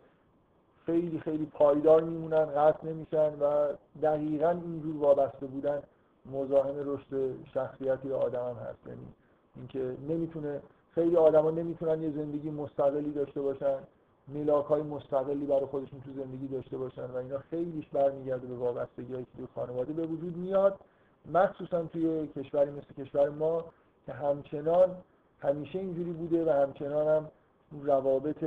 خیلی 0.86 1.20
خیلی 1.20 1.46
پایدار 1.46 2.02
میمونن 2.02 2.44
قطع 2.44 2.86
نمیشن 2.86 3.38
و 3.40 3.68
دقیقا 4.02 4.50
اینجور 4.50 4.96
وابسته 4.96 5.46
بودن 5.46 5.82
مزاحم 6.32 6.74
رشد 6.76 7.34
شخصیتی 7.54 8.12
آدم 8.12 8.48
هم 8.48 8.56
هست. 8.56 8.86
یعنی 8.86 9.06
اینکه 9.56 9.96
نمی‌تونه 10.08 10.60
خیلی 10.94 11.16
آدما 11.16 11.50
نمی‌تونن 11.50 12.02
یه 12.02 12.10
زندگی 12.10 12.50
مستقلی 12.50 13.12
داشته 13.12 13.40
باشن 13.40 13.78
ملاک 14.28 14.66
های 14.66 14.82
مستقلی 14.82 15.46
برای 15.46 15.66
خودشون 15.66 16.00
تو 16.00 16.10
زندگی 16.12 16.48
داشته 16.48 16.76
باشن 16.76 17.04
و 17.04 17.16
اینا 17.16 17.38
خیلیش 17.38 17.88
برمیگرده 17.88 18.46
به 18.46 18.54
وابستگی 18.54 19.16
که 19.16 19.26
توی 19.36 19.46
خانواده 19.54 19.92
به 19.92 20.06
وجود 20.06 20.36
میاد. 20.36 20.78
مخصوصا 21.26 21.82
توی 21.82 22.26
کشوری 22.26 22.70
مثل 22.70 23.04
کشور 23.04 23.28
ما 23.28 23.64
که 24.06 24.12
همچنان 24.12 24.96
همیشه 25.38 25.78
اینجوری 25.78 26.12
بوده 26.12 26.44
و 26.44 26.62
همچنان 26.62 27.08
هم 27.08 27.30
روابط 27.82 28.44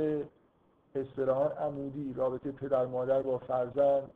اصطلاحا 0.94 1.48
عمودی 1.48 2.14
رابطه 2.16 2.52
پدر 2.52 2.86
مادر 2.86 3.22
با 3.22 3.38
فرزند 3.38 4.10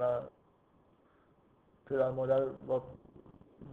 و 0.00 0.20
پدر 1.86 2.10
مادر 2.10 2.44
با 2.44 2.82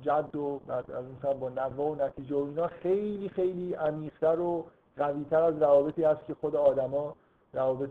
جد 0.01 0.35
و 0.35 0.59
بعد 0.67 0.91
از 0.91 1.05
این 1.05 1.39
با 1.39 1.49
نوه 1.49 1.75
و 1.75 1.95
نتیجه 1.95 2.35
و 2.35 2.39
اینا 2.39 2.67
خیلی 2.67 3.29
خیلی 3.29 3.73
عمیقتر 3.73 4.39
و 4.39 4.65
قویتر 4.97 5.43
از 5.43 5.61
روابطی 5.61 6.03
هست 6.03 6.25
که 6.25 6.33
خود 6.33 6.55
آدما 6.55 7.15
روابط 7.53 7.89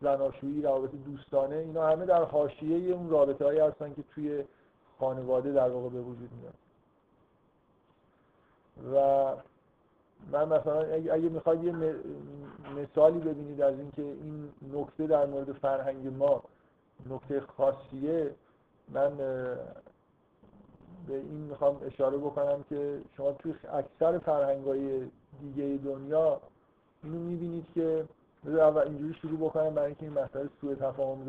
زناشویی 0.00 0.62
روابط 0.62 0.90
دوستانه 0.90 1.56
اینا 1.56 1.88
همه 1.88 2.06
در 2.06 2.24
حاشیه 2.24 2.94
اون 2.94 3.10
رابطه 3.10 3.44
هایی 3.44 3.60
هستن 3.60 3.94
که 3.94 4.02
توی 4.14 4.44
خانواده 4.98 5.52
در 5.52 5.68
واقع 5.68 5.88
به 5.88 6.00
وجود 6.00 6.30
میاد. 6.40 6.54
و 8.94 9.36
من 10.32 10.48
مثلا 10.48 10.80
اگه 10.92 11.28
می‌خواید 11.28 11.64
یه 11.64 11.72
مثالی 12.76 13.18
ببینید 13.18 13.60
از 13.60 13.78
اینکه 13.78 14.02
این 14.02 14.52
نکته 14.72 15.06
در 15.06 15.26
مورد 15.26 15.52
فرهنگ 15.52 16.06
ما 16.06 16.42
نکته 17.10 17.40
خاصیه 17.40 18.34
من 18.88 19.16
به 21.06 21.14
این 21.14 21.36
می‌خوام 21.36 21.80
اشاره 21.86 22.16
بکنم 22.18 22.64
که 22.68 23.00
شما 23.16 23.32
توی 23.32 23.54
اکثر 23.72 24.18
فرهنگ 24.18 24.64
های 24.64 25.10
دیگه 25.40 25.78
دنیا 25.84 26.40
اینو 27.02 27.18
می‌بینید 27.18 27.66
که 27.74 28.04
اول 28.44 28.82
اینجوری 28.82 29.14
شروع 29.14 29.38
بکنم 29.38 29.74
برای 29.74 29.86
اینکه 29.86 30.02
این 30.02 30.12
مسئله 30.12 30.48
سوء 30.60 30.74
تفاهم 30.74 31.24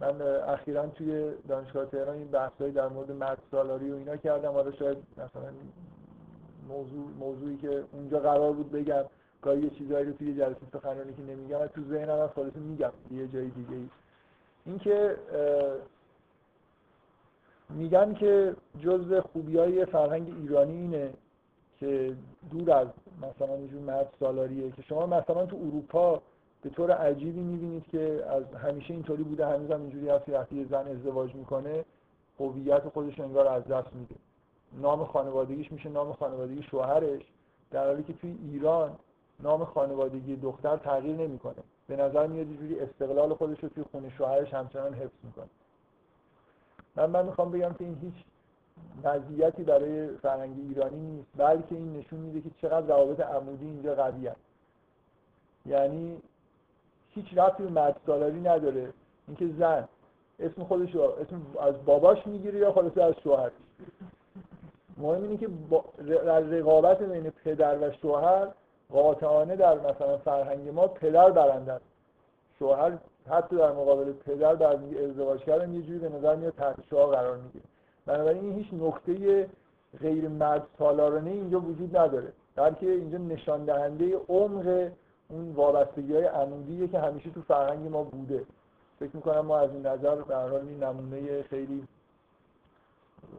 من 0.00 0.22
اخیرا 0.22 0.86
توی 0.86 1.30
دانشگاه 1.48 1.86
تهران 1.86 2.16
این 2.16 2.28
بحثایی 2.28 2.72
در 2.72 2.88
مورد 2.88 3.12
مرد 3.12 3.38
سالاری 3.50 3.90
و 3.90 3.94
اینا 3.94 4.16
کردم. 4.16 4.52
حالا 4.52 4.72
شاید 4.72 4.98
مثلا 5.12 5.52
موضوع 6.68 7.06
موضوعی 7.20 7.56
که 7.56 7.84
اونجا 7.92 8.20
قرار 8.20 8.52
بود 8.52 8.72
بگم 8.72 9.04
گاهی 9.42 9.62
یه 9.62 9.70
چیزایی 9.70 10.06
رو 10.06 10.12
توی 10.12 10.34
جلسه 10.34 10.60
سخنرانی 10.72 11.12
که 11.12 11.22
نمیگم 11.22 11.60
و 11.60 11.66
تو 11.66 11.82
ذهنم 11.90 12.20
هم 12.20 12.28
خالص 12.28 12.56
میگم 12.56 12.92
یه 13.10 13.28
جای 13.28 13.48
دیگه 13.48 13.76
ای 13.76 13.88
اینکه 14.66 15.16
میگن 17.70 18.14
که 18.14 18.56
جزء 18.80 19.20
خوبی 19.20 19.58
های 19.58 19.84
فرهنگ 19.84 20.34
ایرانی 20.40 20.72
اینه 20.72 21.12
که 21.80 22.16
دور 22.50 22.70
از 22.70 22.88
مثلا 23.22 23.54
اینجور 23.54 23.82
مرد 23.82 24.14
سالاریه 24.20 24.70
که 24.70 24.82
شما 24.82 25.06
مثلا 25.06 25.46
تو 25.46 25.56
اروپا 25.56 26.22
به 26.62 26.70
طور 26.70 26.90
عجیبی 26.92 27.40
می‌بینید 27.40 27.84
که 27.86 28.24
از 28.28 28.44
همیشه 28.54 28.94
اینطوری 28.94 29.22
بوده 29.22 29.46
هنوز 29.46 29.70
هم 29.70 29.80
اینجوری 29.80 30.08
هست 30.08 30.28
وقتی 30.28 30.64
زن 30.64 30.88
ازدواج 30.88 31.34
می‌کنه 31.34 31.84
هویت 32.40 32.88
خودش 32.88 33.20
انگار 33.20 33.46
از 33.46 33.64
دست 33.64 33.92
میده. 33.92 34.14
نام 34.72 35.04
خانوادگیش 35.04 35.72
میشه 35.72 35.88
نام 35.88 36.12
خانوادگی 36.12 36.62
شوهرش. 36.62 37.22
در 37.70 37.86
حالی 37.86 38.02
که 38.02 38.12
توی 38.12 38.38
ایران 38.42 38.96
نام 39.40 39.64
خانوادگی 39.64 40.36
دختر 40.36 40.76
تغییر 40.76 41.16
نمی‌کنه. 41.16 41.62
به 41.88 41.96
نظر 41.96 42.26
میاد 42.26 42.46
جوری 42.46 42.80
استقلال 42.80 43.34
خودش 43.34 43.60
رو 43.62 43.68
توی 43.68 43.84
خونه 43.92 44.10
شوهرش 44.10 44.54
همچنان 44.54 44.94
حفظ 44.94 45.14
می‌کنه. 45.22 45.48
من 46.96 47.10
من 47.10 47.26
می‌خوام 47.26 47.50
بگم 47.50 47.72
که 47.72 47.84
این 47.84 47.98
هیچ 48.02 48.14
مزیتی 49.04 49.62
برای 49.62 50.08
فرهنگ 50.08 50.58
ایرانی 50.58 51.00
نیست 51.00 51.28
بلکه 51.36 51.74
این 51.74 51.96
نشون 51.96 52.20
میده 52.20 52.40
که 52.40 52.50
چقدر 52.62 52.86
روابط 52.86 53.20
عمودی 53.20 53.64
اینجا 53.64 53.94
قوی. 53.94 54.30
یعنی 55.66 56.22
هیچ 57.16 57.38
رفتی 57.38 57.62
به 57.62 57.70
مرد 57.70 57.96
سالاری 58.06 58.40
نداره. 58.40 58.88
اینکه 59.28 59.48
زن 59.58 59.88
اسم 60.40 60.64
خودش 60.64 60.94
رو 60.94 61.02
اسم 61.02 61.42
از 61.60 61.84
باباش 61.84 62.26
می‌گیره 62.26 62.58
یا 62.58 62.72
خلاصه 62.72 63.02
از 63.02 63.14
شوهرش 63.24 63.52
مهم 64.98 65.22
اینه 65.22 65.36
که 65.36 65.48
در 66.06 66.40
رقابت 66.40 67.02
بین 67.02 67.30
پدر 67.30 67.88
و 67.88 67.92
شوهر 67.92 68.48
قاطعانه 68.92 69.56
در 69.56 69.74
مثلا 69.74 70.18
فرهنگ 70.18 70.68
ما 70.68 70.86
پدر 70.86 71.30
برنده 71.30 71.72
است 71.72 71.84
شوهر 72.58 72.92
حتی 73.30 73.56
در 73.56 73.72
مقابل 73.72 74.12
پدر 74.12 74.54
بعد 74.54 74.80
ازدواج 75.04 75.40
کردن 75.40 75.74
یه 75.74 75.82
جوری 75.82 75.98
به 75.98 76.08
نظر 76.08 76.36
میاد 76.36 76.52
تحت 76.52 76.76
شعار 76.90 77.16
قرار 77.16 77.36
می‌گیره. 77.36 77.64
بنابراین 78.06 78.44
این 78.44 78.54
هیچ 78.54 78.66
نکته 78.72 79.48
غیر 80.00 80.28
مرد 80.28 80.66
سالارانه 80.78 81.30
اینجا 81.30 81.60
وجود 81.60 81.96
نداره. 81.96 82.32
بلکه 82.56 82.86
اینجا 82.86 83.18
نشان 83.18 83.64
دهنده 83.64 84.16
عمق 84.28 84.90
اون 85.28 85.52
وابستگی 85.52 86.14
های 86.14 86.24
عمودیه 86.24 86.88
که 86.88 86.98
همیشه 86.98 87.30
تو 87.30 87.42
فرهنگ 87.42 87.88
ما 87.88 88.02
بوده. 88.02 88.46
فکر 88.98 89.16
می‌کنم 89.16 89.40
ما 89.40 89.58
از 89.58 89.70
این 89.70 89.86
نظر 89.86 90.22
به 90.22 90.36
هر 90.36 90.48
حال 90.48 90.60
این 90.60 90.82
نمونه 90.82 91.42
خیلی 91.42 91.88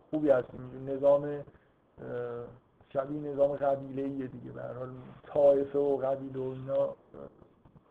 خوبی 0.10 0.30
هستیم. 0.30 0.90
نظام 0.90 1.44
شبیه 2.94 3.20
نظام 3.22 3.56
قبیله 3.56 4.02
ایه 4.02 4.28
دیگه. 4.28 4.52
به 4.52 4.62
هر 4.62 4.74
حال 4.74 4.90
طایفه 5.24 5.80
و 5.80 5.98
قبیله 5.98 6.40
و 6.40 6.50
اینا 6.50 6.96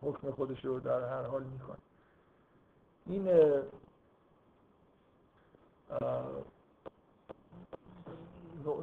حکم 0.03 0.31
خودش 0.31 0.65
رو 0.65 0.81
در 0.81 1.01
هر 1.01 1.23
حال 1.23 1.43
می‌کنه 1.43 1.77
این 3.07 3.29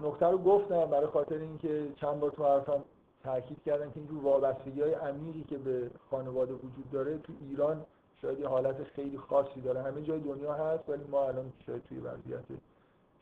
نکته 0.04 0.26
رو 0.26 0.38
گفتم 0.38 0.86
برای 0.86 1.08
خاطر 1.08 1.36
اینکه 1.36 1.88
چند 1.96 2.20
بار 2.20 2.32
تو 2.32 2.46
حرفم 2.46 2.84
تاکید 3.24 3.64
کردم 3.66 3.92
که 3.92 3.98
اینجور 3.98 4.24
وابستگی 4.24 4.82
های 4.82 4.94
عمیقی 4.94 5.44
که 5.44 5.58
به 5.58 5.92
خانواده 6.10 6.54
وجود 6.54 6.92
داره 6.92 7.18
تو 7.18 7.34
ایران 7.42 7.86
شاید 8.22 8.40
یه 8.40 8.48
حالت 8.48 8.84
خیلی 8.84 9.18
خاصی 9.18 9.62
داره. 9.62 9.82
همه 9.82 10.02
جای 10.02 10.20
دنیا 10.20 10.54
هست 10.54 10.90
ولی 10.90 11.04
ما 11.12 11.24
الان 11.28 11.54
شاید 11.66 11.84
توی 11.84 11.98
وضعیت 11.98 12.44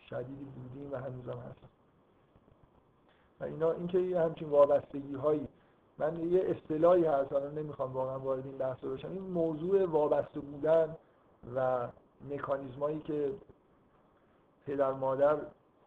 شدیدی 0.10 0.46
بودیم 0.46 0.92
و 0.92 0.96
هنوزم 0.96 1.40
هست 1.40 1.60
و 3.40 3.44
اینا 3.44 3.72
اینکه 3.72 4.00
یه 4.00 4.20
همچین 4.20 4.50
وابستگی 4.50 5.16
هایی 5.16 5.48
من 5.98 6.32
یه 6.32 6.46
اصطلاحی 6.50 7.06
هست 7.06 7.34
الان 7.34 7.58
نمی‌خوام 7.58 7.94
واقعا 7.94 8.20
وارد 8.20 8.46
این 8.46 8.58
بحث 8.58 8.80
بشم. 8.80 9.12
این 9.12 9.22
موضوع 9.22 9.86
وابسته 9.86 10.40
بودن 10.40 10.96
و 11.56 11.88
مکانیزمایی 12.30 13.00
که 13.00 13.32
پدر 14.66 14.92
مادر 14.92 15.38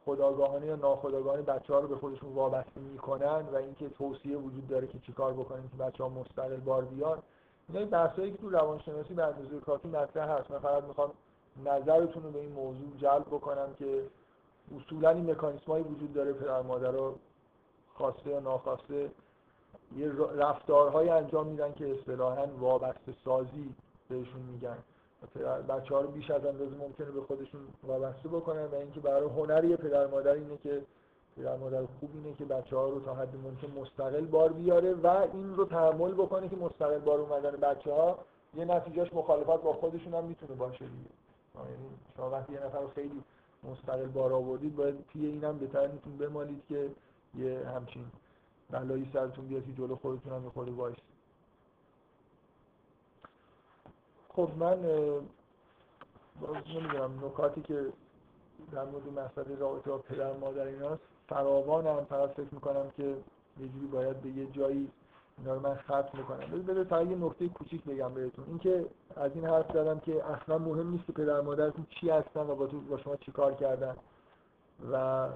خداگاهانه 0.06 0.66
یا 0.66 0.76
ناخداگاهانه 0.76 1.42
بچه 1.42 1.74
ها 1.74 1.80
رو 1.80 1.88
به 1.88 1.96
خودشون 1.96 2.32
وابسته 2.32 2.80
می‌کنن 2.80 3.42
و 3.52 3.56
اینکه 3.56 3.88
توصیه 3.88 4.36
وجود 4.36 4.68
داره 4.68 4.86
که 4.86 4.98
چیکار 4.98 5.32
بکنیم 5.32 5.68
که 5.68 5.84
بچه 5.84 6.04
ها 6.04 6.08
مستقل 6.08 6.56
بار 6.56 6.84
بیان. 6.84 7.18
اینا 7.68 7.86
بحثایی 7.86 8.32
که 8.32 8.38
تو 8.38 8.50
روانشناسی 8.50 9.14
به 9.14 9.24
اندازه 9.24 9.60
کافی 9.60 9.88
مطرح 9.88 10.30
هست. 10.30 10.50
من 10.50 10.58
فقط 10.58 10.84
می‌خوام 10.84 11.10
نظرتون 11.64 12.22
رو 12.22 12.30
به 12.30 12.40
این 12.40 12.52
موضوع 12.52 12.96
جلب 12.98 13.26
بکنم 13.26 13.74
که 13.78 14.02
اصولا 14.76 15.10
این 15.10 15.30
مکانیسم 15.30 15.72
وجود 15.72 16.12
داره 16.12 16.32
پدر 16.32 16.62
مادر 16.62 16.90
رو 16.90 17.14
خواسته 17.94 18.30
یا 18.30 18.40
ناخواسته 18.40 19.10
یه 19.96 20.12
رفتارهای 20.36 21.08
انجام 21.08 21.46
میدن 21.46 21.72
که 21.72 21.94
اصطلاحا 21.94 22.46
وابسته 22.60 23.14
سازی 23.24 23.74
بهشون 24.08 24.40
میگن. 24.52 24.78
بچه 25.68 25.94
ها 25.94 26.00
رو 26.00 26.08
بیش 26.08 26.30
از 26.30 26.44
اندازه 26.44 26.76
ممکنه 26.76 27.10
به 27.10 27.20
خودشون 27.20 27.60
وابسته 27.82 28.28
بکنن 28.28 28.64
و 28.64 28.74
اینکه 28.74 29.00
برای 29.00 29.28
هنر 29.28 29.64
یه 29.64 29.76
پدر 29.76 30.06
مادر 30.06 30.32
اینه 30.32 30.56
که 30.56 30.82
پدر 31.36 31.56
مادر 31.56 31.86
خوب 32.00 32.10
اینه 32.14 32.34
که 32.36 32.44
بچه 32.44 32.76
ها 32.76 32.88
رو 32.88 33.00
تا 33.00 33.14
حد 33.14 33.36
ممکن 33.36 33.80
مستقل 33.80 34.26
بار 34.26 34.52
بیاره 34.52 34.94
و 34.94 35.06
این 35.06 35.56
رو 35.56 35.64
تحمل 35.64 36.12
بکنه 36.12 36.48
که 36.48 36.56
مستقل 36.56 36.98
بار 36.98 37.20
اومدن 37.20 37.50
بچه 37.50 37.92
ها 37.92 38.18
یه 38.54 38.64
نتیجهش 38.64 39.12
مخالفت 39.12 39.62
با 39.62 39.72
خودشون 39.72 40.14
هم 40.14 40.24
می‌تونه 40.24 40.54
باشه 40.54 40.84
دیگه. 40.84 41.10
یعنی 41.54 41.88
شما 42.16 42.30
وقتی 42.30 42.52
یه 42.52 42.64
نفر 42.66 42.86
خیلی 42.94 43.22
مستقل 43.64 44.06
بار 44.06 44.32
آوردید 44.32 44.76
باید 44.76 44.94
پی 45.06 45.26
اینم 45.26 45.58
به 45.58 45.86
تنتون 45.86 46.16
بمالید 46.16 46.62
که 46.68 46.90
یه 47.34 47.68
همچین 47.74 48.04
بلایی 48.70 49.10
سرتون 49.12 49.46
بیاد 49.46 49.66
که 49.66 49.72
جلو 49.72 49.96
خودتون 49.96 50.32
هم 50.32 50.50
خود 50.50 50.68
وایس 50.68 50.96
خب 54.36 54.48
من 54.58 54.78
نمی‌دونم 56.74 57.24
نکاتی 57.24 57.62
که 57.62 57.92
در 58.72 58.84
مورد 58.84 59.08
مسئله 59.08 59.56
رابطه 59.56 59.90
با 59.90 59.98
پدر 59.98 60.32
مادر 60.32 60.66
ایناست. 60.66 61.02
فراوانم 61.28 62.04
فقط 62.04 62.30
فکر 62.30 62.54
می‌کنم 62.54 62.90
که 62.96 63.16
یه 63.60 63.68
جوری 63.68 63.86
باید 63.86 64.20
به 64.20 64.28
یه 64.28 64.46
جایی 64.46 64.90
اینا 65.38 65.54
رو 65.54 65.60
من 65.60 65.74
ختم 65.74 66.18
می‌کنم. 66.18 66.62
بده 66.62 66.84
تا 66.84 67.02
یه 67.02 67.16
نکته 67.16 67.48
کوچیک 67.48 67.84
بگم 67.84 68.14
بهتون. 68.14 68.44
اینکه 68.48 68.86
از 69.16 69.30
این 69.34 69.44
حرف 69.44 69.72
زدم 69.72 70.00
که 70.00 70.24
اصلا 70.24 70.58
مهم 70.58 70.90
نیست 70.90 71.06
که 71.06 71.12
پدر 71.12 71.40
مادرتون 71.40 71.86
چی 71.90 72.10
هستن 72.10 72.40
و 72.40 72.54
با, 72.54 72.66
تو 72.66 72.80
با 72.80 72.98
شما 72.98 73.16
چی 73.16 73.32
کار 73.32 73.54
کردن. 73.54 73.96
و 74.92 75.28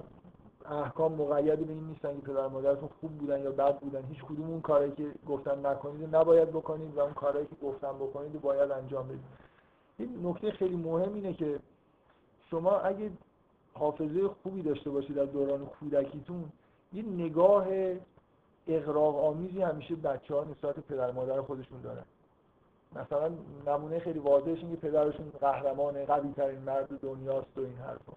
احکام 0.69 1.13
مقید 1.13 1.59
به 1.67 1.73
این 1.73 1.83
نیستن 1.83 2.15
که 2.15 2.21
پدر 2.21 2.47
مادرتون 2.47 2.89
خوب 3.01 3.17
بودن 3.17 3.41
یا 3.41 3.51
بد 3.51 3.79
بودن. 3.79 4.03
هیچ 4.05 4.23
کدوم 4.23 4.49
اون 4.49 4.61
کاری 4.61 4.91
که 4.91 5.11
گفتن 5.27 5.65
نکنید 5.65 6.15
نباید 6.15 6.49
بکنید 6.49 6.95
و 6.95 6.99
اون 6.99 7.13
کارهایی 7.13 7.45
که 7.45 7.55
گفتن 7.65 7.93
بکنید 7.93 8.41
باید 8.41 8.71
انجام 8.71 9.07
بدید. 9.07 9.49
این 9.97 10.27
نکته 10.27 10.51
خیلی 10.51 10.75
مهم 10.75 11.13
اینه 11.13 11.33
که 11.33 11.59
شما 12.51 12.77
اگه 12.79 13.11
حافظه 13.73 14.27
خوبی 14.27 14.61
داشته 14.61 14.89
باشید 14.89 15.15
در 15.15 15.25
دوران 15.25 15.65
کودکیتون 15.65 16.51
یه 16.93 17.03
نگاه 17.03 17.67
اقراق 18.67 19.25
آمیزی 19.25 19.61
همیشه 19.61 19.95
بچه 19.95 20.35
ها 20.35 20.43
نسبت 20.43 20.79
پدر 20.79 21.11
مادر 21.11 21.41
خودشون 21.41 21.81
دارن. 21.81 22.03
مثلا 22.95 23.31
نمونه 23.67 23.99
خیلی 23.99 24.19
واضحش 24.19 24.59
این 24.59 24.71
که 24.71 24.75
پدرشون 24.75 25.31
قهرمان 25.41 26.05
قوی 26.05 26.33
ترین 26.33 26.59
مرد 26.59 26.99
دنیاست 27.01 27.57
و 27.57 27.61
این 27.61 27.77
حرفا. 27.77 28.13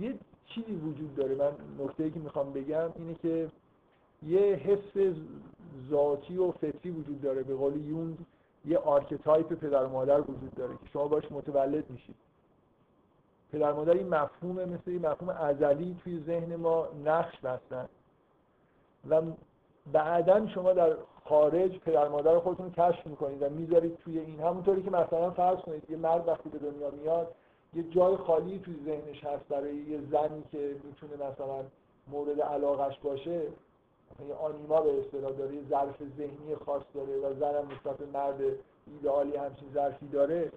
یه 0.00 0.14
چیزی 0.46 0.72
وجود 0.72 1.14
داره. 1.14 1.34
من 1.34 1.52
نکته 1.84 2.10
که 2.10 2.20
می‌خوام 2.20 2.52
بگم 2.52 2.90
اینه 2.96 3.14
که 3.14 3.50
یه 4.22 4.40
حس 4.40 5.14
ذاتی 5.90 6.36
و 6.36 6.52
فطری 6.52 6.90
وجود 6.90 7.20
داره. 7.20 7.42
به 7.42 7.54
قول 7.54 7.76
یونگ 7.76 8.18
یه 8.64 8.78
archetype 8.78 9.52
پدر 9.52 9.84
و 9.84 9.88
مادر 9.88 10.20
وجود 10.20 10.54
داره 10.56 10.74
که 10.74 10.88
شما 10.92 11.08
باش 11.08 11.32
متولد 11.32 11.90
میشید 11.90 12.16
پدر 13.52 13.72
مادر 13.72 13.92
این 13.92 14.08
مفهوم 14.08 14.54
مثل 14.54 14.82
این 14.86 15.06
مفهوم 15.06 15.28
ازلی 15.28 15.96
توی 16.04 16.22
ذهن 16.26 16.56
ما 16.56 16.88
نقش 17.04 17.40
بستن. 17.40 17.88
و 19.10 19.22
بعدا 19.92 20.46
شما 20.46 20.72
در 20.72 20.96
خارج 21.24 21.78
پدر 21.78 22.08
مادر 22.08 22.38
خودتون 22.38 22.70
کشف 22.70 23.06
می‌کنید 23.06 23.42
و 23.42 23.48
می‌ذارید 23.50 23.96
توی 23.96 24.18
این. 24.18 24.40
همونطوری 24.40 24.82
که 24.82 24.90
مثلا 24.90 25.30
فرض 25.30 25.58
کنید 25.58 25.90
یه 25.90 25.96
مرد 25.96 26.28
وقتی 26.28 26.48
به 26.48 26.58
دنیا 26.58 26.90
میاد 26.90 27.34
یه 27.74 27.82
جای 27.82 28.16
خالی 28.16 28.58
توی 28.58 28.74
ذهنش 28.84 29.24
هست 29.24 29.48
برای 29.48 29.76
یه 29.76 30.00
زنی 30.10 30.42
که 30.52 30.76
می‌تونه 30.84 31.14
مثلا 31.14 31.64
مورد 32.08 32.40
علاقش 32.40 32.98
باشه 32.98 33.42
یه 34.28 34.34
آنیما 34.40 34.80
به 34.80 35.00
اصطلاح 35.00 35.32
داره 35.32 35.54
یه 35.54 35.62
ظرف 35.70 36.02
ذهنی 36.16 36.56
خاص 36.66 36.82
داره 36.94 37.16
و 37.18 37.34
زنم 37.34 37.68
نسبت 37.72 38.08
مرد 38.12 38.40
ایدئالی 38.86 39.36
همچین 39.36 39.68
ظرفی 39.74 40.08
داره. 40.08 40.52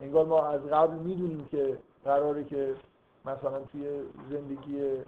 انگار 0.00 0.26
ما 0.26 0.46
از 0.46 0.60
قبل 0.60 0.94
می‌دونیم 0.94 1.48
که 1.50 1.78
قراره 2.04 2.44
که 2.44 2.74
مثلا 3.24 3.60
توی 3.60 4.02
زندگی 4.30 5.02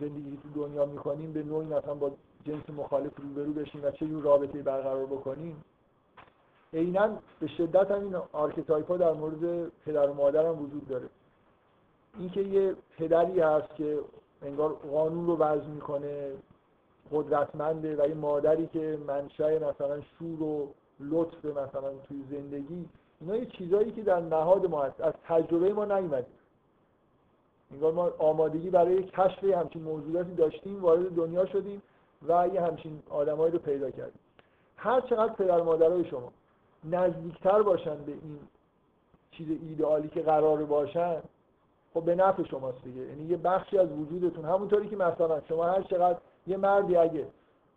زندگی 0.00 0.38
تو 0.42 0.66
دنیا 0.66 0.86
می‌کنیم 0.86 1.32
به 1.32 1.42
نوعی 1.42 1.66
مثلا 1.66 1.94
با 1.94 2.10
جنس 2.44 2.70
مخالف 2.70 3.12
روبرو 3.16 3.52
بشیم 3.52 3.84
و 3.84 3.90
چه 3.90 4.06
جور 4.06 4.22
رابطه 4.24 4.62
برقرار 4.62 5.06
بکنیم. 5.06 5.64
عینا 6.76 7.08
به 7.40 7.46
شدت 7.46 7.90
هم 7.90 8.00
این 8.00 8.16
archetype 8.32 8.88
ها 8.88 8.96
در 8.96 9.12
مورد 9.12 9.68
پدر 9.68 10.10
و 10.10 10.14
مادر 10.14 10.46
هم 10.46 10.62
وجود 10.62 10.88
داره. 10.88 11.08
اینکه 12.18 12.40
یه 12.40 12.74
پدری 12.98 13.40
هست 13.40 13.74
که 13.74 13.98
انگار 14.42 14.72
قانون 14.72 15.26
رو 15.26 15.36
وضع 15.36 15.66
می‌کنه 15.66 16.32
قدرتمنده 17.12 18.04
و 18.04 18.08
یه 18.08 18.14
مادری 18.14 18.66
که 18.66 18.98
منشأ 19.06 19.58
مثلا 19.58 20.00
شور 20.00 20.42
و 20.42 20.68
لطف 21.00 21.44
مثلا 21.44 21.90
توی 22.08 22.24
زندگی 22.30 22.88
اینا 23.20 23.36
یه 23.36 23.46
چیزایی 23.46 23.92
که 23.92 24.02
در 24.02 24.20
نهاد 24.20 24.66
ما 24.66 24.82
هست. 24.82 25.00
از 25.00 25.12
تجربه 25.24 25.72
ما 25.72 25.84
نیومده. 25.84 26.26
انگار 27.72 27.92
ما 27.92 28.10
آمادگی 28.18 28.70
برای 28.70 29.02
کشف 29.02 29.44
همچین 29.44 29.82
موجوداتی 29.82 30.34
داشتیم 30.34 30.82
وارد 30.82 31.14
دنیا 31.14 31.46
شدیم 31.46 31.82
و 32.28 32.48
یه 32.54 32.60
همچین 32.60 33.02
آدمایی 33.10 33.52
رو 33.52 33.58
پیدا 33.58 33.90
کردیم. 33.90 34.20
هر 34.76 35.00
چقدر 35.00 35.32
پدر 35.32 35.62
مادرای 35.62 36.04
شما 36.04 36.32
نزدیکتر 36.84 37.62
باشن 37.62 37.96
به 37.96 38.12
این 38.12 38.38
چیز 39.30 39.46
ایدئالی 39.50 40.08
که 40.08 40.22
قرار 40.22 40.64
باشن 40.64 41.22
خب 41.94 42.04
به 42.04 42.14
نفع 42.14 42.42
شماست 42.42 42.84
دیگه. 42.84 43.00
یعنی 43.00 43.24
یه 43.24 43.36
بخشی 43.36 43.78
از 43.78 43.92
وجودتون 43.92 44.44
همونطوری 44.44 44.88
که 44.88 44.96
مثلا 44.96 45.40
شما 45.48 45.64
هر 45.64 45.82
چقدر 45.82 46.18
یه 46.46 46.56
مردی 46.56 46.96
اگه 46.96 47.26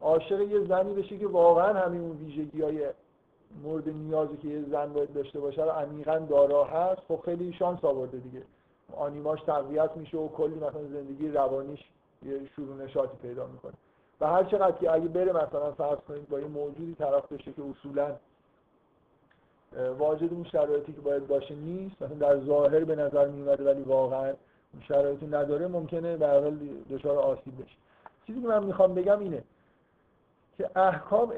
عاشق 0.02 0.42
یه 0.42 0.68
زنی 0.68 0.94
بشه 0.94 1.18
که 1.18 1.28
واقعا 1.28 1.80
همین 1.80 2.02
اون 2.02 2.18
ویژگی 2.18 2.62
های 2.62 2.90
مورد 3.64 3.90
نیازی 3.90 4.38
که 4.38 4.48
یه 4.48 4.64
زن 4.72 4.94
باید 4.94 5.14
داشته 5.14 5.40
باشه 5.40 5.64
رو 5.64 5.70
عمیقا 5.70 6.20
دارا 6.20 6.64
هست 6.64 7.02
خب 7.08 7.20
خیلی 7.26 7.54
شانس 7.54 7.84
آورده 7.84 8.18
دیگه. 8.18 8.42
آنیماش 8.98 9.42
تقویت 9.42 9.98
میشه 9.98 10.18
و 10.18 10.28
کلی 10.28 10.56
مثلا 10.56 10.84
زندگی 10.84 11.28
روانیش 11.28 11.80
یه 12.26 12.46
شروع 12.56 12.84
نشاطی 12.84 13.18
پیدا 13.22 13.48
می‌کنه. 13.48 13.74
و 14.22 14.28
هر 14.28 14.44
چقدر 14.44 14.78
که 14.78 14.92
اگه 14.92 15.08
بره 15.08 15.32
مثلا 15.32 15.72
فرض 15.72 15.98
کنید 16.08 16.30
با 16.30 16.40
یه 16.40 16.48
موجودی 16.48 16.96
طرف 16.96 17.32
بشه 17.32 17.54
که 17.54 17.62
اصولا 17.62 18.16
واجد 19.98 20.34
اون 20.34 20.44
شرایطی 20.44 20.94
که 20.94 21.02
باید 21.02 21.28
باشه 21.28 21.56
نیست. 21.56 22.02
مثلا 22.02 22.16
در 22.16 22.46
ظاهر 22.46 22.84
به 22.84 22.96
نظر 22.96 23.28
میومده 23.28 23.64
ولی 23.64 23.82
واقعا 23.82 24.26
اون 24.74 24.84
شرایطی 24.88 25.28
نداره. 25.28 25.68
ممکنه 25.68 26.18
به 26.18 26.28
حال 26.28 26.58
دچار 26.92 27.18
آسیب 27.18 27.64
بشه. 27.64 27.76
چیزی 28.28 28.42
که 28.42 28.48
من 28.48 28.64
می‌خوام 28.64 28.94
بگم 28.94 29.20
اینه 29.20 29.44
که 30.58 30.70
احکام 30.76 31.34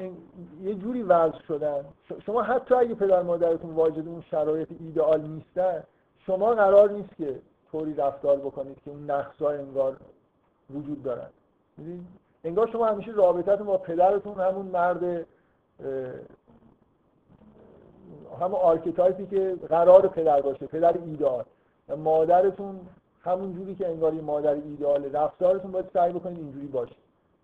یه 0.63 0.75
جوری 0.75 1.03
وضع 1.03 1.37
شدن. 1.47 1.85
شما 2.25 2.41
حتی 2.41 2.75
اگه 2.75 2.95
پدر 2.95 3.21
مادرتون 3.21 3.71
واجد 3.71 4.07
اون 4.07 4.21
شرایط 4.21 4.67
ایدئال 4.79 5.21
نیستن 5.21 5.83
شما 6.25 6.55
قرار 6.55 6.91
نیست 6.91 7.15
که 7.17 7.39
طوری 7.71 7.93
رفتار 7.93 8.37
بکنید 8.37 8.77
که 8.85 8.91
اون 8.91 9.11
نقصا 9.11 9.49
انگار 9.49 9.97
وجود 10.69 11.03
دارن. 11.03 11.27
انگار 12.43 12.71
شما 12.71 12.85
همیشه 12.85 13.11
رابطتون 13.11 13.67
با 13.67 13.77
پدرتون 13.77 14.39
همون 14.39 14.65
مرد 14.65 15.25
همون 18.41 18.59
archetype 18.59 19.18
ی 19.18 19.25
که 19.25 19.55
قراره 19.69 20.07
پدر 20.07 20.41
باشه 20.41 20.65
پدر 20.65 20.97
ایدئال 21.05 21.43
و 21.89 21.95
مادرتون 21.95 22.79
همون 23.23 23.53
جوری 23.53 23.75
که 23.75 23.87
انگار 23.87 24.11
مادر 24.11 24.53
ایدئال 24.53 25.15
رفتارتون 25.15 25.71
باید 25.71 25.85
سعی 25.93 26.13
بکنید 26.13 26.37
اینجوری 26.37 26.67
باشه. 26.67 26.95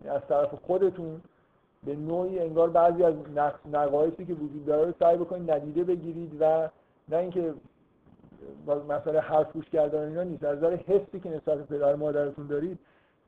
یعنی 0.06 0.16
از 0.16 0.22
طرف 0.30 0.54
خودتون 0.54 1.22
به 1.84 1.96
نوعی 1.96 2.40
انگار 2.40 2.70
بعضی 2.70 3.04
از 3.04 3.14
نقایصی 3.74 4.26
که 4.26 4.34
وجود 4.34 4.66
داره 4.66 4.86
رو 4.86 4.94
سعی 5.00 5.18
بکنید 5.18 5.52
ندیده 5.52 5.84
بگیرید 5.84 6.38
و 6.40 6.70
نه 7.10 7.18
اینکه 7.18 7.54
مسئله 8.90 9.20
حرف 9.20 9.52
گوش 9.52 9.70
کردن 9.70 10.08
اینا 10.08 10.24
نیست. 10.24 10.44
از 10.44 10.58
نظر 10.58 10.76
حسی 10.76 11.20
که 11.20 11.30
نسبت 11.30 11.68
پدر 11.68 11.96
مادرتون 11.96 12.48
دارید 12.48 12.80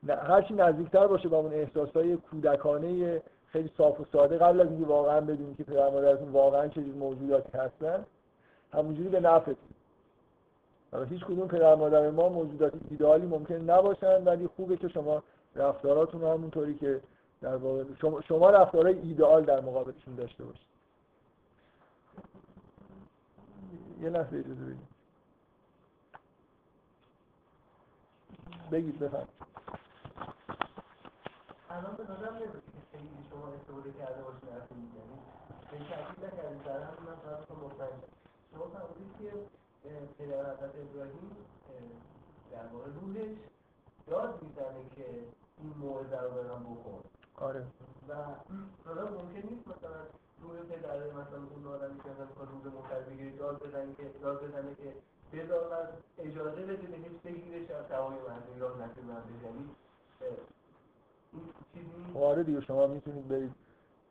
هرچی 0.07 0.53
نزدیکتر 0.53 1.07
باشه 1.07 1.29
با 1.29 1.37
اون 1.37 1.53
احساسای 1.53 2.17
کودکانه 2.17 3.21
خیلی 3.51 3.71
صاف 3.77 3.99
و 3.99 4.05
ساده. 4.11 4.37
قبل 4.37 4.61
از 4.61 4.67
اینکه 4.67 4.85
واقعا 4.85 5.21
بدونید 5.21 5.57
که 5.57 5.63
پدر 5.63 5.89
مادرتون 5.89 6.29
واقعا 6.29 6.67
چه 6.67 6.81
موجوداتی 6.81 7.57
هستن 7.57 8.05
همونجوری 8.73 9.09
به 9.09 9.19
نفعتون. 9.19 9.69
هیچ 11.09 11.25
کدوم 11.25 11.47
پدر 11.47 11.75
مادر 11.75 12.09
ما 12.09 12.29
موجودات 12.29 12.73
ایدئالی 12.89 13.25
ممکن 13.25 13.55
نباشن 13.55 14.23
ولی 14.23 14.47
خوبه 14.47 14.77
که 14.77 14.87
شما 14.87 15.23
رفتاراتون 15.55 16.23
همونطوری 16.23 16.77
که 16.77 17.01
در 17.41 17.55
واقع 17.55 17.83
شما, 18.01 18.21
شما 18.21 18.49
رفتارهای 18.49 18.99
ایدئال 18.99 19.45
در 19.45 19.59
مقابلشون 19.59 20.15
داشته 20.15 20.43
باشید. 20.43 20.69
یه 24.01 24.09
لحظه 24.09 24.37
اجازه 24.37 24.65
بگید 24.65 24.87
بگید 28.71 28.99
بفهم 28.99 29.27
الان 31.69 31.95
به 31.97 32.03
خیلی 32.99 33.23
شما 33.29 33.47
استفاده 33.55 33.91
کرده 33.99 34.21
باشین 34.27 34.49
از 34.57 34.65
این 34.71 34.83
یعنی 34.97 35.17
به 35.69 35.77
تاکید 35.89 36.19
نکردید 36.25 36.63
در 36.63 36.79
هم 36.87 36.97
من 37.07 37.17
طرف 37.25 37.51
مطمئن 37.63 37.99
شما 38.51 38.65
فرمودید 38.73 39.11
که 39.19 39.31
پدر 40.17 40.41
حضرت 40.51 40.73
ابراهیم 40.83 41.27
در 42.51 42.67
واقع 42.73 42.89
روحش 42.99 43.37
یاد 44.07 44.43
می‌زنه 44.43 44.81
که 44.95 45.07
این 45.57 45.73
موعظه 45.81 46.21
رو 46.21 46.29
به 46.29 46.43
من 46.51 46.63
بکن 46.63 46.99
آره. 47.35 47.61
و 48.09 48.13
حالا 48.85 49.03
ممکن 49.17 49.43
نیست 49.49 49.67
مثلا 49.71 49.99
روی 50.41 50.59
پدر 50.69 50.97
مثلا 51.19 51.39
اون 51.53 51.65
آدمی 51.75 51.99
که 52.03 52.09
مثلا 52.09 52.43
روز 52.51 52.73
مختلف 52.73 53.07
بگیره 53.09 53.31
داد 53.37 53.63
بزنه 53.63 53.95
که 53.97 54.03
داد 54.21 54.37
بزنه 54.43 54.75
که 54.75 54.89
بذار 55.33 55.61
من 55.73 55.85
اجازه 56.25 56.61
بده 56.61 56.87
بهش 56.87 57.17
بگیرش 57.25 57.71
از 57.71 57.91
هوای 57.91 58.17
من 58.27 58.41
یا 58.59 58.69
نکه 58.69 59.01
من 59.01 59.23
این 59.43 59.69
آره 62.15 62.43
دیگه 62.43 62.61
شما 62.61 62.87
می‌تونید 62.87 63.27
برید 63.27 63.51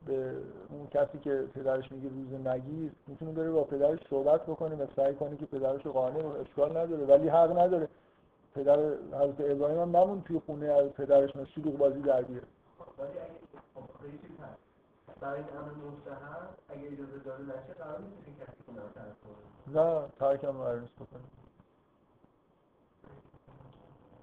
به 0.05 0.35
اون 0.69 0.87
کسی 0.87 1.19
که 1.19 1.47
پدرش 1.53 1.91
میگه 1.91 2.09
روز 2.09 2.47
نگیر 2.47 2.91
می‌تونه 3.07 3.31
بره 3.31 3.51
با 3.51 3.63
پدرش 3.63 3.99
صحبت 4.09 4.43
بکنه 4.45 4.75
و 4.75 4.87
سعی 4.95 5.15
کنه 5.15 5.37
که 5.37 5.45
پدرش 5.45 5.85
رو 5.85 5.91
قانع. 5.91 6.25
اشکال 6.25 6.77
نداره 6.77 7.05
ولی 7.05 7.29
حق 7.29 7.59
نداره. 7.59 7.87
پدر 8.55 8.79
حضرت 9.11 9.41
ابراهیم 9.51 9.79
هم 9.79 9.97
نمون 9.97 10.21
توی 10.21 10.41
خونه 10.45 10.65
از 10.65 10.89
پدرش 10.89 11.35
مثل 11.35 11.45
شلوغ 11.45 11.77
بازی 11.77 12.01
در 12.01 12.21
بیاره. 12.21 12.47
برای 15.21 15.39
امر 15.39 15.71
مستحب 15.71 16.49
اگه 16.69 16.87
اجازه 16.87 17.19
داده 17.25 17.43
نشه 17.43 17.73
قرار 17.79 17.99
نیست 17.99 18.39
کسی 18.41 18.63
کنه؟ 18.67 18.81
نه 19.67 20.05
ترکم 20.19 20.51
قرار 20.51 20.79
نیست 20.79 20.93
بکنه. 20.95 21.21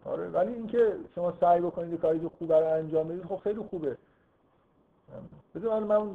آره 0.07 0.29
ولی 0.29 0.53
اینکه 0.53 0.93
شما 1.15 1.33
سعی 1.41 1.61
بکنید 1.61 2.01
کاری 2.01 2.21
که 2.21 2.29
خوب 2.39 2.53
رو 2.53 2.67
انجام 2.67 3.09
بدید 3.09 3.25
خب 3.25 3.37
خیلی 3.37 3.61
خوبه. 3.61 3.97
بذار 5.55 5.85
من, 5.85 6.11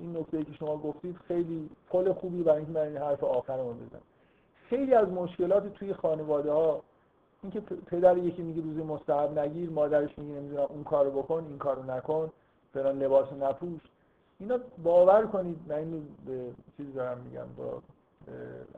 این 0.00 0.16
نکته 0.16 0.36
ای 0.36 0.44
که 0.44 0.52
شما 0.52 0.76
گفتید 0.76 1.16
خیلی 1.28 1.70
پل 1.90 2.12
خوبی 2.12 2.42
برای 2.42 2.56
اینکه 2.56 2.72
من 2.72 2.86
این 2.86 2.96
حرف 2.96 3.24
آخرمو 3.24 3.72
بزنم. 3.72 4.00
خیلی 4.68 4.94
از 4.94 5.08
مشکلات 5.08 5.74
توی 5.74 5.92
خانواده 5.92 6.52
ها 6.52 6.82
اینکه 7.42 7.60
پدر 7.60 8.18
یکی 8.18 8.42
میگه 8.42 8.62
روزی 8.62 8.82
مستحب 8.82 9.38
نگیر 9.38 9.70
مادرش 9.70 10.18
میگه 10.18 10.32
نمی‌دونم 10.32 10.66
اون 10.68 10.84
کارو 10.84 11.10
بکن 11.10 11.44
این 11.48 11.58
کارو 11.58 11.82
نکن 11.82 12.32
فلان 12.74 12.98
لباس 12.98 13.32
نپوش. 13.32 13.80
اینا 14.40 14.58
باور 14.82 15.26
کنید 15.26 15.58
من 15.68 15.74
اینو 15.74 16.00
به 16.26 16.50
چیز 16.76 16.94
دارم 16.94 17.18
میگم 17.18 17.46
با 17.56 17.82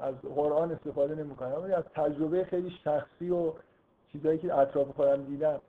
از 0.00 0.14
قرآن 0.34 0.72
استفاده 0.72 1.14
نمی‌کنم 1.14 1.62
از 1.76 1.84
تجربه 1.94 2.44
خیلی 2.44 2.70
شخصی 2.70 3.30
و 3.30 3.52
چیزایی 4.12 4.38
که 4.38 4.54
اطراف 4.54 4.88
خودم 4.88 5.24
دیدم. 5.24 5.60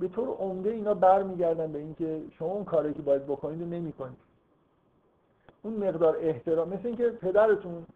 به 0.00 0.08
طور 0.08 0.28
عمده 0.28 0.70
اینا 0.70 0.94
برمیگردن 0.94 1.72
به 1.72 1.78
اینکه 1.78 2.22
شما 2.38 2.48
اون 2.48 2.64
کاری 2.64 2.94
که 2.94 3.02
باید 3.02 3.26
بکنید 3.26 3.60
رو 3.60 3.66
نمی‌کنید. 3.66 4.18
اون 5.62 5.74
مقدار 5.74 6.16
احترام 6.20 6.68
مثل 6.68 6.86
اینکه 6.86 7.08
پدرتون 7.08 7.86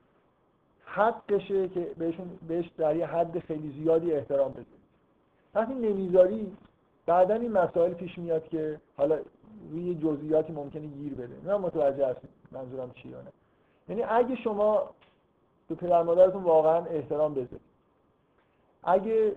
حقشه 0.85 1.69
که 1.69 1.91
بهشون 1.99 2.39
بهش 2.49 2.71
در 2.79 2.97
یه 2.97 3.07
حد 3.07 3.39
خیلی 3.39 3.83
زیادی 3.83 4.13
احترام 4.13 4.51
بذارید 4.51 4.81
وقتی 5.55 5.75
نمی‌ذاری 5.75 6.57
بعدا 7.07 7.35
این 7.35 7.53
مسائل 7.53 7.93
پیش 7.93 8.19
میاد 8.19 8.49
که 8.49 8.81
حالا 8.97 9.19
روی 9.71 9.95
جزئیاتی 9.95 10.53
ممکنه 10.53 10.87
گیر 10.87 11.15
بده. 11.15 11.35
من 11.45 11.55
متوجه 11.55 12.07
هستید 12.07 12.31
منظورم 12.53 12.91
چیه 12.91 13.17
نه. 13.17 13.33
یعنی 13.89 14.03
اگه 14.03 14.37
شما 14.37 14.91
به 15.69 15.75
پدر 15.75 16.03
مادرتون 16.03 16.43
واقعا 16.43 16.85
احترام 16.85 17.35
بذارید 17.35 17.70
اگه 18.83 19.37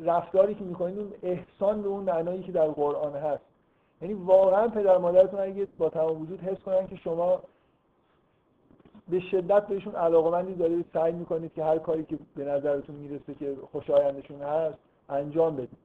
رفتاری 0.00 0.54
که 0.54 0.64
می‌کنید 0.64 0.98
اون 0.98 1.12
احسان 1.22 1.82
به 1.82 1.88
اون 1.88 2.04
معنایی 2.04 2.42
که 2.42 2.52
در 2.52 2.68
قرآن 2.68 3.16
هست. 3.16 3.42
یعنی 4.02 4.14
واقعا 4.14 4.68
پدر 4.68 4.98
مادرتون 4.98 5.40
اگه 5.40 5.68
با 5.78 5.88
تمام 5.88 6.22
وجود 6.22 6.40
حس 6.40 6.58
کنن 6.58 6.86
که 6.86 6.96
شما 6.96 7.42
به 9.08 9.20
شدت 9.20 9.66
بهشون 9.66 9.94
علاقمندی 9.94 10.54
دارید 10.54 10.86
سعی 10.92 11.12
می‌کنید 11.12 11.52
که 11.54 11.64
هر 11.64 11.78
کاری 11.78 12.04
که 12.04 12.18
به 12.36 12.44
نظرتون 12.44 12.96
می‌رسه 12.96 13.34
که 13.34 13.56
خوشایندشون 13.72 14.42
هست 14.42 14.78
انجام 15.08 15.56
بدید. 15.56 15.78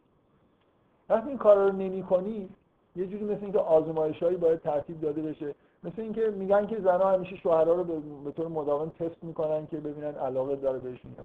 وقتی 1.10 1.30
این 1.30 1.38
کارا 1.38 1.68
رو 1.68 1.72
نمی‌کنید 1.72 2.50
یه 2.96 3.08
جوری 3.08 3.24
مثل 3.24 3.44
اینکه 3.44 3.60
آزمایشهایی 3.60 4.38
باید 4.38 4.60
ترتیب 4.60 5.02
داده 5.02 5.22
بشه. 5.22 5.56
مثل 5.84 6.02
اینکه 6.02 6.30
میگن 6.30 6.68
که 6.68 6.82
زنها 6.82 7.12
همیشه 7.12 7.36
شوهرها 7.36 7.74
رو 7.74 7.84
به 8.24 8.32
طور 8.32 8.48
مداوم 8.48 8.90
تست 8.90 9.24
می‌کنن 9.24 9.68
که 9.68 9.78
ببینن 9.78 10.16
علاقه 10.16 10.56
داره 10.56 10.80
بهشون. 10.80 11.16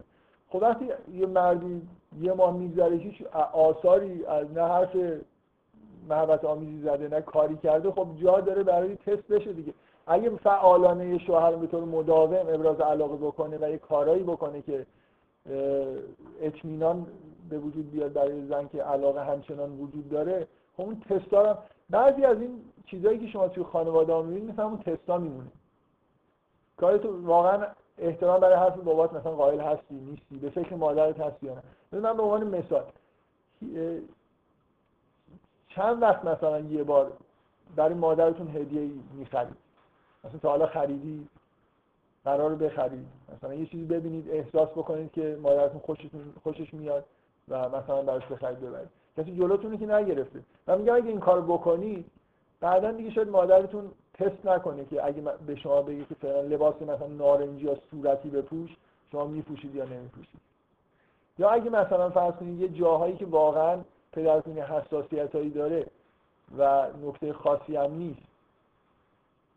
خب 0.53 0.63
وقتی 0.63 0.89
یه 1.15 1.27
مردی 1.27 1.83
یه 2.21 2.33
ماه 2.33 2.57
میگذره 2.57 2.97
هیچ 2.97 3.23
آثاری 3.53 4.27
از 4.27 4.53
نه 4.53 4.63
حرف 4.63 4.97
محبت 6.09 6.45
آمیزی 6.45 6.83
زده 6.83 7.09
نه 7.09 7.21
کاری 7.21 7.57
کرده 7.57 7.91
خب 7.91 8.07
جا 8.23 8.41
داره 8.41 8.63
برای 8.63 8.97
تست 8.97 9.29
بشه 9.29 9.53
دیگه. 9.53 9.75
اگه 10.07 10.31
فعالانه 10.31 11.19
شوهر 11.19 11.57
به 11.57 11.67
طور 11.67 11.85
مداوم 11.85 12.47
ابراز 12.49 12.81
علاقه 12.81 13.17
بکنه 13.17 13.59
و 13.61 13.71
یه 13.71 13.79
کارایی 13.79 14.23
بکنه 14.23 14.63
که 14.63 14.87
اطمینان 16.41 17.07
به 17.51 17.59
وجود 17.59 17.91
بیاد 17.91 18.13
برای 18.13 18.47
زن 18.47 18.69
که 18.69 18.83
علاقه 18.83 19.25
همچنان 19.25 19.71
وجود 19.73 20.09
داره 20.09 20.47
خب 20.77 20.83
اون 20.83 21.01
تستا 21.01 21.51
هم 21.51 21.59
بعضی 21.91 22.25
از 22.25 22.41
این 22.41 22.61
چیزایی 22.87 23.19
که 23.19 23.27
شما 23.27 23.49
توی 23.49 23.65
خانواده 23.65 24.13
ها 24.13 24.23
می‌بینید 24.23 24.53
مثلا 24.53 24.67
اون 24.67 24.79
تستا 24.79 25.19
میمونه. 25.19 25.51
کاری 26.77 26.99
تو 26.99 27.27
واقعا 27.27 27.67
احترام 27.99 28.41
برای 28.41 28.55
حرف 28.55 28.77
بابات 28.77 29.13
مثلا 29.13 29.33
قائل 29.33 29.61
هستی 29.61 29.95
نیستی 29.95 30.37
به 30.37 30.51
فکر 30.51 30.75
مادرت 30.75 31.21
هستی 31.21 31.47
یا 31.47 31.55
نه. 31.55 32.01
من 32.01 32.17
به 32.17 32.23
عنوان 32.23 32.47
مثال 32.47 32.85
چند 35.69 36.03
وقت 36.03 36.25
مثلا 36.25 36.61
یه 36.61 36.83
بار 36.83 37.13
برای 37.77 37.95
مادرتون 37.95 38.57
هدیه 38.57 38.91
می‌خرید؟ 39.15 39.57
مثلا 40.25 40.39
تا 40.39 40.51
حالا 40.51 40.67
خریدی 40.67 41.29
قرار 42.25 42.55
بخرید. 42.55 43.07
مثلا 43.37 43.55
یه 43.55 43.67
چیزی 43.67 43.85
ببینید 43.85 44.31
احساس 44.31 44.69
بکنید 44.69 45.13
که 45.13 45.39
مادرتون 45.43 45.81
خوشتون 45.81 46.33
خوشش 46.43 46.75
میاد 46.75 47.05
و 47.49 47.69
مثلا 47.69 48.03
براش 48.03 48.27
بخرید 48.27 48.61
ببرید. 48.61 48.89
کسی 49.17 49.37
جلوتونه 49.37 49.77
که 49.79 49.87
نگرفته. 49.87 50.41
من 50.67 50.79
میگم 50.79 50.95
اگه 50.95 51.09
این 51.09 51.21
کارو 51.21 51.43
بکنید 51.43 52.11
بعدا 52.61 52.93
دیگه 52.93 53.11
شاید 53.11 53.29
مادرتون 53.29 53.91
تست 54.23 54.47
نکنه 54.47 54.85
که 54.85 55.07
اگه 55.07 55.23
به 55.47 55.55
شما 55.57 55.83
بگه 55.83 56.05
که 56.05 56.15
فلان 56.15 56.47
لباس 56.47 56.83
مثلا 56.83 57.07
نارنجی 57.07 57.65
یا 57.65 57.77
صورتی 57.91 58.31
بپوش 58.31 58.77
شما 59.13 59.25
میپوشید 59.25 59.75
یا 59.75 59.85
نمیپوشید. 59.85 60.41
یا 61.39 61.51
اگه 61.51 61.71
مثلا 61.71 62.11
فرض 62.11 62.35
کنید 62.35 62.61
یه 62.61 62.69
جاهایی 62.69 63.17
که 63.17 63.27
واقعا 63.27 63.81
پدرتون 64.13 64.57
یه 64.57 64.65
حساسیتایی 64.65 65.51
داره 65.51 65.87
و 66.59 66.89
نکته 67.07 67.33
خاصی 67.33 67.77
هم 67.77 67.95
نیست 67.95 68.23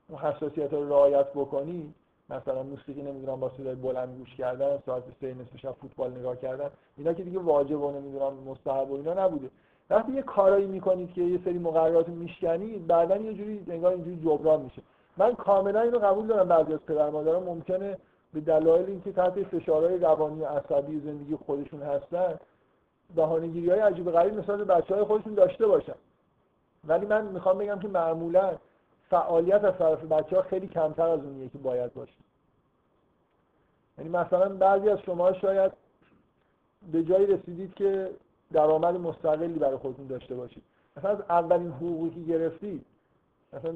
اون 0.09 0.19
حساسیت 0.19 0.73
رو 0.73 0.89
رعایت 0.89 1.33
بکنی 1.33 1.93
مثلا 2.29 2.63
موسیقی 2.63 3.01
نمی‌دونم 3.01 3.39
با 3.39 3.51
صدای 3.57 3.75
بلند 3.75 4.17
گوش 4.17 4.35
کردن 4.35 4.79
ساعت 4.85 5.03
سه 5.21 5.33
نصف 5.33 5.57
شب 5.57 5.71
فوتبال 5.71 6.11
نگاه 6.11 6.35
کردن 6.35 6.69
اینا 6.97 7.13
که 7.13 7.23
دیگه 7.23 7.39
واجب 7.39 7.81
و 7.81 7.91
نمی‌دونم 7.91 8.33
مستحب 8.33 8.91
و 8.91 8.95
اینا 8.95 9.25
نبوده. 9.25 9.49
وقتی 9.89 10.11
یه 10.11 10.21
کارایی 10.21 10.65
می‌کنید 10.65 11.13
که 11.13 11.21
یه 11.21 11.39
سری 11.45 11.57
مقررات 11.59 12.09
میشکنید 12.09 12.87
بعدا 12.87 13.17
یه 13.17 13.33
جوری 13.33 13.65
انگار 13.69 13.91
اینجوری 13.91 14.17
جبران 14.17 14.61
میشه. 14.61 14.81
من 15.17 15.35
کاملا 15.35 15.81
اینو 15.81 15.99
قبول 15.99 16.27
دارم 16.27 16.47
بعضی 16.47 16.73
از 16.73 16.79
پدر 16.79 17.09
مادران 17.09 17.43
ممکنه 17.43 17.97
به 18.33 18.41
دلایل 18.41 18.85
اینکه 18.85 19.11
تحت 19.11 19.43
فشارهای 19.43 19.97
روانی 19.97 20.41
و 20.41 20.45
عصبی 20.45 20.99
زندگی 20.99 21.35
خودشون 21.35 21.81
هستن 21.81 22.39
بهانه‌گیری 23.15 23.69
های 23.69 23.79
عجیب 23.79 24.11
غریب 24.11 24.39
مثلا 24.39 24.63
بچه 24.63 24.95
های 24.95 25.03
خودشون 25.03 25.33
داشته 25.33 25.67
باشن. 25.67 25.95
ولی 26.87 27.05
من 27.05 27.25
می‌خوام 27.25 27.57
بگم 27.57 27.79
که 27.79 27.87
معمولا 27.87 28.55
فعالیت 29.09 29.63
از 29.63 29.77
طرف 29.77 30.03
بچه 30.03 30.35
ها 30.35 30.41
خیلی 30.41 30.67
کمتر 30.67 31.07
از 31.07 31.19
اونیه 31.19 31.49
که 31.49 31.57
باید 31.57 31.93
باشه. 31.93 32.13
یعنی 33.97 34.09
مثلا 34.09 34.49
بعضی 34.49 34.89
از 34.89 34.99
شما 34.99 35.33
شاید 35.33 35.71
به 36.91 37.03
جایی 37.03 37.25
رسیدید 37.25 37.73
که 37.73 38.09
درآمد 38.53 38.95
مستقلی 38.95 39.59
برای 39.59 39.77
خودتون 39.77 40.07
داشته 40.07 40.35
باشید. 40.35 40.63
مثلا 40.97 41.09
از 41.11 41.22
اولین 41.30 41.72
حقوقی 41.72 42.09
که 42.09 42.31
گرفتید 42.31 42.85
مثلا 43.53 43.73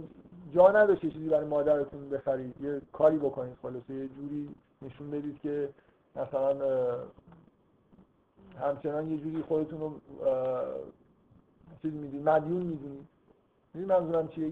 جا 0.54 0.72
نداشت 0.72 1.04
یه 1.04 1.12
چیزی 1.12 1.30
برای 1.30 1.46
مادرتون 1.46 2.10
بخرید 2.10 2.62
یه 2.62 2.82
کاری 2.94 3.18
بکنید 3.18 3.58
خلاصه 3.62 3.94
یه 3.94 4.08
جوری 4.08 4.56
نشون 4.82 5.12
بدید 5.12 5.40
که 5.42 5.70
مثلا 6.16 6.56
همچنان 8.62 9.12
یه 9.12 9.18
جوری 9.18 9.42
خودتون 9.42 9.80
رو 9.80 9.94
چیز 11.82 11.94
می‌دید 11.94 12.30
مدیون 12.30 12.62
می‌دونید. 12.62 13.08
می‌دونی 13.74 14.00
منظورم 14.00 14.28
چیه؟ 14.28 14.52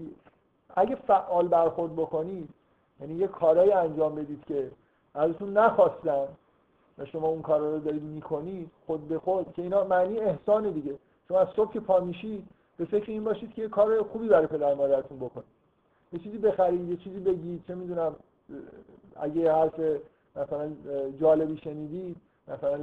اگه 0.76 0.94
فعال 0.94 1.48
برخورد 1.48 1.96
بکنید 1.96 2.48
یعنی 3.00 3.14
یه 3.14 3.26
کارایی 3.26 3.72
انجام 3.72 4.14
بدید 4.14 4.44
که 4.44 4.70
ازتون 5.14 5.56
نخواستن 5.58 6.28
و 6.98 7.04
شما 7.04 7.28
اون 7.28 7.42
کارا 7.42 7.74
رو 7.74 7.78
دارید 7.78 8.02
می‌کنید 8.02 8.70
خود 8.86 9.08
به 9.08 9.18
خود 9.18 9.52
که 9.52 9.62
اینا 9.62 9.84
معنی 9.84 10.18
احسان 10.18 10.70
دیگه. 10.70 10.98
شما 11.28 11.40
از 11.40 11.48
صبح 11.56 11.72
که 11.72 11.80
پا 11.80 12.00
میشید 12.00 12.48
به 12.76 12.84
فکر 12.84 13.10
این 13.10 13.24
باشید 13.24 13.54
که 13.54 13.62
یه 13.62 13.68
کار 13.68 14.02
خوبی 14.02 14.28
برای 14.28 14.46
پدر 14.46 14.74
مادرتون 14.74 15.18
بکنید. 15.18 15.46
یه 16.12 16.18
چیزی 16.18 16.38
بخرید 16.38 16.88
یه 16.88 16.96
چیزی 16.96 17.20
بگید. 17.20 17.64
چه 17.66 17.74
می‌دونم 17.74 18.16
اگه 19.16 19.52
حرف 19.52 19.80
مثلا 20.36 20.72
جالبی 21.20 21.56
شنیدید 21.56 22.16
مثلا 22.48 22.78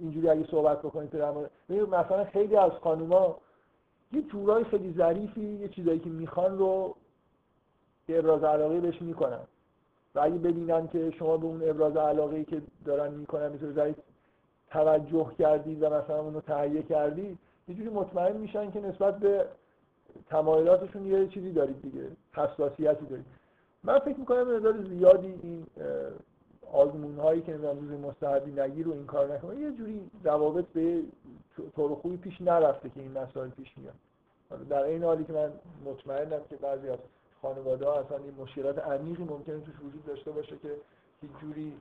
اینجوری 0.00 0.28
اگه 0.28 0.46
صحبت 0.50 0.78
بکنید 0.78 1.10
پدر 1.10 1.30
مادر. 1.30 1.50
مثلا 1.68 2.24
خیلی 2.24 2.56
از 2.56 2.72
خانوما 2.72 3.36
یه 4.12 4.22
جورای 4.22 4.64
خیلی 4.64 4.94
ظریفی 4.96 5.40
یه 5.40 5.68
چیزایی 5.68 5.98
که 5.98 6.10
می‌خوان 6.10 6.58
رو 6.58 6.94
ابراز 8.08 8.44
علاقه 8.44 8.80
بهش 8.80 9.02
می‌کنن. 9.02 9.40
و 10.14 10.20
اگه 10.20 10.38
ببینن 10.38 10.88
که 10.88 11.10
شما 11.10 11.36
به 11.36 11.46
اون 11.46 11.68
ابراز 11.68 11.96
علاقه 11.96 12.36
ای 12.36 12.44
که 12.44 12.62
دارن 12.84 13.14
می‌کنن 13.14 13.52
می‌تونه 13.52 13.72
ذریف 13.72 13.96
توجه 14.70 15.30
کردید 15.38 15.82
و 15.82 15.86
مثلا 15.90 16.20
اونو 16.20 16.40
تهیه 16.40 16.82
کردید 16.82 17.38
یه 17.68 17.74
جوری 17.74 17.88
مطمئن 17.88 18.36
میشن 18.36 18.70
که 18.70 18.80
نسبت 18.80 19.18
به 19.18 19.44
تمایلاتشون 20.28 21.06
یه 21.06 21.28
چیزی 21.28 21.52
دارید 21.52 21.82
دیگه 21.82 22.08
حساسیتی 22.32 23.06
دارید. 23.06 23.26
من 23.84 23.98
فکر 23.98 24.18
می‌کنم 24.18 24.56
مقدار 24.56 24.82
زیادی 24.82 25.34
این 25.42 25.66
آزمون 26.72 27.18
هایی 27.18 27.42
که 27.42 27.52
نمی‌دونم 27.52 27.78
روز 27.78 28.00
مستحبی 28.00 28.60
نگیر 28.60 28.88
و 28.88 28.92
این 28.92 29.06
کار 29.06 29.34
نکنه 29.34 29.60
یه 29.60 29.72
جوری 29.72 30.10
روابط 30.24 30.64
به 30.64 31.02
طور 31.76 31.94
خوبی 31.94 32.16
پیش 32.16 32.40
نرفته 32.40 32.90
که 32.90 33.00
این 33.00 33.12
مسائل 33.12 33.48
پیش 33.48 33.72
میاد. 33.78 33.94
در 34.68 34.82
این 34.82 35.04
حالی 35.04 35.24
که 35.24 35.32
من 35.32 35.52
مطمئنم 35.84 36.40
که 36.50 36.56
بعضی 36.56 36.88
از 36.88 36.98
خانواده 37.44 37.86
ها 37.86 38.00
اصلا 38.00 38.16
این 38.16 38.34
مشکلات 38.38 38.78
عمیقی 38.78 39.24
ممکنه 39.24 39.60
توش 39.60 39.74
وجود 39.74 40.06
داشته 40.06 40.30
باشه 40.30 40.56
که 40.62 40.76
هیچ 41.20 41.30
جوری 41.40 41.72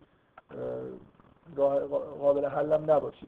قابل 2.20 2.46
حلم 2.46 2.92
نباشه. 2.92 3.28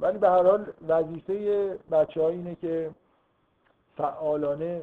ولی 0.00 0.18
به 0.18 0.28
هر 0.28 0.42
حال 0.42 0.66
وظیفه 0.88 1.78
بچه 1.90 2.24
اینه 2.24 2.54
که 2.54 2.90
فعالانه 3.96 4.82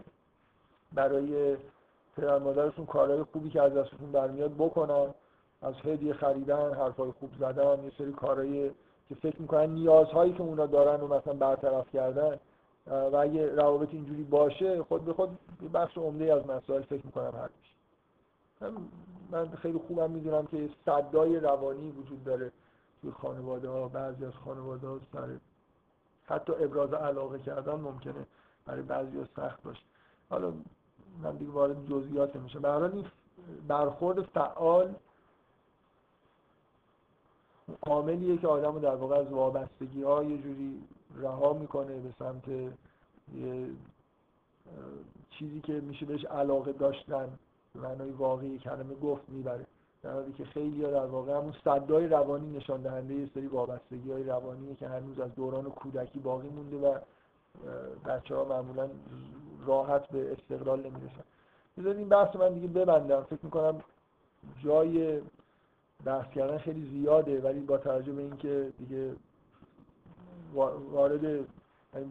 برای 0.93 1.57
پدر 2.17 2.39
مادرشون 2.39 2.85
کارهای 2.85 3.23
خوبی 3.23 3.49
که 3.49 3.61
از 3.61 3.73
دستشون 3.73 4.11
برمیاد 4.11 4.53
بکنن 4.53 5.13
از 5.61 5.73
هدیه 5.85 6.13
خریدن 6.13 6.73
حرفای 6.73 7.11
خوب 7.19 7.29
زدن 7.39 7.83
یه 7.83 7.91
سری 7.97 8.13
کارهایی 8.13 8.71
که 9.09 9.15
فکر 9.15 9.41
می‌کنن 9.41 9.69
نیازهایی 9.69 10.33
که 10.33 10.41
اونا 10.41 10.65
دارن 10.65 11.01
رو 11.01 11.13
مثلا 11.13 11.33
برطرف 11.33 11.91
کردن 11.93 12.39
و 12.87 13.15
اگه 13.15 13.55
روابط 13.55 13.89
اینجوری 13.91 14.23
باشه 14.23 14.83
خود 14.83 15.05
به 15.05 15.13
خود 15.13 15.37
بخش 15.73 15.97
عمده 15.97 16.33
از 16.33 16.47
مسائل 16.47 16.81
فکر 16.81 17.05
می‌کنم 17.05 17.33
حل 17.35 17.49
میشه. 17.59 17.73
من 19.31 19.49
خیلی 19.49 19.77
خوبم 19.87 20.11
می‌دونم 20.11 20.45
که 20.45 20.69
صدای 20.85 21.39
روانی 21.39 21.91
وجود 21.91 22.23
داره 22.23 22.51
توی 23.01 23.11
خانواده 23.11 23.69
ها 23.69 23.87
بعضی 23.87 24.25
از 24.25 24.33
خانواده 24.33 24.87
ها 24.87 24.99
سر 25.13 25.27
حتی 26.25 26.53
ابراز 26.53 26.93
علاقه 26.93 27.39
کردن 27.39 27.75
ممکنه 27.75 28.25
برای 28.65 28.81
بعضی 28.81 29.17
ها 29.17 29.25
سخت 29.35 29.63
باشه. 29.63 29.83
حالا 30.29 30.53
من 31.23 31.35
دیگه 31.35 31.51
وارد 31.51 31.89
جزئیات 31.89 32.35
نمیشه 32.35 32.59
به 32.59 32.73
این 32.73 33.05
برخورد 33.67 34.21
فعال 34.21 34.95
عاملیه 37.87 38.37
که 38.37 38.47
آدم 38.47 38.79
در 38.79 38.95
واقع 38.95 39.15
از 39.15 39.27
وابستگی 39.27 40.03
ها 40.03 40.23
یه 40.23 40.37
جوری 40.37 40.83
رها 41.17 41.53
می‌کنه 41.53 41.99
به 41.99 42.13
سمت 42.19 42.47
یه 42.47 43.67
چیزی 45.29 45.61
که 45.61 45.73
میشه 45.73 46.05
بهش 46.05 46.25
علاقه 46.25 46.73
داشتن 46.73 47.29
معنای 47.75 48.11
واقعی 48.11 48.57
کلمه 48.57 48.95
گفت 48.95 49.29
می‌بره. 49.29 49.65
در 50.03 50.13
حالی 50.13 50.33
که 50.33 50.45
خیلی 50.45 50.81
در 50.81 51.05
واقع 51.05 51.37
همون 51.37 51.53
صدای 51.63 52.07
روانی 52.07 52.57
نشان 52.57 52.81
دهنده 52.81 53.13
یه 53.13 53.29
سری 53.33 53.47
وابستگی 53.47 54.11
های 54.11 54.23
روانیه 54.23 54.75
که 54.75 54.87
هنوز 54.87 55.19
از 55.19 55.35
دوران 55.35 55.63
کودکی 55.63 56.19
باقی 56.19 56.49
مونده 56.49 56.77
و 56.77 56.97
بچه 58.05 58.35
ها 58.35 58.45
معمولا 58.45 58.89
راحت 59.65 60.07
به 60.07 60.31
استقلال 60.31 60.79
نمی‌رسن. 60.79 61.23
بذارید 61.77 61.97
این 61.97 62.09
بحث 62.09 62.35
من 62.35 62.53
دیگه 62.53 62.67
ببندم. 62.67 63.23
فکر 63.23 63.39
می‌کنم 63.43 63.83
جای 64.63 65.21
بحث 66.05 66.29
کردن 66.29 66.57
خیلی 66.57 66.89
زیاده 66.89 67.41
ولی 67.41 67.59
با 67.59 67.77
توجه 67.77 68.11
به 68.11 68.21
اینکه 68.21 68.73
دیگه 68.77 69.15
وارد 70.53 71.47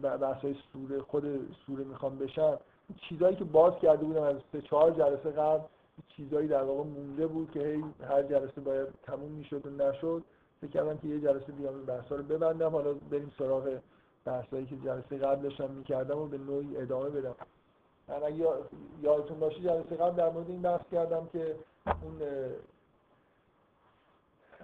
بحث 0.01 0.41
های 0.41 0.55
سوره 0.73 1.01
خود 1.01 1.55
سوره 1.65 1.83
می‌خوام 1.83 2.17
بشم 2.17 2.57
چیزایی 3.01 3.35
که 3.35 3.43
باز 3.43 3.73
کرده 3.81 4.05
بودم 4.05 4.23
از 4.23 4.35
سه 4.51 4.61
چهار 4.61 4.91
جلسه 4.91 5.31
قبل 5.31 5.63
چیزایی 6.07 6.47
در 6.47 6.63
واقع 6.63 6.83
مونده 6.83 7.27
بود 7.27 7.51
که 7.51 7.59
هی 7.59 7.83
هر 8.07 8.23
جلسه 8.23 8.61
باید 8.61 8.87
تموم 9.03 9.31
می‌شد 9.31 9.67
و 9.67 9.69
نشد. 9.69 10.23
فکر 10.61 10.71
کردم 10.71 10.97
که 10.97 11.07
یه 11.07 11.19
جلسه 11.19 11.51
بیام 11.51 11.75
این 11.75 11.85
بحثا 11.85 12.15
رو 12.15 12.23
ببندم. 12.23 12.69
حالا 12.69 12.93
بریم 12.93 13.31
سراغ 13.37 13.79
بحثایی 14.25 14.65
که 14.65 14.75
جلسه 14.77 15.17
قبل 15.17 15.41
داشتم 15.41 15.71
می‌کردم 15.71 16.17
و 16.17 16.25
به 16.25 16.37
نوعی 16.37 16.77
ادامه 16.77 17.09
بدم. 17.09 17.35
من 18.07 18.23
اگه 18.23 18.47
یادتون 19.01 19.39
باشه 19.39 19.59
جلسه 19.59 19.95
قبل 19.95 20.15
در 20.15 20.29
مورد 20.29 20.49
این 20.49 20.61
بحث 20.61 20.81
کردم 20.91 21.29
که 21.31 21.55
اون 21.85 22.21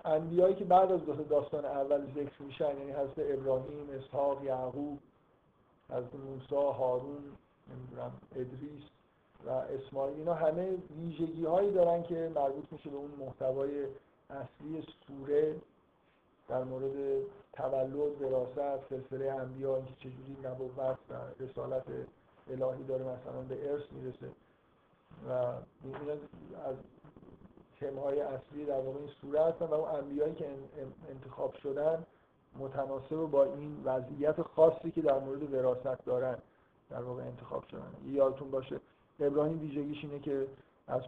انبیایی 0.05 0.55
که 0.55 0.65
بعد 0.65 0.91
از 0.91 1.01
داستان 1.29 1.65
اول 1.65 2.05
ذکر 2.15 2.41
میشن 2.41 2.77
یعنی 2.77 2.91
حضرت 2.91 3.13
ابراهیم، 3.17 3.89
اسحاق، 3.89 4.43
یعقوب، 4.43 4.99
حضرت 5.89 6.15
موسی، 6.15 6.55
هارون، 6.55 7.23
ادریس 8.35 8.83
و 9.45 9.49
اسماعیل 9.49 10.17
اینا 10.17 10.33
همه 10.33 10.77
ویژگی 10.97 11.45
هایی 11.45 11.71
دارن 11.71 12.03
که 12.03 12.31
مربوط 12.35 12.65
میشه 12.71 12.89
به 12.89 12.97
اون 12.97 13.11
محتوای 13.19 13.85
اصلی 14.29 14.85
سوره 15.07 15.55
در 16.47 16.63
مورد 16.63 17.21
تولد، 17.53 18.21
وراثت، 18.21 18.89
سلسله 18.89 19.31
انبیا 19.31 19.75
اینکه 19.75 19.93
چجوری 19.99 20.37
نبوت 20.43 20.97
و 21.09 21.13
رسالت 21.39 21.83
الهی 22.49 22.83
داره 22.83 23.03
مثلا 23.03 23.41
به 23.49 23.71
ارث 23.71 23.83
می‌رسه. 23.91 24.29
و 25.27 25.31
از 26.65 26.75
تمهای 27.79 28.21
اصلی 28.21 28.65
در 28.65 28.79
واقع 28.79 28.99
این 28.99 29.09
سوره 29.21 29.45
هستن 29.45 29.65
و 29.65 29.73
اون 29.73 29.89
انبیایی 29.89 30.35
که 30.35 30.45
انتخاب 31.09 31.53
شدن 31.53 32.05
متناسب 32.59 33.15
با 33.15 33.43
این 33.43 33.81
وضعیت 33.83 34.41
خاصی 34.41 34.91
که 34.91 35.01
در 35.01 35.19
مورد 35.19 35.53
وراثت 35.53 36.05
دارن 36.05 36.37
در 36.89 37.01
واقع 37.01 37.23
انتخاب 37.23 37.63
شدن. 37.71 37.91
یادتون 38.05 38.51
باشه 38.51 38.79
ابراهیم 39.19 39.59
ویژگیش 39.59 40.03
اینه 40.03 40.19
که 40.19 40.47
از 40.87 41.01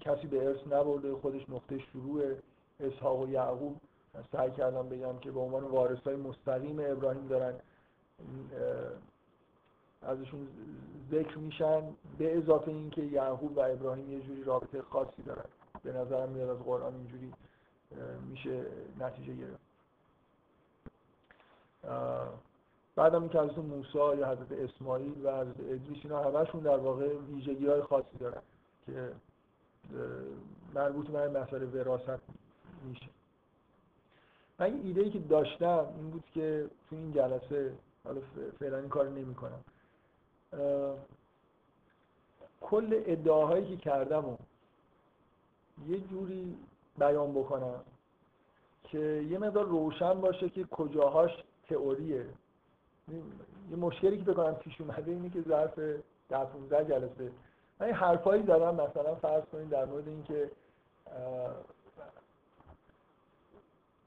کسی 0.00 0.26
به 0.26 0.46
ارث 0.46 0.66
نبرده 0.66 1.14
خودش 1.14 1.50
نقطه 1.50 1.78
شروع 1.78 2.22
اسحاق 2.80 3.20
و 3.20 3.28
یعقوب. 3.28 3.76
سعی 4.32 4.50
کردم 4.50 4.88
بگم 4.88 5.18
که 5.18 5.30
به 5.30 5.40
عنوان 5.40 5.64
وارثای 5.64 6.16
مستقیم 6.16 6.80
ابراهیم 6.80 7.26
دارن 7.26 7.54
ازشون 10.02 10.48
ذکر 11.10 11.38
میشن 11.38 11.82
به 12.18 12.36
اضافه 12.36 12.68
اینکه 12.68 13.02
یعقوب 13.02 13.56
و 13.56 13.60
ابراهیم 13.60 14.12
یه 14.12 14.20
جوری 14.20 14.44
رابطه 14.44 14.82
خاصی 14.82 15.22
دارن. 15.22 15.44
به 15.86 15.92
نظرم 15.92 16.28
میاد 16.28 16.50
از 16.50 16.58
قرآن 16.58 16.94
اینجوری 16.94 17.32
میشه 18.30 18.64
نتیجه 19.00 19.34
گرفت. 19.34 19.66
بعدم 22.96 23.20
این 23.20 23.28
که 23.28 23.40
حضرت 23.40 23.58
موسی 23.58 23.98
یا 23.98 24.28
حضرت 24.28 24.52
اسماعیل 24.52 25.26
و 25.26 25.40
حضرت 25.40 25.60
ادریس 25.60 25.98
اینا 26.04 26.22
همشون 26.22 26.60
در 26.60 26.76
واقع 26.76 27.08
ویژگی 27.16 27.66
های 27.66 27.82
خاصی 27.82 28.18
دارن 28.18 28.42
که 28.86 29.12
مربوط 30.74 31.06
به 31.06 31.28
مسئله 31.28 31.66
وراثت 31.66 32.20
میشه. 32.84 33.08
من 34.58 34.66
این 34.66 34.86
ایده 34.86 35.00
ای 35.00 35.10
که 35.10 35.18
داشتم 35.18 35.86
این 35.96 36.10
بود 36.10 36.24
که 36.34 36.70
تو 36.90 36.96
این 36.96 37.12
جلسه 37.12 37.72
حالا 38.04 38.20
فعلا 38.58 38.78
این 38.78 38.88
کار 38.88 39.08
نمی 39.08 39.34
کنم 39.34 39.60
کل 42.60 43.02
ادعاهایی 43.06 43.66
که 43.66 43.76
کردم 43.76 44.24
و 44.24 44.36
یه 45.84 46.00
جوری 46.00 46.56
بیان 46.98 47.32
بکنم 47.32 47.80
که 48.84 48.98
یه 49.30 49.38
مقدار 49.38 49.64
روشن 49.64 50.20
باشه 50.20 50.48
که 50.48 50.64
کجاهاش 50.64 51.30
تئوریه. 51.68 52.26
یه 53.70 53.76
مشکلی 53.76 54.18
که 54.18 54.32
بکنم 54.32 54.54
پیش 54.54 54.80
اومده 54.80 55.10
اینه 55.10 55.30
که 55.30 55.42
ظرف 55.42 55.78
در 56.28 56.44
15 56.44 56.84
جلسه. 56.84 57.32
من 57.80 57.90
حرفایی 57.92 58.42
دارم 58.42 58.74
مثلا 58.74 59.14
فرض 59.14 59.44
کنید 59.44 59.68
در 59.68 59.84
مورد 59.84 60.08
اینکه 60.08 60.50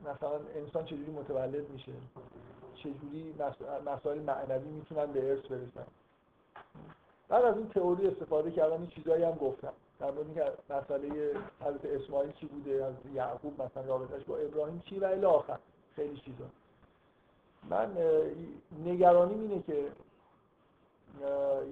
مثلا 0.02 0.40
انسان 0.56 0.86
چجوری 0.86 1.12
متولد 1.12 1.70
میشه 1.70 1.92
چجوری 2.76 3.36
مسائل 3.86 4.20
معنوی 4.20 4.70
می‌تونن 4.70 5.06
به 5.06 5.30
ارث 5.30 5.46
برسن. 5.46 5.88
بعد 7.28 7.46
از 7.46 7.58
این 7.58 7.70
تئوری 7.70 8.08
استفاده 8.08 8.52
کردم 8.52 8.82
این 8.82 8.88
چیزایی 8.88 9.24
هم 9.24 9.32
گفتم. 9.32 9.74
در 10.00 10.12
مورد 10.12 10.26
اینکه 10.26 10.52
مسئله 10.70 11.34
حضرت 11.62 11.86
اسماعیل 11.86 12.32
چی 12.32 12.46
بوده؟ 12.46 12.86
از 12.86 12.94
یعقوب 13.14 13.62
مثلا 13.62 13.84
رابطش 13.84 14.24
با 14.24 14.38
ابراهیم 14.38 14.82
چی؟ 14.86 15.00
و 15.00 15.06
الی 15.06 15.26
آخر 15.26 15.60
خیلی 15.96 16.18
چیزا. 16.18 16.46
من 17.70 17.98
نگرانیم 18.86 19.42
اینه 19.42 19.64
که 19.64 19.92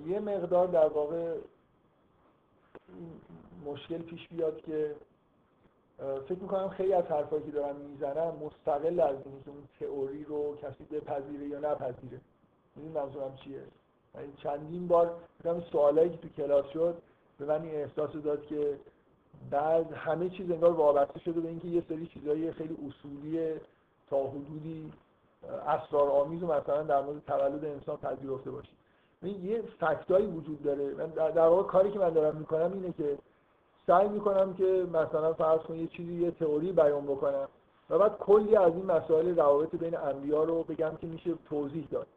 یه 0.07 0.19
مقدار 0.19 0.67
در 0.67 0.87
واقع 0.87 1.37
مشکل 3.65 3.97
پیش 3.97 4.27
بیاد 4.27 4.61
که 4.61 4.95
فکر 5.97 6.39
می‌کنم 6.39 6.69
خیلی 6.69 6.93
از 6.93 7.05
حرفایی 7.05 7.43
که 7.43 7.51
دارم 7.51 7.75
می‌زنم 7.75 8.35
مستقل 8.35 8.99
از 8.99 9.15
اینه 9.25 9.41
که 9.43 9.49
اون 9.49 9.67
تئوری 9.79 10.23
رو 10.23 10.55
کسی 10.55 10.83
بپذیره 10.83 11.47
یا 11.47 11.59
نپذیره. 11.59 12.21
این 12.75 12.91
منظورم 12.91 13.35
چیه؟ 13.35 13.61
یعنی 14.15 14.33
چندین 14.37 14.87
بار 14.87 15.15
سوالایی 15.71 16.09
که 16.09 16.17
تو 16.17 16.29
کلاس 16.29 16.65
شد 16.69 17.01
به 17.39 17.45
من 17.45 17.61
این 17.61 17.75
احساس 17.75 18.11
داد 18.11 18.45
که 18.45 18.79
بعد 19.51 19.93
همه 19.93 20.29
چیز 20.29 20.51
انگار 20.51 20.71
وابسته 20.71 21.19
شده 21.19 21.41
به 21.41 21.47
اینکه 21.47 21.67
یه 21.67 21.83
سری 21.89 22.07
چیزایی 22.07 22.51
خیلی 22.51 22.77
اصولی 22.87 23.53
تا 24.09 24.27
حدودی 24.27 24.91
اسرارآمیز 25.67 26.43
و 26.43 26.47
مثلا 26.47 26.83
در 26.83 27.01
مورد 27.01 27.25
تولد 27.27 27.65
انسان 27.65 27.97
پذیرفته 27.97 28.51
باشیم 28.51 28.77
یه 29.23 29.63
فکتایی 29.79 30.27
وجود 30.27 30.63
داره. 30.63 30.93
من 30.93 31.05
در 31.05 31.47
واقع 31.47 31.63
کاری 31.63 31.91
که 31.91 31.99
من 31.99 32.09
دارم 32.09 32.35
می‌کنم 32.35 32.73
اینه 32.73 32.93
که 32.93 33.17
سعی 33.87 34.07
می‌کنم 34.07 34.53
که 34.53 34.87
مثلا 34.93 35.33
فرض 35.33 35.59
کنید 35.59 35.81
یه 35.81 35.87
چیزی 35.87 36.13
یه 36.13 36.31
تئوری 36.31 36.71
بیان 36.71 37.05
بکنم 37.05 37.47
و 37.89 37.97
بعد 37.97 38.17
کلی 38.17 38.55
از 38.55 38.73
این 38.73 38.85
مسائل 38.85 39.35
روابط 39.39 39.75
بین 39.75 39.97
انبیا 39.97 40.43
رو 40.43 40.63
بگم 40.63 40.91
که 41.01 41.07
میشه 41.07 41.33
توضیح 41.49 41.87
داد. 41.91 42.07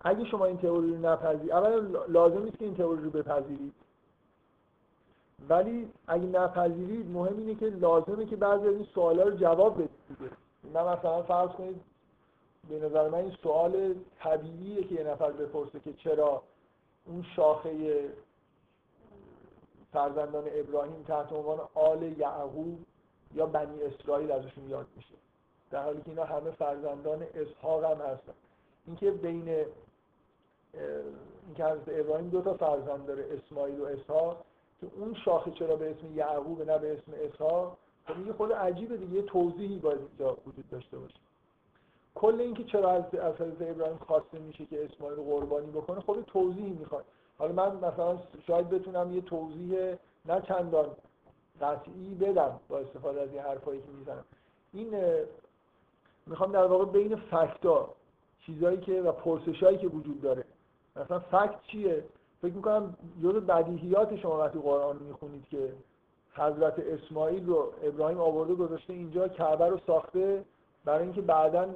اگه 0.00 0.24
شما 0.24 0.44
این 0.44 0.58
تئوری 0.58 0.90
رو 0.90 0.96
نپذیرید 0.96 1.50
اولا 1.50 2.04
لازم 2.08 2.42
نیست 2.42 2.58
که 2.58 2.64
این 2.64 2.76
تئوری 2.76 3.02
رو 3.02 3.10
بپذیرید. 3.10 3.74
ولی 5.48 5.90
اگه 6.06 6.24
نپذیرید 6.24 7.10
مهم 7.10 7.38
اینه 7.38 7.54
که 7.54 7.66
لازمه 7.66 8.26
که 8.26 8.36
بعضی 8.36 8.68
از 8.68 8.74
این 8.74 8.86
سوالا 8.94 9.22
رو 9.22 9.36
جواب 9.36 9.74
بدید 9.74 9.90
من 10.74 10.82
مثلا 10.82 11.22
فرض 11.22 11.50
کنید 11.50 11.80
به 12.68 12.78
نظر 12.78 13.08
من 13.08 13.18
این 13.18 13.36
سوال 13.42 13.94
طبیعیه 14.18 14.84
که 14.84 14.94
یه 14.94 15.04
نفر 15.04 15.30
بپرسه 15.30 15.80
که 15.80 15.92
چرا 15.92 16.42
اون 17.06 17.24
شاخه 17.36 18.04
فرزندان 19.92 20.44
ابراهیم 20.54 21.02
تحت 21.02 21.32
عنوان 21.32 21.60
آل 21.74 22.02
یعقوب 22.02 22.78
یا 23.34 23.46
بنی 23.46 23.82
اسرائیل 23.82 24.32
ازشون 24.32 24.68
یاد 24.68 24.86
میشه. 24.96 25.14
در 25.70 25.82
حالی 25.82 26.02
که 26.02 26.08
اینا 26.08 26.24
همه 26.24 26.50
فرزندان 26.50 27.26
اسحاق 27.34 27.84
هم 27.84 28.06
هستن. 28.06 28.32
اینکه 28.86 29.10
بین 29.10 29.48
اینکه 31.46 31.64
حضرت 31.64 31.88
ابراهیم 31.88 32.28
دو 32.28 32.42
تا 32.42 32.54
فرزند 32.54 33.06
داره 33.06 33.26
اسماعیل 33.32 33.80
و 33.80 33.84
اسحاق 33.84 34.44
که 34.80 34.86
اون 34.96 35.14
شاخه 35.14 35.50
چرا 35.50 35.76
به 35.76 35.90
اسم 35.90 36.16
یعقوب 36.16 36.70
نه 36.70 36.78
به 36.78 36.92
اسم 36.92 37.12
اسحاق 37.14 37.76
خب 38.06 38.26
یه 38.26 38.32
خود 38.32 38.52
عجیبه 38.52 38.96
دیگه 38.96 39.14
یه 39.14 39.22
توضیحی 39.22 39.78
باید 39.78 39.98
اینجا 39.98 40.36
وجود 40.46 40.68
داشته 40.70 40.98
باشه. 40.98 41.18
کل 42.14 42.40
اینکه 42.40 42.64
چرا 42.64 42.90
از 42.90 43.04
حضرت 43.14 43.70
ابراهیم 43.70 43.96
خواسته 43.96 44.38
میشه 44.38 44.66
که 44.66 44.84
اسماعیل 44.84 45.16
قربانی 45.16 45.70
بکنه 45.70 46.00
خود 46.00 46.24
توضیحی 46.24 46.70
می‌خواد. 46.70 47.04
حالا 47.38 47.52
من 47.52 47.76
مثلا 47.76 48.18
شاید 48.46 48.70
بتونم 48.70 49.14
یه 49.14 49.20
توضیح 49.20 49.94
نه 50.26 50.40
چندان 50.48 50.86
قطعی 51.60 52.14
بدم 52.14 52.60
با 52.68 52.78
استفاده 52.78 53.20
از 53.20 53.28
این 53.28 53.40
حرفایی 53.40 53.80
که 53.80 53.88
می‌زنم. 53.98 54.24
این 54.72 54.94
می‌خوام 56.26 56.52
در 56.52 56.64
واقع 56.64 56.84
بین 56.84 57.16
فکتا 57.16 57.94
چیزایی 58.46 58.78
که 58.78 59.02
و 59.02 59.12
پرسشایی 59.12 59.78
که 59.78 59.88
وجود 59.88 60.20
داره. 60.20 60.44
مثلا 60.96 61.18
فکت 61.18 61.62
چیه؟ 61.62 62.04
فکر 62.42 62.52
می‌کنم 62.52 62.96
جز 63.22 63.34
بدیهیات 63.34 64.16
شما 64.16 64.38
وقتی 64.38 64.58
قرآن 64.58 64.96
می‌خونید 64.96 65.48
که 65.50 65.72
حضرت 66.32 66.78
اسماعیل 66.78 67.46
رو 67.46 67.72
ابراهیم 67.82 68.20
آورده 68.20 68.54
گذاشته 68.54 68.92
اینجا 68.92 69.28
کعبه 69.28 69.66
رو 69.66 69.80
ساخته 69.86 70.44
برای 70.84 71.02
اینکه 71.02 71.20
بعدا 71.20 71.68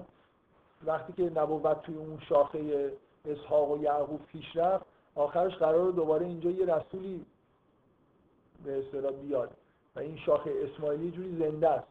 وقتی 0.87 1.13
که 1.13 1.41
نبوت 1.41 1.83
توی 1.83 1.97
اون 1.97 2.19
شاخه 2.29 2.93
اسحاق 3.25 3.71
و 3.71 3.83
یعقوب 3.83 4.21
پیش 4.27 4.57
رفت 4.57 4.87
آخرش 5.15 5.55
قرار 5.55 5.91
دوباره 5.91 6.27
اینجا 6.27 6.51
یه 6.51 6.75
رسولی 6.75 7.27
به 8.65 8.79
اصطلاح 8.79 9.13
بیاد 9.13 9.51
و 9.97 10.01
این 10.01 10.17
شاخه 10.17 10.53
اسماعیلی 10.63 11.11
جوری 11.11 11.37
زنده 11.39 11.69
است. 11.69 11.87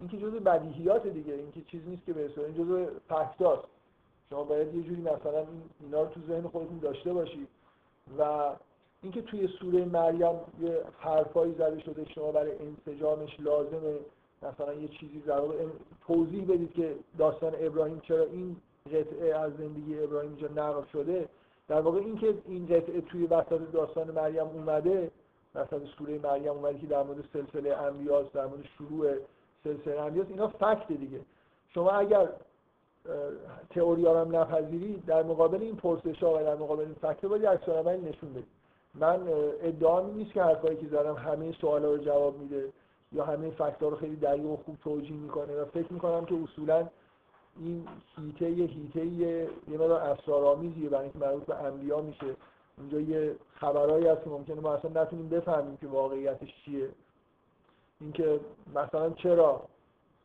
این 0.00 0.08
که 0.08 0.18
جزء 0.18 0.38
بدیهیات 0.38 1.06
دیگه 1.06 1.34
این 1.34 1.52
که 1.52 1.60
چیز 1.60 1.88
نیست 1.88 2.06
که 2.06 2.12
به 2.12 2.26
اصطلاح 2.26 2.46
این 2.46 2.56
جزء 2.56 2.86
فکتاست. 3.08 3.68
شما 4.30 4.44
باید 4.44 4.74
یه 4.74 4.82
جوری 4.82 5.00
مثلا 5.00 5.38
این 5.38 5.62
اینا 5.80 6.02
رو 6.02 6.08
تو 6.08 6.20
ذهن 6.28 6.48
خودتون 6.48 6.78
داشته 6.78 7.12
باشید 7.12 7.48
و 8.18 8.52
اینکه 9.02 9.22
توی 9.22 9.48
سوره 9.48 9.84
مریم 9.84 10.40
یه 10.60 10.82
حرفایی 10.98 11.54
زده 11.54 11.80
شده 11.80 12.04
شما 12.14 12.32
برای 12.32 12.52
انسجامش 12.58 13.40
لازمه. 13.40 13.98
مثلا 14.42 14.74
یه 14.74 14.88
چیزی 14.88 15.20
در 15.20 15.40
توضیح 16.06 16.44
بدید 16.44 16.72
که 16.72 16.96
داستان 17.18 17.52
ابراهیم 17.58 18.00
چرا 18.00 18.24
این 18.24 18.56
قطعه 18.86 19.34
از 19.34 19.52
زندگی 19.56 19.98
ابراهیم 19.98 20.30
اینجا 20.30 20.62
نقل 20.62 20.82
شده. 20.92 21.28
در 21.68 21.80
واقع 21.80 21.98
اینکه 21.98 22.34
این 22.46 22.66
قطعه 22.66 23.00
توی 23.00 23.26
وسط 23.26 23.72
داستان 23.72 24.10
مریم 24.10 24.46
اومده 24.46 25.10
وسط 25.54 25.82
سوره 25.98 26.18
مریم 26.18 26.52
اومده 26.52 26.78
که 26.78 26.86
در 26.86 27.02
مورد 27.02 27.24
سلسله 27.32 27.76
انبیاست 27.76 28.32
در 28.32 28.46
مورد 28.46 28.64
شروع 28.78 29.14
سلسله 29.64 30.00
انبیاست 30.00 30.30
اینا 30.30 30.48
فکت 30.48 30.88
دیگه. 30.88 31.20
شما 31.68 31.90
اگر 31.90 32.28
تئوری 33.70 34.06
هم 34.06 34.36
نپذیرید 34.36 35.04
در 35.04 35.22
مقابل 35.22 35.62
این 35.62 35.76
پرسش 35.76 36.22
ها 36.22 36.34
و 36.34 36.38
در 36.38 36.54
مقابل 36.54 36.84
این 36.84 36.94
فکت 36.94 37.24
باید 37.24 37.46
عکس 37.46 37.68
نشون 37.68 38.30
بدید 38.32 38.46
من 38.94 39.28
ادعا 39.62 40.00
نیست 40.00 40.32
که 40.32 40.42
حرفایی 40.42 40.76
که 40.76 40.86
زدم 40.86 41.14
همه 41.14 41.52
سوالا 41.52 41.90
رو 41.90 41.98
جواب 41.98 42.38
میده 42.38 42.72
یا 43.12 43.24
همه 43.24 43.50
فکت 43.50 43.76
رو 43.80 43.96
خیلی 43.96 44.16
دقیق 44.16 44.46
و 44.46 44.56
خوب 44.56 44.76
توجیه 44.84 45.16
می‌کنه 45.16 45.62
و 45.62 45.64
فکر 45.64 45.92
می‌کنم 45.92 46.24
که 46.24 46.34
اصولا 46.44 46.88
این 47.60 47.88
هیته 48.16 48.50
یه 48.50 48.66
هیته 48.66 49.06
یه 49.06 49.48
یه 49.68 49.78
مدار 49.78 50.00
اسرارآمیزیه 50.00 50.88
برای 50.88 51.04
اینکه 51.04 51.18
مربوط 51.18 51.44
به 51.44 51.54
انبیا 51.54 52.00
میشه. 52.00 52.36
اونجا 52.78 53.00
یه 53.00 53.36
خبرهایی 53.54 54.06
هست 54.06 54.24
که 54.24 54.30
ممکنه 54.30 54.60
ما 54.60 54.74
اصلا 54.74 55.02
نتونیم 55.02 55.28
بفهمیم 55.28 55.76
که 55.76 55.86
واقعیتش 55.86 56.54
چیه. 56.64 56.88
اینکه 58.00 58.40
مثلا 58.74 59.10
چرا؟ 59.10 59.62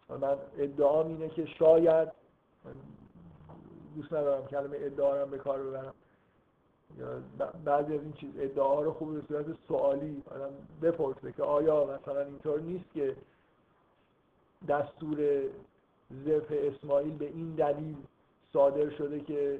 من 0.10 0.38
ادعام 0.58 1.08
اینه 1.08 1.30
که 1.30 1.46
شاید 1.46 2.12
دوست 3.96 4.14
ندارم 4.14 4.48
کلمه 4.48 4.78
ادعا 4.80 5.22
رو 5.22 5.26
به 5.26 5.38
کار 5.38 5.64
ببرم. 5.64 5.94
یا 7.00 7.08
بعضی 7.66 7.94
از 7.94 8.02
این 8.02 8.14
چیز 8.14 8.30
ادعا 8.40 8.82
رو 8.82 8.94
خوب 8.94 9.14
به 9.14 9.28
صورت 9.28 9.46
سوالی 9.68 10.24
آدم 10.32 10.50
بپرسه 10.82 11.32
که 11.32 11.44
آیا 11.44 11.86
مثلا 11.86 12.22
اینطور 12.22 12.60
نیست 12.60 12.94
که 12.94 13.16
دستور 14.68 15.42
زرف 16.26 16.52
اسماعیل 16.52 17.18
به 17.18 17.26
این 17.26 17.56
دلیل 17.56 17.96
صادر 18.54 18.90
شده 18.90 19.20
که 19.20 19.60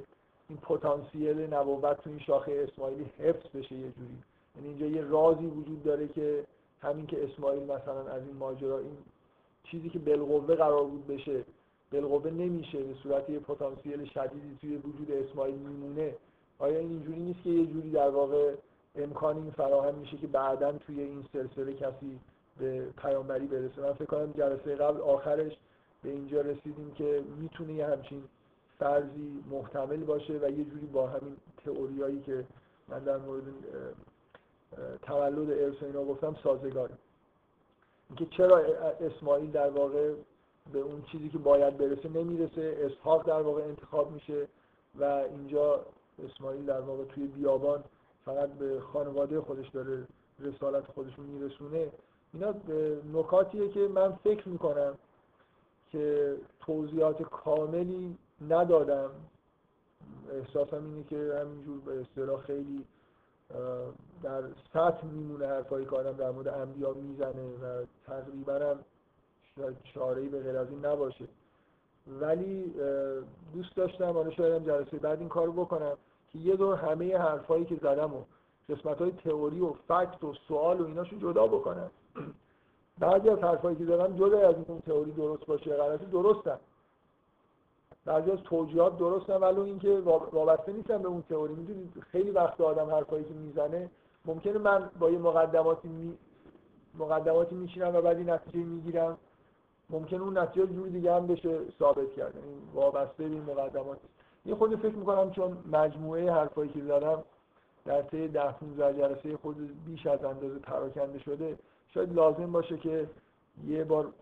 این 0.50 0.58
پتانسیل 0.58 1.54
نبوت 1.54 2.02
تو 2.02 2.10
این 2.10 2.20
شاخه 2.20 2.68
اسماعیلی 2.72 3.12
حفظ 3.20 3.48
بشه 3.56 3.76
یه 3.76 3.92
جوری؟ 3.92 4.18
یعنی 4.56 4.68
اینجا 4.68 4.86
یه 4.86 5.02
رازی 5.02 5.46
وجود 5.46 5.84
داره 5.84 6.08
که 6.08 6.44
همین 6.82 7.08
که 7.08 7.24
اسماعیل 7.24 7.64
مثلا 7.64 8.08
از 8.08 8.24
این 8.24 8.36
ماجرا 8.36 8.78
این 8.80 8.98
چیزی 9.64 9.90
که 9.90 10.00
بالقوه 10.00 10.56
قرار 10.56 10.84
بود 10.84 11.08
بشه 11.08 11.44
بالقوه 11.92 12.32
نمیشه 12.32 12.84
به 12.84 12.94
صورت 13.04 13.30
یه 13.30 13.40
پتانسیل 13.40 14.06
شدیدی 14.06 14.58
توی 14.62 14.78
وجود 14.78 15.12
اسماعیل 15.12 15.56
میمونه. 15.56 16.16
آیا 16.60 16.80
این 16.80 16.90
اینجوری 16.90 17.20
نیست 17.20 17.44
که 17.44 17.50
یه 17.50 17.66
جوری 17.66 17.92
در 17.92 18.10
واقع 18.10 18.56
امکانی 18.96 19.52
فراهم 19.52 19.96
میشه 19.96 20.18
که 20.18 20.28
بعدا 20.28 20.72
توی 20.72 21.02
این 21.02 21.26
سلسله 21.34 21.74
کسی 21.74 22.20
به 22.60 22.86
پیامبری 23.02 23.48
برسه؟ 23.48 23.82
من 23.82 23.94
فکر 23.94 24.06
کنم 24.06 24.32
جلسه 24.32 24.76
قبل 24.76 25.02
آخرش 25.02 25.54
به 26.04 26.10
اینجا 26.10 26.42
رسیدیم 26.42 26.92
که 26.98 27.24
می‌تونه 27.40 27.74
یه 27.74 27.88
همچین 27.88 28.24
فرضی 28.80 29.44
محتمل 29.52 29.98
باشه 29.98 30.34
و 30.34 30.50
یه 30.50 30.66
جوری 30.66 30.86
با 30.86 31.08
همین 31.08 31.38
تئوریایی 31.66 32.22
که 32.22 32.46
من 32.88 33.00
در 33.00 33.18
مورد 33.18 33.44
تولد 35.02 35.52
ارث 35.52 35.84
اینا 35.84 36.04
گفتم 36.04 36.36
سازگاره. 36.44 36.94
اینکه 38.10 38.26
چرا 38.26 38.58
اسماعیل 39.02 39.52
در 39.52 39.70
واقع 39.70 40.14
به 40.74 40.80
اون 40.80 41.02
چیزی 41.02 41.30
که 41.30 41.38
باید 41.38 41.78
برسه 41.78 42.10
نمی‌رسه. 42.10 42.78
اسحاق 42.80 43.28
در 43.28 43.42
واقع 43.42 43.62
انتخاب 43.62 44.12
میشه 44.12 44.48
و 45.00 45.04
اینجا 45.04 45.86
اسماعیل 46.26 46.66
در 46.66 46.82
واقع 46.82 47.04
توی 47.04 47.28
بیابان 47.28 47.84
فقط 48.26 48.50
به 48.50 48.80
خانواده 48.80 49.42
خودش 49.42 49.70
داره 49.70 50.08
رسالت 50.40 50.86
خودش 50.92 51.20
میرسونه. 51.20 51.92
اینا 52.34 52.54
نکاتیه 53.14 53.70
که 53.70 53.80
من 53.80 54.12
فکر 54.12 54.50
می‌کنم 54.50 54.94
که 55.92 56.36
توضیحات 56.60 57.24
کاملی 57.24 58.18
ندادم. 58.50 59.10
احساسم 60.32 60.84
اینه 60.86 61.04
که 61.04 61.40
همینجور 61.42 61.80
به 61.80 62.02
اصطلاح 62.02 62.42
خیلی 62.42 62.86
در 64.24 64.44
سطح 64.74 65.06
میمونه 65.06 65.48
حرفایی 65.48 65.86
که 65.86 65.96
آدم 65.96 66.12
در 66.12 66.32
مورد 66.32 66.48
انبیا 66.48 66.94
می‌زنه 66.94 67.48
و 67.64 67.86
تقریبا 68.06 68.54
هم 68.54 68.80
شاید 69.94 70.32
به 70.32 70.40
غیر 70.40 70.58
از 70.58 70.70
این 70.70 70.86
نباشه. 70.86 71.26
ولی 72.08 72.74
دوست 73.54 73.76
داشتم 73.76 74.12
حالا 74.12 74.32
شاید 74.32 74.66
جلسه 74.66 74.98
بعد 74.98 75.20
این 75.20 75.30
کارو 75.30 75.52
بکنم 75.52 75.98
که 76.32 76.40
یه 76.40 76.56
دور 76.56 76.76
همه 76.76 77.18
حرفایی 77.18 77.66
که 77.66 77.76
زدم 77.76 78.14
و 78.14 78.22
قسمت 78.70 78.98
های 78.98 79.12
تئوری 79.12 79.60
و 79.60 79.74
فکت 79.88 80.24
و 80.24 80.34
سوال 80.48 80.82
و 80.82 80.86
ایناشو 80.86 81.16
جدا 81.20 81.48
بکنم. 81.48 81.92
بعضی 83.00 83.30
از 83.30 83.40
حرفایی 83.40 83.76
که 83.76 83.86
زدم 83.86 84.18
جدا 84.18 84.50
از 84.50 84.56
این 84.68 84.80
تئوری 84.80 85.12
درست 85.12 85.46
باشه 85.46 85.76
غلطی 85.76 86.06
درستن 86.06 86.60
بعضی 88.08 88.32
از 88.32 88.40
توجیهات 88.44 88.98
درستن 88.98 89.34
ولی 89.34 89.62
اینکه 89.62 90.00
وابسته 90.32 90.72
نیستن 90.72 90.98
به 90.98 91.08
اون 91.08 91.22
تئوری. 91.22 91.54
می‌دونید 91.54 92.04
خیلی 92.12 92.32
وقت 92.32 92.62
آدم 92.62 92.90
حرفایی 92.90 93.24
که 93.24 93.34
می‌زنه 93.34 93.90
ممکنه 94.26 94.58
من 94.58 94.90
با 95.00 95.10
یه 95.10 95.18
مقدماتی. 95.18 96.18
مقدماتی 97.00 97.56
میشینم 97.56 97.96
و 97.96 98.02
بعد 98.02 98.30
نتیجه 98.30 98.60
می‌گیرم. 98.60 99.18
ممکنه 99.90 100.22
اون 100.22 100.38
نتیجه 100.38 100.68
جوری 100.68 100.92
دیگه 100.92 101.16
هم 101.16 101.28
بشه 101.28 101.60
ثابت 101.80 102.14
کرد. 102.14 102.36
یعنی 102.36 102.58
وابسته 102.74 103.24
به 103.24 103.30
این 103.30 103.44
مقدمات. 103.44 103.98
یه 104.46 104.56
خودی 104.56 104.76
فکر 104.76 104.96
می‌کنم 104.96 105.32
چون 105.32 105.58
مجموعه 105.72 106.32
حرفایی 106.32 106.70
که 106.70 106.82
زدم 106.82 107.24
در 107.86 108.02
طی 108.02 108.28
ده 108.28 108.52
15 108.52 108.94
جلسه 108.94 109.38
خود 109.38 109.86
بیش 109.86 110.08
از 110.08 110.24
اندازه 110.24 110.60
پراکنده 110.60 111.20
شده 111.20 111.58
شاید 111.88 112.14
لازم 112.14 112.52
باشه 112.52 112.78
که 112.78 113.10
یه 113.68 113.84
بار 113.84 114.14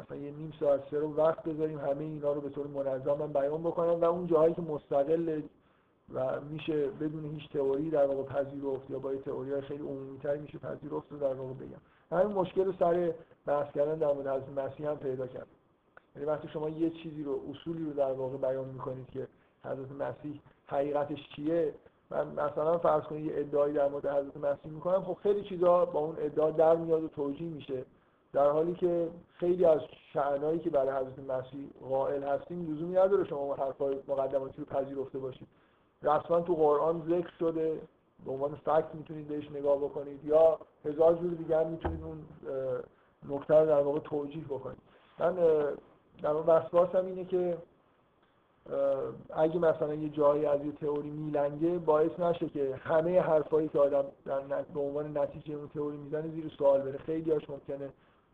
مثلا 0.00 0.16
یه 0.16 0.30
نیم 0.30 0.52
ساعت 0.60 0.80
سه 0.90 0.98
رو 0.98 1.16
وقت 1.16 1.42
بذاریم 1.42 1.78
همه 1.78 2.04
اینا 2.04 2.32
رو 2.32 2.40
به 2.40 2.48
طور 2.48 2.66
منظم 2.66 3.32
بیان 3.32 3.62
بکنم 3.62 4.00
و 4.00 4.04
اون 4.04 4.26
جاهایی 4.26 4.54
که 4.54 4.62
مستقل 4.62 5.42
و 6.14 6.40
میشه 6.40 6.86
بدون 6.86 7.24
هیچ 7.24 7.48
تئوری 7.52 7.90
در 7.90 8.06
واقع 8.06 8.22
پذیرفت 8.22 8.90
یا 8.90 8.98
با 8.98 9.14
تئوری 9.14 9.60
خیلی 9.60 9.82
عمومی‌تر 9.82 10.36
میشه 10.36 10.58
پذیرفت 10.58 11.12
رو 11.12 11.18
در 11.18 11.34
واقع 11.34 11.52
بگم. 11.52 11.80
همین 12.12 12.36
مشکل 12.36 12.64
رو 12.64 12.72
سر 12.72 13.12
بحث 13.48 13.72
کردن 13.72 13.94
در 13.94 14.12
مورد 14.12 14.26
حضرت 14.26 14.66
مسیح 14.66 14.88
هم 14.88 14.96
پیدا 14.96 15.26
کرد 15.26 15.46
یعنی 16.16 16.28
وقتی 16.28 16.48
شما 16.48 16.68
یه 16.68 16.90
چیزی 16.90 17.22
رو 17.22 17.40
اصولی 17.50 17.84
رو 17.84 17.92
در 17.92 18.12
واقع 18.12 18.36
بیان 18.36 18.68
می‌کنید 18.68 19.10
که 19.10 19.28
حضرت 19.64 19.92
مسیح 19.92 20.40
حقیقتش 20.66 21.28
چیه 21.36 21.74
من 22.10 22.26
مثلا 22.26 22.78
فرض 22.78 23.02
کنید 23.02 23.24
یه 23.24 23.32
ادعایی 23.36 23.74
در 23.74 23.88
مورد 23.88 24.06
حضرت 24.06 24.36
مسیح 24.36 24.72
می‌کنم 24.72 25.02
خب 25.02 25.16
خیلی 25.22 25.42
چیزا 25.42 25.84
با 25.84 26.00
اون 26.00 26.16
ادعا 26.18 26.50
در 26.50 26.76
میاد 26.76 27.04
و 27.04 27.08
توجیه 27.08 27.48
میشه. 27.48 27.84
در 28.32 28.50
حالی 28.50 28.74
که 28.74 29.08
خیلی 29.32 29.64
از 29.64 29.80
شعنایی 30.12 30.58
که 30.58 30.70
برای 30.70 30.90
حضرت 30.90 31.18
مسیح 31.18 31.68
قائل 31.88 32.22
هستیم 32.22 32.74
لزومی 32.74 32.96
نداره 32.96 33.24
شما 33.24 33.54
حرفای 33.54 33.98
مقدماتی 34.08 34.54
رو 34.58 34.64
پذیرفته 34.64 35.18
باشید. 35.18 35.48
رسما 36.02 36.40
تو 36.40 36.54
قرآن 36.54 37.02
ذکر 37.08 37.30
شده 37.38 37.80
به 38.24 38.30
عنوان 38.30 38.54
فکت 38.54 38.94
می‌تونید 38.94 39.28
بهش 39.28 39.50
نگاه 39.50 39.78
بکنید 39.78 40.24
یا 40.24 40.58
هزار 40.84 41.14
جور 41.14 41.30
دیگه 41.30 41.58
هم 41.58 41.66
می‌تونید 41.66 42.02
اون 42.02 42.18
نکته 43.28 43.66
در 43.66 43.80
واقع 43.80 43.98
توجیه 43.98 44.44
بکنید 44.44 44.78
من 45.18 45.34
در 46.22 46.32
واقع 46.32 46.98
اینه 46.98 47.24
که 47.24 47.58
اگه 49.36 49.58
مثلا 49.58 49.94
یه 49.94 50.08
جایی 50.08 50.46
از 50.46 50.64
یه 50.64 50.72
تئوری 50.72 51.10
میلنگه 51.10 51.78
باعث 51.78 52.20
نشه 52.20 52.48
که 52.48 52.76
همه 52.76 53.20
حرفایی 53.20 53.68
که 53.68 53.78
آدم 53.78 54.04
در 54.24 54.62
به 54.62 54.80
عنوان 54.80 55.18
نتیجه 55.18 55.54
اون 55.54 55.68
تئوری 55.68 55.96
می‌زنه 55.96 56.28
زیر 56.28 56.48
سوال 56.58 56.80
بره. 56.80 56.98
خیلی 56.98 57.30
هاش 57.30 57.50
ممکنه 57.50 57.90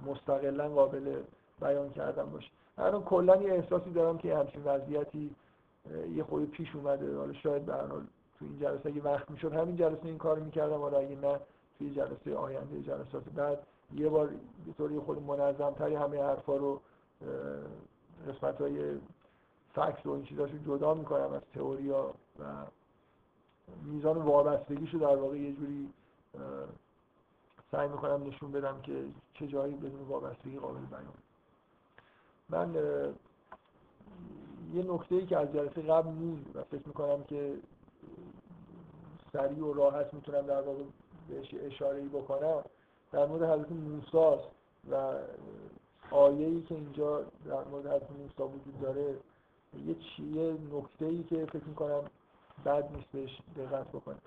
مستقلا 0.06 0.68
قابل 0.68 1.22
بیان 1.60 1.90
کردن 1.90 2.30
باشه. 2.30 2.50
من 2.78 3.02
کلا 3.02 3.36
یه 3.36 3.52
احساسی 3.52 3.90
دارم 3.90 4.18
که 4.18 4.36
همچین 4.36 4.64
وضعیتی 4.64 5.30
یه 6.14 6.24
خود 6.24 6.50
پیش 6.50 6.74
اومده. 6.74 7.16
حالا 7.16 7.32
شاید 7.32 7.66
به 7.66 7.72
تو 8.38 8.44
این 8.44 8.58
جلسه 8.58 8.88
اگه 8.88 9.02
وقت 9.02 9.30
می‌شد 9.30 9.52
همین 9.52 9.76
جلسه 9.76 10.04
این 10.04 10.18
کار 10.18 10.38
می‌کردم. 10.38 10.80
حالا 10.80 10.98
اگه 10.98 11.16
نه 11.16 11.40
توی 11.78 11.94
جلسه 11.94 12.36
آینده 12.36 12.82
جلسات 12.82 13.24
بعد 13.34 13.58
یه 13.94 14.08
بار 14.08 14.26
به 14.66 14.72
طوری 14.72 14.98
خود 14.98 15.22
منظم 15.22 15.70
تری 15.70 15.94
همه 15.94 16.22
حرفا 16.22 16.56
رو 16.56 16.80
قسمت 18.28 18.60
های 18.60 18.98
فکس 19.74 20.06
و 20.06 20.10
این 20.10 20.24
چیزاشو 20.24 20.58
جدا 20.66 20.94
می‌کنم 20.94 21.32
از 21.32 21.42
تئوریا 21.54 22.14
و 22.38 22.44
میزان 23.82 24.16
وابستگیشو 24.16 24.98
در 24.98 25.16
واقع 25.16 25.36
یه 25.36 25.52
جوری 25.52 25.90
سعی 27.72 27.88
می‌کنم 27.88 28.22
نشون 28.26 28.52
بدم 28.52 28.80
که 28.82 29.04
چه 29.34 29.46
جایی 29.46 29.74
بدون 29.74 30.00
وابستگی 30.08 30.58
قابل 30.58 30.80
بیان. 30.80 31.04
من 32.48 32.74
یه 34.74 34.82
نکته 34.82 35.14
ای 35.14 35.26
که 35.26 35.38
از 35.38 35.52
جلسه 35.52 35.82
قبل 35.82 36.10
موند 36.10 36.50
و 36.54 36.62
فکر 36.62 36.86
می‌کنم 36.86 37.24
که 37.24 37.56
سریع 39.32 39.64
و 39.64 39.72
راحت 39.72 40.14
می‌تونم 40.14 40.46
در 40.46 40.60
واقع 40.60 40.82
بهش 41.28 41.54
اشاره 41.54 41.98
ای 41.98 42.08
بکنم 42.08 42.64
در 43.14 43.26
مورد 43.26 43.42
حضرت 43.42 43.72
موسی 43.72 44.42
و 44.90 45.14
آیه 46.10 46.46
ای 46.46 46.62
که 46.62 46.74
اینجا 46.74 47.22
در 47.46 47.64
مورد 47.70 47.86
حضرت 47.86 48.10
موسی 48.10 48.42
وجود 48.42 48.80
داره 48.80 49.14
یه 49.86 49.94
چیه 49.94 50.56
نکته 50.72 51.06
ای 51.06 51.22
که 51.22 51.46
فکر 51.46 51.64
می‌کنم 51.64 52.02
بد 52.66 52.90
نیست 52.96 53.08
بهش 53.12 53.38
دقت 53.56 53.88
بکنم 53.88 54.18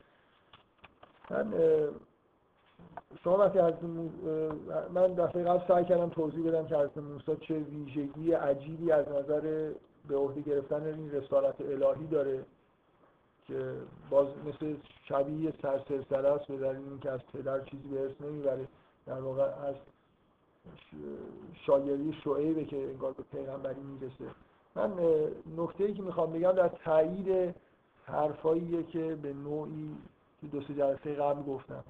من 1.30 1.53
شما 3.23 3.38
وقتی 3.38 3.59
حضرت 3.59 3.84
من 4.93 5.14
دفعه 5.14 5.43
قبل 5.43 5.68
سعی 5.68 5.85
کردم 5.85 6.09
توضیح 6.09 6.47
بدم 6.47 6.68
که 6.68 6.76
حضرت 6.76 6.97
موسی 6.97 7.38
چه 7.41 7.55
ویژگی 7.55 8.31
عجیبی 8.31 8.91
از 8.91 9.09
نظر 9.09 9.72
به 10.07 10.15
عهده 10.15 10.41
گرفتن 10.41 10.84
این 10.84 11.11
رسالت 11.11 11.61
الهی 11.61 12.07
داره. 12.07 12.45
که 13.48 13.74
باز 14.10 14.28
مثل 14.45 14.76
شبیه 15.03 15.53
سرسلسله 15.61 16.28
است 16.28 16.48
به 16.48 16.57
دلیل 16.57 16.90
اینکه 16.90 17.11
از 17.11 17.19
پدر 17.34 17.60
چیزی 17.60 17.88
به 17.88 18.02
ارث 18.02 18.22
نمی‌بره. 18.22 18.68
در 19.06 19.22
واقع 19.22 19.44
از 19.44 19.76
شاگردی 21.65 22.14
شعیبه 22.24 22.65
که 22.65 22.78
انگار 22.78 23.14
به 23.14 23.24
پیغمبری 23.24 23.82
می‌رسه. 23.82 24.36
من 24.76 24.94
نکته 25.57 25.84
ای 25.84 25.94
که 25.94 26.02
می‌خوام 26.02 26.34
بگم 26.34 26.52
در 26.52 26.68
تایید 26.68 27.56
حرفاییه 28.06 28.84
که 28.84 29.15
به 29.15 29.34
نوعی 29.34 29.95
که 30.41 30.48
دو 30.48 30.61
سه 30.61 30.74
جلسه 30.74 31.14
قبل 31.14 31.44
گفتم. 31.44 31.84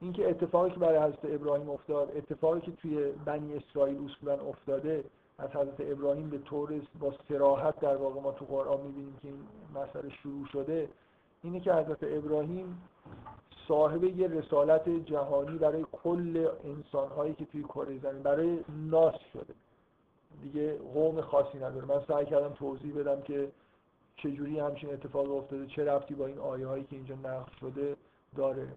اینکه 0.00 0.30
اتفاقی 0.30 0.70
که 0.70 0.78
برای 0.78 0.98
حضرت 0.98 1.24
ابراهیم 1.24 1.70
افتاد 1.70 2.16
اتفاقی 2.16 2.60
که 2.60 2.72
توی 2.72 3.12
بنی 3.24 3.56
اسرائیل 3.56 4.04
اصولا 4.04 4.34
افتاده 4.34 5.04
از 5.38 5.50
حضرت 5.50 5.80
ابراهیم 5.80 6.30
به 6.30 6.38
طور 6.38 6.80
با 7.00 7.14
سراحت 7.28 7.80
در 7.80 7.96
واقع 7.96 8.20
ما 8.20 8.32
تو 8.32 8.44
قرآن 8.44 8.80
می‌بینیم 8.80 9.16
که 9.22 9.28
این 9.28 9.46
مسئله 9.74 10.10
شروع 10.10 10.46
شده 10.46 10.88
اینه 11.42 11.60
که 11.60 11.72
حضرت 11.72 11.98
ابراهیم 12.02 12.82
صاحب 13.68 14.04
یه 14.04 14.28
رسالت 14.28 14.88
جهانی 14.88 15.58
برای 15.58 15.86
کل 15.92 16.48
انسانهایی 16.64 17.34
که 17.34 17.44
توی 17.44 17.62
کره 17.62 17.98
زمین 17.98 18.22
برای 18.22 18.64
ناس 18.68 19.14
شده. 19.32 19.54
دیگه 20.42 20.78
قوم 20.78 21.20
خاصی 21.20 21.58
نداره. 21.58 21.84
من 21.84 22.04
سعی 22.08 22.26
کردم 22.26 22.48
توضیح 22.48 22.94
بدم 22.94 23.22
که 23.22 23.52
چجوری 24.16 24.58
همچین 24.58 24.90
اتفاق 24.90 25.36
افتاده 25.36 25.66
چه 25.66 25.84
رفتی 25.84 26.14
با 26.14 26.26
این 26.26 26.38
آیه 26.38 26.66
هایی 26.66 26.84
که 26.84 26.96
اینجا 26.96 27.14
نقل 27.14 27.52
شده 27.60 27.96
داره. 28.36 28.68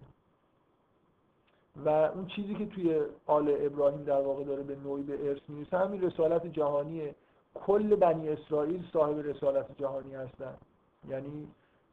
و 1.76 1.88
اون 1.88 2.26
چیزی 2.26 2.54
که 2.54 2.66
توی 2.66 3.00
آل 3.26 3.56
ابراهیم 3.60 4.02
در 4.02 4.20
واقع 4.20 4.44
داره 4.44 4.62
به 4.62 4.76
نوعی 4.76 5.02
به 5.02 5.28
ارث 5.28 5.40
می‌رسه 5.48 5.78
همین 5.78 6.02
رسالت 6.02 6.46
جهانیه 6.46 7.14
کل 7.54 7.96
بنی 7.96 8.28
اسرائیل 8.28 8.84
صاحب 8.92 9.18
رسالت 9.18 9.66
جهانی 9.78 10.14
هستن. 10.14 10.54
یعنی 11.08 11.48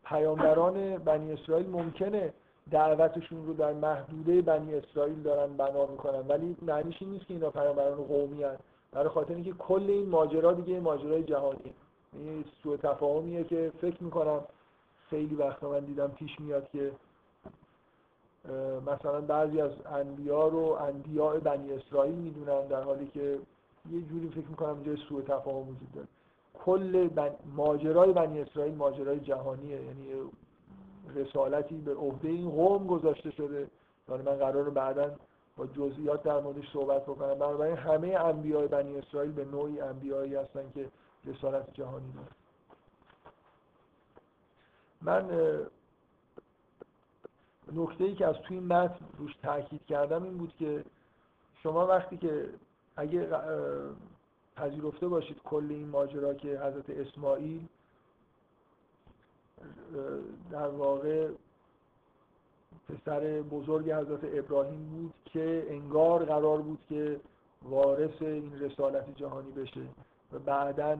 پیامبران 0.06 0.98
بنی 0.98 1.34
اسرائیل 1.34 1.70
ممکنه 1.70 2.34
دعوتشون 2.72 3.46
رو 3.46 3.54
در 3.54 3.74
محدوده 3.74 4.42
بنی 4.42 4.76
اسرائیل 4.76 5.22
دارن 5.22 5.58
بنا 5.58 5.86
می‌کنن 5.86 6.28
ولی 6.28 6.58
معنیش 6.62 6.98
این 7.02 7.12
نیست 7.12 7.28
که 7.28 7.34
اینا 7.34 7.50
پیامبران 7.50 7.96
قومی 7.96 8.44
هن 8.44 8.58
برای 8.92 9.10
خاطر 9.10 9.34
اینکه 9.34 9.52
کل 9.52 9.86
این 9.88 10.10
ماجرا 10.10 10.54
دیگه 10.54 10.80
ماجرای 10.80 11.24
جهانیه. 11.24 11.74
این 12.14 12.46
سوء 12.64 12.78
تفاهمیه 12.78 13.44
که 13.44 13.72
فکر 13.82 14.04
می‌کنم 14.04 14.42
خیلی 15.10 15.36
وقتا 15.36 15.70
من 15.70 15.80
دیدم 15.80 16.08
پیش 16.08 16.40
میاد 16.40 16.70
که 16.70 16.92
مثلا 18.88 19.22
بعضی 19.22 19.62
از 19.62 19.72
انبیا 19.86 20.48
رو 20.48 20.64
انبیاء 20.64 21.40
بنی 21.40 21.74
اسرائیل 21.74 22.16
می‌دونن 22.16 22.68
در 22.68 22.84
حالی 22.84 23.08
که 23.08 23.40
یه 23.92 24.02
جوری 24.02 24.30
فکر 24.30 24.48
می‌کنم 24.50 24.76
اینجا 24.76 24.96
سوء 24.96 25.22
تفاهم 25.22 25.70
وجود 25.70 25.92
داره. 25.96 26.08
کل 26.66 27.08
بن... 27.08 27.30
ماجرای 27.56 28.14
بنی 28.14 28.42
اسرائیل 28.42 28.76
ماجرای 28.76 29.20
جهانیه. 29.20 29.82
یعنی 29.82 30.08
رسالتی 31.16 31.78
به 31.78 31.96
عهده 31.96 32.30
این 32.30 32.50
قوم 32.50 32.88
گذاشته 32.88 33.32
شده. 33.32 33.68
یعنی 34.10 34.24
من 34.24 34.36
قرار 34.36 34.70
بعدا 34.70 35.12
با 35.58 35.66
جزئیات 35.66 36.24
در 36.24 36.40
موردش 36.40 36.72
صحبت 36.74 37.04
بکنم. 37.04 37.34
بنابراین 37.34 37.78
همه 37.78 38.08
انبیاء 38.08 38.68
بنی 38.68 38.98
اسرائیل 38.98 39.32
به 39.32 39.46
نوعی 39.46 39.82
انبیایی 39.82 40.36
هستن 40.36 40.64
که 40.74 40.90
رسالت 41.26 41.74
جهانی 41.74 42.12
دارن. 42.12 42.28
من 45.02 45.30
نکته 47.76 48.04
ای 48.04 48.16
که 48.16 48.28
از 48.28 48.36
توی 48.36 48.60
متن 48.60 49.06
روش 49.18 49.36
تاکید 49.36 49.86
کردم 49.86 50.24
این 50.24 50.38
بود 50.38 50.54
که 50.60 50.84
شما 51.64 51.88
وقتی 51.88 52.18
که 52.18 52.50
اگه 52.96 53.28
پذیرفته 54.56 55.08
باشید 55.08 55.42
کل 55.44 55.66
این 55.70 55.88
ماجرا 55.88 56.34
که 56.34 56.60
حضرت 56.60 56.90
اسماعیل 56.90 57.68
در 60.52 60.68
واقع 60.68 61.30
پسر 62.90 63.42
بزرگ 63.42 63.92
حضرت 63.92 64.20
ابراهیم 64.24 64.90
بود 64.90 65.14
که 65.26 65.66
انگار 65.70 66.26
قرار 66.26 66.62
بود 66.62 66.80
که 66.90 67.20
وارث 67.64 68.22
این 68.22 68.60
رسالت 68.60 69.16
جهانی 69.16 69.52
بشه 69.52 69.82
و 70.34 70.40
بعدا 70.40 70.98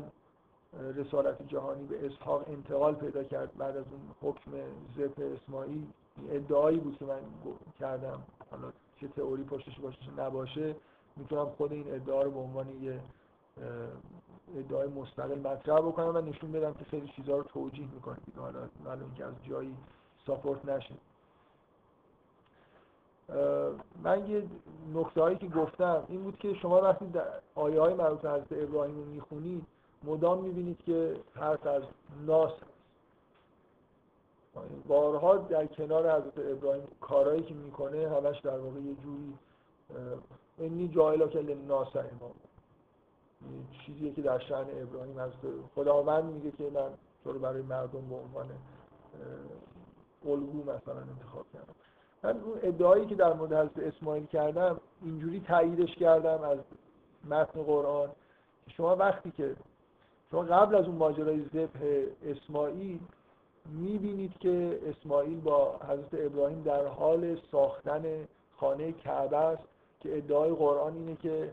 رسالت 0.96 1.48
جهانی 1.48 1.86
به 1.86 2.06
اسحاق 2.06 2.50
انتقال 2.50 2.96
پیدا 2.96 3.24
کرد 3.24 3.58
بعد 3.58 3.78
از 3.78 3.86
اون 3.92 4.02
حکم 4.32 4.52
زپ 4.98 5.22
اسماعیل. 5.44 5.88
ادعایی 6.30 6.80
بود 6.80 6.98
که 6.98 7.06
من 7.06 7.20
کردم. 7.80 8.24
حالا 8.52 8.72
چه 9.02 9.08
تئوری 9.08 9.44
پشتش 9.44 9.80
باشه 9.80 9.98
چه 10.02 10.22
نباشه 10.22 10.76
می‌تونم 11.16 11.46
خود 11.46 11.72
این 11.72 11.94
ادعا 11.94 12.22
رو 12.22 12.32
به 12.32 12.40
عنوان 12.40 12.84
یه 12.84 13.00
ادعای 14.56 14.88
مستقل 14.88 15.40
مطرح 15.40 15.80
بکنم 15.80 16.16
و 16.16 16.22
نشون 16.22 16.52
بدم 16.52 16.74
که 16.74 16.86
خیلی 16.86 17.08
چیزها 17.08 17.38
رو 17.38 17.44
توجیه 17.44 17.88
می‌کنه 17.94 18.18
دیگه. 18.26 18.40
حالا 18.40 18.60
معلوم 18.86 19.04
اینکه 19.04 19.26
از 19.26 19.34
جایی 19.44 19.78
ساپورت 20.26 20.66
نشه. 20.66 20.96
من 24.04 24.30
یه 24.30 24.44
نکته 24.94 25.22
هایی 25.22 25.38
که 25.38 25.48
گفتم 25.48 26.04
این 26.08 26.24
بود 26.24 26.38
که 26.38 26.54
شما 26.54 26.82
وقتی 26.82 27.12
آیه 27.56 27.82
های 27.82 27.94
مربوط 27.94 28.20
حضرت 28.20 28.52
ابراهیم 28.52 28.96
رو 28.96 29.06
می‌خونید 29.06 29.66
مدام 30.04 30.44
می‌بینید 30.44 30.84
که 30.84 31.16
حرف 31.36 31.68
از 31.68 31.84
ناس 32.26 32.52
بارها 34.88 35.38
در 35.38 35.66
کنار 35.66 36.12
حضرت 36.12 36.38
ابراهیم 36.38 36.84
کارهایی 37.02 37.44
که 37.44 37.54
می‌کنه 37.54 38.10
همش 38.10 38.40
در 38.40 38.58
واقع 38.60 38.80
یه 38.80 38.96
جوری 38.96 39.34
اینی 40.58 40.88
جایلا 40.88 41.28
که 41.28 41.40
لناس 41.40 41.96
امام 41.96 42.32
چیزیه 43.86 44.14
که 44.14 44.22
در 44.22 44.40
شعن 44.40 44.66
ابراهیم 44.82 45.20
هست 45.20 45.38
خداوند 45.76 46.24
میگه 46.24 46.52
که 46.52 46.64
من 46.64 46.90
تو 47.24 47.32
رو 47.32 47.40
برای 47.40 47.62
مردم 47.62 48.10
به 48.10 48.16
عنوان 48.16 48.50
الگو 50.26 50.64
مثلا 50.64 50.98
انتخاب 50.98 51.46
کردم. 51.54 51.74
من 52.24 52.42
اون 52.42 52.60
ادعایی 52.64 53.06
که 53.06 53.16
در 53.16 53.34
مورد 53.34 53.54
حضرت 53.54 53.96
اسماعیل 53.96 54.26
کردم 54.26 54.80
اینجوری 55.02 55.40
تاییدش 55.40 55.96
کردم 55.96 56.44
از 56.44 56.58
متن 57.30 57.64
قرآن. 57.64 58.10
شما 58.68 58.96
وقتی 58.96 59.32
که 59.32 59.56
شما 60.32 60.42
قبل 60.42 60.76
از 60.76 60.86
اون 60.86 60.96
ماجرای 60.96 61.46
ذبح 61.54 61.80
اسماعیل 62.24 63.00
می‌بینید 63.66 64.38
که 64.38 64.80
اسماعیل 64.86 65.40
با 65.40 65.76
حضرت 65.78 66.14
ابراهیم 66.14 66.62
در 66.62 66.86
حال 66.86 67.40
ساختن 67.52 68.28
خانه 68.58 68.92
کعبه 68.92 69.38
است 69.38 69.64
که 70.00 70.18
ادعای 70.18 70.52
قرآن 70.52 70.94
اینه 70.94 71.16
که 71.16 71.52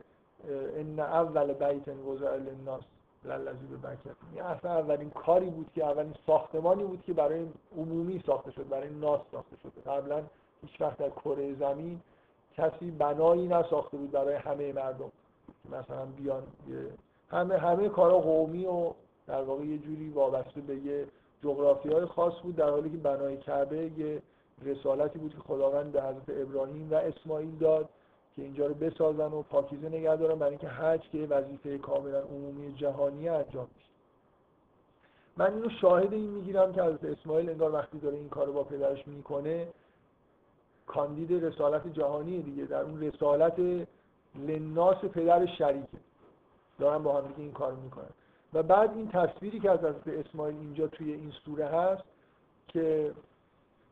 ان 0.77 1.01
اول 1.01 1.53
بیت 1.53 1.89
وضع 1.89 2.37
للناس 2.37 2.83
للذی 3.25 3.67
به 3.67 3.77
بکر 3.77 4.15
این 4.33 4.43
اصلا 4.43 4.71
اولین 4.71 5.11
کاری 5.11 5.51
بود 5.51 5.71
که 5.75 5.85
اولین 5.85 6.15
ساختمانی 6.27 6.85
بود 6.85 7.03
که 7.03 7.13
برای 7.13 7.47
عمومی 7.77 8.23
ساخته 8.27 8.51
شد 8.51 8.69
برای 8.69 8.91
ناس 8.91 9.21
ساخته 9.33 9.57
شده 9.63 9.91
قبلا 9.91 10.23
هیچ 10.63 10.81
وقت 10.81 10.99
در 10.99 11.11
کره 11.11 11.55
زمین 11.55 12.01
کسی 12.57 12.91
بنایی 12.91 13.49
نساخته 13.49 13.97
بود 13.97 14.11
برای 14.11 14.35
همه 14.35 14.73
مردم. 14.73 15.13
مثلا 15.65 16.07
بیان 16.07 16.43
همه 17.31 17.59
همه 17.59 17.89
کارا 17.89 18.19
قومی 18.19 18.67
و 18.67 18.93
در 19.27 19.43
واقع 19.43 19.65
یه 19.65 19.79
جوری 19.79 20.11
وابسته 20.11 20.61
به 20.61 20.77
یه 20.77 21.07
جغرافی 21.47 21.89
های 21.89 22.07
خاص 22.07 22.35
بود 22.43 22.57
در 22.57 22.71
حالی 22.71 22.91
که 22.91 22.97
بنای 22.97 23.37
کعبه 23.37 23.91
یه 23.99 24.23
رسالتی 24.65 25.19
بود 25.19 25.35
که 25.35 25.41
خداوند 25.41 25.93
به 25.93 26.03
حضرت 26.03 26.29
ابراهیم 26.29 26.89
و 26.91 26.95
اسماعیل 26.95 27.59
داد 27.59 27.89
که 28.37 28.43
اینجا 28.43 28.67
رو 28.67 28.75
بسازن 28.75 29.33
و 29.33 29.43
پاکیزه 29.43 29.89
نگه 29.89 30.17
دارن 30.17 30.39
برای 30.39 30.51
اینکه 30.51 30.69
حج 30.69 31.11
که 31.13 31.19
وظیفه 31.19 31.79
کاملا 31.79 32.21
عمومی 32.21 32.75
جهانی 32.75 33.29
انجام 33.29 33.67
میشه 33.75 33.91
من 35.37 35.55
اینو 35.55 35.69
شاهد 35.81 36.13
این 36.13 36.31
می‌گیرم 36.31 36.73
که 36.73 36.83
حضرت 36.83 37.05
اسماعیل 37.05 37.51
انگار 37.51 37.75
وقتی 37.75 37.99
داره 37.99 38.17
این 38.17 38.29
کارو 38.29 38.53
با 38.53 38.65
پدرش 38.65 39.09
می‌کنه 39.09 39.69
کاندید 40.87 41.45
رسالت 41.45 41.93
جهانی 41.93 42.43
دیگه. 42.43 42.65
در 42.65 42.81
اون 42.81 43.01
رسالت 43.01 43.87
لناس 44.35 44.97
پدر 44.97 45.47
شریکه. 45.47 45.99
دارن 46.79 47.03
با 47.03 47.19
هم 47.19 47.35
این 47.37 47.53
کار 47.53 47.73
می‌کنن. 47.73 48.11
و 48.57 48.63
بعد 48.63 48.91
این 48.97 49.09
تصویری 49.09 49.61
که 49.61 49.71
از 49.71 49.79
حضرت 49.79 50.09
اسماعیل 50.09 50.57
اینجا 50.57 50.87
توی 50.87 51.13
این 51.13 51.31
سوره 51.31 51.67
هست 51.67 52.03
که 52.69 53.13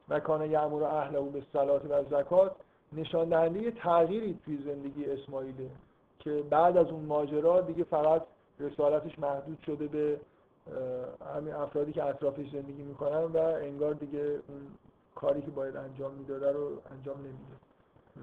مکان 0.09 0.51
یعمر 0.51 0.85
اهله 0.85 1.21
به 1.21 1.43
صلات 1.53 1.83
و 1.91 2.05
زکات 2.11 2.57
نشان 2.93 3.29
دهنده 3.29 3.71
تغییری 3.71 4.39
توی 4.45 4.59
زندگی 4.65 5.05
اسماعیله 5.05 5.71
که 6.19 6.43
بعد 6.51 6.77
از 6.77 6.87
اون 6.87 7.05
ماجرا 7.05 7.61
دیگه 7.61 7.85
فقط 7.85 8.23
رسالتش 8.61 9.19
محدود 9.19 9.59
شده 9.67 9.87
به 9.87 10.21
همین 11.35 11.55
افرادی 11.55 11.93
که 11.93 12.05
اطرافش 12.05 12.51
زندگی 12.53 12.83
می‌کنن 12.83 13.25
و 13.25 13.39
انگار 13.39 13.95
دیگه 13.95 14.21
اون 14.21 14.67
کاری 15.15 15.43
که 15.43 15.51
باید 15.51 15.77
انجام 15.77 16.15
می‌داده 16.15 16.53
رو 16.53 16.69
انجام 16.91 17.17
نمیده. 17.19 17.55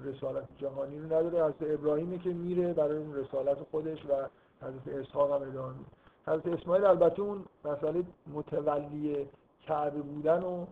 رسالت 0.04 0.48
جهانی 0.58 0.98
رو 0.98 1.06
نداره. 1.06 1.44
حضرت 1.44 1.78
ابراهیمی 1.78 2.18
که 2.18 2.30
میره 2.30 2.72
برای 2.72 2.96
اون 2.96 3.14
رسالت 3.14 3.58
خودش 3.70 4.04
و 4.04 4.28
حضرت 4.62 4.88
اسحاق 4.88 5.32
هم 5.32 5.48
ادامه 5.48 5.72
میده. 5.72 6.01
حضرت 6.26 6.46
اسماعیل 6.46 6.84
البته 6.84 7.22
اون 7.22 7.44
مسئله 7.64 8.04
متولی 8.34 9.28
کعبه 9.62 10.02
بودن 10.02 10.42
و 10.42 10.66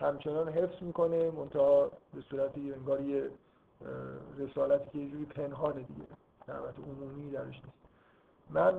همچنان 0.00 0.48
حفظ 0.48 0.82
می‌کنه 0.82 1.30
منتها 1.30 1.90
به 2.14 2.20
صورت 2.20 2.50
انگار 2.56 3.00
یه 3.00 3.30
رسالتی 4.38 4.90
که 4.90 4.98
یه 4.98 5.10
جوری 5.10 5.24
پنهانه 5.24 5.82
دیگه 5.82 6.06
دعوت 6.46 6.74
عمومی 6.78 7.30
درش 7.30 7.46
نیست. 7.46 7.78
من 8.50 8.74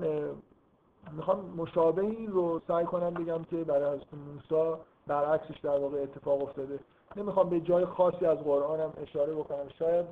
می‌خوام 1.12 1.54
مشابه 1.58 2.02
این 2.02 2.28
رو 2.32 2.62
سعی 2.68 2.86
کنم 2.86 3.14
بگم 3.14 3.44
که 3.44 3.64
برای 3.64 3.96
حضرت 3.98 4.14
موسی 4.14 4.82
برعکسش 5.08 5.58
در 5.60 5.80
واقع 5.80 6.02
اتفاق 6.02 6.44
افتاده. 6.44 6.80
نمی‌خوام 7.16 7.50
به 7.50 7.60
جای 7.60 7.86
خاصی 7.86 8.26
از 8.26 8.38
قرآن 8.38 8.80
هم 8.80 8.94
اشاره 9.02 9.34
بکنم. 9.34 9.70
شاید 9.80 10.06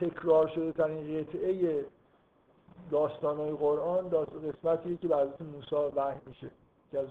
تکرار 0.00 0.48
شده 0.48 0.72
ترین 0.72 1.20
قطعه 1.20 1.84
داستانهای 2.90 3.52
قرآن 3.52 4.08
داست 4.08 4.32
قسمتی 4.32 4.96
که 4.96 5.08
به 5.08 5.16
حضرت 5.16 5.42
موسی 5.42 5.96
وحی 5.96 6.20
میشه 6.26 6.50
که 6.90 6.98
از 6.98 7.06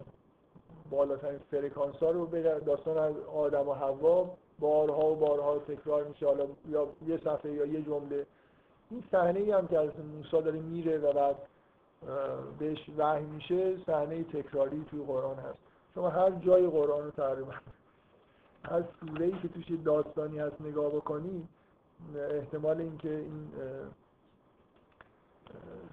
بالاترین 0.90 1.40
فرکانس 1.52 1.96
ها 1.96 2.12
رو 2.12 2.26
داستان 2.66 2.98
از 2.98 3.16
آدم 3.36 3.70
و 3.70 3.74
حوا 3.74 4.30
بارها 4.60 5.12
و 5.12 5.16
بارها 5.16 5.60
تکرار 5.60 6.04
میشه. 6.04 6.26
حالا 6.26 6.46
یا 6.70 6.88
یه 7.08 7.18
صفحه 7.18 7.52
یا 7.52 7.66
یه 7.66 7.82
جمله. 7.82 8.26
این 8.90 9.04
صحنه 9.12 9.40
ای 9.40 9.52
هم 9.52 9.68
که 9.68 9.80
از 9.80 9.90
موسی 10.16 10.42
داره 10.42 10.60
میره 10.60 10.98
و 10.98 11.14
بعد 11.14 11.36
بهش 12.60 12.90
وحی 12.98 13.26
میشه 13.26 13.78
صحنه 13.86 14.24
تکراری 14.24 14.86
توی 14.90 15.04
قرآن 15.04 15.36
هست. 15.36 15.58
شما 15.96 16.10
هر 16.10 16.32
جای 16.32 16.68
قرآن 16.68 17.04
رو 17.04 17.12
تقریبا 17.12 17.54
هر 18.64 18.84
سوره 19.00 19.26
ای 19.26 19.32
که 19.42 19.48
توش 19.48 19.66
داستانی 19.86 20.40
هست 20.40 20.62
نگاه 20.62 20.92
بکنی 20.92 21.48
احتمال 22.16 22.82
اینکه 22.82 23.10
این 23.10 23.52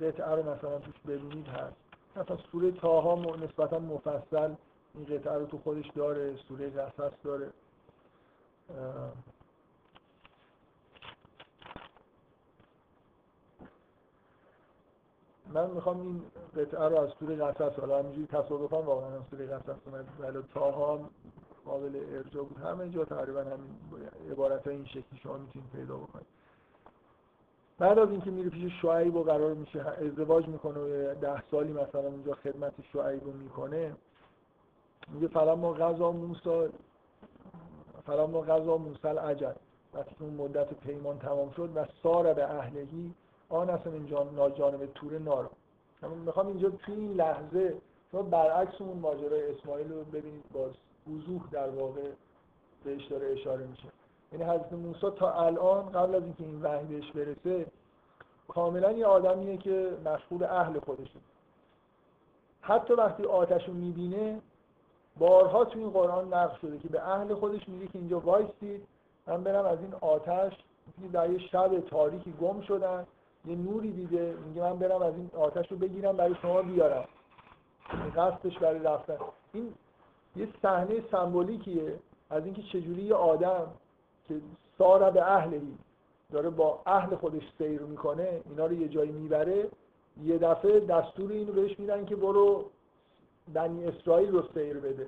قطعه 0.01 0.35
رو 0.35 0.51
مثلا 0.51 0.78
توش 0.78 0.94
ببینید 1.09 1.48
هست. 1.48 1.76
مثلا 2.16 2.36
سوره 2.36 2.72
تاها 2.72 3.36
نسبتا 3.36 3.78
مفصل 3.78 4.55
این 4.94 5.05
قطعه 5.05 5.35
رو 5.39 5.47
تو 5.47 5.59
خودش 5.59 5.90
داره 5.90 6.36
سوره 6.36 6.70
قصص 6.70 7.12
داره. 7.24 7.51
من 15.47 15.70
می‌خوام 15.70 16.01
این 16.01 16.22
قطعه 16.56 16.89
رو 16.89 17.01
از 17.01 17.10
سوره 17.20 17.36
قصص 17.36 17.78
حالا 17.78 17.98
همینجوری 17.98 18.26
تصادفا 18.26 18.82
واقعا 18.82 19.10
هم 19.10 19.26
سوره 19.30 19.47
قصص 19.47 19.76
اومد 19.86 20.06
ولی 20.18 20.43
تاها 20.55 21.10
قابل 21.64 22.05
ارجاع 22.12 22.44
بود. 22.44 22.59
همه 22.59 22.89
جا 22.89 23.05
تقریبا 23.05 23.40
همین 23.40 23.78
عبارت 24.30 24.66
های 24.66 24.76
این 24.76 24.86
شکلی 24.86 25.18
شما 25.22 25.39
می‌تونید 25.39 25.70
پیدا 25.70 25.97
بکنید. 25.97 26.38
بعد 27.78 27.98
از 27.98 28.10
اینکه 28.10 28.30
میره 28.30 28.50
پیش 28.50 28.72
شعیب 28.82 29.16
و 29.16 29.22
قرار 29.22 29.55
میشه 29.55 29.80
ازدواج 29.80 30.48
می‌کنه 30.48 30.78
و 30.78 31.14
ده 31.14 31.42
سالی 31.50 31.72
مثلا 31.72 32.00
اونجا 32.00 32.34
خدمت 32.34 32.72
شعیب 32.92 33.24
رو 33.24 33.32
می‌کنه 33.32 33.96
میگه 35.09 35.28
فلا 35.28 35.56
ما 35.56 35.72
غذا 35.72 36.12
موسی 36.12 36.68
فلا 38.06 38.26
ما 38.26 38.40
غذا 38.40 38.76
موسی 38.76 39.09
عجل 39.09 39.52
وقتی 39.94 40.16
اون 40.20 40.34
مدت 40.34 40.74
پیمان 40.74 41.18
تمام 41.18 41.50
شد 41.50 41.70
و 41.74 41.86
سار 42.02 42.34
به 42.34 42.50
اهلهی 42.50 43.14
آن 43.48 43.70
اصلا 43.70 43.92
اینجا 43.92 44.22
ناجانب 44.22 44.86
تور 44.86 45.18
نارا 45.18 45.50
می‌خوام 46.24 46.46
اینجا 46.46 46.70
توی 46.70 46.94
این 46.94 47.12
لحظه 47.12 47.76
شما 48.12 48.22
برعکس 48.22 48.80
اون 48.80 48.98
ماجرای 48.98 49.55
اسماعیل 49.55 49.92
رو 49.92 50.05
ببینید 50.05 50.44
باز 50.52 50.72
وضوح 51.12 51.42
در 51.50 51.68
واقع 51.68 52.10
بهش 52.84 53.05
داره 53.05 53.32
اشاره 53.32 53.66
میشه. 53.66 53.88
یعنی 54.32 54.44
حضرت 54.44 54.72
موسی 54.72 55.10
تا 55.10 55.32
الان 55.32 55.88
قبل 55.88 56.14
از 56.14 56.22
اینکه 56.22 56.44
این 56.44 56.62
وحی 56.62 56.84
بهش 56.84 57.12
برسه 57.12 57.66
کاملا 58.48 58.92
یه 58.92 59.06
آدمیه 59.06 59.56
که 59.56 59.96
مشغول 60.05 60.44
اهل 60.44 60.80
خودشه. 60.80 61.18
حتی 62.60 62.94
وقتی 62.94 63.24
آتش 63.24 63.68
رو 63.68 63.74
می‌بینه 63.74 64.40
بارها 65.18 65.64
تو 65.64 65.78
این 65.78 65.90
قرآن 65.90 66.34
نقل 66.34 66.56
شده 66.56 66.78
که 66.78 66.88
به 66.88 67.09
اهل 67.09 67.34
خودش 67.34 67.68
میگه 67.68 67.86
که 67.86 67.98
اینجا 67.98 68.20
وایستید 68.20 68.86
من 69.26 69.44
برم 69.44 69.64
از 69.64 69.78
این 69.80 69.94
آتش 70.00 70.52
در 71.12 71.30
یه 71.30 71.38
شب 71.38 71.80
تاریکی 71.80 72.32
گم 72.32 72.60
شدن 72.60 73.06
یه 73.44 73.56
نوری 73.56 73.92
دیده 73.92 74.36
میگه 74.46 74.62
من 74.62 74.78
برم 74.78 75.02
از 75.02 75.14
این 75.14 75.30
آتش 75.36 75.72
رو 75.72 75.76
بگیرم 75.76 76.16
برای 76.16 76.34
شما 76.42 76.62
بیارم. 76.62 77.05
قصدش 78.16 78.59
برای 78.59 78.78
رفتن. 78.78 79.16
این 79.52 79.74
یه 80.36 80.48
صحنه 80.62 81.02
سمبولیکیه 81.10 81.98
از 82.30 82.44
اینکه 82.44 82.62
چجوری 82.62 83.02
یه 83.02 83.14
آدم 83.14 83.66
که 84.28 84.34
سار 84.78 85.10
به 85.10 85.32
اهلهی 85.32 85.78
داره 86.32 86.50
با 86.50 86.82
اهل 86.86 87.16
خودش 87.16 87.42
سیر 87.59 87.80
می‌کنه 87.80 88.40
اینا 88.50 88.66
رو 88.66 88.72
یه 88.72 88.88
جایی 88.88 89.10
می‌بره 89.10 89.68
یه 90.24 90.38
دفعه 90.38 90.80
دستور 90.80 91.32
اینو 91.32 91.52
بهش 91.52 91.78
میدن 91.78 92.05
که 92.05 92.16
برو 92.16 92.64
بنی 93.55 93.86
اسرائیل 93.86 94.30
رو 94.30 94.42
سیر 94.55 94.78
بده. 94.78 95.06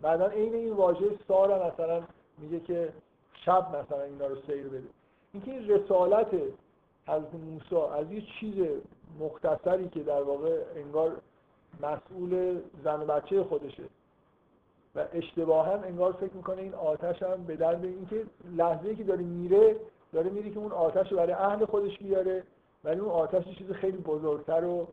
بعدا 0.00 0.26
عین 0.26 0.54
این 0.54 0.72
واژه 0.72 1.18
سار 1.28 1.72
مثلا 1.72 2.02
میگه 2.38 2.60
که 2.60 2.92
شب 3.32 3.76
مثلا 3.76 4.02
اینا 4.02 4.26
رو 4.26 4.36
سیر 4.46 4.68
بده. 4.68 4.88
اینکه 5.32 5.50
این 5.50 5.68
رسالت 5.68 6.34
حضرت 7.06 7.34
موسی 7.34 7.76
از 7.76 8.12
یه 8.12 8.22
چیز 8.40 8.66
مختصری 9.20 9.88
که 9.88 10.02
در 10.02 10.22
واقع 10.22 10.62
انگار 10.76 11.16
مسئول 11.82 12.60
زن 12.84 13.00
و 13.00 13.04
بچه 13.04 13.44
خودشه. 13.44 13.82
و 14.94 15.04
اشتباها 15.12 15.72
انگار 15.72 16.12
فکر 16.12 16.34
می‌کنه 16.34 16.62
این 16.62 16.74
آتش 16.74 17.22
هم 17.22 17.44
به 17.44 17.56
درد 17.56 17.84
اینکه 17.84 18.24
لحظه 18.56 18.94
که 18.94 19.04
داره 19.04 19.22
میره 19.22 19.76
داره 20.12 20.30
میره 20.30 20.50
که 20.50 20.58
اون 20.58 20.72
آتش 20.72 21.12
رو 21.12 21.16
برای 21.16 21.32
اهل 21.32 21.64
خودش 21.64 21.98
بیاره 21.98 22.42
ولی 22.84 23.00
اون 23.00 23.10
آتش 23.10 23.44
چیز 23.58 23.70
خیلی 23.70 23.98
بزرگتر 23.98 24.64
و 24.64 24.88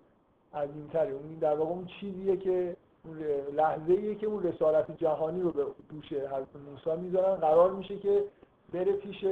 عظیمتره. 0.54 1.12
اون 1.12 1.36
در 1.42 1.56
واقع 1.56 1.72
اون 1.72 1.86
چیزیه 1.86 2.38
که 2.38 2.76
لحظه 3.54 3.94
ایه 3.94 4.16
که 4.16 4.28
اون 4.28 4.44
رسالت 4.44 4.98
جهانی 4.98 5.42
رو 5.42 5.52
به 5.52 5.66
دوش 5.90 6.14
حضرت 6.14 6.56
موسی 6.70 7.02
می‌ذارن. 7.02 7.36
قرار 7.36 7.72
میشه 7.72 7.98
که 7.98 8.24
بره 8.74 8.94
پیش 8.94 9.26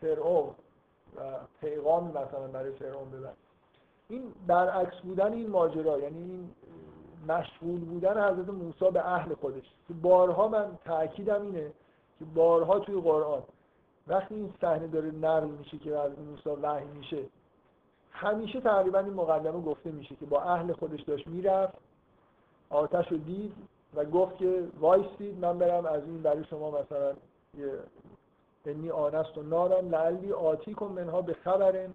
فرعون 0.00 0.50
و 1.16 1.20
پیغام 1.60 2.08
مثلا 2.08 2.46
برای 2.52 2.72
فرعون 2.72 3.10
ببر 3.10 3.32
این 4.08 4.22
برعکس 4.46 5.00
بودن 5.00 5.32
این 5.32 5.50
ماجرا 5.50 5.98
یعنی 5.98 6.18
این 6.18 6.50
مشغول 7.28 7.80
بودن 7.80 8.32
حضرت 8.32 8.48
موسی 8.48 8.90
به 8.90 9.08
اهل 9.08 9.34
خودش. 9.34 9.64
بارها 10.02 10.48
من 10.48 10.78
تاکیدم 10.84 11.42
اینه 11.42 11.72
که 12.18 12.24
بارها 12.34 12.78
توی 12.78 13.00
قرآن 13.00 13.42
وقتی 14.06 14.34
این 14.34 14.54
صحنه 14.60 14.86
داره 14.86 15.10
نقل 15.10 15.48
میشه 15.48 15.78
که 15.78 15.90
حضرت 15.90 16.18
موسی 16.18 16.50
وحی 16.62 16.84
میشه 16.84 17.22
همیشه 18.10 18.60
تقریبا 18.60 18.98
این 18.98 19.14
مقدمه 19.14 19.60
گفته 19.60 19.90
میشه 19.90 20.16
که 20.16 20.26
با 20.26 20.42
اهل 20.42 20.72
خودش 20.72 21.02
داشت 21.02 21.26
می‌رفت 21.26 21.74
آتش 22.70 23.12
رو 23.12 23.16
دید 23.18 23.52
و 23.94 24.04
گفت 24.04 24.36
که 24.36 24.68
وایستید 24.80 25.38
من 25.38 25.58
برم 25.58 25.86
از 25.86 26.02
این 26.04 26.22
برای 26.22 26.44
شما 26.44 26.70
مثلا 26.70 27.12
یه 27.54 27.72
انی 28.66 28.90
آنست 28.90 29.38
و 29.38 29.42
نارم 29.42 29.88
لعلی 29.88 30.32
آتی 30.32 30.74
کن 30.74 30.86
منها 30.86 31.22
به 31.22 31.34
خبرن 31.34 31.94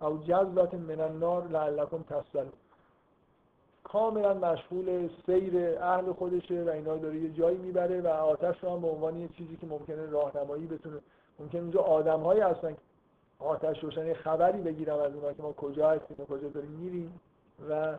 او 0.00 0.18
جذبت 0.18 0.74
من 0.74 1.00
النار 1.00 1.48
لعلکم 1.48 2.02
تسل 2.02 2.46
کاملا 3.92 4.34
مشغول 4.34 5.08
سیر 5.26 5.78
اهل 5.82 6.12
خودشه 6.12 6.62
و 6.62 6.68
اینا 6.68 6.96
داره 6.96 7.16
یه 7.16 7.30
جایی 7.30 7.58
می‌بره 7.58 8.00
و 8.00 8.06
آتش 8.06 8.64
رو 8.64 8.70
هم 8.70 8.80
به 8.80 8.88
عنوان 8.88 9.18
یه 9.18 9.28
چیزی 9.28 9.56
که 9.56 9.66
ممکنه 9.66 10.06
راهنمایی 10.06 10.66
بتونه 10.66 10.98
ممکن 11.38 11.58
اونجا 11.58 11.80
آدم 11.80 12.20
هایی 12.20 12.40
هستن 12.40 12.76
آتش 13.38 13.84
روشن 13.84 14.14
خبری 14.14 14.60
بگیرم 14.60 14.98
از 14.98 15.14
اونها 15.14 15.32
که 15.32 15.42
ما 15.42 15.52
کجا 15.52 15.90
هستیم 15.90 16.16
و 16.18 16.24
کجا 16.24 16.48
داریم 16.48 16.70
میریم 16.70 17.20
و 17.68 17.98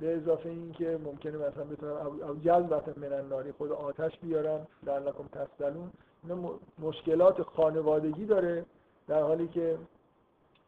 به 0.00 0.16
اضافه 0.16 0.48
این 0.48 0.72
که 0.72 0.98
ممکنه 1.04 1.36
مثلا 1.36 1.64
بتونم 1.64 1.96
او 1.96 2.34
جذبت 2.34 2.98
من 2.98 3.52
خود 3.58 3.72
آتش 3.72 4.18
بیارم 4.18 4.66
لعلکم 4.82 5.24
تسلون 5.32 5.90
اینا 6.22 6.50
مشکلات 6.78 7.42
خانوادگی 7.42 8.26
داره 8.26 8.64
در 9.08 9.22
حالی 9.22 9.48
که 9.48 9.78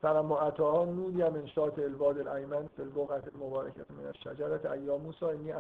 فلما 0.05 0.41
اتاها 0.41 0.85
نودی 0.85 1.23
من 1.23 1.37
انشاط 1.37 1.79
الواد 1.79 2.19
الایمن 2.19 2.67
فی 2.77 2.83
البقعه 2.83 3.23
المبارکه 3.35 3.81
من 3.99 4.07
الشجره 4.07 4.73
ایا 4.73 4.99
موسی 4.99 5.25
انی 5.25 5.53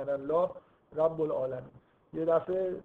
رب 0.96 1.20
العالمین. 1.20 1.70
یه 2.12 2.24
دفعه 2.24 2.76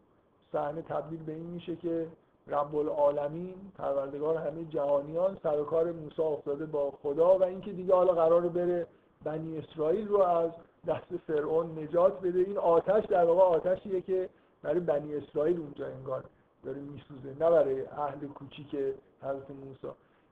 صحنه 0.51 0.81
تبدیل 0.81 1.23
به 1.23 1.31
این 1.31 1.45
میشه 1.45 1.75
که 1.75 2.07
رب 2.47 2.75
العالمین 2.75 3.55
پروردگار 3.77 4.37
همه 4.37 4.65
جهانیان 4.65 5.37
سر 5.43 5.63
کار 5.63 5.91
موسی 5.91 6.21
افتاده 6.21 6.65
با 6.65 6.91
خدا 7.03 7.37
و 7.37 7.43
اینکه 7.43 7.71
دیگه 7.71 7.93
حالا 7.93 8.13
قرار 8.13 8.41
بره 8.41 8.87
بنی 9.23 9.57
اسرائیل 9.57 10.07
رو 10.07 10.21
از 10.21 10.51
دست 10.87 11.17
فرعون 11.27 11.79
نجات 11.79 12.21
بده. 12.21 12.39
این 12.39 12.57
آتش 12.57 13.05
در 13.05 13.25
واقع 13.25 13.41
آتشیه 13.41 14.01
که 14.01 14.29
برای 14.61 14.79
بنی 14.79 15.15
اسرائیل 15.15 15.59
اونجا 15.59 15.87
انگار 15.87 16.23
داره 16.63 16.79
میسوزه 16.79 17.29
نه 17.29 17.49
برای 17.49 17.85
اهل 17.85 18.27
کوچیک 18.27 18.75
حضرت 19.21 19.51
موسی. 19.51 19.87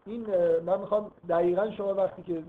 این 0.08 0.26
من 0.66 0.80
می‌خوام 0.80 1.12
دقیقا 1.30 1.72
شما 1.72 1.94
وقتی 1.94 2.24
که 2.24 2.44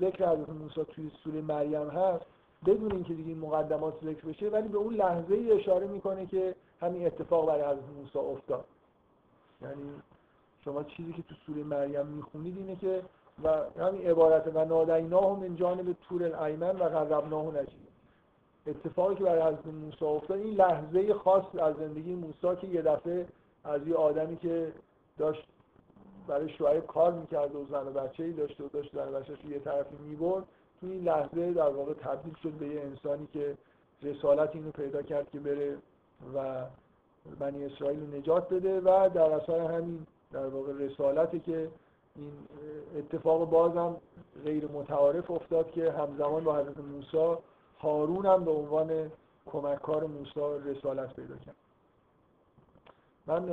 ذکر 0.00 0.28
حضرت 0.28 0.48
موسی 0.48 0.84
توی 0.84 1.10
سوره 1.24 1.40
مریم 1.40 1.88
هست 1.88 2.24
بدون 2.66 2.92
اینکه 2.92 3.14
دیگه 3.14 3.28
این 3.28 3.38
مقدمات 3.38 3.94
ذکر 4.04 4.26
بشه 4.26 4.48
ولی 4.48 4.68
به 4.68 4.78
اون 4.78 4.94
لحظه 4.94 5.34
ای 5.34 5.52
اشاره 5.52 5.86
می‌کنه 5.86 6.26
که 6.26 6.54
همین 6.80 7.06
اتفاق 7.06 7.46
برای 7.46 7.62
حضرت 7.62 7.88
موسی 7.96 8.18
افتاد. 8.18 8.64
یعنی 9.62 10.02
شما 10.64 10.84
چیزی 10.84 11.12
که 11.12 11.22
تو 11.22 11.34
سوره 11.46 11.62
مریم 11.62 12.06
می‌خونید 12.06 12.56
اینه 12.56 12.76
که 12.76 13.02
و 13.44 13.48
همین 13.78 14.06
عبارت 14.06 14.50
و 14.54 14.64
نادیناه 14.64 15.40
من 15.40 15.56
جانب 15.56 15.96
تور 16.08 16.24
الایمن 16.24 16.76
و 16.76 16.88
غربناه 16.88 17.46
نجید 17.46 17.86
اتفاقی 18.66 19.14
که 19.14 19.24
برای 19.24 19.42
حضرت 19.42 19.66
موسی 19.66 20.04
افتاد 20.04 20.38
این 20.38 20.54
لحظه 20.54 21.14
خاص 21.14 21.44
از 21.58 21.76
زندگی 21.76 22.14
موسی 22.14 22.60
که 22.60 22.66
یه 22.66 22.82
دفعه 22.82 23.26
از 23.64 23.86
یه 23.86 23.94
آدمی 23.94 24.36
که 24.36 24.72
داشت 25.18 25.48
برای 26.28 26.48
شعیب 26.48 26.86
کار 26.86 27.12
می‌کرد 27.12 27.54
و 27.56 27.66
زن 27.70 27.86
و 27.86 27.90
بچه 27.90 28.24
ای 28.24 28.32
داشته 28.32 28.64
و 28.64 28.68
داشت 28.68 28.94
زن 28.94 29.08
و 29.08 29.20
بچهش 29.20 29.38
یه 29.44 29.58
طرفی 29.58 29.96
می‌برد. 29.96 30.44
تو 30.80 30.86
این 30.86 31.04
لحظه 31.04 31.52
در 31.52 31.68
واقع 31.68 31.92
تبدیل 31.92 32.34
شد 32.42 32.50
به 32.50 32.66
یه 32.66 32.80
انسانی 32.80 33.28
که 33.32 33.56
رسالت 34.02 34.56
اینو 34.56 34.70
پیدا 34.70 35.02
کرد 35.02 35.30
که 35.30 35.40
بره 35.40 35.76
و 36.34 36.64
بنی 37.38 37.64
اسرائیل 37.64 38.00
رو 38.00 38.18
نجات 38.18 38.48
بده 38.48 38.80
و 38.80 39.10
در 39.14 39.32
اثر 39.32 39.60
همین 39.60 40.06
در 40.32 40.46
واقع 40.46 40.72
رسالتی 40.72 41.40
که 41.40 41.70
این 42.16 42.32
اتفاق 42.96 43.50
بازم 43.50 43.96
غیر 44.44 44.66
متعارف 44.66 45.30
افتاد 45.30 45.70
که 45.70 45.92
همزمان 45.92 46.44
با 46.44 46.56
حضرت 46.56 46.78
موسی 46.78 47.36
هارون 47.80 48.26
هم 48.26 48.44
به 48.44 48.50
عنوان 48.50 49.10
کمککار 49.46 50.06
موسی 50.06 50.40
رسالت 50.64 51.16
پیدا 51.16 51.36
کرد. 51.36 51.56
من 53.26 53.48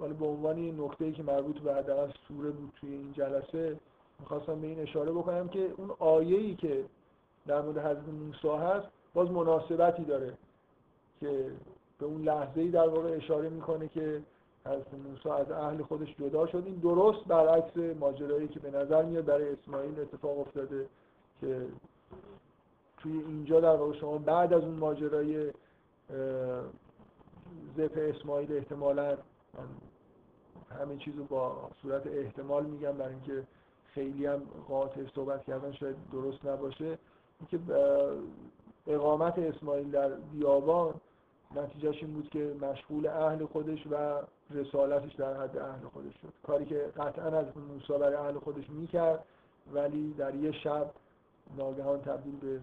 ولی 0.00 0.12
به 0.12 0.26
عنوان 0.26 0.80
نکته 0.80 1.12
که 1.12 1.22
مربوط 1.22 1.58
به 1.58 1.74
حداقل 1.74 2.10
سوره 2.28 2.50
بود 2.50 2.72
توی 2.80 2.90
این 2.90 3.12
جلسه 3.12 3.76
می‌خواستم 4.20 4.60
به 4.60 4.66
این 4.66 4.80
اشاره 4.80 5.12
بکنم 5.12 5.48
که 5.48 5.74
اون 5.76 5.90
آیه‌ای 5.98 6.54
که 6.54 6.84
در 7.46 7.60
مورد 7.60 7.78
حضرت 7.78 8.08
موسی 8.08 8.48
هست 8.48 8.86
باز 9.14 9.30
مناسبتی 9.30 10.04
داره 10.04 10.32
که 11.20 11.50
به 11.98 12.06
اون 12.06 12.22
لحظه‌ای 12.22 12.70
در 12.70 12.88
واقع 12.88 13.16
اشاره 13.16 13.48
می‌کنه 13.48 13.88
که 13.88 14.22
حضرت 14.66 14.94
موسی 14.94 15.28
از 15.28 15.50
اهل 15.50 15.82
خودش 15.82 16.16
جدا 16.20 16.46
شد. 16.46 16.62
این 16.66 16.74
درست 16.74 17.24
برعکس 17.24 17.76
ماجرایی 18.00 18.48
که 18.48 18.60
به 18.60 18.70
نظر 18.70 19.02
میاد 19.02 19.24
برای 19.24 19.52
اسماعیل 19.52 20.00
اتفاق 20.00 20.38
افتاده 20.38 20.86
که 21.40 21.66
توی 22.96 23.12
اینجا 23.12 23.60
در 23.60 23.76
واقع 23.76 23.92
شما 23.98 24.18
بعد 24.18 24.52
از 24.52 24.62
اون 24.62 24.74
ماجرای 24.74 25.52
زف 27.76 27.96
اسماعیل 27.96 28.56
احتمالا 28.56 29.16
همه 30.80 30.96
چیز 30.96 31.16
رو 31.16 31.24
با 31.24 31.70
صورت 31.82 32.06
احتمال 32.06 32.66
میگم 32.66 32.92
برای 32.92 33.14
اینکه 33.14 33.46
خیلی 33.94 34.26
هم 34.26 34.42
قاطع 34.68 35.00
صحبت 35.14 35.44
کردن 35.44 35.72
شاید 35.72 35.96
درست 36.12 36.46
نباشه. 36.46 36.98
اینکه 37.40 37.72
اقامت 38.86 39.38
اسماعیل 39.38 39.90
در 39.90 40.08
بیابان 40.08 40.94
نتیجهش 41.56 42.02
این 42.02 42.12
بود 42.12 42.28
که 42.28 42.56
مشغول 42.60 43.06
اهل 43.06 43.46
خودش 43.46 43.86
و 43.90 44.22
رسالتش 44.50 45.14
در 45.14 45.36
حد 45.36 45.58
اهل 45.58 45.88
خودش 45.92 46.12
شد. 46.22 46.32
کاری 46.46 46.64
که 46.64 46.92
قطعا 46.96 47.38
از 47.38 47.46
موسی 47.56 47.92
برای 47.92 48.14
اهل 48.14 48.38
خودش 48.38 48.70
می‌کرد 48.70 49.24
ولی 49.72 50.14
در 50.14 50.34
یه 50.34 50.52
شب 50.52 50.90
ناگهان 51.56 52.00
تبدیل 52.00 52.36
به 52.36 52.60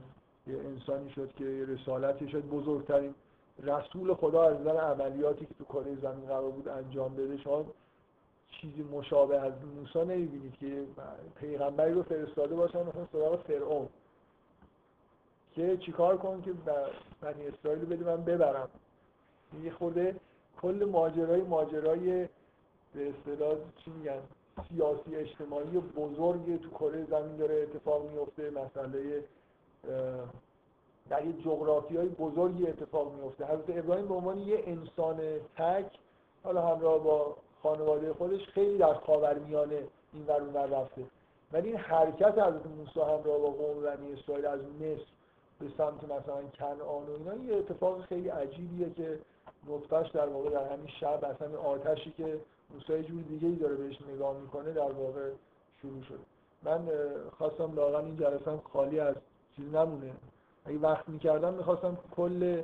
یه 0.51 0.59
انسانی 0.59 1.09
شد 1.09 1.33
که 1.33 1.65
رسالتی 1.67 2.29
شد. 2.29 2.41
بزرگترین 2.41 3.15
رسول 3.63 4.13
خدا 4.13 4.43
از 4.43 4.61
نظر 4.61 4.77
عملیاتی 4.77 5.45
که 5.45 5.53
تو 5.53 5.63
کره 5.63 5.95
زمین 5.95 6.25
قرار 6.27 6.51
بود 6.51 6.67
انجام 6.67 7.15
بده 7.15 7.37
شما 7.37 7.65
چیزی 8.51 8.83
مشابه 8.83 9.39
از 9.39 9.53
موسی 9.75 9.99
نمی‌بینید 9.99 10.57
که 10.59 10.85
پیغمبری 11.35 11.93
رو 11.93 12.03
فرستاده 12.03 12.55
باشن 12.55 12.79
مثلا 12.79 13.07
سراغ 13.11 13.43
فرعون. 13.43 13.89
که 15.55 15.77
چیکار 15.77 16.17
کن 16.17 16.41
که 16.41 16.53
بنی 17.21 17.47
اسرائیل 17.47 17.85
بده 17.85 18.05
من 18.05 18.23
ببرم؟ 18.23 18.69
یه 19.63 19.71
خورده 19.71 20.15
کل 20.61 20.89
ماجرای 20.91 21.41
ماجرای 21.41 22.27
به 22.93 23.09
اصطلاح 23.09 23.55
چی 23.85 23.91
میگن؟ 23.91 24.19
سیاسی 24.69 25.15
اجتماعی 25.15 25.77
و 25.77 25.81
بزرگی 25.81 26.57
تو 26.57 26.69
کره 26.69 27.05
زمین 27.05 27.37
داره 27.37 27.55
اتفاق 27.55 28.11
میفته 28.11 28.49
مسئله 28.49 29.23
در 31.09 31.25
یه 31.25 31.33
جغرافی 31.33 31.97
های 31.97 32.07
بزرگی 32.07 32.67
اتفاق 32.67 33.13
میفته 33.13 33.45
حضرت 33.45 33.77
ابراهیم 33.77 34.07
به 34.07 34.13
عنوان 34.13 34.37
یه 34.37 34.63
انسان 34.65 35.17
تک 35.57 35.85
حالا 36.43 36.61
همراه 36.61 37.03
با 37.03 37.35
خانواده 37.63 38.13
خودش 38.13 38.47
خیلی 38.47 38.77
در 38.77 38.93
خاورمیانه 38.93 39.87
این 40.13 40.25
ور 40.27 40.41
اون 40.41 40.53
رفته. 40.53 41.01
ولی 41.53 41.67
این 41.67 41.77
حرکت 41.77 42.31
حضرت 42.31 42.65
موسی 42.65 42.99
همراه 42.99 43.23
با 43.23 43.49
قوم 43.49 43.81
بنی 43.81 44.13
اسرائیل 44.13 44.45
از 44.45 44.59
مصر 44.59 45.05
به 45.59 45.65
سمت 45.77 46.03
مثلا 46.03 46.41
کنعان 46.59 47.07
و 47.07 47.11
اینا 47.11 47.35
یه 47.35 47.57
اتفاق 47.57 48.01
خیلی 48.01 48.29
عجیبیه 48.29 48.89
که 48.89 49.19
نطفهش 49.67 50.09
در 50.11 50.27
واقع 50.27 50.49
در 50.49 50.73
همین 50.73 50.87
شب 50.87 51.23
اصلا 51.23 51.59
آتشی 51.59 52.13
که 52.17 52.39
موسی 52.73 53.03
جور 53.03 53.21
دیگه 53.21 53.47
ای 53.47 53.55
داره 53.55 53.75
بهش 53.75 54.01
نگاه 54.13 54.37
می‌کنه 54.37 54.71
در 54.71 54.91
واقع 54.91 55.29
شروع 55.81 56.03
شده. 56.03 56.19
من 56.63 56.89
خواستم 57.37 57.75
لاغن 57.75 58.05
این 58.05 58.17
جلسه 58.17 58.59
خالی 58.73 58.99
از 58.99 59.15
چیز 59.55 59.65
نمونه. 59.73 60.11
اگه 60.69 60.79
وقت 60.79 61.09
می‌کردم 61.09 61.53
می‌خواستم 61.53 61.97
کل 62.15 62.61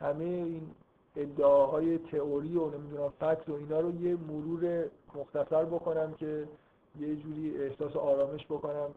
همه 0.00 0.24
این 0.24 0.70
ادعاهای 1.16 1.98
تئوری 1.98 2.56
و 2.56 2.70
نمی‌دونم 2.70 3.12
فکت 3.20 3.48
و 3.48 3.54
اینا 3.54 3.80
رو 3.80 4.02
یه 4.02 4.16
مرور 4.16 4.84
مختصر 5.14 5.64
بکنم 5.64 6.14
که 6.14 6.48
یه 7.00 7.16
جوری 7.16 7.62
احساس 7.62 7.96
آرامش 7.96 8.46
بکنم. 8.46 8.94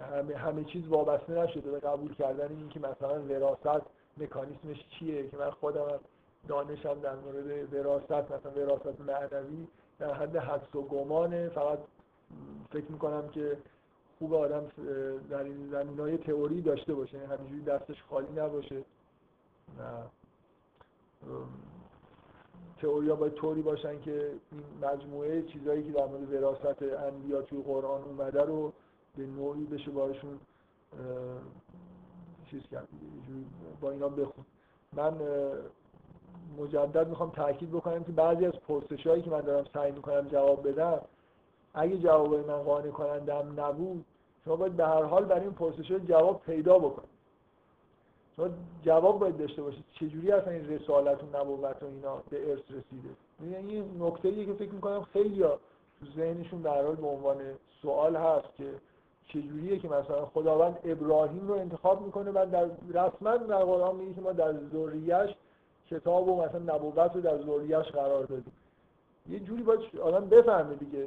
همه, 0.00 0.36
همه 0.36 0.64
چیز 0.64 0.88
وابسته 0.88 1.32
نشده 1.32 1.70
به 1.70 1.78
قبول 1.78 2.14
کردن 2.14 2.48
این 2.48 2.68
که 2.68 2.80
مثلا 2.80 3.22
وراثت 3.22 3.82
مکانیسمش 4.16 4.84
چیه 4.90 5.28
که 5.28 5.36
من 5.36 5.50
خودم 5.50 6.00
دانشم 6.48 7.00
در 7.00 7.14
مورد 7.14 7.74
وراثت 7.74 8.30
مثلا 8.32 8.52
وراثت 8.56 9.00
معنوی 9.00 9.66
در 9.98 10.14
حد 10.14 10.36
حدس 10.36 10.74
و 10.74 10.82
گمانه. 10.82 11.48
فقط 11.48 11.78
فکر 12.70 12.92
می‌کنم 12.92 13.28
که 13.28 13.56
خوب 14.18 14.34
آدم 14.34 14.66
در 15.30 15.42
این 15.42 15.68
زمین 15.70 16.00
های 16.00 16.18
تئوری 16.18 16.62
داشته 16.62 16.94
باشه. 16.94 17.16
یعنی 17.16 17.26
همینجوری 17.26 17.62
دستش 17.62 18.02
خالی 18.10 18.32
نباشه. 18.36 18.78
و 19.78 19.82
تئوری 22.80 23.08
ها 23.08 23.16
باید 23.16 23.34
طوری 23.34 23.62
باشن 23.62 24.00
که 24.00 24.32
این 24.52 24.62
مجموعه 24.82 25.42
چیزهایی 25.42 25.82
که 25.82 25.92
در 25.92 26.06
مورد 26.06 26.32
وراثت 26.32 26.82
انبیا 26.82 27.42
توی 27.42 27.62
قرآن 27.62 28.02
اومده 28.02 28.42
رو 28.42 28.72
به 29.16 29.26
نوعی 29.26 29.64
بشه 29.64 29.90
باشون 29.90 30.38
چیز 32.50 32.62
کرد. 32.62 32.88
با 33.80 33.90
اینا 33.90 34.08
بخون. 34.08 34.44
من 34.92 35.14
مجدد 36.58 37.08
می‌خوام 37.08 37.30
تاکید 37.30 37.70
بکنم 37.70 38.04
که 38.04 38.12
بعضی 38.12 38.46
از 38.46 38.52
پرسش 38.52 39.06
هایی 39.06 39.22
که 39.22 39.30
من 39.30 39.40
دارم 39.40 39.64
سعی 39.74 39.92
می‌کنم 39.92 40.28
جواب 40.28 40.68
بدم 40.68 41.00
اگه 41.74 41.98
جواب 41.98 42.34
من 42.34 42.62
قانع 42.62 42.90
کنندم 42.90 43.60
نبود 43.60 44.04
شما 44.44 44.56
باید 44.56 44.76
به 44.76 44.86
هر 44.86 45.02
حال 45.02 45.24
برای 45.24 45.42
این 45.42 45.52
پرسش 45.52 45.92
جواب 45.92 46.42
پیدا 46.46 46.78
بکنید. 46.78 47.08
شما 48.36 48.48
جواب 48.84 49.18
باید 49.18 49.38
داشته 49.38 49.62
باشید. 49.62 49.84
چجوری 49.92 50.32
اصلا 50.32 50.52
این 50.52 50.68
رسالت 50.68 51.18
و 51.22 51.38
نبوت 51.40 51.82
و 51.82 51.86
اینا 51.86 52.22
به 52.30 52.50
ارث 52.50 52.60
رسیده؟ 52.60 53.08
یعنی 53.52 53.74
این 53.74 54.02
نکته 54.02 54.46
که 54.46 54.52
فکر 54.52 54.72
می‌کنم 54.72 55.06
خیلی 55.12 55.42
ها 55.42 55.58
تو 56.00 56.06
ذهنشون 56.16 56.62
در 56.62 56.84
حال 56.84 56.94
به 56.94 57.06
عنوان 57.06 57.36
سوال 57.82 58.16
هست 58.16 58.54
که 58.56 58.74
چجوریه 59.28 59.78
که 59.78 59.88
مثلا 59.88 60.26
خداوند 60.26 60.78
ابراهیم 60.84 61.48
رو 61.48 61.54
انتخاب 61.54 62.02
می‌کنه 62.02 62.30
و 62.30 62.46
در 62.52 62.70
رسما 62.88 63.36
در 63.36 63.64
قرآن 63.64 63.96
میگه 63.96 64.14
که 64.14 64.20
ما 64.20 64.32
در 64.32 64.52
ذریهش 64.72 65.34
کتاب 65.90 66.28
و 66.28 66.42
مثلا 66.42 66.74
نبوت 66.74 67.14
رو 67.14 67.20
در 67.20 67.42
ذریهش 67.42 67.86
قرار 67.86 68.24
دادیم. 68.24 68.52
یه 69.28 69.40
جوری 69.40 69.62
باید 69.62 69.80
آدم 70.02 70.28
بفهمه 70.28 70.74
دیگه. 70.74 71.06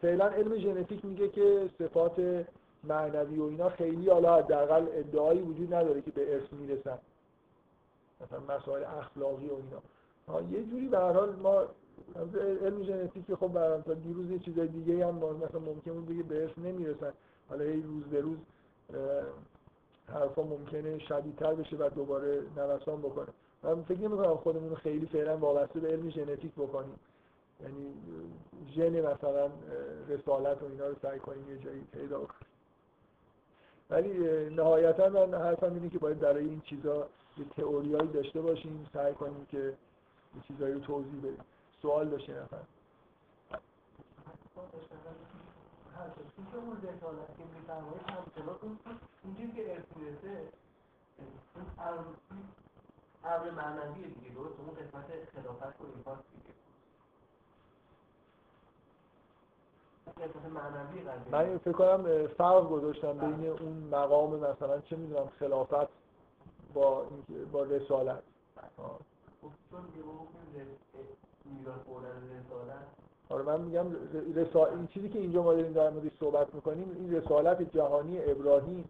فعلا 0.00 0.26
علم 0.26 0.58
ژنتیک 0.58 1.04
میگه 1.04 1.28
که 1.28 1.70
صفات 1.78 2.44
معنوی 2.84 3.38
و 3.38 3.44
اینا 3.44 3.68
خیلی 3.68 4.10
حالا 4.10 4.36
حداقل 4.36 4.86
ادعایی 4.92 5.40
وجود 5.40 5.74
نداره 5.74 6.02
که 6.02 6.10
به 6.10 6.34
ارث 6.34 6.52
می‌رسن. 6.52 6.98
مثلا 8.20 8.56
مسائل 8.56 8.84
اخلاقی 8.84 9.46
و 9.46 9.52
اینا. 9.54 10.50
یه 10.50 10.64
جوری 10.64 10.88
به 10.88 10.98
هر 10.98 11.12
حال 11.12 11.36
ما 11.42 11.64
علم 12.62 12.82
ژنتیک 12.82 13.34
خب 13.34 13.80
تا 13.86 13.94
دیروز 13.94 14.30
یه 14.30 14.38
چیزای 14.38 14.68
دیگه 14.68 15.06
هم 15.06 15.14
مثلا 15.14 15.60
ممکن 15.60 15.92
بود 15.92 16.28
به 16.28 16.42
ارث 16.42 16.58
نمی‌رسن. 16.58 17.12
حالا 17.48 17.64
هی 17.64 17.82
روز 17.82 18.04
به 18.04 18.20
روز 18.20 18.38
حرفا 20.06 20.42
ممکنه 20.42 20.98
شدیدتر 20.98 21.54
بشه 21.54 21.76
و 21.76 21.88
دوباره 21.88 22.42
نوسان 22.56 23.00
بکنه. 23.00 23.28
من 23.62 23.82
فکر 23.82 23.98
نمی 23.98 24.16
کنم 24.16 24.36
خودمون 24.36 24.74
خیلی 24.74 25.06
فعلا 25.06 25.36
وابسته 25.36 25.80
به 25.80 25.88
علم 25.88 26.10
ژنتیک 26.10 26.52
بکنیم. 26.52 26.98
یعنی 27.62 27.94
ژن 28.74 29.00
مثلا 29.00 29.50
رسالت 30.08 30.62
و 30.62 30.66
اینا 30.66 30.86
رو 30.86 30.94
سعی 31.02 31.18
کنیم 31.18 31.50
یه 31.50 31.58
جایی 31.58 31.80
پیدا 31.80 32.18
کنیم 32.18 32.52
ولی 33.90 34.10
نهایتا 34.54 35.08
من 35.08 35.34
حرفم 35.34 35.74
اینه 35.74 35.88
که 35.88 35.98
باید 35.98 36.18
برای 36.18 36.44
این 36.44 36.60
چیزا 36.60 37.08
یه 37.38 37.44
تئوریایی 37.56 38.08
داشته 38.08 38.40
باشیم 38.40 38.86
سعی 38.92 39.14
کنیم 39.14 39.46
که 39.50 39.58
یه 39.58 40.42
چیزایی 40.48 40.74
رو 40.74 40.80
توضیح 40.80 41.18
بدیم 41.18 41.44
سوال 41.82 42.08
داشته 42.08 42.32
نفر 42.32 42.62
که 54.56 54.60
اون 54.60 54.74
قسمت 54.74 55.06
خلافت 55.34 55.80
و 55.80 55.84
دیگه 56.32 56.54
من 61.30 61.58
فکر 61.58 61.72
کنم 61.72 62.26
فرق 62.26 62.68
گذاشتم 62.68 63.12
بین 63.12 63.48
اون 63.48 63.88
مقام 63.92 64.36
مثلا 64.36 64.80
چه 64.80 64.96
می‌دونم 64.96 65.28
خلافت 65.40 65.88
با 66.74 67.06
با 67.52 67.62
رسالت. 67.62 68.22
آره 73.28 73.42
من 73.42 73.60
میگم 73.60 73.86
رسال... 74.34 74.68
این 74.68 74.86
چیزی 74.86 75.08
که 75.08 75.18
اینجا 75.18 75.42
ما 75.42 75.54
داریم 75.54 75.72
در 75.72 75.90
موردش 75.90 76.18
صحبت 76.20 76.54
می‌کنیم 76.54 76.96
این 76.96 77.14
رسالت 77.14 77.62
جهانی 77.62 78.18
ابراهیم 78.24 78.88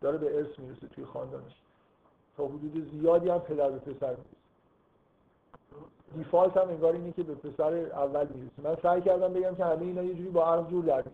داره 0.00 0.18
به 0.18 0.36
ارث 0.36 0.58
می‌رسه 0.58 0.88
توی 0.88 1.04
خاندانش. 1.04 1.54
تا 2.36 2.46
حدود 2.46 2.90
زیادی 2.90 3.28
هم 3.28 3.38
پدر 3.38 3.70
به 3.70 3.78
پسر 3.78 4.10
می‌رسه. 4.10 4.37
دیفالت 6.16 6.56
هم 6.56 6.68
انگار 6.68 6.92
اینه 6.92 7.12
که 7.12 7.22
به 7.22 7.34
پسر 7.34 7.74
اول 7.74 8.26
می‌رسه. 8.34 8.62
من 8.64 8.76
سعی 8.82 9.00
کردم 9.00 9.32
بگم 9.32 9.54
که 9.54 9.64
همه 9.64 9.82
اینا 9.82 10.02
یه 10.02 10.14
جوری 10.14 10.28
با 10.28 10.44
عرض 10.46 10.66
جور 10.66 10.84
در 10.84 11.04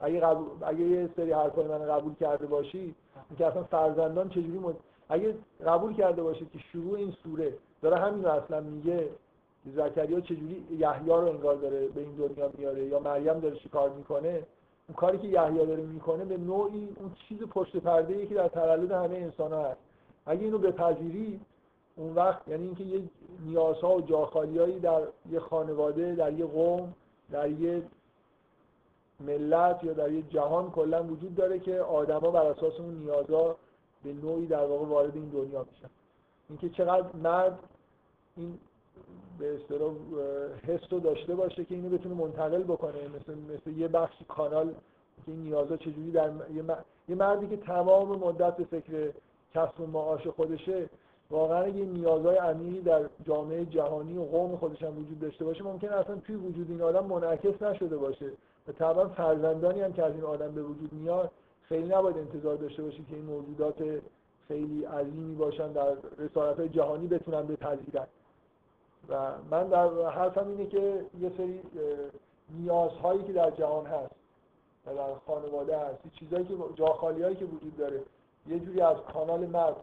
اگه 0.00 0.20
قبول... 0.20 0.46
اگه 0.62 0.80
یه 0.80 1.08
سری 1.16 1.32
حرفای 1.32 1.64
من 1.64 1.78
قبول 1.78 2.14
کرده 2.14 2.46
باشی 2.46 2.94
که 3.38 3.46
اصلا 3.46 3.62
فرزندان 3.62 4.28
چجوری 4.28 4.58
مد... 4.58 4.76
اگه 5.08 5.34
قبول 5.66 5.94
کرده 5.94 6.22
باشید 6.22 6.50
که 6.52 6.58
شروع 6.58 6.94
این 6.98 7.10
سوره 7.22 7.54
داره 7.82 7.96
همین 7.96 8.26
اصلا 8.26 8.60
میگه 8.60 9.08
زکریا 9.76 10.20
چجوری 10.20 10.66
یحیی 10.70 11.08
رو 11.08 11.28
انگار 11.28 11.54
داره 11.54 11.88
به 11.88 12.00
این 12.00 12.14
دنیا 12.14 12.50
میاره 12.58 12.84
یا 12.84 12.98
مریم 12.98 13.40
داره 13.40 13.56
چی 13.56 13.68
کار 13.68 13.90
می‌کنه 13.90 14.42
اون 14.88 14.96
کاری 14.96 15.18
که 15.18 15.28
یحیی 15.28 15.66
داره 15.66 15.82
می‌کنه 15.82 16.24
به 16.24 16.36
نوعی 16.36 16.88
اون 17.00 17.12
چیز 17.28 17.42
پشت 17.42 17.76
پرده 17.76 18.26
که 18.26 18.34
در 18.34 18.48
تولد 18.48 18.92
همه 18.92 19.16
انسان 19.16 19.52
ها 19.52 19.68
هست. 19.68 19.80
اگه 20.26 20.44
اینو 20.44 20.58
بپذیری 20.58 21.40
اون 21.98 22.14
وقت 22.14 22.48
یعنی 22.48 22.64
اینکه 22.64 22.84
یه 22.84 23.02
نیازها 23.46 23.96
و 23.96 24.00
جاخالیایی 24.00 24.80
در 24.80 25.02
یه 25.30 25.40
خانواده 25.40 26.14
در 26.14 26.32
یه 26.32 26.46
قوم 26.46 26.94
در 27.30 27.50
یه 27.50 27.82
ملت 29.20 29.84
یا 29.84 29.92
در 29.92 30.12
یه 30.12 30.22
جهان 30.22 30.70
کلا 30.70 31.04
وجود 31.04 31.34
داره 31.34 31.58
که 31.58 31.80
آدما 31.80 32.30
بر 32.30 32.46
اساس 32.46 32.80
اون 32.80 32.94
نیازها 32.94 33.56
به 34.04 34.12
نوعی 34.12 34.46
در 34.46 34.66
واقع 34.66 34.86
وارد 34.86 35.14
این 35.14 35.28
دنیا 35.28 35.66
میشن. 35.70 35.90
اینکه 36.48 36.68
چقدر 36.68 37.16
مرد 37.16 37.58
این 38.36 38.58
به 39.38 39.54
اصطلاح 39.54 39.92
حس 40.66 40.80
رو 40.90 41.00
داشته 41.00 41.34
باشه 41.34 41.64
که 41.64 41.74
اینو 41.74 41.88
بتونه 41.88 42.14
منتقل 42.14 42.62
بکنه 42.62 43.08
مثل 43.08 43.34
مثل 43.34 43.70
یه 43.70 43.88
بخشی 43.88 44.24
کانال 44.24 44.68
که 45.26 45.32
این 45.32 45.42
نیازها 45.42 45.76
چجوری 45.76 46.10
در 46.10 46.30
یه 47.08 47.14
مردی 47.14 47.48
که 47.48 47.56
تمام 47.56 48.08
مدت 48.08 48.56
به 48.56 48.64
فکر 48.64 49.12
کسب 49.54 49.80
معاش 49.80 50.26
خودشه 50.26 50.88
واقعا 51.30 51.68
یه 51.68 51.84
نیازهای 51.84 52.36
عمیقی 52.36 52.80
در 52.80 53.00
جامعه 53.26 53.64
جهانی 53.64 54.18
و 54.18 54.24
قوم 54.24 54.56
خودش 54.56 54.82
هم 54.82 54.98
وجود 54.98 55.20
داشته 55.20 55.44
باشه 55.44 55.64
ممکن 55.64 55.88
اصلا 55.88 56.16
توی 56.16 56.36
وجود 56.36 56.70
این 56.70 56.82
آدم 56.82 57.06
منعکس 57.06 57.62
نشده 57.62 57.96
باشه. 57.96 58.30
و 58.68 58.72
طبعا 58.72 59.08
فرزندانی 59.08 59.80
هم 59.80 59.92
که 59.92 60.02
از 60.02 60.14
این 60.14 60.24
آدم 60.24 60.52
به 60.52 60.62
وجود 60.62 60.92
میاد 60.92 61.30
خیلی 61.68 61.88
نباید 61.88 62.18
انتظار 62.18 62.56
داشته 62.56 62.82
باشید 62.82 63.08
که 63.08 63.16
این 63.16 63.24
موجودات 63.24 63.82
خیلی 64.48 64.84
عظیمی 64.84 65.34
باشن 65.34 65.72
در 65.72 65.96
رسالت 66.18 66.60
جهانی 66.60 67.06
بتونن 67.06 67.46
بپذیرن 67.46 68.06
و 69.08 69.32
من 69.50 69.68
در 69.68 70.10
حرفم 70.10 70.48
اینه 70.48 70.66
که 70.66 71.04
یه 71.20 71.32
سری 71.36 71.60
نیازهایی 72.50 73.22
که 73.22 73.32
در 73.32 73.50
جهان 73.50 73.86
هست 73.86 74.14
و 74.86 74.94
در 74.94 75.14
خانواده 75.26 75.78
هست 75.78 75.98
چیزهایی 76.12 76.44
که 76.44 76.54
جاخالی 76.74 77.22
هایی 77.22 77.36
که 77.36 77.44
وجود 77.44 77.76
داره 77.76 78.00
یه 78.46 78.58
جوری 78.58 78.80
از 78.80 78.96
کانال 79.12 79.46
مرد 79.46 79.76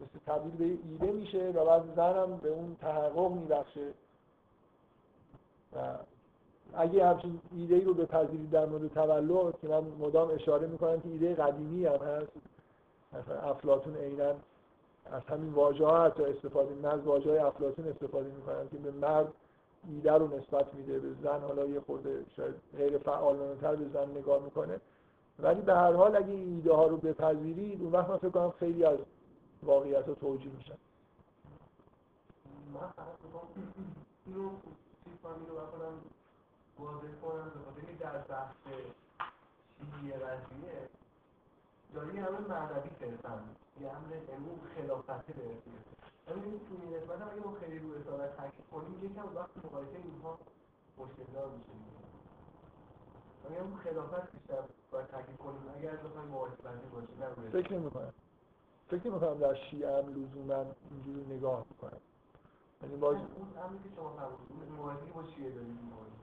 مثل 0.00 0.18
تبدیل 0.26 0.56
به 0.56 0.64
ایده 0.64 1.12
میشه 1.12 1.50
و 1.50 1.64
بعد 1.64 1.82
زنم 1.96 2.36
به 2.36 2.48
اون 2.48 2.76
تحقق 2.80 3.32
میبخشه. 3.32 3.90
و 5.76 5.78
اگه 6.74 7.06
همچین 7.06 7.40
ایده 7.56 7.74
ای 7.74 7.80
رو 7.80 7.94
بپذیرید 7.94 8.50
در 8.50 8.66
مورد 8.66 8.88
تولد 8.88 9.60
که 9.60 9.68
من 9.68 9.82
مدام 10.00 10.30
اشاره 10.30 10.66
می‌کنم 10.66 11.00
که 11.00 11.08
ایده 11.08 11.34
قدیمی 11.34 11.86
هم 11.86 11.94
هست 11.94 12.32
مثلا 13.12 13.40
افلاتون 13.40 13.96
عینا 13.96 14.34
از 15.12 15.22
همین 15.28 15.52
واژه 15.52 15.86
ها 15.86 16.04
حتی 16.04 16.24
استفاده 16.24 16.74
من 16.74 16.88
از 16.88 17.00
واژه 17.00 17.30
های 17.30 17.38
افلاتون 17.38 17.88
استفاده 17.88 18.30
می‌کنم 18.30 18.68
که 18.68 18.76
به 18.76 18.90
مرد 18.90 19.32
ایده 19.88 20.12
رو 20.12 20.38
نسبت 20.38 20.74
میده 20.74 20.98
به 20.98 21.08
زن 21.22 21.40
حالا 21.40 21.64
یه 21.66 21.80
خورده 21.80 22.24
شاید 22.36 22.54
غیر 22.76 22.98
فعالانه 22.98 23.60
تر 23.60 23.76
به 23.76 23.88
زن 23.92 24.10
نگاه 24.10 24.42
می‌کنه. 24.42 24.80
ولی 25.38 25.60
به 25.60 25.74
هر 25.74 25.92
حال 25.92 26.16
اگه 26.16 26.30
این 26.30 26.54
ایده 26.54 26.74
ها 26.74 26.86
رو 26.86 26.96
بپذیرید 26.96 27.82
اون 27.82 27.92
وقت 27.92 28.10
من 28.10 28.16
فکر 28.16 28.28
کنم 28.28 28.52
خیلی 28.58 28.84
از 28.84 28.98
واقعیت 29.62 30.08
رو 30.08 30.14
توجیه 30.14 30.52
میشن 30.52 30.74
من 32.74 32.92
اینو 34.26 34.50
چیز 35.04 35.12
کنم 35.22 35.34
اینو 35.34 35.54
بکنم 35.54 36.00
واضح 36.78 37.12
کنم 37.22 37.52
به 37.76 37.92
در 37.92 38.18
بحث 38.18 38.54
داری 41.94 42.18
همه 42.18 42.38
معنوی 42.48 42.90
فرسن 43.00 43.42
یه 43.80 43.88
همه 43.88 44.22
امون 44.36 44.60
خلافته 44.76 45.32
برسید 45.32 45.98
یعنی 46.28 46.42
این 46.44 46.58
تو 46.58 46.74
این 46.80 46.96
نسبت 46.96 47.20
هم 47.20 47.28
اگه 47.32 47.40
ما 47.40 47.54
خیلی 47.60 47.78
رو 47.78 47.94
رسالت 47.94 48.36
تاکید 48.36 48.64
کنیم 48.72 49.04
یکم 49.04 49.36
وقت 49.36 49.50
مقایسه 49.64 49.96
اینها 50.04 50.38
مشکلدار 50.98 51.48
میشه. 51.48 51.70
یعنی 53.44 53.58
اون 53.58 53.76
خلافت 53.76 54.32
بیشتر 54.32 54.62
باید 54.90 55.06
تاکید 55.06 55.36
کنیم 55.36 55.62
اگر 55.78 55.96
بخوایم 55.96 56.28
مقایسه 56.28 56.62
بندی 56.62 56.88
باشیم 56.88 57.16
نه 57.20 57.50
فکر 57.50 57.72
نمی‌کنم. 57.72 58.12
فکر 58.88 59.10
نمی‌کنم 59.10 59.38
در 59.38 59.54
شیعه 59.54 59.98
هم 59.98 60.08
لزوما 60.08 60.64
اینجوری 60.90 61.36
نگاه 61.36 61.64
می‌کنم 61.70 62.00
یعنی 62.82 62.96
باز 62.96 63.16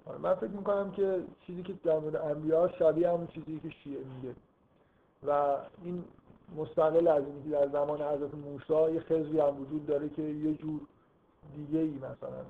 آره، 0.06 0.18
من 0.18 0.34
فکر 0.34 0.52
می‌کنم 0.52 0.92
که 0.92 1.24
چیزی 1.48 1.64
که 1.64 1.74
در 1.74 2.00
مورد 2.00 2.16
انبیا 2.16 2.68
شبیه 2.68 3.10
همون 3.10 3.28
چیزی 3.28 3.60
که 3.60 3.70
شیعه 3.70 4.04
میگه. 4.04 4.36
و 5.28 5.58
این 5.84 6.04
مستقل 6.58 7.08
از 7.08 7.24
اینکه 7.24 7.50
در 7.50 7.68
زمان 7.70 8.02
حضرت 8.02 8.34
موسی 8.34 8.94
یه 8.94 9.00
خزی 9.00 9.40
هم 9.40 9.62
وجود 9.62 9.86
داره 9.86 10.10
که 10.10 10.22
یه 10.22 10.54
جور 10.54 10.82
دیگه 11.56 11.80
ای 11.80 11.98
مثلا 11.98 12.46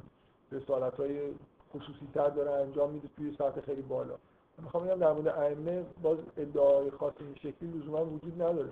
رسالت 0.52 0.96
های 0.96 1.34
خصوصی 1.74 2.08
تر 2.14 2.30
داره 2.30 2.52
انجام 2.52 2.90
میده 2.90 3.10
توی 3.18 3.36
سطح 3.38 3.62
خیلی 3.62 3.82
بالا. 3.82 4.16
می‌خوام 4.62 4.84
بگم 4.84 5.00
در 5.00 5.14
مورد 5.14 5.28
ائمه 5.28 5.86
باز 6.02 6.18
ادعای 6.38 6.92
خاص 6.92 7.14
این 7.20 7.36
شکلی 7.36 7.72
لزوما 7.72 8.06
وجود 8.06 8.42
نداره. 8.42 8.72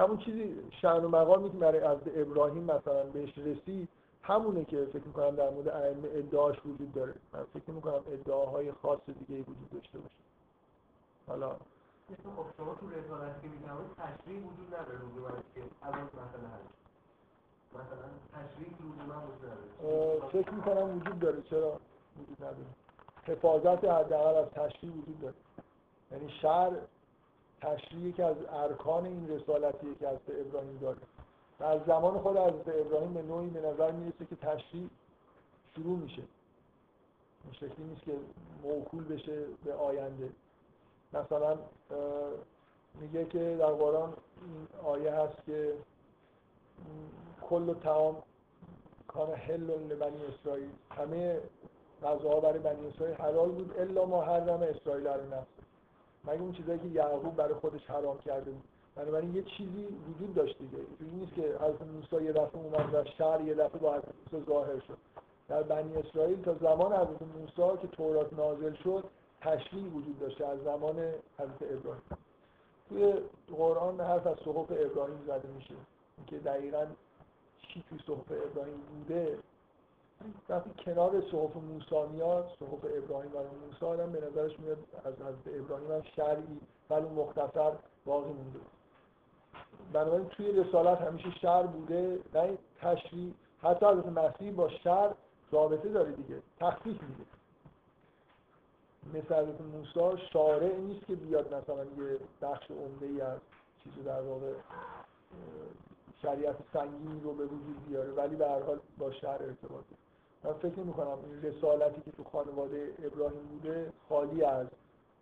همون 0.00 0.18
چیزی 0.18 0.70
شأن 0.70 1.04
و 1.04 1.08
مقامی 1.08 1.50
که 1.50 1.56
برای 1.56 1.80
از 1.80 1.98
ابراهیم 2.16 2.64
مثلا 2.64 3.02
بهش 3.02 3.38
رسید 3.38 3.88
همونه 4.22 4.64
که 4.64 4.86
فکر 4.92 5.06
می‌کنم 5.06 5.30
در 5.30 5.50
مورد 5.50 5.68
ائمه 5.68 6.08
ادعاش 6.12 6.56
وجود 6.66 6.92
داره. 6.92 7.14
من 7.32 7.44
فکر 7.44 7.70
می‌کنم 7.70 8.02
ادعاهای 8.12 8.72
خاص 8.72 8.98
دیگه 9.06 9.40
وجود 9.40 9.70
داشته 9.70 9.98
باشه. 9.98 10.14
حالا 11.26 11.56
شما 12.56 12.74
تو 12.74 12.90
رسالت 12.90 13.42
که 13.42 13.48
میگم 13.48 13.76
تشریح 13.96 14.38
وجود 14.38 14.74
نداره 14.74 14.98
روزی 14.98 15.42
که 15.54 15.62
الان 15.82 16.02
مثلا 16.02 16.48
هست 16.54 16.74
مثلا 17.74 18.08
تشریح 18.32 18.68
روزی 18.80 19.00
من 19.08 19.22
وجود 19.24 19.44
نداره. 19.50 20.28
فکر 20.28 20.54
می‌کنم 20.54 20.96
وجود 20.96 21.18
داره. 21.18 21.42
چرا؟ 21.42 21.80
وجود 22.20 22.36
نداره. 22.38 22.66
حفاظت 23.26 23.84
حداقل 23.84 24.34
از 24.34 24.50
تشریح 24.50 24.92
وجود 24.92 25.20
داره. 25.20 25.34
یعنی 26.12 26.30
شر 26.42 26.72
تشریح 27.60 28.14
که 28.14 28.24
از 28.24 28.36
ارکان 28.52 29.06
این 29.06 29.28
رسالتیه 29.28 29.94
که 29.94 30.08
از 30.08 30.18
ابراهیم 30.28 30.78
داره. 30.78 30.98
و 31.60 31.64
از 31.64 31.80
زمان 31.86 32.18
خود 32.18 32.36
از 32.36 32.52
ابراهیم 32.66 33.14
به 33.14 33.22
نوعی 33.22 33.50
به 33.50 33.60
نظر 33.60 33.90
می‌رسه 33.90 34.26
که 34.26 34.36
تشریح 34.36 34.90
شروع 35.74 35.98
میشه. 35.98 36.22
این 37.44 37.52
شکلی 37.52 37.84
نیست 37.84 38.02
که 38.02 38.12
موکول 38.62 39.04
بشه 39.04 39.44
به 39.64 39.74
آینده. 39.74 40.30
مثلا 41.12 41.58
میگه 43.00 43.24
که 43.24 43.56
در 43.58 43.72
قرآن 43.72 44.12
آیه 44.84 45.12
هست 45.12 45.36
که 45.46 45.74
کل 47.42 47.68
و 47.68 47.74
تمام 47.74 48.22
کان 49.08 49.32
حل 49.32 49.70
لبنی 49.70 50.24
اسرائیل 50.24 50.70
همه 50.90 51.40
غذاها 52.02 52.40
برای 52.40 52.58
بنی 52.58 52.88
اسرائیل 52.88 53.16
حلال 53.16 53.48
بود 53.48 53.78
الا 53.78 54.04
ما 54.04 54.22
حرم 54.22 54.62
اسرائیل 54.62 55.06
رو 55.06 55.26
نفس 55.26 55.59
مگه 56.24 56.40
اون 56.40 56.52
چیزایی 56.52 56.78
که 56.78 56.86
یعقوب 56.86 57.36
برای 57.36 57.54
خودش 57.54 57.86
حرام 57.86 58.18
کرده 58.18 58.50
بود. 58.50 58.64
بنابراین 58.96 59.34
یه 59.34 59.42
چیزی 59.42 59.88
وجود 60.08 60.34
داشت 60.34 60.58
دیگه. 60.58 60.78
اینجوری 60.78 61.20
نیست 61.20 61.34
که 61.34 61.42
حضرت 61.42 61.82
موسی 61.82 62.24
یه 62.24 62.32
دفعه 62.32 62.60
اومد 62.60 62.94
و 62.94 63.04
شهر 63.18 63.40
یه 63.40 63.54
دفعه 63.54 63.78
با 63.78 63.92
حضرت 63.92 64.46
ظاهر 64.46 64.80
شد. 64.80 64.96
در 65.48 65.62
بنی 65.62 65.96
اسرائیل 65.96 66.42
تا 66.42 66.54
زمان 66.54 66.92
حضرت 66.92 67.22
موسی 67.22 67.78
که 67.82 67.88
تورات 67.88 68.32
نازل 68.32 68.74
شد 68.74 69.04
تشریع 69.40 69.84
وجود 69.84 70.18
داشته 70.18 70.46
از 70.46 70.62
زمان 70.62 70.98
حضرت 71.38 71.62
ابراهیم. 71.62 72.02
توی 72.88 73.14
قرآن 73.56 74.00
حرف 74.00 74.26
از 74.26 74.36
صحف 74.44 74.70
ابراهیم 74.70 75.24
زده 75.26 75.48
میشه. 75.48 75.74
که 76.26 76.38
دقیقا 76.38 76.86
چی 77.58 77.84
توی 77.88 77.98
صحف 78.06 78.32
ابراهیم 78.50 78.80
بوده 78.80 79.38
وقتی 80.48 80.70
کنار 80.84 81.22
صحف 81.30 81.56
موسی 81.56 82.12
میاد 82.12 82.48
صحف 82.60 82.84
ابراهیم 82.84 83.30
و 83.36 83.38
موسی 83.66 83.86
آدم 83.86 84.12
به 84.12 84.26
نظرش 84.26 84.60
میاد 84.60 84.78
از 85.04 85.14
حضرت 85.14 85.60
ابراهیم 85.60 85.92
هم 85.92 86.02
شرعی 86.16 86.60
ولی 86.90 87.08
مختصر 87.08 87.72
باقی 88.04 88.32
مونده. 88.32 88.60
بنابراین 89.92 90.28
توی 90.28 90.52
رسالت 90.52 91.00
همیشه 91.00 91.30
شر 91.30 91.62
بوده 91.62 92.18
نه 92.34 92.58
تشریع 92.80 93.34
حتی 93.62 93.86
حضرت 93.86 94.06
مسیح 94.06 94.52
با 94.52 94.68
شر 94.68 95.14
رابطه 95.50 95.88
داره 95.88 96.12
دیگه 96.12 96.42
تخفیف 96.60 97.02
میده. 97.02 97.24
مثل 99.14 99.34
حضرت 99.34 99.60
موسی 99.60 100.22
شارع 100.32 100.76
نیست 100.76 101.06
که 101.06 101.14
بیاد 101.14 101.54
مثلا 101.54 101.84
یه 101.84 102.18
بخش 102.42 102.70
عمده 102.70 103.06
ای 103.06 103.20
از 103.20 103.38
چیزی 103.84 104.02
در 104.02 104.20
واقع 104.20 104.52
شریعت 106.22 106.56
سنگینی 106.72 107.20
رو 107.20 107.34
به 107.34 107.44
وجود 107.44 107.86
بیاره 107.88 108.12
ولی 108.12 108.36
به 108.36 108.48
هر 108.48 108.62
حال 108.62 108.80
با 108.98 109.12
شهر 109.12 109.42
ارتباط 109.42 109.84
من 110.44 110.52
فکر 110.52 110.80
نمی 110.80 110.92
کنم 110.92 111.18
این 111.24 111.42
رسالتی 111.42 112.00
که 112.00 112.10
تو 112.10 112.24
خانواده 112.24 112.94
ابراهیم 113.02 113.42
بوده 113.42 113.92
خالی 114.08 114.44
از 114.44 114.66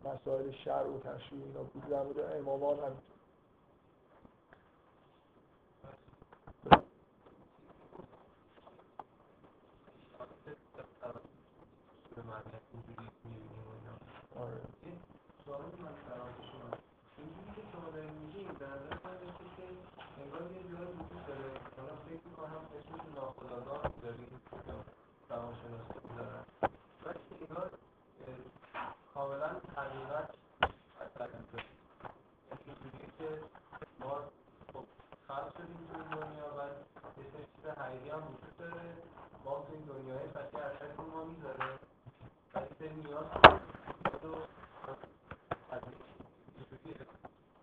مسائل 0.05 0.51
شر 0.51 0.86
و 0.86 1.01
تشریع 1.01 1.45
اینا 1.45 1.62
بود. 1.62 1.89
در 1.89 2.03
مورد 2.03 2.19
امامان 2.19 2.78
همینطور 2.78 3.19
آره 14.36 14.78
داریم 24.03 24.40
روانشناسی 25.31 26.09
دارن 26.16 26.45
ولی 27.05 27.19
انگار 27.40 27.70
کاملا 29.15 29.51
حقیقت 29.77 30.31
اثر 31.01 31.27
می‌کنه 31.27 31.65
اینجوریه 32.66 33.09
که 33.19 33.43
ما 34.01 34.15
خب 34.73 34.85
خلق 35.28 35.53
شدیم 35.57 35.77
تو 35.93 35.99
این 35.99 36.09
دنیا 36.11 36.49
و 36.59 36.61
یه 37.20 37.27
سری 37.32 37.47
چیز 37.57 37.66
حقیقی 37.89 38.10
هم 38.10 38.19
وجود 38.19 38.56
داره. 38.59 38.82
ما 39.44 39.51
تو 39.51 39.73
این 39.73 39.82
دنیای 39.82 40.28
فتی 40.28 40.56
اثر 40.56 40.94
ما 40.97 41.24
می‌ذاره. 41.24 41.78
ولی 42.55 42.66
سری 42.78 42.94
نیاز 42.94 43.27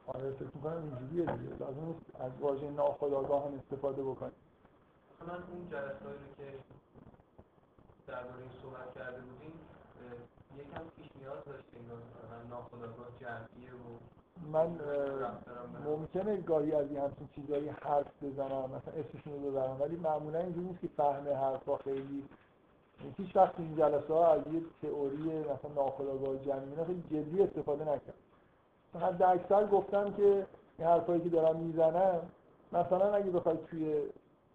آره 0.07 0.31
فکر 0.31 0.51
می‌کنم 0.55 0.83
اینجوریه 0.83 1.25
دیگه. 1.25 1.55
لازم 1.55 1.85
نیست 1.85 2.01
از 2.19 2.31
واژه 2.39 2.69
ناخودآگاه 2.69 3.45
هم 3.45 3.53
استفاده 3.59 4.03
بکنیم. 4.03 4.35
من 5.27 5.43
اون 5.43 5.69
جلسایی 5.69 6.19
رو 6.19 6.35
که 6.37 6.59
درباره 8.07 8.41
این 8.41 8.51
صحبت 8.61 8.95
کرده 8.95 9.21
بودیم 9.21 9.59
یکم 10.57 10.83
پیش 10.97 11.09
نیاز 11.15 11.43
داشتیم. 11.45 11.91
ناخودآگاه 12.49 13.07
جمعیه 13.19 13.73
و 13.73 13.97
من 14.53 14.79
ممکنه 15.85 16.37
گاهی 16.37 16.71
از 16.71 16.87
این 16.89 16.99
همچین 16.99 17.27
چیزایی 17.35 17.69
حرف 17.69 18.23
بزنم 18.23 18.65
مثلا 18.65 18.93
اسمشون 18.99 19.33
رو 19.33 19.51
ببرم 19.51 19.77
ولی 19.81 19.95
معمولا 19.95 20.39
اینجوری 20.39 20.67
نیست 20.67 20.81
که 20.81 20.87
فهم 20.97 21.27
حرفا 21.27 21.77
خیلی 21.77 22.23
هیچ 23.17 23.35
وقت 23.35 23.53
این 23.57 23.75
جلسه 23.75 24.13
ها 24.13 24.33
از 24.33 24.41
یه 24.53 24.61
تئوری 24.81 25.39
مثلا 25.39 25.71
ناخودآگاه 25.75 26.37
جمعی 26.37 26.85
خیلی 26.87 27.03
جدی 27.11 27.43
استفاده 27.43 27.83
نکرد 27.83 28.13
حد 29.01 29.23
اکثر 29.23 29.67
گفتم 29.67 30.13
که 30.13 30.45
این 30.77 30.87
حرفایی 30.87 31.21
که 31.21 31.29
دارم 31.29 31.55
می‌زنم 31.55 32.19
مثلا 32.73 33.13
اگه 33.13 33.31
بخوای 33.31 33.57
توی 33.69 34.01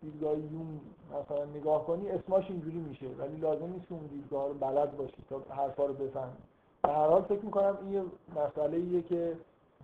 دیدگاه 0.02 0.38
یون 0.38 0.80
مثلا 1.08 1.44
نگاه 1.44 1.86
کنی 1.86 2.10
اسماش 2.10 2.50
اینجوری 2.50 2.78
میشه 2.78 3.06
ولی 3.18 3.36
لازم 3.36 3.66
نیست 3.66 3.86
اون 3.88 4.06
دیدگاه 4.06 4.48
رو 4.48 4.54
بلد 4.54 4.96
باشی 4.96 5.24
تا 5.30 5.42
حرفا 5.54 5.86
رو 5.86 5.94
بفهمی. 5.94 6.36
به 6.82 6.92
هر 6.92 7.06
حال 7.06 7.22
فکر 7.22 7.44
می‌کنم 7.44 7.78
این 7.86 8.10
مسئله 8.36 8.76
ایه 8.76 9.02
که 9.02 9.36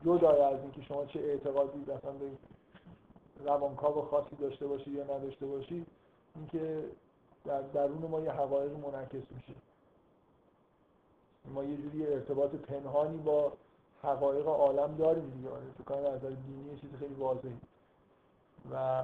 جدای 0.05 0.41
از 0.41 0.61
اینکه 0.61 0.83
شما 0.83 1.07
چه 1.07 1.21
اعتقادی 1.21 1.79
مثلا 1.79 2.13
به 2.13 2.31
روانکاو 3.45 4.03
خاصی 4.03 4.37
داشته 4.37 4.67
باشی 4.67 4.91
یا 4.91 5.05
نداشته 5.05 5.47
باشی 5.47 5.87
اینکه 6.35 6.85
در 7.45 7.61
درون 7.61 8.11
ما 8.11 8.21
یه 8.21 8.31
حقایق 8.31 8.73
منعکس 8.73 9.25
میشه. 9.35 9.55
ما 11.55 11.65
یه 11.65 11.77
جوری 11.77 12.07
ارتباط 12.07 12.51
پنهانی 12.51 13.17
با 13.17 13.53
حقایق 14.03 14.47
عالم 14.47 14.97
داریم 14.97 15.31
دیگه. 15.31 15.51
آره 15.51 15.65
تو 15.79 15.85
کار 15.85 16.01
نظر 16.01 16.29
دینی 16.29 16.79
چیز 16.81 16.91
خیلی 16.99 17.15
واضحی 17.15 17.61
و 18.73 19.03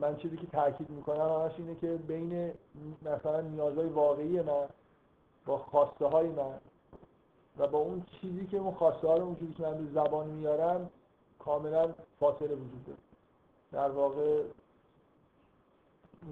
من 0.00 0.16
چیزی 0.16 0.36
که 0.36 0.46
تاکید 0.46 0.90
می‌کنم 0.90 1.40
همش 1.42 1.52
اینه 1.58 1.74
که 1.74 1.86
بین 1.86 2.52
مثلا 3.02 3.40
نیازهای 3.40 3.86
واقعی 3.86 4.40
من 4.40 4.68
با 5.46 5.58
خواسته 5.58 6.06
های 6.06 6.28
من 6.28 6.60
و 7.58 7.66
با 7.66 7.78
اون 7.78 8.02
چیزی 8.20 8.46
که 8.46 8.56
اون 8.56 8.74
خواسته 8.74 9.08
ها 9.08 9.16
رو 9.16 9.24
اونجوری 9.24 9.54
که 9.54 9.62
من 9.62 9.84
به 9.84 9.92
زبان 9.92 10.26
میارم 10.26 10.90
کاملا 11.38 11.94
فاصله 12.20 12.54
وجود 12.54 12.84
داره. 12.86 12.98
در 13.72 13.90
واقع 13.90 14.42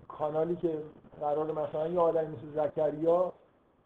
کانالی 0.09 0.57
که 0.57 0.83
قرار 1.21 1.53
مثلا 1.53 1.89
یه 1.89 2.01
آدمی 2.01 2.37
مثل 2.37 2.67
زکریا 2.67 3.33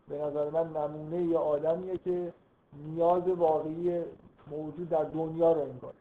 به 0.09 0.19
نظر 0.19 0.51
من 0.51 0.73
نمونه 0.73 1.23
یه 1.23 1.39
آدمیه 1.39 1.99
که 1.99 2.33
نیاز 2.73 3.29
واقعی 3.29 4.05
موجود 4.51 4.89
در 4.89 5.05
دنیا 5.05 5.53
رو 5.53 5.61
انگار. 5.61 5.95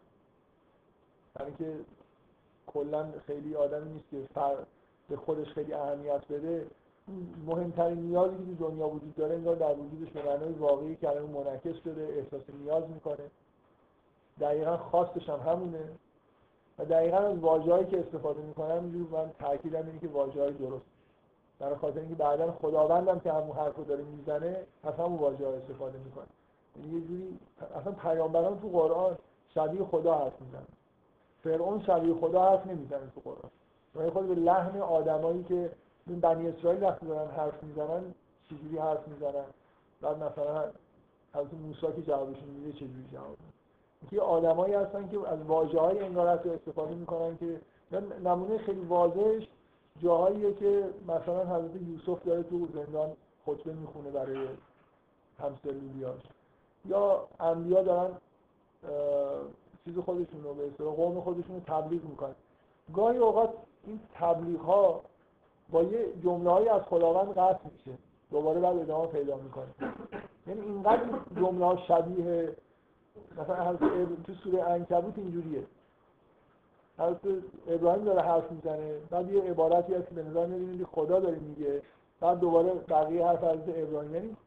یعنی 1.39 1.53
که 1.57 1.79
کلا 2.67 3.11
خیلی 3.27 3.55
آدمی 3.55 3.89
نیست 3.93 4.09
که 4.11 4.27
فر 4.33 4.55
به 5.09 5.17
خودش 5.17 5.47
خیلی 5.47 5.73
اهمیت 5.73 6.27
بده. 6.27 6.67
مهمترین 7.45 7.97
نیازی 7.97 8.37
که 8.37 8.63
دنیا 8.63 8.87
وجود 8.87 9.15
داره 9.15 9.35
انگار 9.35 9.55
در 9.55 9.73
وجودش 9.73 10.11
به 10.11 10.23
معنای 10.25 10.53
واقعی 10.53 10.97
الان 11.03 11.29
منعکس 11.29 11.75
شده 11.83 12.01
احساس 12.01 12.41
نیاز 12.49 12.83
می‌کنه. 12.89 13.31
دقیقا 14.39 14.77
خواستش 14.77 15.29
هم 15.29 15.39
همونه. 15.51 15.89
و 16.79 16.85
دقیقا 16.85 17.17
از 17.17 17.39
واژه‌ای 17.39 17.85
که 17.85 17.99
استفاده 17.99 18.41
می‌کنم 18.41 18.83
اینجور 18.83 19.07
من 19.11 19.31
تاکیدم 19.39 19.85
اینه 19.85 19.99
که 19.99 20.07
واژه‌های 20.07 20.53
درست. 20.53 20.85
برای 21.59 21.75
خاطر 21.75 21.99
اینکه 21.99 22.15
بعدا 22.15 22.51
خداوندم 22.51 23.19
که 23.19 23.33
همون 23.33 23.57
حرف 23.57 23.75
رو 23.75 23.83
داره 23.83 24.03
می‌زنه 24.03 24.65
از 24.83 24.93
همون 24.93 25.19
واژه 25.19 25.47
استفاده 25.47 25.97
می‌کنه. 25.97 26.25
یعنی 26.75 26.99
یه 26.99 27.07
جوری 27.07 27.39
اصلا 27.75 27.91
پیامبران 27.91 28.59
تو 28.59 28.69
قرآن 28.69 29.17
شبیه 29.53 29.83
خدا 29.83 30.17
حرف 30.17 30.41
می‌زنن. 30.41 30.67
فرعون 31.43 31.81
شبیه 31.81 32.13
خدا 32.13 32.49
حرف 32.49 32.67
نمی‌زنه 32.67 33.11
تو 33.15 33.21
قرآن. 33.21 33.51
یعنی 33.95 34.09
خود 34.09 34.27
به 34.27 34.35
لحن 34.35 34.81
آدمایی 34.81 35.43
که 35.43 35.71
این 36.09 36.19
بنی 36.19 36.47
اسرائیل 36.47 36.83
وقتی 36.83 37.05
دارن 37.05 37.31
حرف 37.31 37.63
می‌زنن 37.63 38.13
چجوری 38.49 38.77
حرف 38.77 39.07
می‌زنن؟ 39.07 39.45
بعد 40.01 40.23
مثلا 40.23 40.69
حضرت 41.33 41.53
موسی 41.53 41.87
که 41.95 42.01
جوابشون 42.01 42.49
میده 42.49 42.71
چجوری 42.71 43.07
جواب 43.13 43.37
که 44.09 44.21
آدمایی 44.21 44.73
هستن 44.73 45.09
که 45.09 45.27
از 45.27 45.41
واژه 45.41 45.79
های 45.79 45.99
انگار 45.99 46.27
استفاده 46.27 46.95
می‌کنن 46.95 47.37
که 47.37 47.61
نمونه 48.23 48.57
خیلی 48.57 48.81
واضحش 48.81 49.47
جاهاییه 50.03 50.53
که 50.53 50.89
مثلا 51.07 51.45
حضرت 51.45 51.81
یوسف 51.81 52.23
داره 52.23 52.43
تو 52.43 52.67
زندان 52.73 53.11
خطبه 53.45 53.73
می‌خونه 53.73 54.09
برای 54.11 54.47
همسلولیاش 55.39 56.21
یا 56.85 57.27
انبیا 57.39 57.83
دارن 57.83 58.11
چیز 59.85 59.97
خودشون 59.97 60.43
رو 60.43 60.53
به 60.53 60.85
قوم 60.85 61.21
خودشون 61.21 61.55
رو 61.55 61.61
تبلیغ 61.61 62.03
می‌کنن. 62.03 62.35
گاهی 62.93 63.17
اوقات 63.17 63.53
این 63.83 63.99
تبلیغ 64.13 64.61
ها 64.61 65.01
با 65.71 65.83
یه 65.83 66.05
جمله 66.23 66.71
از 66.71 66.81
خداوند 66.81 67.29
قطع 67.29 67.59
میشه. 67.73 67.97
دوباره 68.31 68.59
بعد 68.59 68.77
ادامه 68.77 69.07
پیدا 69.07 69.35
می‌کنه. 69.37 69.67
یعنی 70.47 70.61
اینقدر 70.61 71.01
جمله 71.35 71.65
ها 71.65 71.77
شبیه 71.77 72.55
مثلا 73.37 73.75
تو 74.25 74.33
سوره 74.43 74.63
انکبوت 74.63 75.17
اینجوریه. 75.17 75.63
حضرت 76.97 77.19
ابراهیم 77.67 78.03
داره 78.03 78.21
حرف 78.21 78.51
می‌زنه 78.51 78.93
بعد 79.09 79.31
یه 79.31 79.41
عبارتی 79.41 79.93
هست 79.93 80.09
که 80.09 80.15
به 80.15 80.23
نظر 80.23 80.45
میاد 80.45 80.87
خدا 80.87 81.19
داره 81.19 81.39
میگه 81.39 81.81
بعد 82.19 82.39
دوباره 82.39 82.73
بقیه 82.73 83.25
حرف 83.25 83.43
حضرت 83.43 83.77
ابراهیم. 83.77 84.15
یعنی 84.15 84.37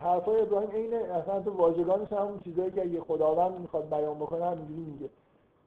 حرفای 0.00 0.40
ابراهیم 0.40 0.70
عین 0.70 0.94
اصلا 0.94 1.42
تو 1.42 1.50
واژگانش 1.50 2.12
همون 2.12 2.40
چیزایی 2.44 2.70
که 2.70 2.84
یه 2.84 3.00
خداوند 3.00 3.60
می‌خواد 3.60 3.88
بیان 3.90 4.14
بکنه 4.18 4.44
همینجوری 4.44 4.80
میگه. 4.80 5.10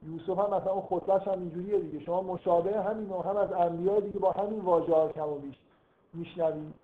یوسف 0.06 0.38
هم 0.38 0.54
مثلا 0.54 0.72
اون 0.72 0.82
خطبهش 0.82 1.28
هم 1.28 1.40
اینجوریه 1.40 1.78
دیگه. 1.78 2.04
شما 2.04 2.22
مشابه 2.22 2.80
همین 2.82 3.10
هم 3.10 3.36
از 3.36 3.52
انبیاء 3.52 4.00
دیگه 4.00 4.18
با 4.18 4.30
همین 4.30 4.60
واژه 4.60 4.94
ها 4.94 5.08
کم 5.08 5.28
و 5.28 5.38
بیش 5.38 5.56
میشنوید 6.14 6.74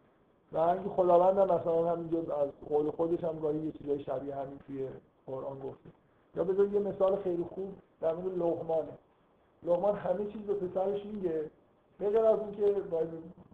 و 0.53 0.59
اینکه 0.59 0.89
خداوند 0.89 1.39
هم 1.39 1.57
مثلا 1.59 1.91
همینجا 1.91 2.19
از 2.19 2.49
قول 2.69 2.91
خودش 2.91 3.25
هم 3.25 3.39
گاهی 3.39 3.59
یه 3.59 3.73
چیزای 3.73 4.05
شبیه 4.05 4.35
همین 4.35 4.59
توی 4.67 4.89
قرآن 5.27 5.59
گفته. 5.59 5.91
یا 6.37 6.45
بذار 6.45 6.69
یه 6.69 6.81
مثال 6.81 7.17
خیلی 7.17 7.45
خوب 7.55 7.75
در 8.01 8.15
مورد 8.15 8.39
لقمانه. 8.39 8.99
لقمان 9.63 9.97
همه 9.97 10.33
چیز 10.33 10.43
به 10.43 10.55
پسرش 10.55 11.07
میگه. 11.07 11.51
بغیر 12.01 12.25
از 12.25 12.39
اینکه 12.41 12.81
باید 12.81 13.09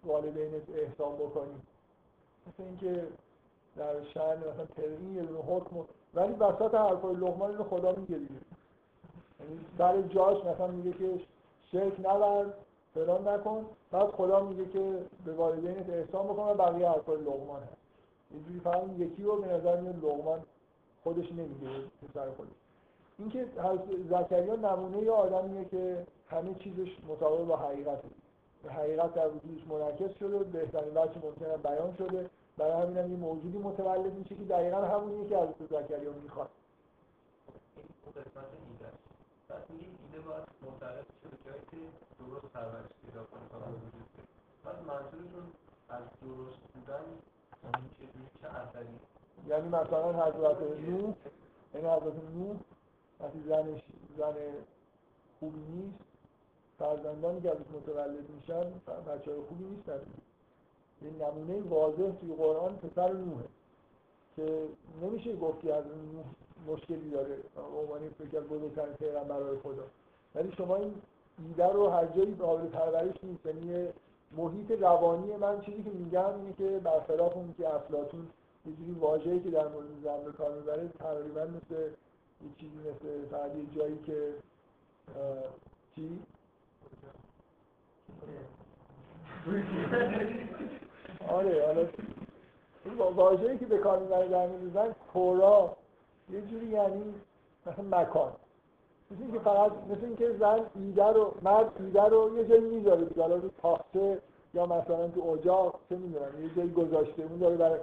والدینت 0.05 0.63
احسان 0.75 1.15
بکنی. 1.15 1.55
مثل 2.47 2.63
اینکه 2.63 3.07
در 3.77 4.05
شأن 4.15 4.39
مثلا 4.39 4.67
ترین 4.77 5.15
یه 5.15 5.23
حکم 5.23 5.77
ولی 6.15 6.33
وسط 6.33 6.75
حرفای 6.75 7.15
لقمان 7.15 7.51
اینو 7.51 7.65
خدا 7.65 7.93
میگه 7.93 8.17
دیگه. 8.17 8.41
یعنی 9.43 9.61
برای 9.79 10.09
جاش 10.09 10.45
مثلا 10.45 10.67
میگه 10.67 10.93
که 10.93 11.21
شرک 11.73 12.01
نبر 12.01 12.47
فلان 12.95 13.29
نکن. 13.29 13.67
بعد 13.91 14.11
خدا 14.11 14.41
میگه 14.41 14.69
که 14.69 14.99
به 15.25 15.33
والدینت 15.33 15.91
احسان 15.91 16.27
بکن 16.27 16.43
و 16.43 16.55
بقیه 16.55 16.89
حرفای 16.89 17.21
لقمان 17.21 17.63
هست 17.63 17.77
اینجوری 18.31 18.61
فقط 18.61 18.83
یکی 18.99 19.23
رو 19.23 19.43
به 19.43 19.49
نظر 19.53 19.81
میاد 19.81 20.05
لقمان 20.05 20.41
خودش 21.05 21.33
نمیگه 21.33 21.69
پسر 22.09 22.31
خودش. 22.31 22.51
اینکه 23.19 23.47
زکریا 24.11 24.57
نمونه 24.57 24.99
یه 24.99 25.11
آدمیه 25.11 25.65
که 25.65 26.07
همه 26.31 26.55
چیزش 26.55 26.89
مطابق 27.09 27.45
با 27.45 27.57
حقیقته. 27.57 28.09
حقیقت 28.69 29.15
در 29.15 29.29
وجودش 29.29 29.67
منعکس 29.67 30.19
شده 30.19 30.39
بهترین 30.39 30.91
وجه 30.91 31.19
ممکنه 31.25 31.57
بیان 31.57 31.95
شده. 31.99 32.31
برای 32.59 32.83
همین 32.83 32.99
هم 32.99 33.11
یه 33.11 33.17
موجودی 33.17 33.59
متولد 33.59 34.15
میشه 34.15 34.35
که 34.35 34.45
دقیقا 34.45 34.77
همونیه 34.77 35.29
که 35.29 35.39
از 35.39 35.49
زکریا 35.71 36.13
می‌خواد. 36.23 36.49
پس 39.53 39.71
این 39.71 39.99
ایده 40.03 40.21
باید 40.29 40.45
معترف 40.63 41.07
شده 41.23 41.37
جایی 41.45 41.63
که 41.71 41.77
درست 42.19 42.53
پرورش 42.53 42.91
پیدا 43.07 43.25
کنه 43.25 43.49
تا 43.51 43.59
وجود 43.59 44.09
بعد 44.65 44.77
منظورشون 44.87 45.47
از 45.89 46.03
درست 46.23 46.61
بودن 46.75 47.05
چجوری 47.63 48.29
چه 48.43 48.49
اثری 48.49 48.87
یعنی 49.49 49.69
مثلا 49.69 50.13
حضرت 50.13 50.63
نوح 50.63 51.15
یعنی 51.75 51.87
حضرت 51.87 52.15
نوح 52.35 52.57
وقتی 53.21 53.43
زنش 53.49 53.83
زن 54.19 54.35
خوبی 55.41 55.61
نیست 55.61 55.99
فرزندانی 56.79 57.41
که 57.41 57.51
ازش 57.51 57.71
متولد 57.75 58.31
میشن 58.31 58.71
بچه 59.09 59.31
های 59.31 59.41
خوبی 59.49 59.65
نیستن. 59.65 60.01
یه 61.03 61.11
نمونه 61.11 61.61
واضح 61.69 62.11
توی 62.21 62.35
قرآن 62.35 62.77
پسر 62.77 63.13
نوحه 63.13 63.49
که 64.37 64.69
نمیشه 65.03 65.37
گفتی 65.37 65.71
از 65.71 65.85
نوح 65.87 66.25
مشکلی 66.67 67.11
داره. 67.11 67.37
عنوانی 67.81 68.09
فکر 68.09 68.41
بزرگترین 68.41 68.95
پیغمبرهای 68.95 69.59
خدا. 69.63 69.83
ولی 70.35 70.53
شما 70.57 70.77
این 70.77 70.95
ایده 71.49 71.73
رو 71.73 71.89
هر 71.89 72.07
جایی 72.07 72.35
قابل 72.35 72.67
پرورش 72.67 73.15
نیست. 73.23 73.47
یعنی 73.47 73.89
محیط 74.37 74.71
روانی 74.71 75.37
من 75.37 75.61
چیزی 75.61 75.83
که 75.83 75.91
میگم 75.91 76.35
اینه 76.35 76.53
که 76.59 76.81
برخلاف 76.85 77.37
اون 77.37 77.55
که 77.59 77.75
افلاطون 77.75 78.29
یه 78.67 78.73
جوری 78.73 78.93
واژه‌ای 79.01 79.41
که 79.41 79.51
در 79.51 79.69
مورد 79.69 79.87
زن 80.05 80.25
به 80.25 80.33
کار 80.33 80.55
می‌بره 80.55 80.89
تقریبا 80.99 81.41
مثل 81.41 81.81
یه 82.43 82.51
چیزی 82.59 82.77
مثل 82.79 83.29
فقط 83.31 83.51
یه 83.57 83.77
جایی 83.77 83.99
که 84.07 84.35
چی؟ 85.97 86.23
آره 91.29 91.67
حالا 91.67 91.87
واژه‌ای 93.13 93.59
که 93.59 93.67
به 93.67 93.79
کار 93.79 93.99
می‌بره 93.99 94.29
در 94.29 94.47
مورد 94.47 94.73
زن 94.75 94.95
کورا. 95.13 95.77
یه 96.33 96.41
جوری 96.41 96.67
یعنی 96.67 97.15
مثلا 97.67 98.01
مکان. 98.01 98.33
مثل 99.11 99.23
اینکه 99.23 99.39
فقط 99.39 99.73
مثل 99.91 100.05
اینکه 100.05 100.33
زن 100.33 100.61
ایده 100.75 101.07
رو 101.07 101.35
مرد 101.43 101.71
ایده 101.79 102.03
رو 102.03 102.39
یه 102.39 102.45
جایی 102.45 102.61
می‌ذاره 102.61 103.07
حالا 103.17 103.37
رو 103.37 103.51
تاخته 103.63 104.19
یا 104.55 104.67
مثلا 104.67 105.09
تو 105.09 105.21
اجاق 105.29 105.81
چه 105.89 105.97
می‌دونم 105.97 106.43
یه 106.43 106.55
جایی 106.57 106.73
گذاشته 106.73 107.23
اون 107.23 107.39
داره 107.39 107.57
برای 107.57 107.81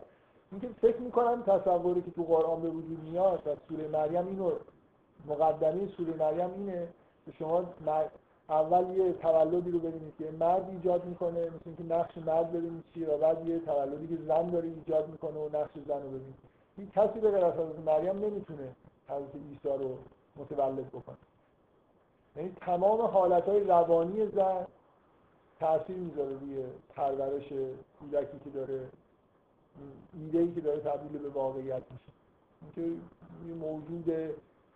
اینکه 0.51 0.67
فکر 0.81 0.97
می‌کنم 0.97 1.43
تصوری 1.43 2.01
که 2.01 2.11
تو 2.11 2.23
قرآن 2.23 2.61
به 2.61 2.69
وجود 2.69 2.99
میاد 3.03 3.41
و 3.45 3.55
سوره 3.69 3.87
مریم 3.87 4.27
اینو 4.27 4.51
مقدمه 5.27 5.87
سوره 5.97 6.13
مریم 6.19 6.49
اینه 6.57 6.87
که 7.25 7.31
شما 7.39 7.63
اول 8.49 8.97
یه 8.97 9.13
تولدی 9.13 9.71
رو 9.71 9.79
ببینید 9.79 10.13
که 10.17 10.31
مرد 10.39 10.69
ایجاد 10.69 11.05
می‌کنه 11.05 11.39
مثل 11.39 11.65
اینکه 11.65 11.83
نقش 11.83 12.17
مرد 12.17 12.51
ببینید 12.51 12.83
چی 12.93 13.05
و 13.05 13.17
بعد 13.17 13.47
یه 13.47 13.59
تولدی 13.59 14.07
که 14.07 14.23
زن 14.27 14.49
داره 14.49 14.67
ایجاد 14.67 15.09
می‌کنه 15.09 15.39
و 15.39 15.45
نقش 15.45 15.71
زن 15.87 16.03
رو 16.03 16.09
ببینید. 16.09 16.48
این 16.79 16.91
کسی 16.95 17.19
به 17.19 17.31
غیر 17.31 17.45
از 17.45 17.53
حضرت 17.53 17.79
مریم 17.85 18.25
نمی‌تونه 18.25 18.75
حضرت 19.07 19.35
عیسی 19.35 19.83
رو 19.83 19.97
متولد 20.35 20.87
بکنه. 20.87 21.17
یعنی 22.35 22.55
تمام 22.61 23.01
حالتهای 23.01 23.63
روانی 23.63 24.27
زن 24.27 24.67
تاثیر 25.59 25.95
می‌ذاره 25.95 26.29
روی 26.29 26.63
پرورش 26.95 27.53
کودکی 27.99 28.39
که 28.43 28.49
داره 28.49 28.79
ایده 30.13 30.39
ای 30.39 30.51
که 30.51 30.61
داره 30.61 30.79
تبدیل 30.79 31.21
به 31.21 31.29
واقعیت 31.29 31.83
میشه. 31.91 32.11
اینکه 32.61 33.01
یه 33.47 33.53
موجود 33.53 34.07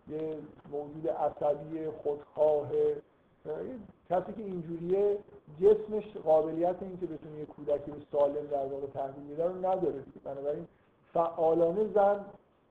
یه 0.07 0.37
موجود 0.71 1.07
عصبی 1.07 1.89
خودخواه 1.89 2.69
کسی 4.09 4.33
که 4.33 4.43
اینجوریه 4.43 5.17
جسمش 5.61 6.17
قابلیت 6.17 6.75
این 6.81 6.97
که 6.99 7.05
بتونه 7.05 7.39
یه 7.39 7.45
کودکی 7.45 7.91
رو 7.91 7.97
سالم 8.11 8.47
در 8.47 8.65
واقع 8.65 8.87
تحویل 8.87 9.25
میده 9.25 9.45
رو 9.45 9.57
نداره 9.57 10.03
بنابراین 10.23 10.67
فعالانه 11.13 11.87
زن 11.93 12.25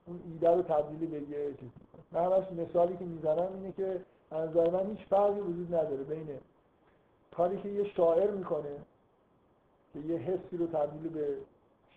اون 0.05 0.21
ایده 0.25 0.49
رو 0.49 0.61
تبدیل 0.61 1.09
به 1.09 1.17
یه 1.17 1.53
چیز. 1.59 1.69
من 2.11 2.27
مثالی 2.57 2.97
که 2.97 3.05
می‌زنم 3.05 3.47
اینه 3.53 3.71
که 3.71 4.01
از 4.31 4.49
نظر 4.49 4.69
من 4.69 4.89
هیچ 4.89 5.07
فرقی 5.09 5.39
وجود 5.39 5.75
نداره 5.75 6.03
بین 6.03 6.27
کاری 7.35 7.61
که 7.61 7.69
یه 7.69 7.83
شاعر 7.83 8.31
می‌کنه 8.31 8.75
که 9.93 9.99
یه 9.99 10.17
حسی 10.17 10.57
رو 10.57 10.67
تبدیل 10.67 11.09
به 11.09 11.27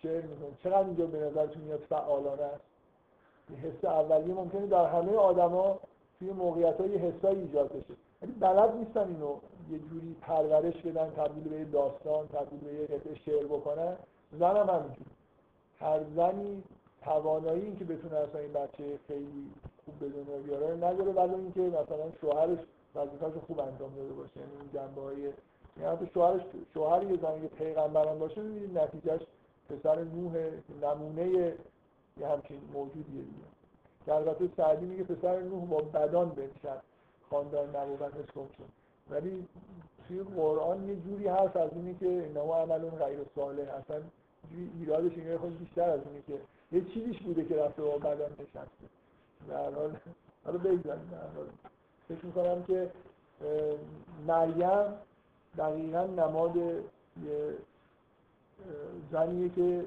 شعر 0.01 0.21
می‌کنه. 0.21 0.49
چقدر 0.63 0.85
اینجا 0.85 1.05
به 1.05 1.19
نظرتون 1.19 1.61
میاد 1.61 1.79
فعالانه 1.89 2.43
است؟ 2.43 2.63
یه 3.51 3.57
حس 3.57 3.85
اولیه 3.85 4.33
ممکنه 4.33 4.67
در 4.67 4.85
همه 4.85 5.15
آدما 5.15 5.79
توی 6.19 6.31
موقعیت 6.31 6.81
های 6.81 6.97
حسایی 6.97 7.41
ایجاد 7.41 7.69
بشه. 7.69 7.93
ولی 8.21 8.31
بلد 8.31 8.75
نیستن 8.75 9.07
اینو 9.07 9.35
یه 9.71 9.79
جوری 9.79 10.15
پرورش 10.21 10.81
بدن 10.81 11.09
تبدیل 11.09 11.43
به 11.43 11.65
داستان 11.65 12.27
تبدیل 12.27 12.59
به 12.59 12.73
یه 12.73 13.15
شعر 13.25 13.45
بکنن. 13.45 13.95
زنم 14.39 14.69
همینجوری. 14.69 15.16
هر 15.79 15.99
زنی 16.15 16.63
توانایی 17.01 17.61
این 17.61 17.75
که 17.75 17.85
بتونه 17.85 18.15
اصلا 18.15 18.41
این 18.41 18.53
بچه 18.53 18.99
خیلی 19.07 19.51
خوب 19.85 19.99
به 19.99 20.09
دنیا 20.09 20.37
بیاره 20.37 20.75
نداره 20.75 21.11
ولی 21.11 21.33
اینکه 21.33 21.61
مثلا 21.61 22.11
شوهرش 22.21 22.59
وظیفه‌اش 22.95 23.33
خوب 23.47 23.59
انجام 23.59 23.95
داده 23.95 24.13
باشه 24.13 24.39
یعنی 24.39 24.51
این 24.61 24.69
جنبه 24.73 25.01
های 25.01 25.21
یعنی 25.21 25.95
حتی 25.95 26.09
شوهرش 26.13 26.41
شوهر 26.73 27.03
یه 27.03 27.17
زنی 27.17 27.41
که 27.41 27.47
پیغمبران 27.47 28.19
باشه 28.19 28.41
می‌بینید 28.41 28.77
پسر 29.69 30.03
نوح 30.03 30.51
نمونه 30.81 31.53
یه 32.17 32.27
همچین 32.27 32.61
موجودیه 32.73 33.21
دیگه. 33.21 33.47
که 34.05 34.13
البته 34.13 34.49
سعدی 34.57 34.85
میگه 34.85 35.03
پسر 35.03 35.39
نوح 35.39 35.65
با 35.65 35.77
بدان 35.77 36.29
بنشد 36.29 36.81
خاندان 37.29 37.75
نبوتش 37.75 38.31
گم 38.35 38.47
شد. 38.57 38.69
ولی 39.09 39.47
توی 40.07 40.23
قرآن 40.23 40.89
یه 40.89 40.95
جوری 40.95 41.27
هست 41.27 41.55
از 41.55 41.69
اینی 41.73 41.95
که 41.95 42.05
انما 42.05 42.55
عملون 42.55 42.89
غیر 42.89 43.19
صالح. 43.35 43.75
اصلا 43.75 44.01
ایرادش 44.79 45.11
اینه 45.17 45.37
خود 45.37 45.59
بیشتر 45.59 45.89
از 45.89 45.99
اینه 46.05 46.21
که 46.27 46.39
یه 46.71 46.85
چیزیش 46.93 47.21
بوده 47.21 47.45
که 47.45 47.55
رفته 47.55 47.81
با 47.81 47.97
بدن 47.97 48.31
نشسته. 48.33 48.87
در 49.49 49.73
حال 49.73 49.97
حالا 50.45 50.57
بگذاریم 50.57 51.09
در 51.11 51.27
حال. 51.35 51.47
فکر 52.07 52.25
می‌کنم 52.25 52.63
که 52.63 52.91
مریم 54.27 54.93
دقیقا 55.57 56.03
نماد 56.03 56.55
یه 56.55 56.83
زنیه 59.11 59.49
که 59.49 59.85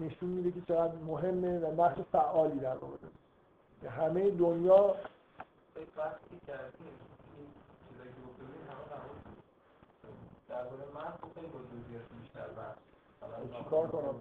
نشون 0.00 0.28
میده 0.28 0.52
که 0.52 0.66
چقدر 0.68 0.94
مهمه 0.94 1.58
و 1.58 1.82
نقش 1.82 2.00
فعالی 2.12 2.58
در 2.58 2.76
واقع. 2.76 2.96
داره 3.82 3.94
همه 3.94 4.30
دنیا 4.30 4.96
درباره 10.48 10.84
من 10.94 11.10
خب 11.22 11.34
خیلی 11.34 11.48
بیشتر 12.20 12.48
بحث 12.48 12.85
چیکار 13.58 13.86
کنم؟ 13.86 14.14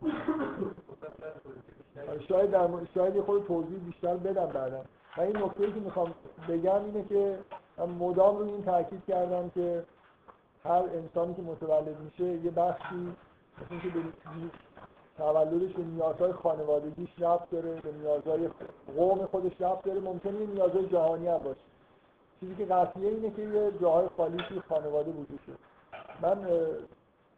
شاید 2.27 2.55
شاید 2.93 3.15
یه 3.15 3.21
خود 3.21 3.45
توضیح 3.47 3.79
بیشتر 3.79 4.17
بدم 4.17 4.45
بعدا. 4.45 4.81
من 5.17 5.23
این 5.23 5.37
نکته 5.37 5.67
که 5.67 5.79
می‌خوام 5.79 6.13
بگم 6.49 6.85
اینه 6.85 7.03
که 7.03 7.39
من 7.77 7.89
مدام 7.89 8.37
روی 8.37 8.51
این 8.51 8.63
تاکید 8.63 9.05
کردم 9.07 9.49
که 9.49 9.83
هر 10.63 10.83
انسانی 10.93 11.33
که 11.33 11.41
متولد 11.41 11.99
میشه 11.99 12.23
یه 12.23 12.51
بخشی 12.51 13.15
مثل 13.57 13.67
اینکه 13.69 13.87
به 13.87 13.99
تولدش 15.17 15.73
به 15.73 15.83
نیازهای 15.83 16.33
خانوادگیش 16.33 17.09
ربط 17.19 17.49
داره 17.49 17.81
به 17.81 17.91
نیازهای 17.91 18.49
قوم 18.95 19.25
خودش 19.25 19.61
ربط 19.61 19.83
داره. 19.83 19.99
ممکنه 19.99 20.39
یه 20.39 20.47
نیازهای 20.47 20.87
جهانی 20.87 21.27
هم 21.27 21.37
باشه. 21.37 21.59
چیزی 22.39 22.55
که 22.55 22.65
قطعیه 22.65 23.09
اینه 23.09 23.31
که 23.31 23.41
یه 23.41 23.71
جاهای 23.81 24.07
خالی 24.17 24.37
توی 24.37 24.61
خانواده 24.69 25.11
وجود 25.11 25.39
داره. 25.47 25.59
من 26.21 26.47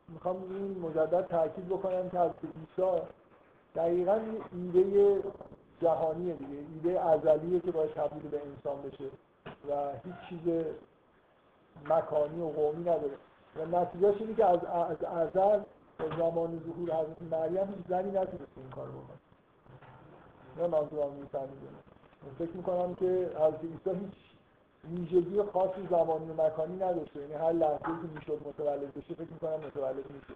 می‌خوام 0.09 0.43
این 0.49 0.79
مجدد 0.79 1.27
تاکید 1.27 1.69
بکنم 1.69 2.09
که 2.09 2.19
از 2.19 2.31
عیسی 2.43 3.01
دقیقا 3.75 4.19
ایده 4.51 5.23
جهانیه 5.81 6.33
دیگه 6.33 6.57
ایده 6.73 7.01
ازلیه 7.01 7.59
که 7.59 7.71
باید 7.71 7.93
تبدیل 7.93 8.31
به 8.31 8.41
انسان 8.45 8.81
بشه 8.81 9.03
و 9.69 9.91
هیچ 10.03 10.15
چیز 10.29 10.65
مکانی 11.89 12.41
و 12.41 12.47
قومی 12.47 12.81
نداره. 12.81 13.17
و 13.55 13.65
نتیجهش 13.65 14.21
اینه 14.21 14.35
که 14.35 14.45
از 14.45 14.65
از 14.65 15.03
ازل 15.03 15.59
زمان 16.17 16.61
ظهور 16.65 16.93
حضرت 16.93 17.21
مریم 17.31 17.73
هیچ 17.75 17.87
زنی 17.89 18.09
نتونسته 18.09 18.57
این 18.57 18.69
کار 18.69 18.87
بکنه. 18.87 19.17
نه 20.57 20.67
منظورم 20.67 21.11
میفهمیده 21.13 21.67
فکر 22.39 22.51
می‌کنم 22.51 22.95
که 22.95 23.29
حضرت 23.35 23.63
عیسی 23.63 23.99
هیچ 23.99 24.26
ویژگی 24.83 25.43
خاصی 25.53 25.87
زمانی 25.89 26.29
و 26.29 26.41
مکانی 26.41 26.75
نداشته. 26.75 27.19
یعنی 27.19 27.33
هر 27.33 27.51
لحظه‌ای 27.51 27.77
که 27.79 28.07
می‌شد 28.15 28.47
متولد 28.47 28.93
بشه 28.93 29.13
فکر 29.13 29.31
می‌کنم 29.31 29.59
متولد 29.67 29.95
میشه. 29.95 30.33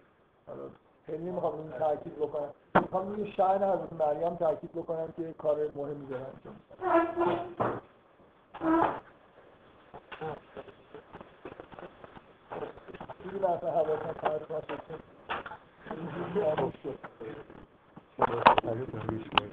حالا 0.48 0.64
خیلی 1.06 1.24
نمی‌خوام 1.24 1.60
این 1.60 1.72
تاکید 1.72 2.16
بکنم. 2.16 2.50
می‌خوام 2.76 3.16
این 3.16 3.32
شأن 3.32 3.64
حضرت 3.64 3.94
مریم 3.94 4.36
تاکید 4.36 4.72
بکنم 4.72 5.14
که 5.18 5.34
کار 5.38 5.58
مهمی 5.76 6.08
اینجوری 15.92 16.56
خاموش 16.56 16.74
شد 16.84 17.00